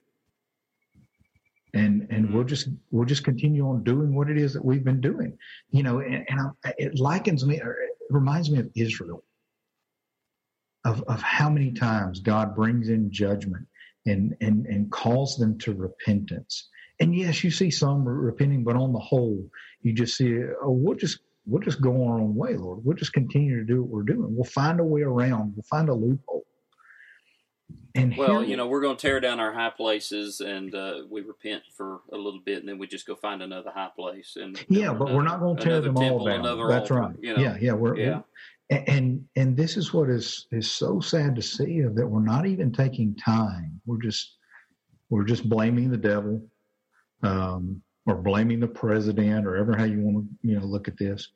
and 1.73 2.07
and 2.11 2.33
we'll 2.33 2.43
just 2.43 2.69
we'll 2.91 3.05
just 3.05 3.23
continue 3.23 3.67
on 3.67 3.83
doing 3.83 4.13
what 4.13 4.29
it 4.29 4.37
is 4.37 4.53
that 4.53 4.63
we've 4.63 4.83
been 4.83 5.01
doing 5.01 5.35
you 5.71 5.81
know 5.81 5.99
and, 5.99 6.25
and 6.29 6.39
I, 6.63 6.73
it 6.77 6.99
likens 6.99 7.45
me 7.45 7.59
or 7.61 7.71
it 7.71 7.97
reminds 8.09 8.51
me 8.51 8.59
of 8.59 8.69
israel 8.75 9.23
of 10.85 11.03
of 11.03 11.21
how 11.21 11.49
many 11.49 11.71
times 11.71 12.19
god 12.19 12.55
brings 12.55 12.89
in 12.89 13.11
judgment 13.11 13.65
and 14.05 14.35
and 14.41 14.65
and 14.65 14.91
calls 14.91 15.37
them 15.37 15.57
to 15.57 15.73
repentance 15.73 16.69
and 16.99 17.15
yes 17.15 17.43
you 17.43 17.51
see 17.51 17.71
some 17.71 18.05
repenting 18.05 18.63
but 18.63 18.75
on 18.75 18.93
the 18.93 18.99
whole 18.99 19.43
you 19.81 19.93
just 19.93 20.17
see 20.17 20.39
oh 20.61 20.71
we'll 20.71 20.97
just 20.97 21.19
we'll 21.45 21.61
just 21.61 21.81
go 21.81 22.05
our 22.05 22.19
own 22.19 22.35
way 22.35 22.55
lord 22.55 22.79
we'll 22.83 22.97
just 22.97 23.13
continue 23.13 23.57
to 23.57 23.65
do 23.65 23.81
what 23.81 23.91
we're 23.91 24.03
doing 24.03 24.35
we'll 24.35 24.43
find 24.43 24.79
a 24.79 24.83
way 24.83 25.01
around 25.01 25.53
we'll 25.55 25.63
find 25.63 25.89
a 25.89 25.93
loophole 25.93 26.45
and 27.95 28.17
well, 28.17 28.39
here, 28.39 28.49
you 28.49 28.57
know, 28.57 28.65
we're 28.65 28.81
going 28.81 28.97
to 28.97 29.01
tear 29.01 29.19
down 29.19 29.39
our 29.39 29.53
high 29.53 29.69
places, 29.69 30.41
and 30.41 30.73
uh, 30.73 31.01
we 31.11 31.21
repent 31.21 31.61
for 31.77 32.01
a 32.11 32.17
little 32.17 32.39
bit, 32.39 32.57
and 32.59 32.67
then 32.67 32.79
we 32.79 32.87
just 32.87 33.05
go 33.05 33.15
find 33.15 33.43
another 33.43 33.69
high 33.69 33.91
place. 33.95 34.35
And 34.35 34.59
yeah, 34.67 34.93
but 34.93 35.09
another, 35.09 35.15
we're 35.15 35.23
not 35.23 35.39
going 35.39 35.57
to 35.57 35.63
tear 35.63 35.79
them 35.79 35.97
all 35.97 36.25
down. 36.25 36.41
That's 36.41 36.89
altar, 36.89 36.93
right. 36.95 37.15
You 37.21 37.35
know? 37.35 37.43
Yeah, 37.43 37.57
yeah, 37.61 37.73
we're, 37.73 37.95
yeah. 37.95 38.21
And 38.69 39.25
and 39.35 39.57
this 39.57 39.77
is 39.77 39.93
what 39.93 40.09
is 40.09 40.47
is 40.51 40.71
so 40.71 40.99
sad 40.99 41.35
to 41.35 41.41
see 41.41 41.81
that 41.81 42.07
we're 42.07 42.21
not 42.21 42.45
even 42.45 42.71
taking 42.71 43.15
time. 43.15 43.81
We're 43.85 44.01
just 44.01 44.37
we're 45.09 45.25
just 45.25 45.47
blaming 45.47 45.91
the 45.91 45.97
devil, 45.97 46.41
um, 47.21 47.81
or 48.05 48.15
blaming 48.15 48.59
the 48.59 48.67
president, 48.67 49.45
or 49.45 49.57
ever 49.57 49.75
how 49.77 49.83
you 49.83 49.99
want 49.99 50.25
to 50.25 50.47
you 50.47 50.59
know 50.59 50.65
look 50.65 50.87
at 50.87 50.97
this, 50.97 51.29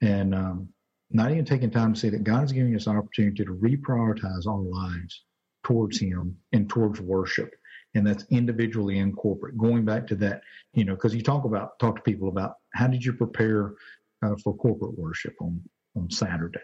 and 0.00 0.34
um, 0.34 0.68
not 1.10 1.30
even 1.30 1.44
taking 1.44 1.70
time 1.70 1.92
to 1.92 2.00
see 2.00 2.08
that 2.08 2.24
God's 2.24 2.52
giving 2.52 2.74
us 2.74 2.86
an 2.86 2.96
opportunity 2.96 3.44
to 3.44 3.54
reprioritize 3.54 4.46
our 4.46 4.58
lives 4.58 5.22
towards 5.62 6.00
Him 6.00 6.36
and 6.52 6.68
towards 6.68 7.00
worship. 7.00 7.54
And 7.94 8.06
that's 8.06 8.24
individually 8.30 8.98
and 8.98 9.14
corporate. 9.14 9.58
Going 9.58 9.84
back 9.84 10.06
to 10.06 10.14
that, 10.16 10.40
you 10.72 10.84
know, 10.84 10.94
because 10.94 11.14
you 11.14 11.22
talk 11.22 11.44
about 11.44 11.78
talk 11.78 11.96
to 11.96 12.02
people 12.02 12.28
about 12.28 12.54
how 12.72 12.86
did 12.86 13.04
you 13.04 13.12
prepare 13.12 13.74
uh, 14.24 14.34
for 14.42 14.56
corporate 14.56 14.98
worship 14.98 15.34
on 15.40 15.60
on 15.96 16.10
Saturday? 16.10 16.60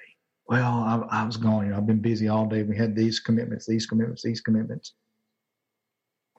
Well, 0.47 1.07
I, 1.11 1.21
I 1.21 1.25
was 1.25 1.37
going. 1.37 1.67
You 1.67 1.73
know, 1.73 1.79
I've 1.79 1.87
been 1.87 2.01
busy 2.01 2.29
all 2.29 2.47
day. 2.47 2.63
We 2.63 2.77
had 2.77 2.97
these 2.97 3.21
commitments, 3.21 3.67
these 3.67 3.87
commitments, 3.87 4.23
these 4.23 4.41
commitments. 4.41 4.95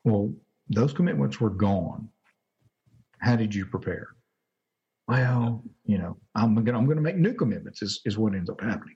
Well, 0.04 0.34
those 0.70 0.94
commitments 0.94 1.40
were 1.40 1.50
gone. 1.50 2.10
How 3.20 3.36
did 3.36 3.54
you 3.54 3.66
prepare? 3.66 4.10
Well, 5.08 5.64
you 5.86 5.98
know, 5.98 6.18
I'm 6.36 6.56
gonna 6.56 6.78
I'm 6.78 6.88
gonna 6.88 7.02
make 7.02 7.18
new 7.18 7.34
commitments. 7.34 7.82
Is 7.82 8.02
is 8.06 8.18
what 8.18 8.34
ends 8.34 8.50
up 8.50 8.62
happening. 8.62 8.96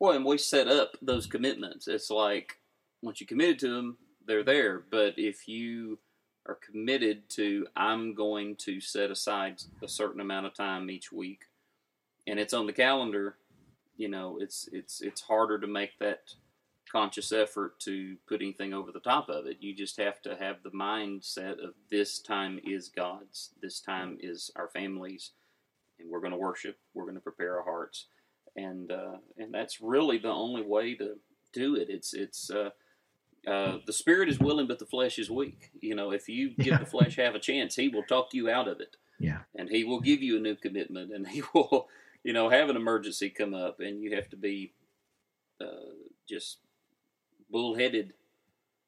Well, 0.00 0.12
and 0.12 0.24
we 0.24 0.38
set 0.38 0.68
up 0.68 0.92
those 1.02 1.26
commitments. 1.26 1.88
It's 1.88 2.10
like 2.10 2.58
once 3.02 3.20
you 3.20 3.26
committed 3.26 3.58
to 3.60 3.74
them, 3.74 3.98
they're 4.26 4.44
there. 4.44 4.84
But 4.90 5.14
if 5.16 5.48
you 5.48 5.98
are 6.46 6.56
committed 6.56 7.28
to, 7.30 7.66
I'm 7.76 8.14
going 8.14 8.56
to 8.56 8.80
set 8.80 9.10
aside 9.10 9.62
a 9.82 9.88
certain 9.88 10.20
amount 10.20 10.46
of 10.46 10.54
time 10.54 10.90
each 10.90 11.10
week, 11.12 11.44
and 12.26 12.38
it's 12.38 12.54
on 12.54 12.66
the 12.66 12.72
calendar, 12.72 13.36
you 13.96 14.08
know, 14.08 14.38
it's 14.40 14.68
it's 14.72 15.00
it's 15.00 15.22
harder 15.22 15.58
to 15.58 15.66
make 15.66 15.98
that 15.98 16.34
conscious 16.90 17.32
effort 17.32 17.80
to 17.80 18.16
put 18.28 18.40
anything 18.40 18.72
over 18.72 18.92
the 18.92 19.00
top 19.00 19.28
of 19.28 19.46
it. 19.46 19.56
You 19.60 19.74
just 19.74 19.96
have 19.98 20.22
to 20.22 20.36
have 20.36 20.62
the 20.62 20.70
mindset 20.70 21.52
of 21.52 21.74
this 21.90 22.20
time 22.20 22.60
is 22.64 22.88
God's, 22.88 23.50
this 23.60 23.80
time 23.80 24.16
is 24.20 24.52
our 24.54 24.68
families, 24.68 25.32
and 25.98 26.08
we're 26.08 26.20
going 26.20 26.32
to 26.32 26.38
worship. 26.38 26.78
We're 26.94 27.04
going 27.04 27.16
to 27.16 27.20
prepare 27.20 27.58
our 27.58 27.64
hearts, 27.64 28.06
and 28.56 28.92
uh, 28.92 29.16
and 29.36 29.52
that's 29.52 29.80
really 29.80 30.18
the 30.18 30.28
only 30.28 30.62
way 30.62 30.94
to 30.94 31.16
do 31.52 31.74
it. 31.74 31.88
It's 31.90 32.14
it's 32.14 32.50
uh, 32.50 32.70
uh, 33.46 33.78
the 33.86 33.92
spirit 33.92 34.28
is 34.28 34.38
willing, 34.38 34.66
but 34.66 34.78
the 34.78 34.86
flesh 34.86 35.18
is 35.18 35.30
weak. 35.30 35.70
You 35.80 35.94
know, 35.94 36.12
if 36.12 36.28
you 36.28 36.50
give 36.50 36.66
yeah. 36.66 36.78
the 36.78 36.86
flesh 36.86 37.16
have 37.16 37.34
a 37.34 37.40
chance, 37.40 37.74
he 37.74 37.88
will 37.88 38.04
talk 38.04 38.32
you 38.32 38.48
out 38.48 38.68
of 38.68 38.80
it. 38.80 38.96
Yeah, 39.18 39.40
and 39.56 39.68
he 39.68 39.82
will 39.84 40.00
give 40.00 40.22
you 40.22 40.36
a 40.36 40.40
new 40.40 40.54
commitment, 40.54 41.12
and 41.12 41.26
he 41.26 41.42
will, 41.54 41.88
you 42.24 42.32
know, 42.32 42.48
have 42.48 42.70
an 42.70 42.76
emergency 42.76 43.30
come 43.30 43.54
up, 43.54 43.80
and 43.80 44.02
you 44.02 44.16
have 44.16 44.28
to 44.30 44.36
be 44.36 44.72
uh, 45.60 45.92
just 46.28 46.58
bullheaded 47.50 48.14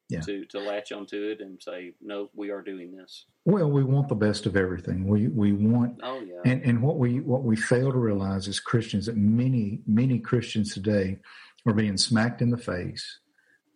yeah. 0.09 0.21
to 0.21 0.45
to 0.45 0.59
latch 0.59 0.91
onto 0.91 1.21
it 1.23 1.41
and 1.41 1.61
say, 1.61 1.93
no, 2.01 2.29
we 2.33 2.49
are 2.49 2.61
doing 2.61 2.95
this. 2.95 3.25
Well, 3.45 3.69
we 3.69 3.83
want 3.83 4.09
the 4.09 4.15
best 4.15 4.45
of 4.45 4.57
everything. 4.57 5.07
We 5.07 5.27
we 5.27 5.53
want. 5.53 5.99
Oh 6.03 6.21
yeah. 6.21 6.41
And 6.45 6.61
and 6.63 6.81
what 6.81 6.97
we 6.97 7.19
what 7.19 7.43
we 7.43 7.55
fail 7.55 7.91
to 7.91 7.97
realize 7.97 8.47
as 8.47 8.59
Christians 8.59 9.05
that 9.05 9.17
many 9.17 9.81
many 9.85 10.19
Christians 10.19 10.73
today 10.73 11.19
are 11.65 11.73
being 11.73 11.97
smacked 11.97 12.41
in 12.41 12.49
the 12.49 12.57
face 12.57 13.19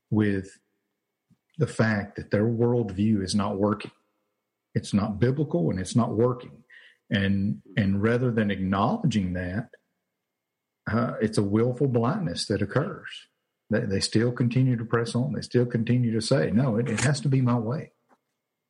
with 0.09 0.57
the 1.57 1.67
fact 1.67 2.15
that 2.15 2.31
their 2.31 2.45
worldview 2.45 3.23
is 3.23 3.35
not 3.35 3.57
working. 3.57 3.91
It's 4.73 4.93
not 4.93 5.19
biblical 5.19 5.69
and 5.69 5.79
it's 5.79 5.95
not 5.95 6.11
working. 6.11 6.60
And 7.11 7.61
and 7.75 8.01
rather 8.01 8.31
than 8.31 8.49
acknowledging 8.49 9.33
that, 9.33 9.69
uh, 10.89 11.13
it's 11.21 11.37
a 11.37 11.43
willful 11.43 11.87
blindness 11.87 12.47
that 12.47 12.61
occurs. 12.61 13.09
They, 13.69 13.81
they, 13.81 13.99
still 13.99 14.31
continue 14.31 14.75
to 14.77 14.85
press 14.85 15.13
on. 15.15 15.33
They 15.33 15.41
still 15.41 15.65
continue 15.65 16.13
to 16.13 16.21
say, 16.21 16.51
"No, 16.51 16.77
it, 16.77 16.89
it 16.89 17.01
has 17.01 17.19
to 17.21 17.29
be 17.29 17.41
my 17.41 17.57
way." 17.57 17.91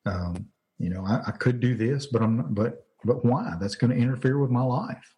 Um, 0.06 0.48
you 0.80 0.90
know, 0.90 1.06
I, 1.06 1.22
I, 1.28 1.32
could 1.32 1.60
do 1.60 1.76
this, 1.76 2.08
but 2.08 2.22
I'm 2.22 2.38
not. 2.38 2.54
But 2.54 2.86
but 3.04 3.24
why? 3.24 3.56
That's 3.60 3.76
going 3.76 3.92
to 3.92 4.02
interfere 4.02 4.38
with 4.40 4.52
my 4.52 4.64
life. 4.64 5.16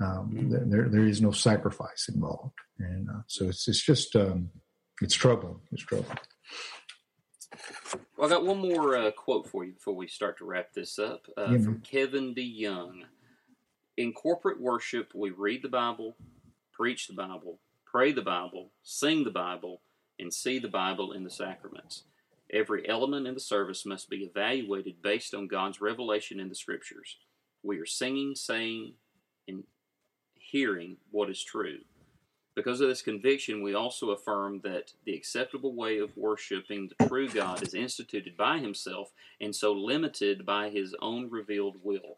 Um, 0.00 0.30
mm. 0.32 0.70
There 0.70 0.88
there 0.88 1.06
is 1.06 1.20
no 1.20 1.32
sacrifice 1.32 2.08
involved, 2.08 2.54
and 2.78 3.08
uh, 3.08 3.22
so 3.26 3.48
it's 3.48 3.66
it's 3.68 3.84
just 3.84 4.14
um, 4.14 4.50
it's 5.02 5.14
troubling. 5.14 5.60
It's 5.72 5.82
troubling. 5.82 6.18
Well, 8.18 8.26
I 8.26 8.30
got 8.30 8.44
one 8.44 8.58
more 8.58 8.96
uh, 8.96 9.12
quote 9.12 9.46
for 9.46 9.64
you 9.64 9.74
before 9.74 9.94
we 9.94 10.08
start 10.08 10.38
to 10.38 10.44
wrap 10.44 10.72
this 10.72 10.98
up 10.98 11.28
uh, 11.38 11.50
yeah, 11.52 11.58
from 11.58 11.80
Kevin 11.82 12.34
DeYoung. 12.34 13.02
In 13.96 14.12
corporate 14.12 14.60
worship, 14.60 15.12
we 15.14 15.30
read 15.30 15.62
the 15.62 15.68
Bible, 15.68 16.16
preach 16.72 17.06
the 17.06 17.14
Bible, 17.14 17.60
pray 17.86 18.10
the 18.10 18.22
Bible, 18.22 18.72
sing 18.82 19.22
the 19.22 19.30
Bible, 19.30 19.82
and 20.18 20.34
see 20.34 20.58
the 20.58 20.66
Bible 20.66 21.12
in 21.12 21.22
the 21.22 21.30
sacraments. 21.30 22.02
Every 22.52 22.88
element 22.88 23.28
in 23.28 23.34
the 23.34 23.40
service 23.40 23.86
must 23.86 24.10
be 24.10 24.24
evaluated 24.24 25.00
based 25.00 25.32
on 25.32 25.46
God's 25.46 25.80
revelation 25.80 26.40
in 26.40 26.48
the 26.48 26.56
Scriptures. 26.56 27.18
We 27.62 27.78
are 27.78 27.86
singing, 27.86 28.34
saying, 28.34 28.94
and 29.46 29.62
hearing 30.34 30.96
what 31.12 31.30
is 31.30 31.40
true. 31.40 31.78
Because 32.58 32.80
of 32.80 32.88
this 32.88 33.02
conviction, 33.02 33.62
we 33.62 33.74
also 33.74 34.10
affirm 34.10 34.58
that 34.64 34.92
the 35.04 35.14
acceptable 35.14 35.76
way 35.76 35.98
of 35.98 36.16
worshiping 36.16 36.88
the 36.88 37.06
true 37.06 37.28
God 37.28 37.62
is 37.62 37.72
instituted 37.72 38.36
by 38.36 38.58
Himself 38.58 39.12
and 39.40 39.54
so 39.54 39.72
limited 39.72 40.44
by 40.44 40.68
His 40.68 40.92
own 41.00 41.30
revealed 41.30 41.76
will. 41.84 42.16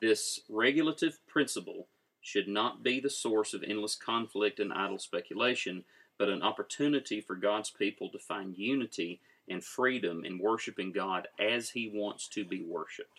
This 0.00 0.42
regulative 0.48 1.18
principle 1.26 1.88
should 2.20 2.46
not 2.46 2.84
be 2.84 3.00
the 3.00 3.10
source 3.10 3.52
of 3.52 3.64
endless 3.64 3.96
conflict 3.96 4.60
and 4.60 4.72
idle 4.72 5.00
speculation, 5.00 5.82
but 6.18 6.28
an 6.28 6.40
opportunity 6.40 7.20
for 7.20 7.34
God's 7.34 7.70
people 7.70 8.08
to 8.10 8.18
find 8.20 8.56
unity 8.56 9.18
and 9.48 9.64
freedom 9.64 10.24
in 10.24 10.38
worshiping 10.38 10.92
God 10.92 11.26
as 11.40 11.70
He 11.70 11.90
wants 11.92 12.28
to 12.28 12.44
be 12.44 12.62
worshiped. 12.62 13.18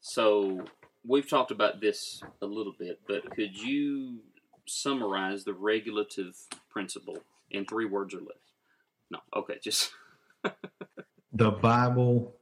So, 0.00 0.64
we've 1.06 1.30
talked 1.30 1.52
about 1.52 1.80
this 1.80 2.24
a 2.42 2.46
little 2.46 2.74
bit, 2.76 2.98
but 3.06 3.30
could 3.36 3.56
you 3.56 4.18
summarize 4.66 5.44
the 5.44 5.54
regulative 5.54 6.36
principle 6.70 7.18
in 7.50 7.64
three 7.64 7.84
words 7.84 8.14
or 8.14 8.20
less? 8.20 8.36
No. 9.10 9.18
Okay, 9.34 9.58
just. 9.62 9.90
the 11.32 11.50
Bible 11.50 12.34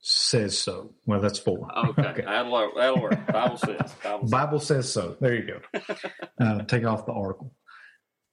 says 0.00 0.56
so. 0.56 0.92
Well, 1.04 1.20
that's 1.20 1.38
four. 1.38 1.68
Okay, 1.76 2.02
okay. 2.08 2.22
That'll, 2.24 2.52
work. 2.52 2.70
that'll 2.76 3.02
work. 3.02 3.26
Bible 3.26 3.56
says. 3.56 3.94
Bible, 4.02 4.28
Bible 4.28 4.60
says. 4.60 4.92
so. 4.92 5.16
There 5.20 5.34
you 5.34 5.60
go. 5.72 5.80
Uh, 6.38 6.62
take 6.64 6.84
off 6.84 7.06
the 7.06 7.12
article. 7.12 7.50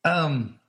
Um, 0.03 0.59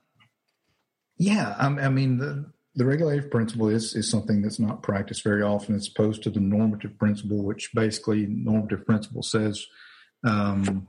yeah, 1.17 1.53
I, 1.59 1.65
I 1.65 1.89
mean 1.89 2.17
the 2.17 2.45
the 2.75 2.85
regulative 2.85 3.29
principle 3.29 3.67
is 3.67 3.93
is 3.93 4.09
something 4.09 4.41
that's 4.41 4.57
not 4.57 4.83
practiced 4.83 5.21
very 5.21 5.41
often. 5.41 5.75
It's 5.75 5.89
opposed 5.89 6.23
to 6.23 6.29
the 6.29 6.39
normative 6.39 6.97
principle, 6.97 7.43
which 7.43 7.71
basically 7.73 8.25
normative 8.25 8.85
principle 8.85 9.21
says 9.21 9.67
um, 10.25 10.87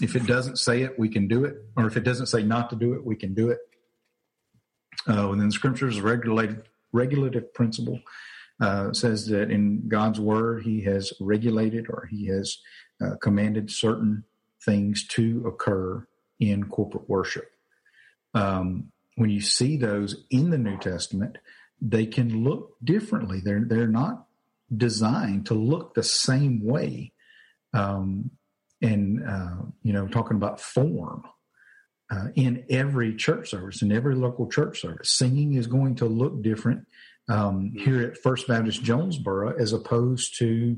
if 0.00 0.14
it 0.14 0.26
doesn't 0.26 0.58
say 0.58 0.82
it, 0.82 0.98
we 0.98 1.08
can 1.08 1.26
do 1.26 1.44
it, 1.44 1.56
or 1.76 1.86
if 1.86 1.96
it 1.96 2.04
doesn't 2.04 2.26
say 2.26 2.42
not 2.42 2.70
to 2.70 2.76
do 2.76 2.94
it, 2.94 3.04
we 3.04 3.16
can 3.16 3.34
do 3.34 3.50
it. 3.50 3.58
Uh, 5.06 5.28
within 5.30 5.46
the 5.46 5.52
scriptures, 5.52 6.00
regulated 6.00 6.62
regulative 6.92 7.52
principle 7.52 7.98
uh, 8.60 8.92
says 8.92 9.26
that 9.26 9.50
in 9.50 9.88
God's 9.88 10.20
word, 10.20 10.62
He 10.62 10.82
has 10.82 11.12
regulated 11.20 11.86
or 11.88 12.08
He 12.10 12.26
has 12.28 12.58
uh, 13.04 13.16
commanded 13.20 13.70
certain 13.70 14.24
things 14.64 15.06
to 15.08 15.44
occur 15.46 16.06
in 16.38 16.64
corporate 16.64 17.08
worship. 17.08 17.50
Um, 18.32 18.92
when 19.16 19.30
you 19.30 19.40
see 19.40 19.76
those 19.76 20.24
in 20.30 20.50
the 20.50 20.58
New 20.58 20.78
Testament, 20.78 21.38
they 21.80 22.06
can 22.06 22.44
look 22.44 22.76
differently. 22.82 23.40
They're 23.44 23.64
they're 23.64 23.86
not 23.88 24.26
designed 24.74 25.46
to 25.46 25.54
look 25.54 25.94
the 25.94 26.02
same 26.02 26.64
way. 26.64 27.12
Um, 27.72 28.30
and 28.84 29.26
uh, 29.28 29.56
you 29.82 29.92
know 29.92 30.06
talking 30.06 30.36
about 30.36 30.60
form 30.60 31.24
uh, 32.12 32.26
in 32.34 32.64
every 32.68 33.16
church 33.16 33.50
service 33.50 33.82
in 33.82 33.90
every 33.90 34.14
local 34.14 34.48
church 34.48 34.80
service 34.80 35.10
singing 35.10 35.54
is 35.54 35.66
going 35.66 35.94
to 35.96 36.06
look 36.06 36.42
different 36.42 36.86
um, 37.28 37.72
here 37.76 38.02
at 38.02 38.18
first 38.18 38.46
baptist 38.46 38.82
jonesboro 38.82 39.54
as 39.58 39.72
opposed 39.72 40.38
to 40.38 40.76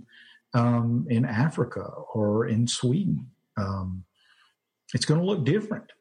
um, 0.54 1.06
in 1.10 1.24
africa 1.24 1.82
or 2.14 2.46
in 2.46 2.66
sweden. 2.66 3.30
Um, 3.56 4.04
it's 4.94 5.04
going 5.04 5.20
to 5.20 5.26
look 5.26 5.44
different. 5.44 5.92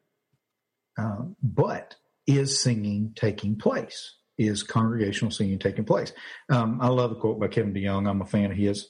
Uh, 0.97 1.25
but 1.43 1.95
is 2.27 2.59
singing 2.59 3.11
taking 3.15 3.57
place? 3.57 4.15
Is 4.37 4.63
congregational 4.63 5.31
singing 5.31 5.59
taking 5.59 5.85
place? 5.85 6.13
Um, 6.49 6.79
i 6.81 6.87
love 6.87 7.09
the 7.09 7.15
quote 7.17 7.39
by 7.39 7.47
kevin 7.47 7.73
deyoung. 7.73 8.09
I'm 8.09 8.21
a 8.21 8.25
fan 8.25 8.51
of 8.51 8.57
his 8.57 8.89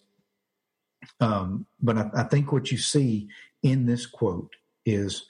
um, 1.19 1.65
but 1.81 1.97
I, 1.97 2.09
I 2.13 2.23
think 2.23 2.51
what 2.51 2.71
you 2.71 2.77
see 2.77 3.27
in 3.63 3.85
this 3.85 4.05
quote 4.05 4.55
is 4.85 5.25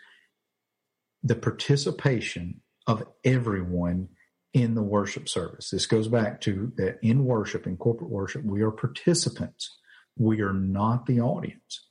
the 1.24 1.36
participation 1.36 2.62
of 2.88 3.04
everyone 3.24 4.10
in 4.54 4.76
the 4.76 4.84
worship 4.84 5.28
service. 5.28 5.70
This 5.70 5.86
goes 5.86 6.08
back 6.08 6.40
to 6.42 6.72
that 6.78 7.00
in 7.02 7.26
worship, 7.26 7.68
in 7.68 7.76
corporate 7.76 8.10
worship, 8.10 8.44
we 8.44 8.62
are 8.62 8.72
participants. 8.72 9.78
We 10.18 10.42
are 10.42 10.54
not 10.54 11.08
the 11.08 11.20
audience. 11.20 11.82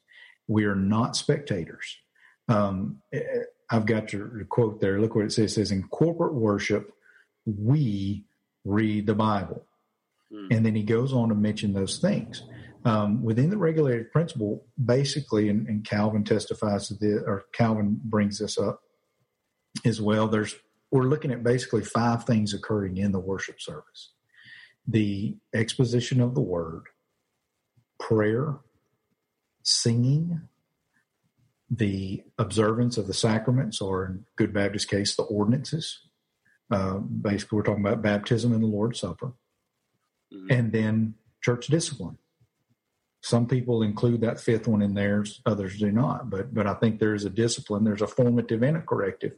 We 0.48 0.65
are 0.65 0.74
not 0.74 1.15
spectators. 1.15 1.98
Um, 2.48 3.02
eh, 3.12 3.19
eh, 3.19 3.39
I've 3.70 3.86
got 3.86 4.12
your 4.12 4.44
quote 4.44 4.81
there. 4.81 5.01
Look 5.01 5.15
what 5.15 5.27
it 5.27 5.32
says. 5.32 5.52
It 5.52 5.55
says, 5.55 5.70
in 5.73 5.89
corporate 5.89 6.35
worship, 6.35 6.93
we 7.44 8.24
read 8.65 9.06
the 9.06 9.15
Bible. 9.15 9.66
Hmm. 10.32 10.47
And 10.51 10.65
then 10.66 10.74
he 10.74 10.85
goes 10.85 11.12
on 11.12 11.28
to 11.28 11.35
mention 11.35 11.73
those 11.74 11.98
things. 11.98 12.43
Um, 12.86 13.23
within 13.23 13.48
the 13.48 13.56
regulated 13.56 14.12
principle, 14.12 14.66
basically, 14.82 15.48
and, 15.48 15.66
and 15.66 15.85
Calvin 15.85 16.23
testifies 16.23 16.89
to 16.89 16.94
this, 16.94 17.23
or 17.27 17.44
Calvin 17.55 17.98
brings 18.05 18.39
this 18.39 18.59
up 18.59 18.82
as 19.86 20.02
well. 20.02 20.28
There's 20.28 20.55
we're 20.90 21.05
looking 21.05 21.32
at 21.32 21.43
basically 21.43 21.82
five 21.82 22.24
things 22.24 22.52
occurring 22.52 22.98
in 22.98 23.12
the 23.12 23.20
worship 23.20 23.61
service: 23.61 24.12
the 24.86 25.36
exposition 25.55 26.20
of 26.20 26.35
the 26.35 26.43
word, 26.43 26.85
prayer, 27.98 28.59
singing, 29.62 30.43
the 31.70 32.23
observance 32.39 32.98
of 32.98 33.06
the 33.06 33.15
sacraments, 33.15 33.81
or 33.81 34.05
in 34.05 34.24
Good 34.36 34.52
Baptist 34.52 34.90
case, 34.90 35.16
the 35.16 35.23
ordinances. 35.23 36.01
Uh, 36.70 36.98
basically, 36.98 37.56
we're 37.56 37.62
talking 37.62 37.85
about 37.85 38.02
baptism 38.02 38.52
and 38.52 38.62
the 38.62 38.66
Lord's 38.66 39.01
Supper, 39.01 39.32
mm-hmm. 40.32 40.52
and 40.52 40.73
then 40.73 41.15
church 41.43 41.66
discipline. 41.69 42.19
Some 43.24 43.46
people 43.46 43.80
include 43.80 44.20
that 44.20 44.38
fifth 44.38 44.68
one 44.68 44.82
in 44.82 44.92
theirs, 44.92 45.40
others 45.46 45.78
do 45.78 45.90
not. 45.90 46.28
But 46.28 46.52
but 46.52 46.66
I 46.66 46.74
think 46.74 47.01
there 47.01 47.14
is 47.14 47.24
a 47.24 47.30
discipline, 47.30 47.82
there's 47.82 48.02
a 48.02 48.06
formative 48.06 48.62
and 48.62 48.76
a 48.76 48.82
corrective 48.82 49.32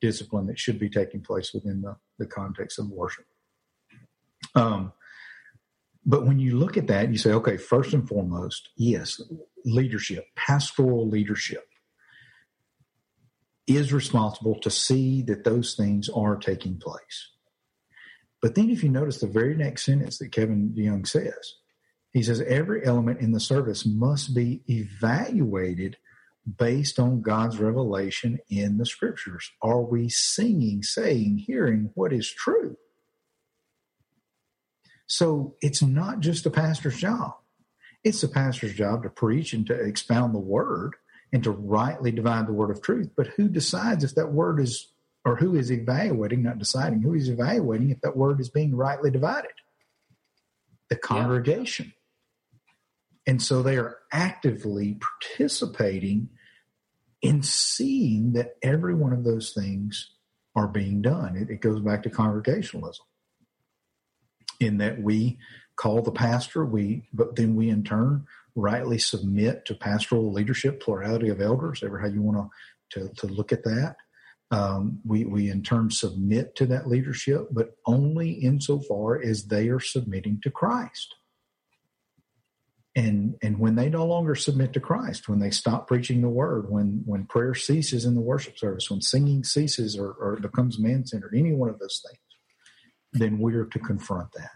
discipline 0.00 0.48
that 0.48 0.58
should 0.58 0.80
be 0.80 0.90
taking 0.90 1.20
place 1.20 1.54
within 1.54 1.82
the, 1.82 1.94
the 2.18 2.26
context 2.26 2.80
of 2.80 2.90
worship. 2.90 3.26
Um, 4.56 4.92
but 6.04 6.26
when 6.26 6.40
you 6.40 6.58
look 6.58 6.76
at 6.76 6.88
that, 6.88 7.12
you 7.12 7.16
say, 7.16 7.30
okay, 7.30 7.56
first 7.56 7.94
and 7.94 8.08
foremost, 8.08 8.70
yes, 8.76 9.20
leadership, 9.64 10.26
pastoral 10.34 11.08
leadership 11.08 11.64
is 13.68 13.92
responsible 13.92 14.58
to 14.62 14.70
see 14.70 15.22
that 15.22 15.44
those 15.44 15.76
things 15.76 16.08
are 16.08 16.34
taking 16.34 16.76
place. 16.76 17.30
But 18.42 18.56
then, 18.56 18.68
if 18.68 18.82
you 18.82 18.88
notice 18.88 19.20
the 19.20 19.28
very 19.28 19.54
next 19.54 19.84
sentence 19.84 20.18
that 20.18 20.32
Kevin 20.32 20.74
DeYoung 20.76 21.06
says, 21.06 21.54
he 22.12 22.22
says 22.22 22.40
every 22.40 22.84
element 22.84 23.20
in 23.20 23.32
the 23.32 23.40
service 23.40 23.84
must 23.84 24.34
be 24.34 24.62
evaluated 24.68 25.96
based 26.56 26.98
on 26.98 27.20
God's 27.20 27.58
revelation 27.58 28.38
in 28.48 28.78
the 28.78 28.86
scriptures. 28.86 29.50
Are 29.60 29.82
we 29.82 30.08
singing, 30.08 30.82
saying, 30.82 31.38
hearing 31.38 31.90
what 31.94 32.12
is 32.12 32.30
true? 32.30 32.76
So 35.06 35.56
it's 35.60 35.82
not 35.82 36.20
just 36.20 36.44
the 36.44 36.50
pastor's 36.50 36.98
job. 36.98 37.34
It's 38.04 38.20
the 38.20 38.28
pastor's 38.28 38.74
job 38.74 39.02
to 39.02 39.10
preach 39.10 39.52
and 39.52 39.66
to 39.66 39.74
expound 39.74 40.34
the 40.34 40.38
word 40.38 40.94
and 41.32 41.42
to 41.44 41.50
rightly 41.50 42.10
divide 42.10 42.46
the 42.46 42.52
word 42.52 42.70
of 42.70 42.80
truth. 42.80 43.10
But 43.16 43.28
who 43.28 43.48
decides 43.48 44.04
if 44.04 44.14
that 44.14 44.32
word 44.32 44.60
is, 44.60 44.88
or 45.24 45.36
who 45.36 45.56
is 45.56 45.70
evaluating, 45.70 46.42
not 46.42 46.58
deciding, 46.58 47.02
who 47.02 47.14
is 47.14 47.28
evaluating 47.28 47.90
if 47.90 48.00
that 48.02 48.16
word 48.16 48.40
is 48.40 48.48
being 48.48 48.74
rightly 48.74 49.10
divided? 49.10 49.50
The 50.88 50.96
congregation. 50.96 51.92
And 53.28 53.42
so 53.42 53.62
they 53.62 53.76
are 53.76 53.98
actively 54.10 54.98
participating 54.98 56.30
in 57.20 57.42
seeing 57.42 58.32
that 58.32 58.54
every 58.62 58.94
one 58.94 59.12
of 59.12 59.22
those 59.22 59.52
things 59.52 60.12
are 60.56 60.66
being 60.66 61.02
done. 61.02 61.36
It, 61.36 61.50
it 61.50 61.60
goes 61.60 61.80
back 61.80 62.02
to 62.04 62.10
congregationalism 62.10 63.04
in 64.60 64.78
that 64.78 65.02
we 65.02 65.38
call 65.76 66.00
the 66.00 66.10
pastor, 66.10 66.64
we 66.64 67.06
but 67.12 67.36
then 67.36 67.54
we 67.54 67.68
in 67.68 67.84
turn 67.84 68.24
rightly 68.54 68.98
submit 68.98 69.66
to 69.66 69.74
pastoral 69.74 70.32
leadership, 70.32 70.82
plurality 70.82 71.28
of 71.28 71.42
elders, 71.42 71.82
ever 71.84 71.98
how 71.98 72.08
you 72.08 72.22
want 72.22 72.50
to 72.92 73.10
to 73.10 73.26
look 73.26 73.52
at 73.52 73.64
that. 73.64 73.96
Um, 74.50 75.00
we 75.04 75.26
we 75.26 75.50
in 75.50 75.62
turn 75.62 75.90
submit 75.90 76.56
to 76.56 76.66
that 76.66 76.88
leadership, 76.88 77.48
but 77.50 77.76
only 77.84 78.30
insofar 78.30 79.20
as 79.22 79.48
they 79.48 79.68
are 79.68 79.80
submitting 79.80 80.40
to 80.44 80.50
Christ. 80.50 81.14
And 82.98 83.36
and 83.42 83.60
when 83.60 83.76
they 83.76 83.88
no 83.88 84.04
longer 84.04 84.34
submit 84.34 84.72
to 84.72 84.80
Christ, 84.80 85.28
when 85.28 85.38
they 85.38 85.50
stop 85.50 85.86
preaching 85.86 86.20
the 86.20 86.28
word, 86.42 86.68
when 86.68 87.02
when 87.06 87.26
prayer 87.26 87.54
ceases 87.54 88.04
in 88.04 88.14
the 88.16 88.20
worship 88.20 88.58
service, 88.58 88.90
when 88.90 89.02
singing 89.02 89.44
ceases 89.44 89.96
or, 89.96 90.10
or 90.12 90.36
becomes 90.40 90.80
man 90.80 91.06
centered, 91.06 91.34
any 91.36 91.52
one 91.52 91.70
of 91.70 91.78
those 91.78 92.02
things, 92.04 92.28
then 93.12 93.38
we're 93.38 93.66
to 93.66 93.78
confront 93.78 94.30
that. 94.32 94.50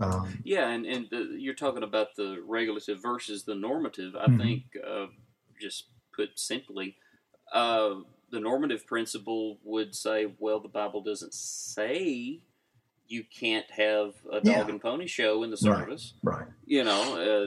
Um, 0.00 0.40
yeah, 0.44 0.68
and, 0.70 0.86
and 0.86 1.06
the, 1.10 1.36
you're 1.38 1.54
talking 1.64 1.82
about 1.82 2.08
the 2.16 2.42
regulative 2.46 3.02
versus 3.02 3.44
the 3.44 3.54
normative. 3.54 4.16
I 4.16 4.26
mm-hmm. 4.26 4.40
think, 4.40 4.62
uh, 4.84 5.06
just 5.60 5.84
put 6.16 6.30
simply, 6.38 6.96
uh, 7.52 7.96
the 8.30 8.40
normative 8.40 8.86
principle 8.86 9.58
would 9.62 9.94
say, 9.94 10.32
well, 10.38 10.58
the 10.58 10.68
Bible 10.68 11.02
doesn't 11.02 11.34
say 11.34 12.40
you 13.12 13.24
can't 13.24 13.70
have 13.70 14.14
a 14.30 14.40
dog 14.40 14.46
yeah. 14.46 14.68
and 14.68 14.80
pony 14.80 15.06
show 15.06 15.42
in 15.42 15.50
the 15.50 15.56
service. 15.56 16.14
Right. 16.22 16.40
right. 16.40 16.48
You 16.64 16.84
know, 16.84 17.46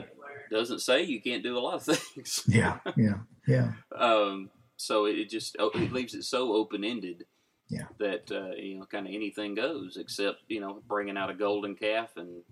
doesn't 0.50 0.80
say 0.80 1.02
you 1.02 1.20
can't 1.20 1.42
do 1.42 1.58
a 1.58 1.60
lot 1.60 1.74
of 1.74 1.82
things. 1.96 2.42
yeah. 2.46 2.78
Yeah. 2.96 3.18
Yeah. 3.46 3.72
um, 3.96 4.50
so 4.76 5.06
it 5.06 5.30
just 5.30 5.56
oh, 5.58 5.70
it 5.74 5.92
leaves 5.92 6.14
it 6.14 6.24
so 6.24 6.52
open 6.52 6.84
ended 6.84 7.24
yeah. 7.68 7.86
That 7.98 8.30
uh, 8.30 8.54
you 8.56 8.78
know, 8.78 8.86
kind 8.86 9.06
of 9.06 9.14
anything 9.14 9.54
goes, 9.54 9.96
except 9.96 10.38
you 10.48 10.60
know, 10.60 10.82
bringing 10.86 11.16
out 11.16 11.30
a 11.30 11.34
golden 11.34 11.74
calf 11.74 12.16
and 12.16 12.42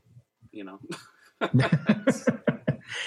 you 0.51 0.65
know. 0.65 0.81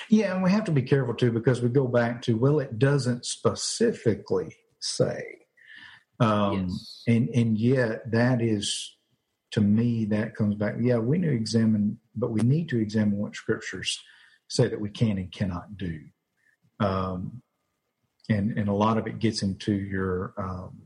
yeah, 0.10 0.34
and 0.34 0.44
we 0.44 0.52
have 0.52 0.64
to 0.66 0.72
be 0.72 0.82
careful 0.82 1.14
too 1.14 1.32
because 1.32 1.62
we 1.62 1.70
go 1.70 1.88
back 1.88 2.22
to 2.24 2.38
well, 2.38 2.60
it 2.60 2.80
doesn't 2.80 3.26
specifically 3.26 4.56
say, 4.80 5.22
um, 6.20 6.70
yes. 6.70 7.04
and 7.08 7.30
and 7.30 7.58
yet 7.58 8.10
that 8.12 8.42
is 8.42 8.96
to 9.52 9.62
me 9.62 10.06
that 10.06 10.36
comes 10.36 10.56
back. 10.56 10.76
Yeah, 10.80 10.98
we 10.98 11.18
need 11.18 11.28
to 11.28 11.34
examine, 11.34 12.00
but 12.16 12.32
we 12.32 12.42
need 12.42 12.70
to 12.70 12.80
examine 12.80 13.18
what 13.18 13.36
scriptures 13.36 14.00
say 14.48 14.68
that 14.68 14.80
we 14.80 14.90
can 14.90 15.18
and 15.18 15.32
cannot 15.32 15.78
do. 15.78 16.00
Um, 16.80 17.42
and 18.30 18.58
and 18.58 18.68
a 18.68 18.74
lot 18.74 18.98
of 18.98 19.08
it 19.08 19.20
gets 19.20 19.42
into 19.42 19.74
your 19.74 20.34
um, 20.38 20.82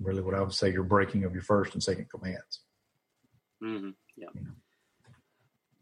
really 0.00 0.22
what 0.22 0.34
I 0.34 0.40
would 0.40 0.52
say 0.52 0.70
your 0.70 0.82
breaking 0.82 1.24
of 1.24 1.32
your 1.32 1.42
first 1.42 1.74
and 1.74 1.82
second 1.82 2.08
commands. 2.10 2.60
Mm-hmm. 3.62 3.90
Yeah. 4.16 4.28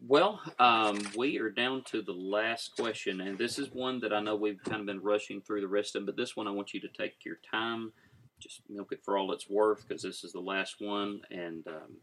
Well, 0.09 0.41
um, 0.59 1.01
we 1.17 1.39
are 1.39 1.51
down 1.51 1.83
to 1.87 2.03
the 2.03 2.13
last 2.13 2.77
question, 2.77 3.23
and 3.23 3.37
this 3.37 3.59
is 3.59 3.73
one 3.73 3.99
that 4.01 4.13
I 4.13 4.21
know 4.21 4.37
we've 4.37 4.63
kind 4.63 4.81
of 4.81 4.87
been 4.87 5.03
rushing 5.03 5.41
through 5.41 5.63
the 5.63 5.69
rest 5.69 5.97
of 5.97 6.01
them, 6.01 6.07
but 6.07 6.17
this 6.17 6.37
one 6.37 6.47
I 6.47 6.53
want 6.53 6.75
you 6.75 6.81
to 6.81 6.89
take 6.89 7.25
your 7.25 7.39
time, 7.51 7.93
just 8.41 8.63
milk 8.69 8.93
it 8.93 9.01
for 9.05 9.17
all 9.17 9.33
it's 9.33 9.49
worth, 9.49 9.87
because 9.87 10.03
this 10.03 10.25
is 10.25 10.33
the 10.33 10.41
last 10.41 10.77
one, 10.81 11.21
and 11.31 11.67
um, 11.67 11.97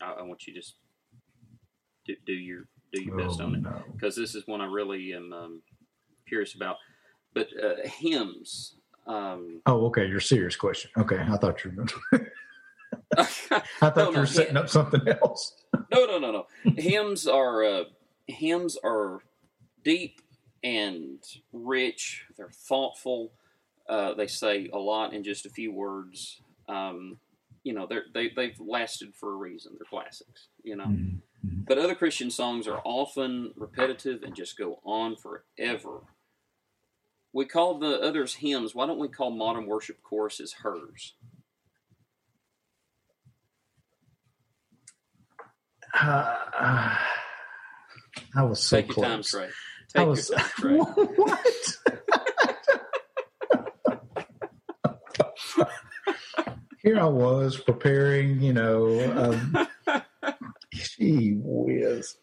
I, 0.00 0.20
I, 0.20 0.22
want 0.22 0.46
you 0.46 0.54
to 0.54 0.60
just 0.60 0.76
do, 2.06 2.14
do 2.26 2.32
your 2.32 2.64
do 2.92 3.02
your 3.02 3.16
best 3.16 3.40
oh, 3.40 3.46
on 3.46 3.54
it, 3.54 3.62
because 3.92 4.16
no. 4.16 4.22
this 4.22 4.34
is 4.34 4.46
one 4.46 4.60
I 4.60 4.66
really 4.66 5.12
am 5.12 5.32
um, 5.32 5.62
curious 6.28 6.54
about. 6.54 6.76
But 7.34 7.48
uh, 7.62 7.76
hymns, 7.84 8.76
um, 9.06 9.62
oh, 9.66 9.86
okay. 9.86 10.06
Your 10.06 10.20
serious 10.20 10.56
question. 10.56 10.90
Okay, 10.96 11.18
I 11.18 11.36
thought 11.36 11.64
you 11.64 11.72
were. 11.76 12.30
I 13.18 13.24
thought 13.24 13.96
no, 13.96 14.02
you 14.10 14.10
were 14.10 14.16
no, 14.18 14.24
setting 14.24 14.56
up 14.56 14.68
something 14.68 15.00
else. 15.22 15.54
no, 15.92 16.06
no, 16.06 16.18
no, 16.18 16.30
no. 16.30 16.46
hymns 16.76 17.26
are 17.26 17.64
uh, 17.64 17.84
hymns 18.26 18.76
are 18.84 19.20
deep 19.84 20.20
and 20.62 21.18
rich. 21.52 22.24
They're 22.36 22.50
thoughtful. 22.50 23.32
Uh, 23.92 24.14
they 24.14 24.26
say 24.26 24.70
a 24.72 24.78
lot 24.78 25.12
in 25.12 25.22
just 25.22 25.44
a 25.44 25.50
few 25.50 25.70
words. 25.70 26.40
Um, 26.66 27.18
you 27.62 27.74
know, 27.74 27.86
they're, 27.86 28.04
they 28.14 28.30
they've 28.34 28.58
lasted 28.58 29.14
for 29.14 29.34
a 29.34 29.36
reason. 29.36 29.72
They're 29.78 29.84
classics. 29.84 30.48
You 30.64 30.76
know, 30.76 30.86
mm-hmm. 30.86 31.64
but 31.66 31.76
other 31.76 31.94
Christian 31.94 32.30
songs 32.30 32.66
are 32.66 32.80
often 32.86 33.52
repetitive 33.54 34.22
and 34.22 34.34
just 34.34 34.56
go 34.56 34.80
on 34.82 35.16
forever. 35.16 36.04
We 37.34 37.44
call 37.44 37.78
the 37.78 38.00
others 38.00 38.36
hymns. 38.36 38.74
Why 38.74 38.86
don't 38.86 38.98
we 38.98 39.08
call 39.08 39.30
modern 39.30 39.66
worship 39.66 40.02
choruses 40.02 40.54
hers? 40.62 41.12
Uh, 45.92 46.34
uh, 46.58 46.96
I 48.34 48.42
was 48.42 48.62
so 48.62 48.78
Take 48.78 48.88
close. 48.88 48.96
your 48.96 49.10
time, 49.10 49.22
Trey. 49.22 49.48
Take 49.94 50.02
I 50.02 50.04
was, 50.04 50.30
your 50.30 50.38
time, 50.38 50.50
Trey. 50.56 50.78
what? 50.78 51.76
Here 56.82 56.98
I 56.98 57.06
was 57.06 57.56
preparing, 57.58 58.40
you 58.40 58.52
know. 58.52 59.36
Um, 59.86 60.02
gee 60.74 61.34
whiz. 61.36 62.16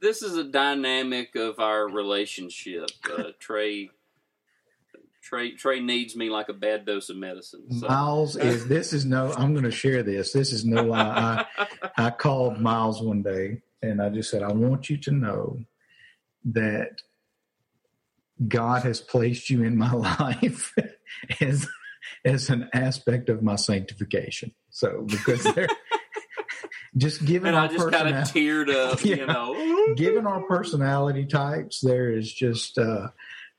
This 0.00 0.22
is 0.22 0.36
a 0.36 0.44
dynamic 0.44 1.36
of 1.36 1.58
our 1.60 1.86
relationship. 1.88 2.88
Uh, 3.10 3.32
Trey 3.38 3.90
Trey 5.22 5.52
Trey 5.52 5.80
needs 5.80 6.16
me 6.16 6.30
like 6.30 6.48
a 6.48 6.54
bad 6.54 6.86
dose 6.86 7.10
of 7.10 7.16
medicine. 7.16 7.70
So. 7.72 7.86
Miles 7.86 8.36
is 8.36 8.66
this 8.66 8.92
is 8.92 9.04
no. 9.04 9.32
I'm 9.32 9.52
going 9.52 9.64
to 9.64 9.70
share 9.70 10.02
this. 10.02 10.32
This 10.32 10.52
is 10.52 10.64
no. 10.64 10.92
I, 10.92 11.44
I 11.58 11.90
I 11.96 12.10
called 12.10 12.58
Miles 12.58 13.02
one 13.02 13.22
day 13.22 13.60
and 13.82 14.00
I 14.00 14.08
just 14.08 14.30
said 14.30 14.42
I 14.42 14.52
want 14.52 14.88
you 14.90 14.96
to 14.98 15.10
know 15.10 15.58
that 16.46 17.02
God 18.48 18.82
has 18.82 19.00
placed 19.00 19.50
you 19.50 19.62
in 19.62 19.76
my 19.76 19.92
life 20.20 20.74
as 21.40 21.68
as 22.24 22.50
an 22.50 22.68
aspect 22.72 23.28
of 23.28 23.42
my 23.42 23.56
sanctification. 23.56 24.52
So 24.70 25.06
because 25.06 25.42
they're 25.42 25.68
just 26.96 27.24
given 27.24 27.48
and 27.48 27.56
I 27.56 27.68
just 27.68 27.90
kind 27.90 28.08
of 28.08 28.24
teared 28.24 28.74
up, 28.74 29.04
yeah, 29.04 29.16
you 29.16 29.26
know. 29.26 29.94
given 29.94 30.26
our 30.26 30.42
personality 30.42 31.26
types, 31.26 31.80
there 31.80 32.10
is 32.10 32.32
just 32.32 32.78
uh, 32.78 33.08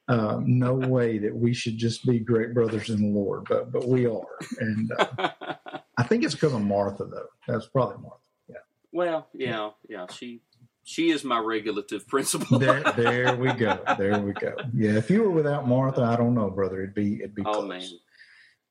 uh, 0.07 0.39
no 0.43 0.73
way 0.73 1.19
that 1.19 1.35
we 1.35 1.53
should 1.53 1.77
just 1.77 2.05
be 2.05 2.19
great 2.19 2.53
brothers 2.53 2.89
in 2.89 3.01
the 3.01 3.19
Lord, 3.19 3.45
but 3.47 3.71
but 3.71 3.87
we 3.87 4.05
are, 4.05 4.27
and 4.59 4.91
uh, 4.97 5.29
I 5.97 6.03
think 6.03 6.23
it's 6.23 6.33
because 6.33 6.53
of 6.53 6.61
Martha, 6.61 7.05
though. 7.05 7.27
That's 7.47 7.67
probably 7.67 7.97
Martha. 8.01 8.17
Yeah. 8.49 8.55
Well, 8.91 9.27
yeah, 9.33 9.69
yeah. 9.87 10.07
She 10.11 10.41
she 10.83 11.11
is 11.11 11.23
my 11.23 11.39
regulative 11.39 12.07
principle. 12.07 12.59
there, 12.59 12.81
there 12.97 13.35
we 13.35 13.53
go. 13.53 13.79
There 13.97 14.19
we 14.19 14.33
go. 14.33 14.55
Yeah. 14.73 14.97
If 14.97 15.09
you 15.09 15.23
were 15.23 15.31
without 15.31 15.67
Martha, 15.67 16.01
I 16.01 16.15
don't 16.15 16.33
know, 16.33 16.49
brother. 16.49 16.81
It'd 16.81 16.95
be 16.95 17.19
it'd 17.19 17.35
be. 17.35 17.43
Oh 17.45 17.53
close. 17.53 17.69
man. 17.69 17.89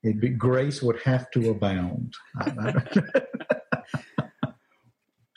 It'd 0.03 0.21
be 0.21 0.29
grace 0.29 0.81
would 0.81 0.99
have 1.01 1.29
to 1.31 1.51
abound. 1.51 2.15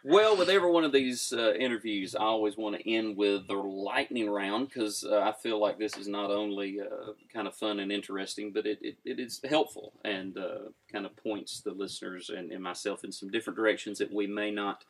Well, 0.07 0.37
with 0.37 0.51
every 0.51 0.71
one 0.71 0.85
of 0.85 0.93
these 0.93 1.33
uh, 1.33 1.55
interviews, 1.55 2.15
I 2.15 2.25
always 2.25 2.59
want 2.59 2.77
to 2.77 2.91
end 2.91 3.17
with 3.17 3.49
the 3.49 3.55
lightning 3.55 4.29
round 4.29 4.69
because 4.69 5.03
uh, 5.03 5.21
I 5.21 5.33
feel 5.33 5.59
like 5.59 5.79
this 5.79 5.97
is 5.97 6.09
not 6.09 6.31
only 6.31 6.79
uh, 6.79 7.13
kind 7.33 7.49
of 7.49 7.55
fun 7.55 7.81
and 7.81 7.91
interesting, 7.91 8.53
but 8.53 8.67
it, 8.67 8.79
it, 8.83 8.99
it 9.07 9.19
is 9.19 9.41
helpful 9.49 9.95
and 10.05 10.37
uh, 10.37 10.69
kind 10.93 11.07
of 11.07 11.17
points 11.17 11.63
the 11.63 11.71
listeners 11.71 12.29
and, 12.29 12.53
and, 12.53 12.63
myself 12.63 13.03
in 13.03 13.11
some 13.11 13.31
different 13.31 13.57
directions 13.57 13.97
that 13.97 14.13
we 14.13 14.27
may 14.27 14.51
not 14.51 14.85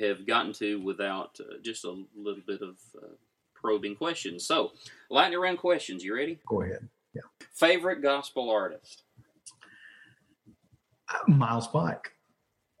have 0.00 0.26
gotten 0.26 0.52
to 0.52 0.82
without 0.82 1.40
uh, 1.40 1.54
just 1.62 1.86
a 1.86 2.04
little 2.14 2.42
bit 2.46 2.60
of 2.60 2.76
uh, 3.02 3.06
probing 3.54 3.96
questions. 3.96 4.44
So, 4.44 4.72
lightning 5.08 5.40
round 5.40 5.56
questions. 5.56 6.04
You 6.04 6.14
ready? 6.14 6.40
Go 6.46 6.60
ahead. 6.60 6.86
yeah. 7.14 7.22
Favorite 7.54 8.02
gospel 8.02 8.50
artist? 8.50 9.04
Miles 11.26 11.68
Pike. 11.68 12.10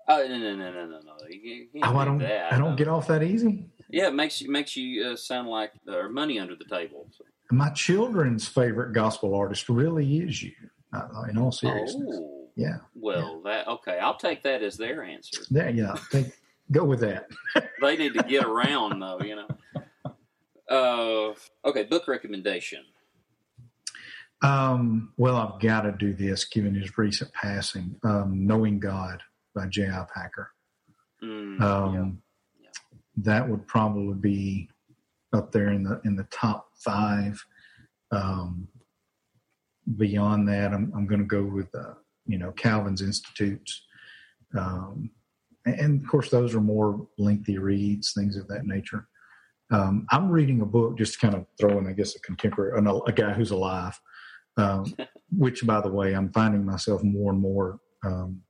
Oh 0.08 0.26
no 0.26 0.38
no 0.38 0.56
no 0.56 0.72
no 0.72 0.86
no 0.86 1.00
no! 1.00 1.16
You, 1.28 1.66
you 1.72 1.80
Oh, 1.82 1.96
I 1.96 2.04
do 2.04 2.10
don't. 2.10 2.18
that. 2.20 2.52
I 2.52 2.58
don't 2.58 2.76
get 2.76 2.88
off 2.88 3.06
that 3.08 3.22
easy. 3.22 3.66
Yeah, 3.90 4.08
it 4.08 4.14
makes 4.14 4.40
you 4.40 4.50
makes 4.50 4.74
you 4.76 5.04
uh, 5.04 5.16
sound 5.16 5.48
like 5.48 5.72
uh, 5.86 6.08
money 6.08 6.38
under 6.38 6.54
the 6.56 6.64
table. 6.64 7.06
So. 7.16 7.24
My 7.50 7.70
children's 7.70 8.46
favorite 8.48 8.92
gospel 8.92 9.34
artist 9.34 9.68
really 9.68 10.18
is 10.18 10.42
you. 10.42 10.52
Uh, 10.94 11.06
in 11.30 11.36
all 11.36 11.52
seriousness, 11.52 12.16
Oh, 12.18 12.48
yeah, 12.56 12.78
well, 12.94 13.42
that 13.44 13.68
okay. 13.68 13.98
I'll 13.98 14.16
take 14.16 14.42
that 14.44 14.62
as 14.62 14.78
their 14.78 15.02
answer. 15.02 15.42
there, 15.50 15.68
yeah. 15.68 15.94
Take, 16.10 16.26
go 16.72 16.84
with 16.84 17.00
that. 17.00 17.26
They 17.82 17.96
need 17.96 18.14
to 18.14 18.22
get 18.22 18.44
around 18.44 18.98
though, 19.00 19.20
you 19.20 19.36
know. 19.36 19.48
Uh, 20.70 21.34
okay, 21.68 21.84
book 21.84 22.08
recommendation. 22.08 22.84
Um, 24.42 25.12
well, 25.16 25.36
I've 25.36 25.60
got 25.60 25.82
to 25.82 25.92
do 25.92 26.14
this 26.14 26.44
given 26.44 26.74
his 26.74 26.96
recent 26.96 27.32
passing. 27.32 27.96
Um, 28.04 28.46
Knowing 28.46 28.78
God 28.78 29.20
by 29.54 29.66
J.I. 29.66 30.06
Packer. 30.14 30.50
Mm, 31.22 31.60
Um, 31.60 31.94
Yeah. 32.60 32.68
That 33.16 33.48
would 33.48 33.66
probably 33.66 34.14
be 34.14 34.68
up 35.32 35.50
there 35.50 35.70
in 35.70 35.82
the 35.82 36.00
in 36.04 36.14
the 36.14 36.26
top 36.30 36.68
five. 36.76 37.44
Um, 38.12 38.68
beyond 39.96 40.48
that, 40.48 40.72
I'm 40.72 40.92
I'm 40.94 41.06
going 41.06 41.20
to 41.20 41.26
go 41.26 41.42
with 41.42 41.74
uh, 41.74 41.94
you 42.26 42.38
know 42.38 42.52
Calvin's 42.52 43.02
Institutes, 43.02 43.82
um, 44.56 45.10
and, 45.66 45.80
and 45.80 46.02
of 46.04 46.08
course 46.08 46.30
those 46.30 46.54
are 46.54 46.60
more 46.60 47.08
lengthy 47.18 47.58
reads, 47.58 48.12
things 48.12 48.36
of 48.36 48.46
that 48.48 48.66
nature. 48.66 49.08
Um, 49.70 50.06
I'm 50.10 50.30
reading 50.30 50.60
a 50.60 50.66
book, 50.66 50.96
just 50.96 51.14
to 51.14 51.18
kind 51.18 51.34
of 51.34 51.44
throw 51.60 51.76
in, 51.78 51.86
I 51.88 51.92
guess, 51.92 52.14
a 52.16 52.20
contemporary, 52.20 52.78
a, 52.78 52.90
a 52.90 53.12
guy 53.12 53.32
who's 53.34 53.50
alive, 53.50 54.00
um, 54.58 54.94
which, 55.36 55.66
by 55.66 55.80
the 55.80 55.90
way, 55.90 56.12
I'm 56.14 56.32
finding 56.32 56.64
myself 56.64 57.02
more 57.02 57.32
and 57.32 57.40
more 57.40 57.78
um, 58.04 58.42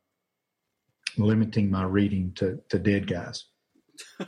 limiting 1.16 1.70
my 1.70 1.84
reading 1.84 2.32
to, 2.36 2.60
to 2.70 2.78
dead 2.78 3.06
guys. 3.06 3.44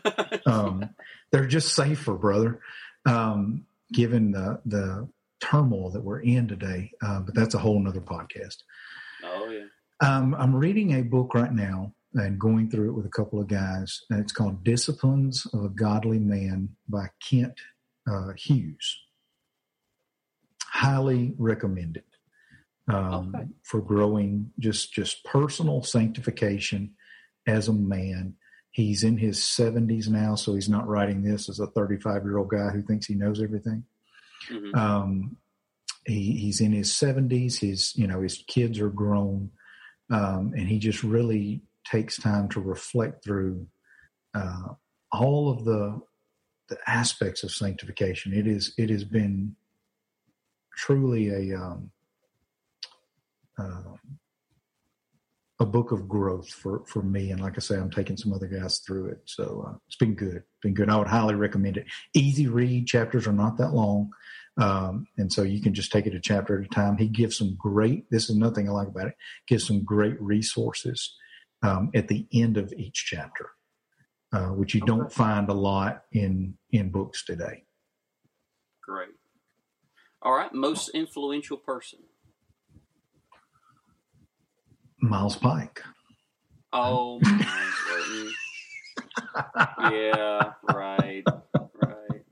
Um, 0.47 0.90
they're 1.31 1.47
just 1.47 1.77
safer, 1.77 2.15
brother, 2.15 2.61
um, 3.07 3.66
given 3.93 4.32
the, 4.32 4.61
the 4.65 5.09
turmoil 5.40 5.90
that 5.90 6.02
we're 6.02 6.20
in 6.20 6.48
today. 6.48 6.90
Uh, 7.02 7.20
but 7.20 7.35
that's 7.35 7.55
a 7.55 7.59
whole 7.59 7.78
nother 7.78 8.01
podcast. 8.01 8.57
oh 9.23 9.48
yeah. 9.51 9.66
Um, 10.02 10.35
I'm 10.35 10.57
reading 10.57 10.94
a 10.94 11.02
book 11.02 11.35
right 11.35 11.52
now 11.52 11.93
and 12.15 12.39
going 12.39 12.70
through 12.70 12.90
it 12.90 12.94
with 12.94 13.07
a 13.07 13.11
couple 13.11 13.40
of 13.40 13.48
guys. 13.48 14.01
And 14.11 14.20
it's 14.20 14.32
called 14.32 14.65
Disciplines 14.65 15.47
of 15.52 15.65
a 15.65 15.69
Godly 15.69 16.19
Man 16.19 16.70
by 16.89 17.09
Kent 17.23 17.61
uh, 18.11 18.32
Hughes. 18.36 18.98
Highly 20.81 21.35
recommended 21.39 22.05
um, 22.89 23.35
Okay. 23.35 23.47
for 23.62 23.81
growing 23.81 24.52
just 24.59 24.93
just 24.93 25.24
personal 25.24 25.82
sanctification 25.82 26.94
as 27.47 27.69
a 27.69 27.73
man. 27.73 28.35
He's 28.70 29.02
in 29.05 29.19
his 29.19 29.39
70s 29.40 30.09
now, 30.09 30.36
so 30.36 30.55
he's 30.55 30.69
not 30.69 30.86
writing 30.89 31.23
this 31.23 31.48
as 31.48 31.59
a 31.61 31.66
35 31.66 32.23
year 32.24 32.39
old 32.39 32.48
guy 32.51 32.70
who 32.70 32.82
thinks 32.82 33.07
he 33.07 33.15
knows 33.15 33.43
everything. 33.43 33.85
Mhm. 34.48 34.74
Um, 34.77 35.36
he, 36.07 36.32
he's 36.39 36.61
in 36.61 36.73
his 36.73 36.90
70s. 36.93 37.59
His 37.59 37.94
you 37.97 38.07
know 38.07 38.23
his 38.23 38.43
kids 38.47 38.78
are 38.81 38.89
grown, 38.90 39.51
um, 40.11 40.52
and 40.57 40.66
he 40.69 40.78
just 40.78 41.02
really 41.02 41.62
takes 41.85 42.16
time 42.16 42.48
to 42.51 42.61
reflect 42.61 43.23
through 43.24 43.66
uh, 44.35 44.69
all 45.12 45.51
of 45.51 45.65
the 45.65 46.01
the 46.69 46.78
aspects 46.86 47.43
of 47.43 47.51
sanctification. 47.51 48.32
It 48.32 48.47
is 48.47 48.73
it 48.78 48.89
has 48.90 49.05
been 49.05 49.57
truly 50.81 51.28
a 51.28 51.59
um, 51.59 51.90
uh, 53.59 53.94
a 55.59 55.66
book 55.66 55.93
of 55.93 56.09
growth 56.09 56.48
for 56.48 56.82
for 56.86 57.02
me. 57.02 57.31
And 57.31 57.40
like 57.40 57.55
I 57.57 57.61
say, 57.61 57.77
I'm 57.77 57.90
taking 57.90 58.16
some 58.16 58.32
other 58.32 58.47
guys 58.47 58.78
through 58.78 59.11
it, 59.11 59.20
so 59.27 59.66
uh, 59.69 59.77
it's 59.86 59.97
been 59.97 60.15
good. 60.15 60.43
Been 60.62 60.74
good. 60.74 60.89
I 60.89 60.97
would 60.97 61.07
highly 61.07 61.35
recommend 61.35 61.77
it. 61.77 61.86
Easy 62.15 62.48
read. 62.48 62.86
Chapters 62.86 63.27
are 63.27 63.32
not 63.32 63.59
that 63.59 63.74
long. 63.74 64.11
Um, 64.57 65.07
and 65.16 65.32
so 65.32 65.43
you 65.43 65.62
can 65.62 65.74
just 65.74 65.93
take 65.93 66.07
it 66.07 66.15
a 66.15 66.20
chapter 66.20 66.59
at 66.59 66.66
a 66.66 66.69
time. 66.69 66.97
He 66.97 67.09
gives 67.09 67.39
some 67.39 67.57
great, 67.59 68.11
this 68.11 68.28
is 68.28 68.36
nothing 68.36 68.69
I 68.69 68.73
like 68.73 68.89
about 68.89 69.07
it, 69.07 69.15
gives 69.47 69.66
some 69.66 69.85
great 69.85 70.20
resources 70.20 71.16
um, 71.62 71.90
at 71.94 72.09
the 72.09 72.27
end 72.32 72.57
of 72.57 72.73
each 72.77 73.07
chapter, 73.07 73.51
uh, 74.32 74.48
which 74.48 74.74
you 74.74 74.81
don't 74.81 75.12
find 75.12 75.48
a 75.48 75.55
lot 75.55 76.02
in 76.12 76.59
in 76.70 76.90
books 76.90 77.24
today. 77.24 77.65
Great. 78.82 79.20
All 80.23 80.33
right, 80.33 80.53
most 80.53 80.91
influential 80.91 81.57
person. 81.57 82.01
Miles 85.01 85.37
Pike. 85.37 85.83
Oh, 86.73 87.21
yeah, 89.91 90.53
right, 90.63 91.25
right. 91.75 92.25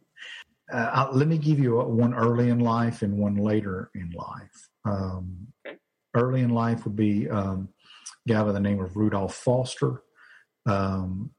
Uh, 0.70 1.09
let 1.12 1.27
me 1.28 1.39
give 1.39 1.59
you 1.59 1.81
a, 1.81 1.89
one 1.89 2.15
early 2.15 2.51
in 2.51 2.59
life 2.59 3.02
and 3.02 3.16
one 3.16 3.36
later 3.36 3.90
in 3.94 4.10
life. 4.10 4.69
Um, 4.85 5.48
Okay. 5.66 5.78
Early 6.15 6.40
in 6.40 6.51
life 6.51 6.85
would 6.85 6.97
be 6.97 7.28
um, 7.28 7.69
a 8.27 8.32
guy 8.32 8.43
by 8.43 8.52
the 8.52 8.60
name 8.60 8.81
of 8.81 8.97
Rudolph 8.97 9.35
Foster, 9.35 10.02
um, 10.66 11.31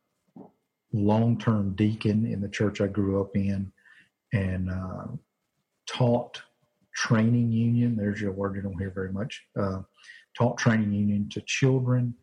long-term 0.93 1.75
deacon 1.75 2.25
in 2.25 2.41
the 2.41 2.49
church 2.49 2.81
I 2.81 2.87
grew 2.87 3.21
up 3.21 3.35
in, 3.35 3.71
and 4.33 4.69
uh, 4.69 5.07
taught 5.89 6.41
training 6.95 7.51
union. 7.51 7.95
There's 7.95 8.21
your 8.21 8.31
word 8.33 8.55
you 8.55 8.61
don't 8.61 8.79
hear 8.79 8.91
very 8.91 9.11
much. 9.11 9.41
Uh, 9.59 9.81
taught 10.37 10.57
training 10.57 10.93
union 10.93 11.29
to 11.31 11.41
children 11.45 12.13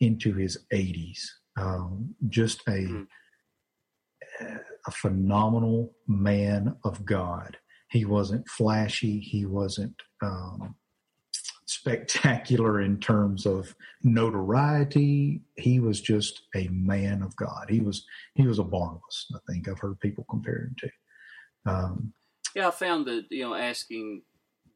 into 0.00 0.34
his 0.34 0.58
80s. 0.72 1.20
Um, 1.58 2.14
just 2.28 2.62
a 2.68 2.86
Hmm. 2.86 3.02
a 4.86 4.90
phenomenal 4.90 5.94
man 6.08 6.76
of 6.84 7.04
God. 7.04 7.56
He 7.90 8.04
wasn't 8.04 8.48
flashy. 8.48 9.20
He 9.20 9.46
wasn't 9.46 9.94
um, 10.22 10.74
spectacular 11.66 12.80
in 12.80 12.98
terms 12.98 13.46
of 13.46 13.74
notoriety. 14.02 15.42
He 15.56 15.80
was 15.80 16.00
just 16.00 16.42
a 16.56 16.68
man 16.68 17.22
of 17.22 17.36
God. 17.36 17.66
He 17.68 17.80
was 17.80 18.04
he 18.34 18.46
was 18.46 18.58
a 18.58 18.64
Barnabas. 18.64 19.26
I 19.34 19.38
think 19.52 19.68
I've 19.68 19.78
heard 19.78 20.00
people 20.00 20.24
compare 20.30 20.62
him 20.68 20.76
to. 20.78 20.90
Um, 21.72 22.14
Yeah, 22.54 22.68
I 22.68 22.70
found 22.70 23.06
that 23.06 23.26
you 23.30 23.42
know 23.44 23.54
asking 23.54 24.22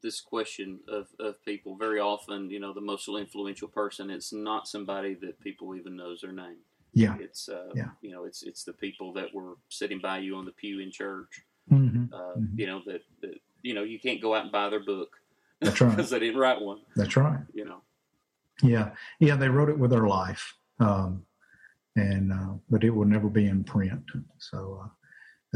this 0.02 0.20
question 0.20 0.78
of, 0.88 1.08
of 1.18 1.42
people 1.44 1.74
very 1.76 1.98
often, 1.98 2.50
you 2.50 2.60
know, 2.60 2.72
the 2.72 2.80
most 2.80 3.08
influential 3.08 3.66
person, 3.66 4.10
it's 4.10 4.32
not 4.32 4.68
somebody 4.68 5.14
that 5.14 5.40
people 5.40 5.74
even 5.74 5.96
knows 5.96 6.20
their 6.20 6.32
name. 6.32 6.58
yeah, 6.92 7.16
It's 7.18 7.48
uh, 7.48 7.72
Yeah. 7.74 7.90
you 8.02 8.12
know, 8.12 8.24
it's 8.24 8.42
it's 8.42 8.62
the 8.64 8.72
people 8.74 9.12
that 9.14 9.34
were 9.34 9.54
sitting 9.68 9.98
by 9.98 10.18
you 10.18 10.36
on 10.36 10.44
the 10.44 10.52
pew 10.52 10.80
in 10.80 10.90
church. 10.90 11.42
Mhm. 11.70 12.12
Uh, 12.12 12.34
Mhm. 12.38 12.58
You 12.58 12.66
know 12.66 12.82
that, 12.86 13.02
that 13.22 13.40
you 13.62 13.74
know 13.74 13.82
you 13.82 13.98
can't 13.98 14.20
go 14.22 14.34
out 14.34 14.42
and 14.44 14.52
buy 14.52 14.68
their 14.68 14.84
book 14.84 15.16
that's 15.60 15.80
right. 15.80 15.90
because 15.90 16.10
they 16.10 16.20
didn't 16.20 16.38
write 16.40 16.60
one. 16.60 16.80
That's 16.94 17.16
right. 17.16 17.40
You 17.54 17.64
know. 17.64 17.82
Yeah, 18.62 18.94
yeah. 19.18 19.36
They 19.36 19.48
wrote 19.48 19.68
it 19.70 19.78
with 19.78 19.90
their 19.90 20.06
life, 20.06 20.54
um, 20.78 21.24
and 21.96 22.32
uh, 22.32 22.54
but 22.70 22.84
it 22.84 22.90
will 22.90 23.06
never 23.06 23.28
be 23.28 23.46
in 23.46 23.64
print. 23.64 24.04
So 24.38 24.82
uh, 24.84 24.88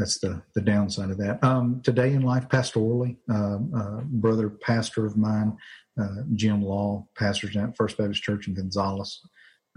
that's 0.01 0.17
the 0.19 0.41
the 0.55 0.61
downside 0.61 1.11
of 1.11 1.17
that. 1.19 1.43
Um, 1.43 1.79
today 1.83 2.13
in 2.13 2.23
life, 2.23 2.49
pastorally, 2.49 3.17
um, 3.29 3.71
uh, 3.75 4.01
brother 4.05 4.49
pastor 4.49 5.05
of 5.05 5.15
mine, 5.15 5.55
uh, 6.01 6.23
Jim 6.33 6.63
Law, 6.63 7.07
pastors 7.15 7.55
at 7.55 7.77
First 7.77 7.97
Baptist 7.97 8.23
Church 8.23 8.47
in 8.47 8.55
Gonzales. 8.55 9.21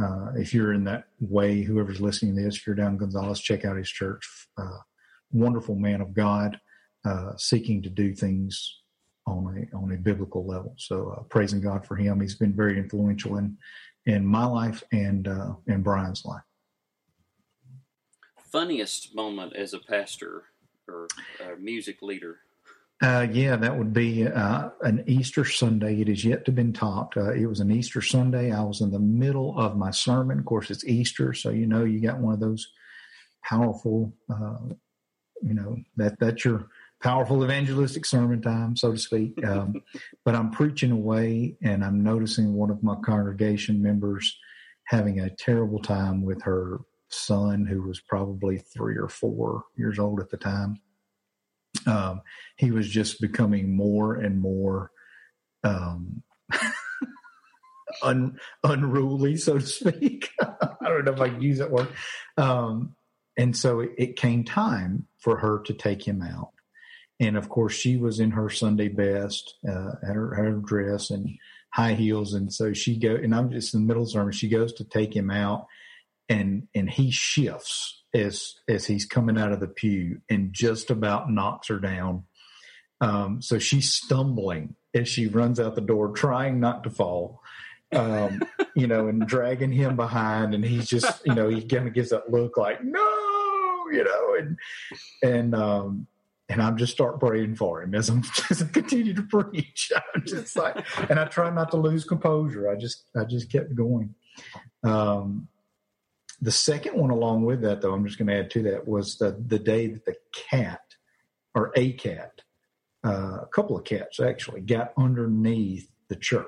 Uh, 0.02 0.32
if 0.34 0.55
you're 0.55 0.72
in 0.72 0.84
that 0.84 1.05
way, 1.20 1.62
whoever's 1.62 2.01
listening 2.01 2.34
to 2.36 2.42
this, 2.42 2.56
if 2.56 2.66
you're 2.66 2.74
down 2.74 2.92
in 2.92 2.98
Gonzales, 2.98 3.40
check 3.40 3.64
out 3.64 3.76
his 3.76 3.90
church. 3.90 4.26
Uh, 4.56 4.78
wonderful 5.30 5.76
man 5.76 6.01
of 6.01 6.14
God, 6.14 6.59
uh, 7.05 7.36
seeking 7.36 7.82
to 7.82 7.90
do 7.90 8.14
things 8.14 8.80
on 9.26 9.68
a 9.72 9.76
on 9.76 9.92
a 9.92 9.96
biblical 9.98 10.46
level. 10.46 10.74
So 10.78 11.10
uh, 11.10 11.22
praising 11.24 11.60
God 11.60 11.86
for 11.86 11.96
him. 11.96 12.20
He's 12.20 12.36
been 12.36 12.55
very 12.55 12.78
influential 12.78 13.36
in 13.36 13.59
in 14.06 14.24
my 14.26 14.46
life 14.46 14.82
and 14.90 15.28
uh, 15.28 15.52
in 15.66 15.82
Brian's 15.82 16.24
life. 16.24 16.42
Funniest 18.55 19.16
moment 19.16 19.56
as 19.56 19.74
a 19.74 19.81
pastor 19.81 20.44
or 20.86 21.09
a 21.44 21.56
music 21.56 22.01
leader. 22.02 22.39
Uh, 23.02 23.26
yeah, 23.32 23.56
that 23.56 23.76
would 23.76 23.93
be 23.93 24.28
uh, 24.28 24.68
an 24.82 25.02
Easter 25.09 25.44
Sunday. 25.44 26.01
It 26.01 26.09
is 26.09 26.24
yet 26.24 26.44
to 26.44 26.52
been 26.52 26.72
topped. 26.72 27.16
Uh, 27.16 27.32
it 27.32 27.47
was 27.47 27.59
an 27.59 27.72
Easter 27.72 28.01
Sunday. 28.01 28.52
I 28.52 28.62
was 28.62 28.81
in 28.81 28.93
the 28.93 29.01
middle 29.01 29.59
of 29.59 29.76
my 29.76 29.90
sermon. 29.90 30.39
Of 30.39 30.44
course, 30.44 30.70
it's 30.70 30.85
Easter, 30.85 31.35
so 31.35 31.51
you 31.51 31.66
know 31.66 31.82
you 31.85 31.98
got 31.98 32.20
one 32.20 32.32
of 32.32 32.39
those 32.39 32.68
powerful, 33.43 34.12
uh, 34.31 34.72
you 35.43 35.55
know 35.55 35.76
that 35.97 36.20
that's 36.20 36.44
your 36.44 36.68
powerful 37.02 37.43
evangelistic 37.43 38.06
sermon 38.06 38.40
time, 38.40 38.76
so 38.76 38.93
to 38.93 38.98
speak. 38.98 39.36
Um, 39.44 39.82
but 40.24 40.36
I'm 40.36 40.52
preaching 40.52 40.93
away, 40.93 41.56
and 41.60 41.85
I'm 41.85 42.05
noticing 42.05 42.55
one 42.55 42.70
of 42.70 42.85
my 42.85 42.94
congregation 43.05 43.82
members 43.82 44.39
having 44.85 45.18
a 45.18 45.35
terrible 45.35 45.81
time 45.81 46.22
with 46.22 46.43
her 46.43 46.78
son, 47.09 47.66
who 47.66 47.82
was 47.82 48.01
probably 48.01 48.59
three 48.59 48.97
or 48.97 49.09
four 49.09 49.64
years 49.76 49.98
old 49.98 50.20
at 50.20 50.31
the 50.31 50.36
time 50.36 50.81
um, 51.86 52.22
he 52.56 52.70
was 52.70 52.89
just 52.89 53.20
becoming 53.20 53.76
more 53.76 54.14
and 54.14 54.40
more 54.40 54.90
um, 55.62 56.22
un, 58.02 58.39
unruly, 58.62 59.36
so 59.36 59.59
to 59.59 59.66
speak. 59.66 60.31
I 60.40 60.89
don't 60.89 61.05
know 61.05 61.12
if 61.12 61.20
I 61.20 61.31
can 61.31 61.43
use 61.43 61.59
that 61.59 61.70
word. 61.70 61.89
Um, 62.36 62.97
and 63.36 63.56
so 63.56 63.81
it, 63.81 63.90
it, 63.98 64.16
came 64.16 64.44
time 64.44 65.06
for 65.18 65.39
her 65.39 65.60
to 65.66 65.74
take 65.74 66.06
him 66.06 66.22
out. 66.22 66.51
And 67.20 67.36
of 67.36 67.48
course, 67.48 67.72
she 67.72 67.97
was 67.97 68.20
in 68.20 68.32
her 68.32 68.51
Sunday 68.51 68.89
best, 68.89 69.55
uh, 69.68 69.93
her, 70.02 70.35
her 70.35 70.52
dress 70.52 71.10
and 71.10 71.28
high 71.70 71.94
heels. 71.94 72.35
And 72.35 72.52
so 72.52 72.72
she 72.72 72.98
go, 72.98 73.14
and 73.14 73.35
I'm 73.35 73.51
just 73.51 73.74
in 73.74 73.81
the 73.81 73.86
middle 73.86 74.02
of 74.02 74.09
the 74.09 74.12
sermon. 74.12 74.32
She 74.32 74.48
goes 74.48 74.72
to 74.74 74.85
take 74.85 75.14
him 75.14 75.31
out, 75.31 75.66
and 76.28 76.68
and 76.74 76.90
he 76.90 77.10
shifts 77.10 78.02
as 78.14 78.55
as 78.68 78.86
he's 78.86 79.05
coming 79.05 79.38
out 79.38 79.52
of 79.52 79.60
the 79.60 79.68
pew 79.68 80.20
and 80.30 80.52
just 80.52 80.90
about 80.90 81.30
knocks 81.30 81.68
her 81.68 81.78
down. 81.78 82.24
Um, 83.01 83.42
so 83.42 83.59
she's 83.59 83.92
stumbling 83.92 84.76
as 84.94 85.09
she 85.09 85.26
runs 85.26 85.59
out 85.59 85.74
the 85.74 85.80
door, 85.80 86.12
trying 86.12 86.60
not 86.60 86.84
to 86.84 86.90
fall. 86.90 87.40
Um, 87.92 88.42
you 88.74 88.86
know, 88.86 89.09
and 89.09 89.26
dragging 89.26 89.72
him 89.72 89.96
behind, 89.96 90.55
and 90.55 90.64
he's 90.64 90.88
just, 90.88 91.24
you 91.26 91.34
know, 91.34 91.48
he 91.48 91.62
kind 91.62 91.86
of 91.86 91.94
gives 91.94 92.10
that 92.10 92.30
look 92.30 92.56
like 92.56 92.82
no, 92.82 93.84
you 93.92 94.05
know, 94.05 94.36
and 94.38 94.59
and 95.22 95.55
um, 95.55 96.06
and 96.48 96.62
I'm 96.62 96.76
just 96.76 96.92
start 96.92 97.20
praying 97.20 97.56
for 97.56 97.82
him 97.82 97.94
as 97.94 98.09
I'm 98.09 98.22
as 98.51 98.62
I 98.62 98.66
continue 98.66 99.14
to 99.14 99.22
preach. 99.22 99.92
I'm 100.14 100.24
just 100.26 100.56
like, 100.56 100.84
and 101.10 101.18
I 101.18 101.24
try 101.26 101.51
not 101.51 101.70
to 101.72 101.76
lose 101.76 102.05
composure. 102.05 102.68
I 102.68 102.76
just 102.76 103.05
I 103.16 103.24
just 103.24 103.51
kept 103.51 103.74
going. 103.74 104.14
Um, 104.82 105.48
the 106.40 106.52
second 106.52 106.97
one, 106.97 107.11
along 107.11 107.44
with 107.44 107.62
that, 107.62 107.81
though, 107.81 107.93
I'm 107.93 108.06
just 108.06 108.19
going 108.19 108.28
to 108.28 108.39
add 108.39 108.51
to 108.51 108.62
that 108.65 108.86
was 108.86 109.19
the 109.19 109.43
the 109.47 109.59
day 109.59 109.86
that 109.89 110.05
the 110.05 110.16
cat 110.32 110.81
or 111.55 111.73
a 111.77 111.93
cat, 111.93 112.43
uh, 113.05 113.39
a 113.43 113.48
couple 113.52 113.77
of 113.77 113.85
cats 113.85 114.20
actually, 114.20 114.61
got 114.61 114.93
underneath 114.97 115.90
the 116.09 116.16
church 116.16 116.47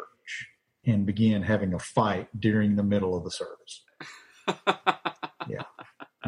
and 0.85 1.07
began 1.07 1.43
having 1.43 1.75
a 1.75 1.79
fight 1.79 2.29
during 2.39 2.77
the 2.77 2.83
middle 2.83 3.17
of 3.17 3.25
the 3.25 3.31
service. 3.31 3.85
yeah, 5.49 5.63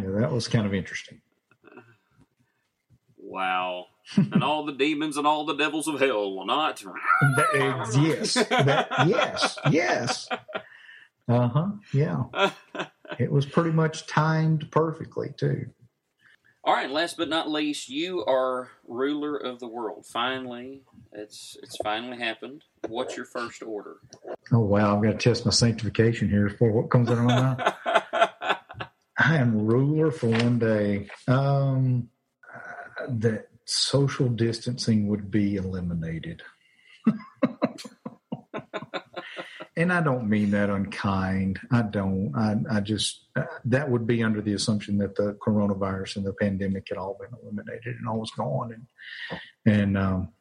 yeah, 0.01 0.11
that 0.21 0.33
was 0.33 0.49
kind 0.49 0.67
of 0.67 0.75
interesting. 0.75 1.21
Wow. 3.17 3.87
and 4.17 4.43
all 4.43 4.65
the 4.65 4.73
demons 4.73 5.19
and 5.19 5.27
all 5.27 5.45
the 5.45 5.55
devils 5.55 5.87
of 5.87 6.01
hell 6.01 6.35
will 6.35 6.47
not. 6.47 6.83
that, 7.37 7.91
yes. 8.01 8.35
That, 8.35 8.89
yes. 9.07 9.59
Yes. 9.71 10.29
Uh 11.29 11.49
huh. 11.49 11.67
Yeah. 11.93 12.25
it 13.19 13.31
was 13.31 13.47
pretty 13.47 13.71
much 13.71 14.07
timed 14.07 14.71
perfectly, 14.71 15.35
too. 15.37 15.67
All 16.65 16.75
right, 16.75 16.91
last 16.91 17.17
but 17.17 17.29
not 17.29 17.51
least, 17.51 17.89
you 17.89 18.25
are 18.27 18.71
ruler 18.87 19.37
of 19.37 19.59
the 19.59 19.69
world. 19.69 20.05
Finally, 20.05 20.83
it's 21.13 21.57
it's 21.63 21.79
finally 21.79 22.19
happened. 22.19 22.63
What's 22.89 23.17
your 23.17 23.25
first 23.25 23.63
order? 23.63 23.97
Oh 24.53 24.59
wow, 24.59 24.97
I've 24.97 25.03
got 25.03 25.13
to 25.13 25.17
test 25.17 25.47
my 25.47 25.51
sanctification 25.51 26.29
here 26.29 26.51
for 26.51 26.71
what 26.71 26.91
comes 26.91 27.09
out 27.09 27.19
of 27.19 27.25
my 27.25 27.41
mouth. 27.41 27.75
I 29.19 29.37
am 29.37 29.67
ruler 29.67 30.11
for 30.11 30.29
one 30.29 30.59
day. 30.59 31.09
Um, 31.27 32.11
that 33.09 33.49
social 33.65 34.29
distancing 34.29 35.09
would 35.09 35.31
be 35.31 35.57
eliminated. 35.57 36.43
and 39.79 39.93
I 39.93 40.01
don't 40.01 40.29
mean 40.29 40.51
that 40.51 40.71
unkind. 40.71 41.61
I 41.71 41.83
don't. 41.83 42.33
I, 42.37 42.77
I 42.77 42.81
just 42.81 43.27
uh, 43.37 43.45
that 43.67 43.89
would 43.89 44.07
be 44.07 44.25
under 44.25 44.43
the 44.43 44.55
assumption 44.55 44.99
that 44.99 45.15
the 45.15 45.39
coronavirus 45.41 46.17
and 46.17 46.27
the 46.27 46.33
pandemic 46.33 46.89
had 46.89 46.99
all 46.99 47.17
been 47.19 47.31
eliminated 47.41 47.95
and 47.97 48.09
all 48.09 48.19
was 48.19 48.33
gone, 48.33 48.73
and 48.73 49.41
and 49.65 49.97
um, 49.97 50.33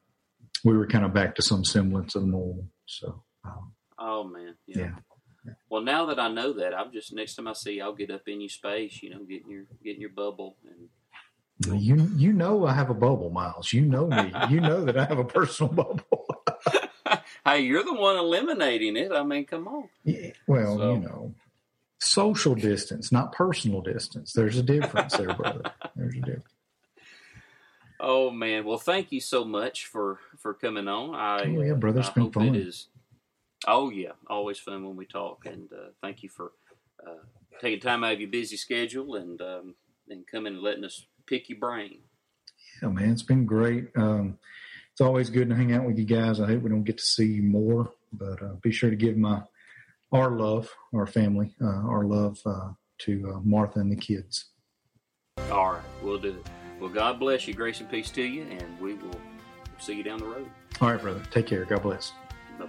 we 0.66 0.76
were 0.76 0.88
kind 0.88 1.06
of 1.06 1.14
back 1.14 1.36
to 1.36 1.44
some 1.44 1.64
semblance 1.64 2.16
of 2.16 2.24
normal. 2.24 2.68
So. 2.88 3.24
Um, 3.46 3.74
oh 4.00 4.24
man, 4.24 4.56
yeah. 4.66 4.92
yeah. 5.46 5.54
Well, 5.70 5.84
now 5.84 6.08
that 6.08 6.20
I 6.20 6.30
know 6.30 6.54
that, 6.54 6.74
I'm 6.74 6.92
just 6.92 7.14
next 7.14 7.36
time 7.36 7.48
I 7.48 7.54
see, 7.54 7.76
you, 7.76 7.84
I'll 7.84 7.94
get 7.94 8.10
up 8.10 8.28
in 8.28 8.42
your 8.42 8.50
space, 8.50 9.02
you 9.04 9.12
know, 9.12 9.24
getting 9.24 9.50
your 9.50 9.66
getting 9.84 10.02
your 10.02 10.10
bubble 10.10 10.58
and 10.68 10.90
you 11.66 12.10
you 12.16 12.34
know 12.34 12.68
I 12.68 12.74
have 12.74 12.92
a 12.92 12.94
bubble, 12.94 13.32
Miles. 13.32 13.74
You 13.74 13.82
know 13.82 14.08
me. 14.08 14.32
you 14.50 14.62
know 14.62 14.86
that 14.86 14.98
I 14.98 15.06
have 15.06 15.18
a 15.18 15.24
personal 15.24 15.74
bubble. 15.74 16.27
hey, 17.46 17.62
you're 17.62 17.84
the 17.84 17.94
one 17.94 18.18
eliminating 18.18 18.98
it. 18.98 19.12
I 19.12 19.24
mean, 19.24 19.46
come 19.46 19.68
on. 19.68 19.90
Yeah, 20.04 20.32
well, 20.48 20.78
so. 20.78 20.94
you 20.94 21.00
know, 21.00 21.34
social 22.00 22.56
distance, 22.56 23.12
not 23.12 23.32
personal 23.32 23.82
distance. 23.82 24.34
There's 24.34 24.58
a 24.58 24.64
difference 24.64 25.16
there, 25.18 25.34
brother. 25.34 25.64
There's 25.96 26.16
a 26.16 26.22
difference. 26.22 26.54
Oh 28.00 28.30
man, 28.30 28.64
well, 28.64 28.78
thank 28.78 29.12
you 29.12 29.20
so 29.20 29.44
much 29.44 29.88
for 29.88 30.20
for 30.38 30.54
coming 30.54 30.88
on. 30.88 31.16
I, 31.16 31.44
oh 31.46 31.62
yeah, 31.62 31.74
brother, 31.74 32.02
it's 32.02 32.10
been 32.10 32.32
fun. 32.32 32.56
It 32.56 32.68
is, 32.68 32.88
oh 33.68 33.90
yeah, 33.90 34.12
always 34.28 34.60
fun 34.60 34.86
when 34.86 34.96
we 34.96 35.06
talk, 35.06 35.46
and 35.46 35.72
uh, 35.74 35.90
thank 36.02 36.22
you 36.22 36.30
for 36.30 36.52
uh, 37.06 37.24
taking 37.60 37.80
time 37.80 38.04
out 38.04 38.14
of 38.14 38.20
your 38.20 38.30
busy 38.30 38.56
schedule 38.56 39.16
and 39.16 39.42
um, 39.42 39.76
and 40.10 40.28
coming 40.28 40.54
and 40.54 40.62
letting 40.62 40.86
us 40.86 41.08
pick 41.26 41.50
your 41.50 41.58
brain. 41.58 42.00
Yeah, 42.82 42.90
man, 42.90 43.10
it's 43.10 43.24
been 43.24 43.46
great. 43.46 43.88
Um, 43.96 44.38
it's 44.98 45.06
always 45.06 45.30
good 45.30 45.48
to 45.48 45.56
hang 45.56 45.74
out 45.74 45.86
with 45.86 46.00
you 46.00 46.06
guys. 46.06 46.42
I 46.42 46.48
hope 46.48 46.64
we 46.64 46.72
don't 46.72 46.84
get 46.84 46.98
to 46.98 47.06
see 47.06 47.28
you 47.28 47.44
more, 47.44 47.92
but 48.12 48.42
uh, 48.42 48.54
be 48.64 48.72
sure 48.72 48.90
to 48.90 48.96
give 48.96 49.16
my 49.16 49.44
our 50.12 50.32
love, 50.32 50.72
our 50.92 51.06
family, 51.06 51.54
uh, 51.62 51.68
our 51.68 52.04
love 52.04 52.40
uh, 52.48 52.70
to 53.02 53.32
uh, 53.36 53.40
Martha 53.42 53.80
and 53.80 53.92
the 53.92 53.96
kids. 53.96 54.46
All 55.52 55.74
right, 55.74 55.84
we'll 56.02 56.18
do 56.18 56.30
it. 56.30 56.48
Well, 56.80 56.90
God 56.90 57.20
bless 57.20 57.48
you, 57.48 57.54
grace 57.54 57.80
and 57.80 57.88
peace 57.88 58.10
to 58.10 58.24
you, 58.24 58.42
and 58.50 58.80
we 58.80 58.96
will 58.96 59.22
see 59.78 59.94
you 59.94 60.02
down 60.02 60.18
the 60.18 60.26
road. 60.26 60.50
All 60.82 60.90
right, 60.90 61.00
brother. 61.00 61.22
Take 61.30 61.46
care. 61.46 61.64
God 61.66 61.84
bless. 61.84 62.14
Bye. 62.58 62.66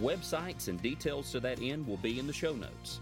Websites 0.00 0.68
and 0.68 0.80
details 0.80 1.30
to 1.32 1.40
that 1.40 1.60
end 1.60 1.86
will 1.86 1.98
be 1.98 2.18
in 2.18 2.26
the 2.26 2.32
show 2.32 2.54
notes. 2.54 3.00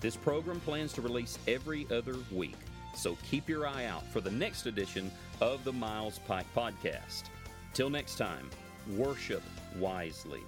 This 0.00 0.16
program 0.16 0.60
plans 0.60 0.92
to 0.94 1.02
release 1.02 1.38
every 1.46 1.86
other 1.90 2.16
week, 2.32 2.56
so 2.94 3.16
keep 3.28 3.48
your 3.48 3.66
eye 3.66 3.86
out 3.86 4.06
for 4.12 4.20
the 4.20 4.30
next 4.30 4.66
edition 4.66 5.10
of 5.40 5.64
the 5.64 5.72
Miles 5.72 6.20
Pike 6.26 6.46
Podcast. 6.54 7.24
Till 7.72 7.90
next 7.90 8.16
time, 8.16 8.48
worship 8.96 9.42
wisely. 9.78 10.42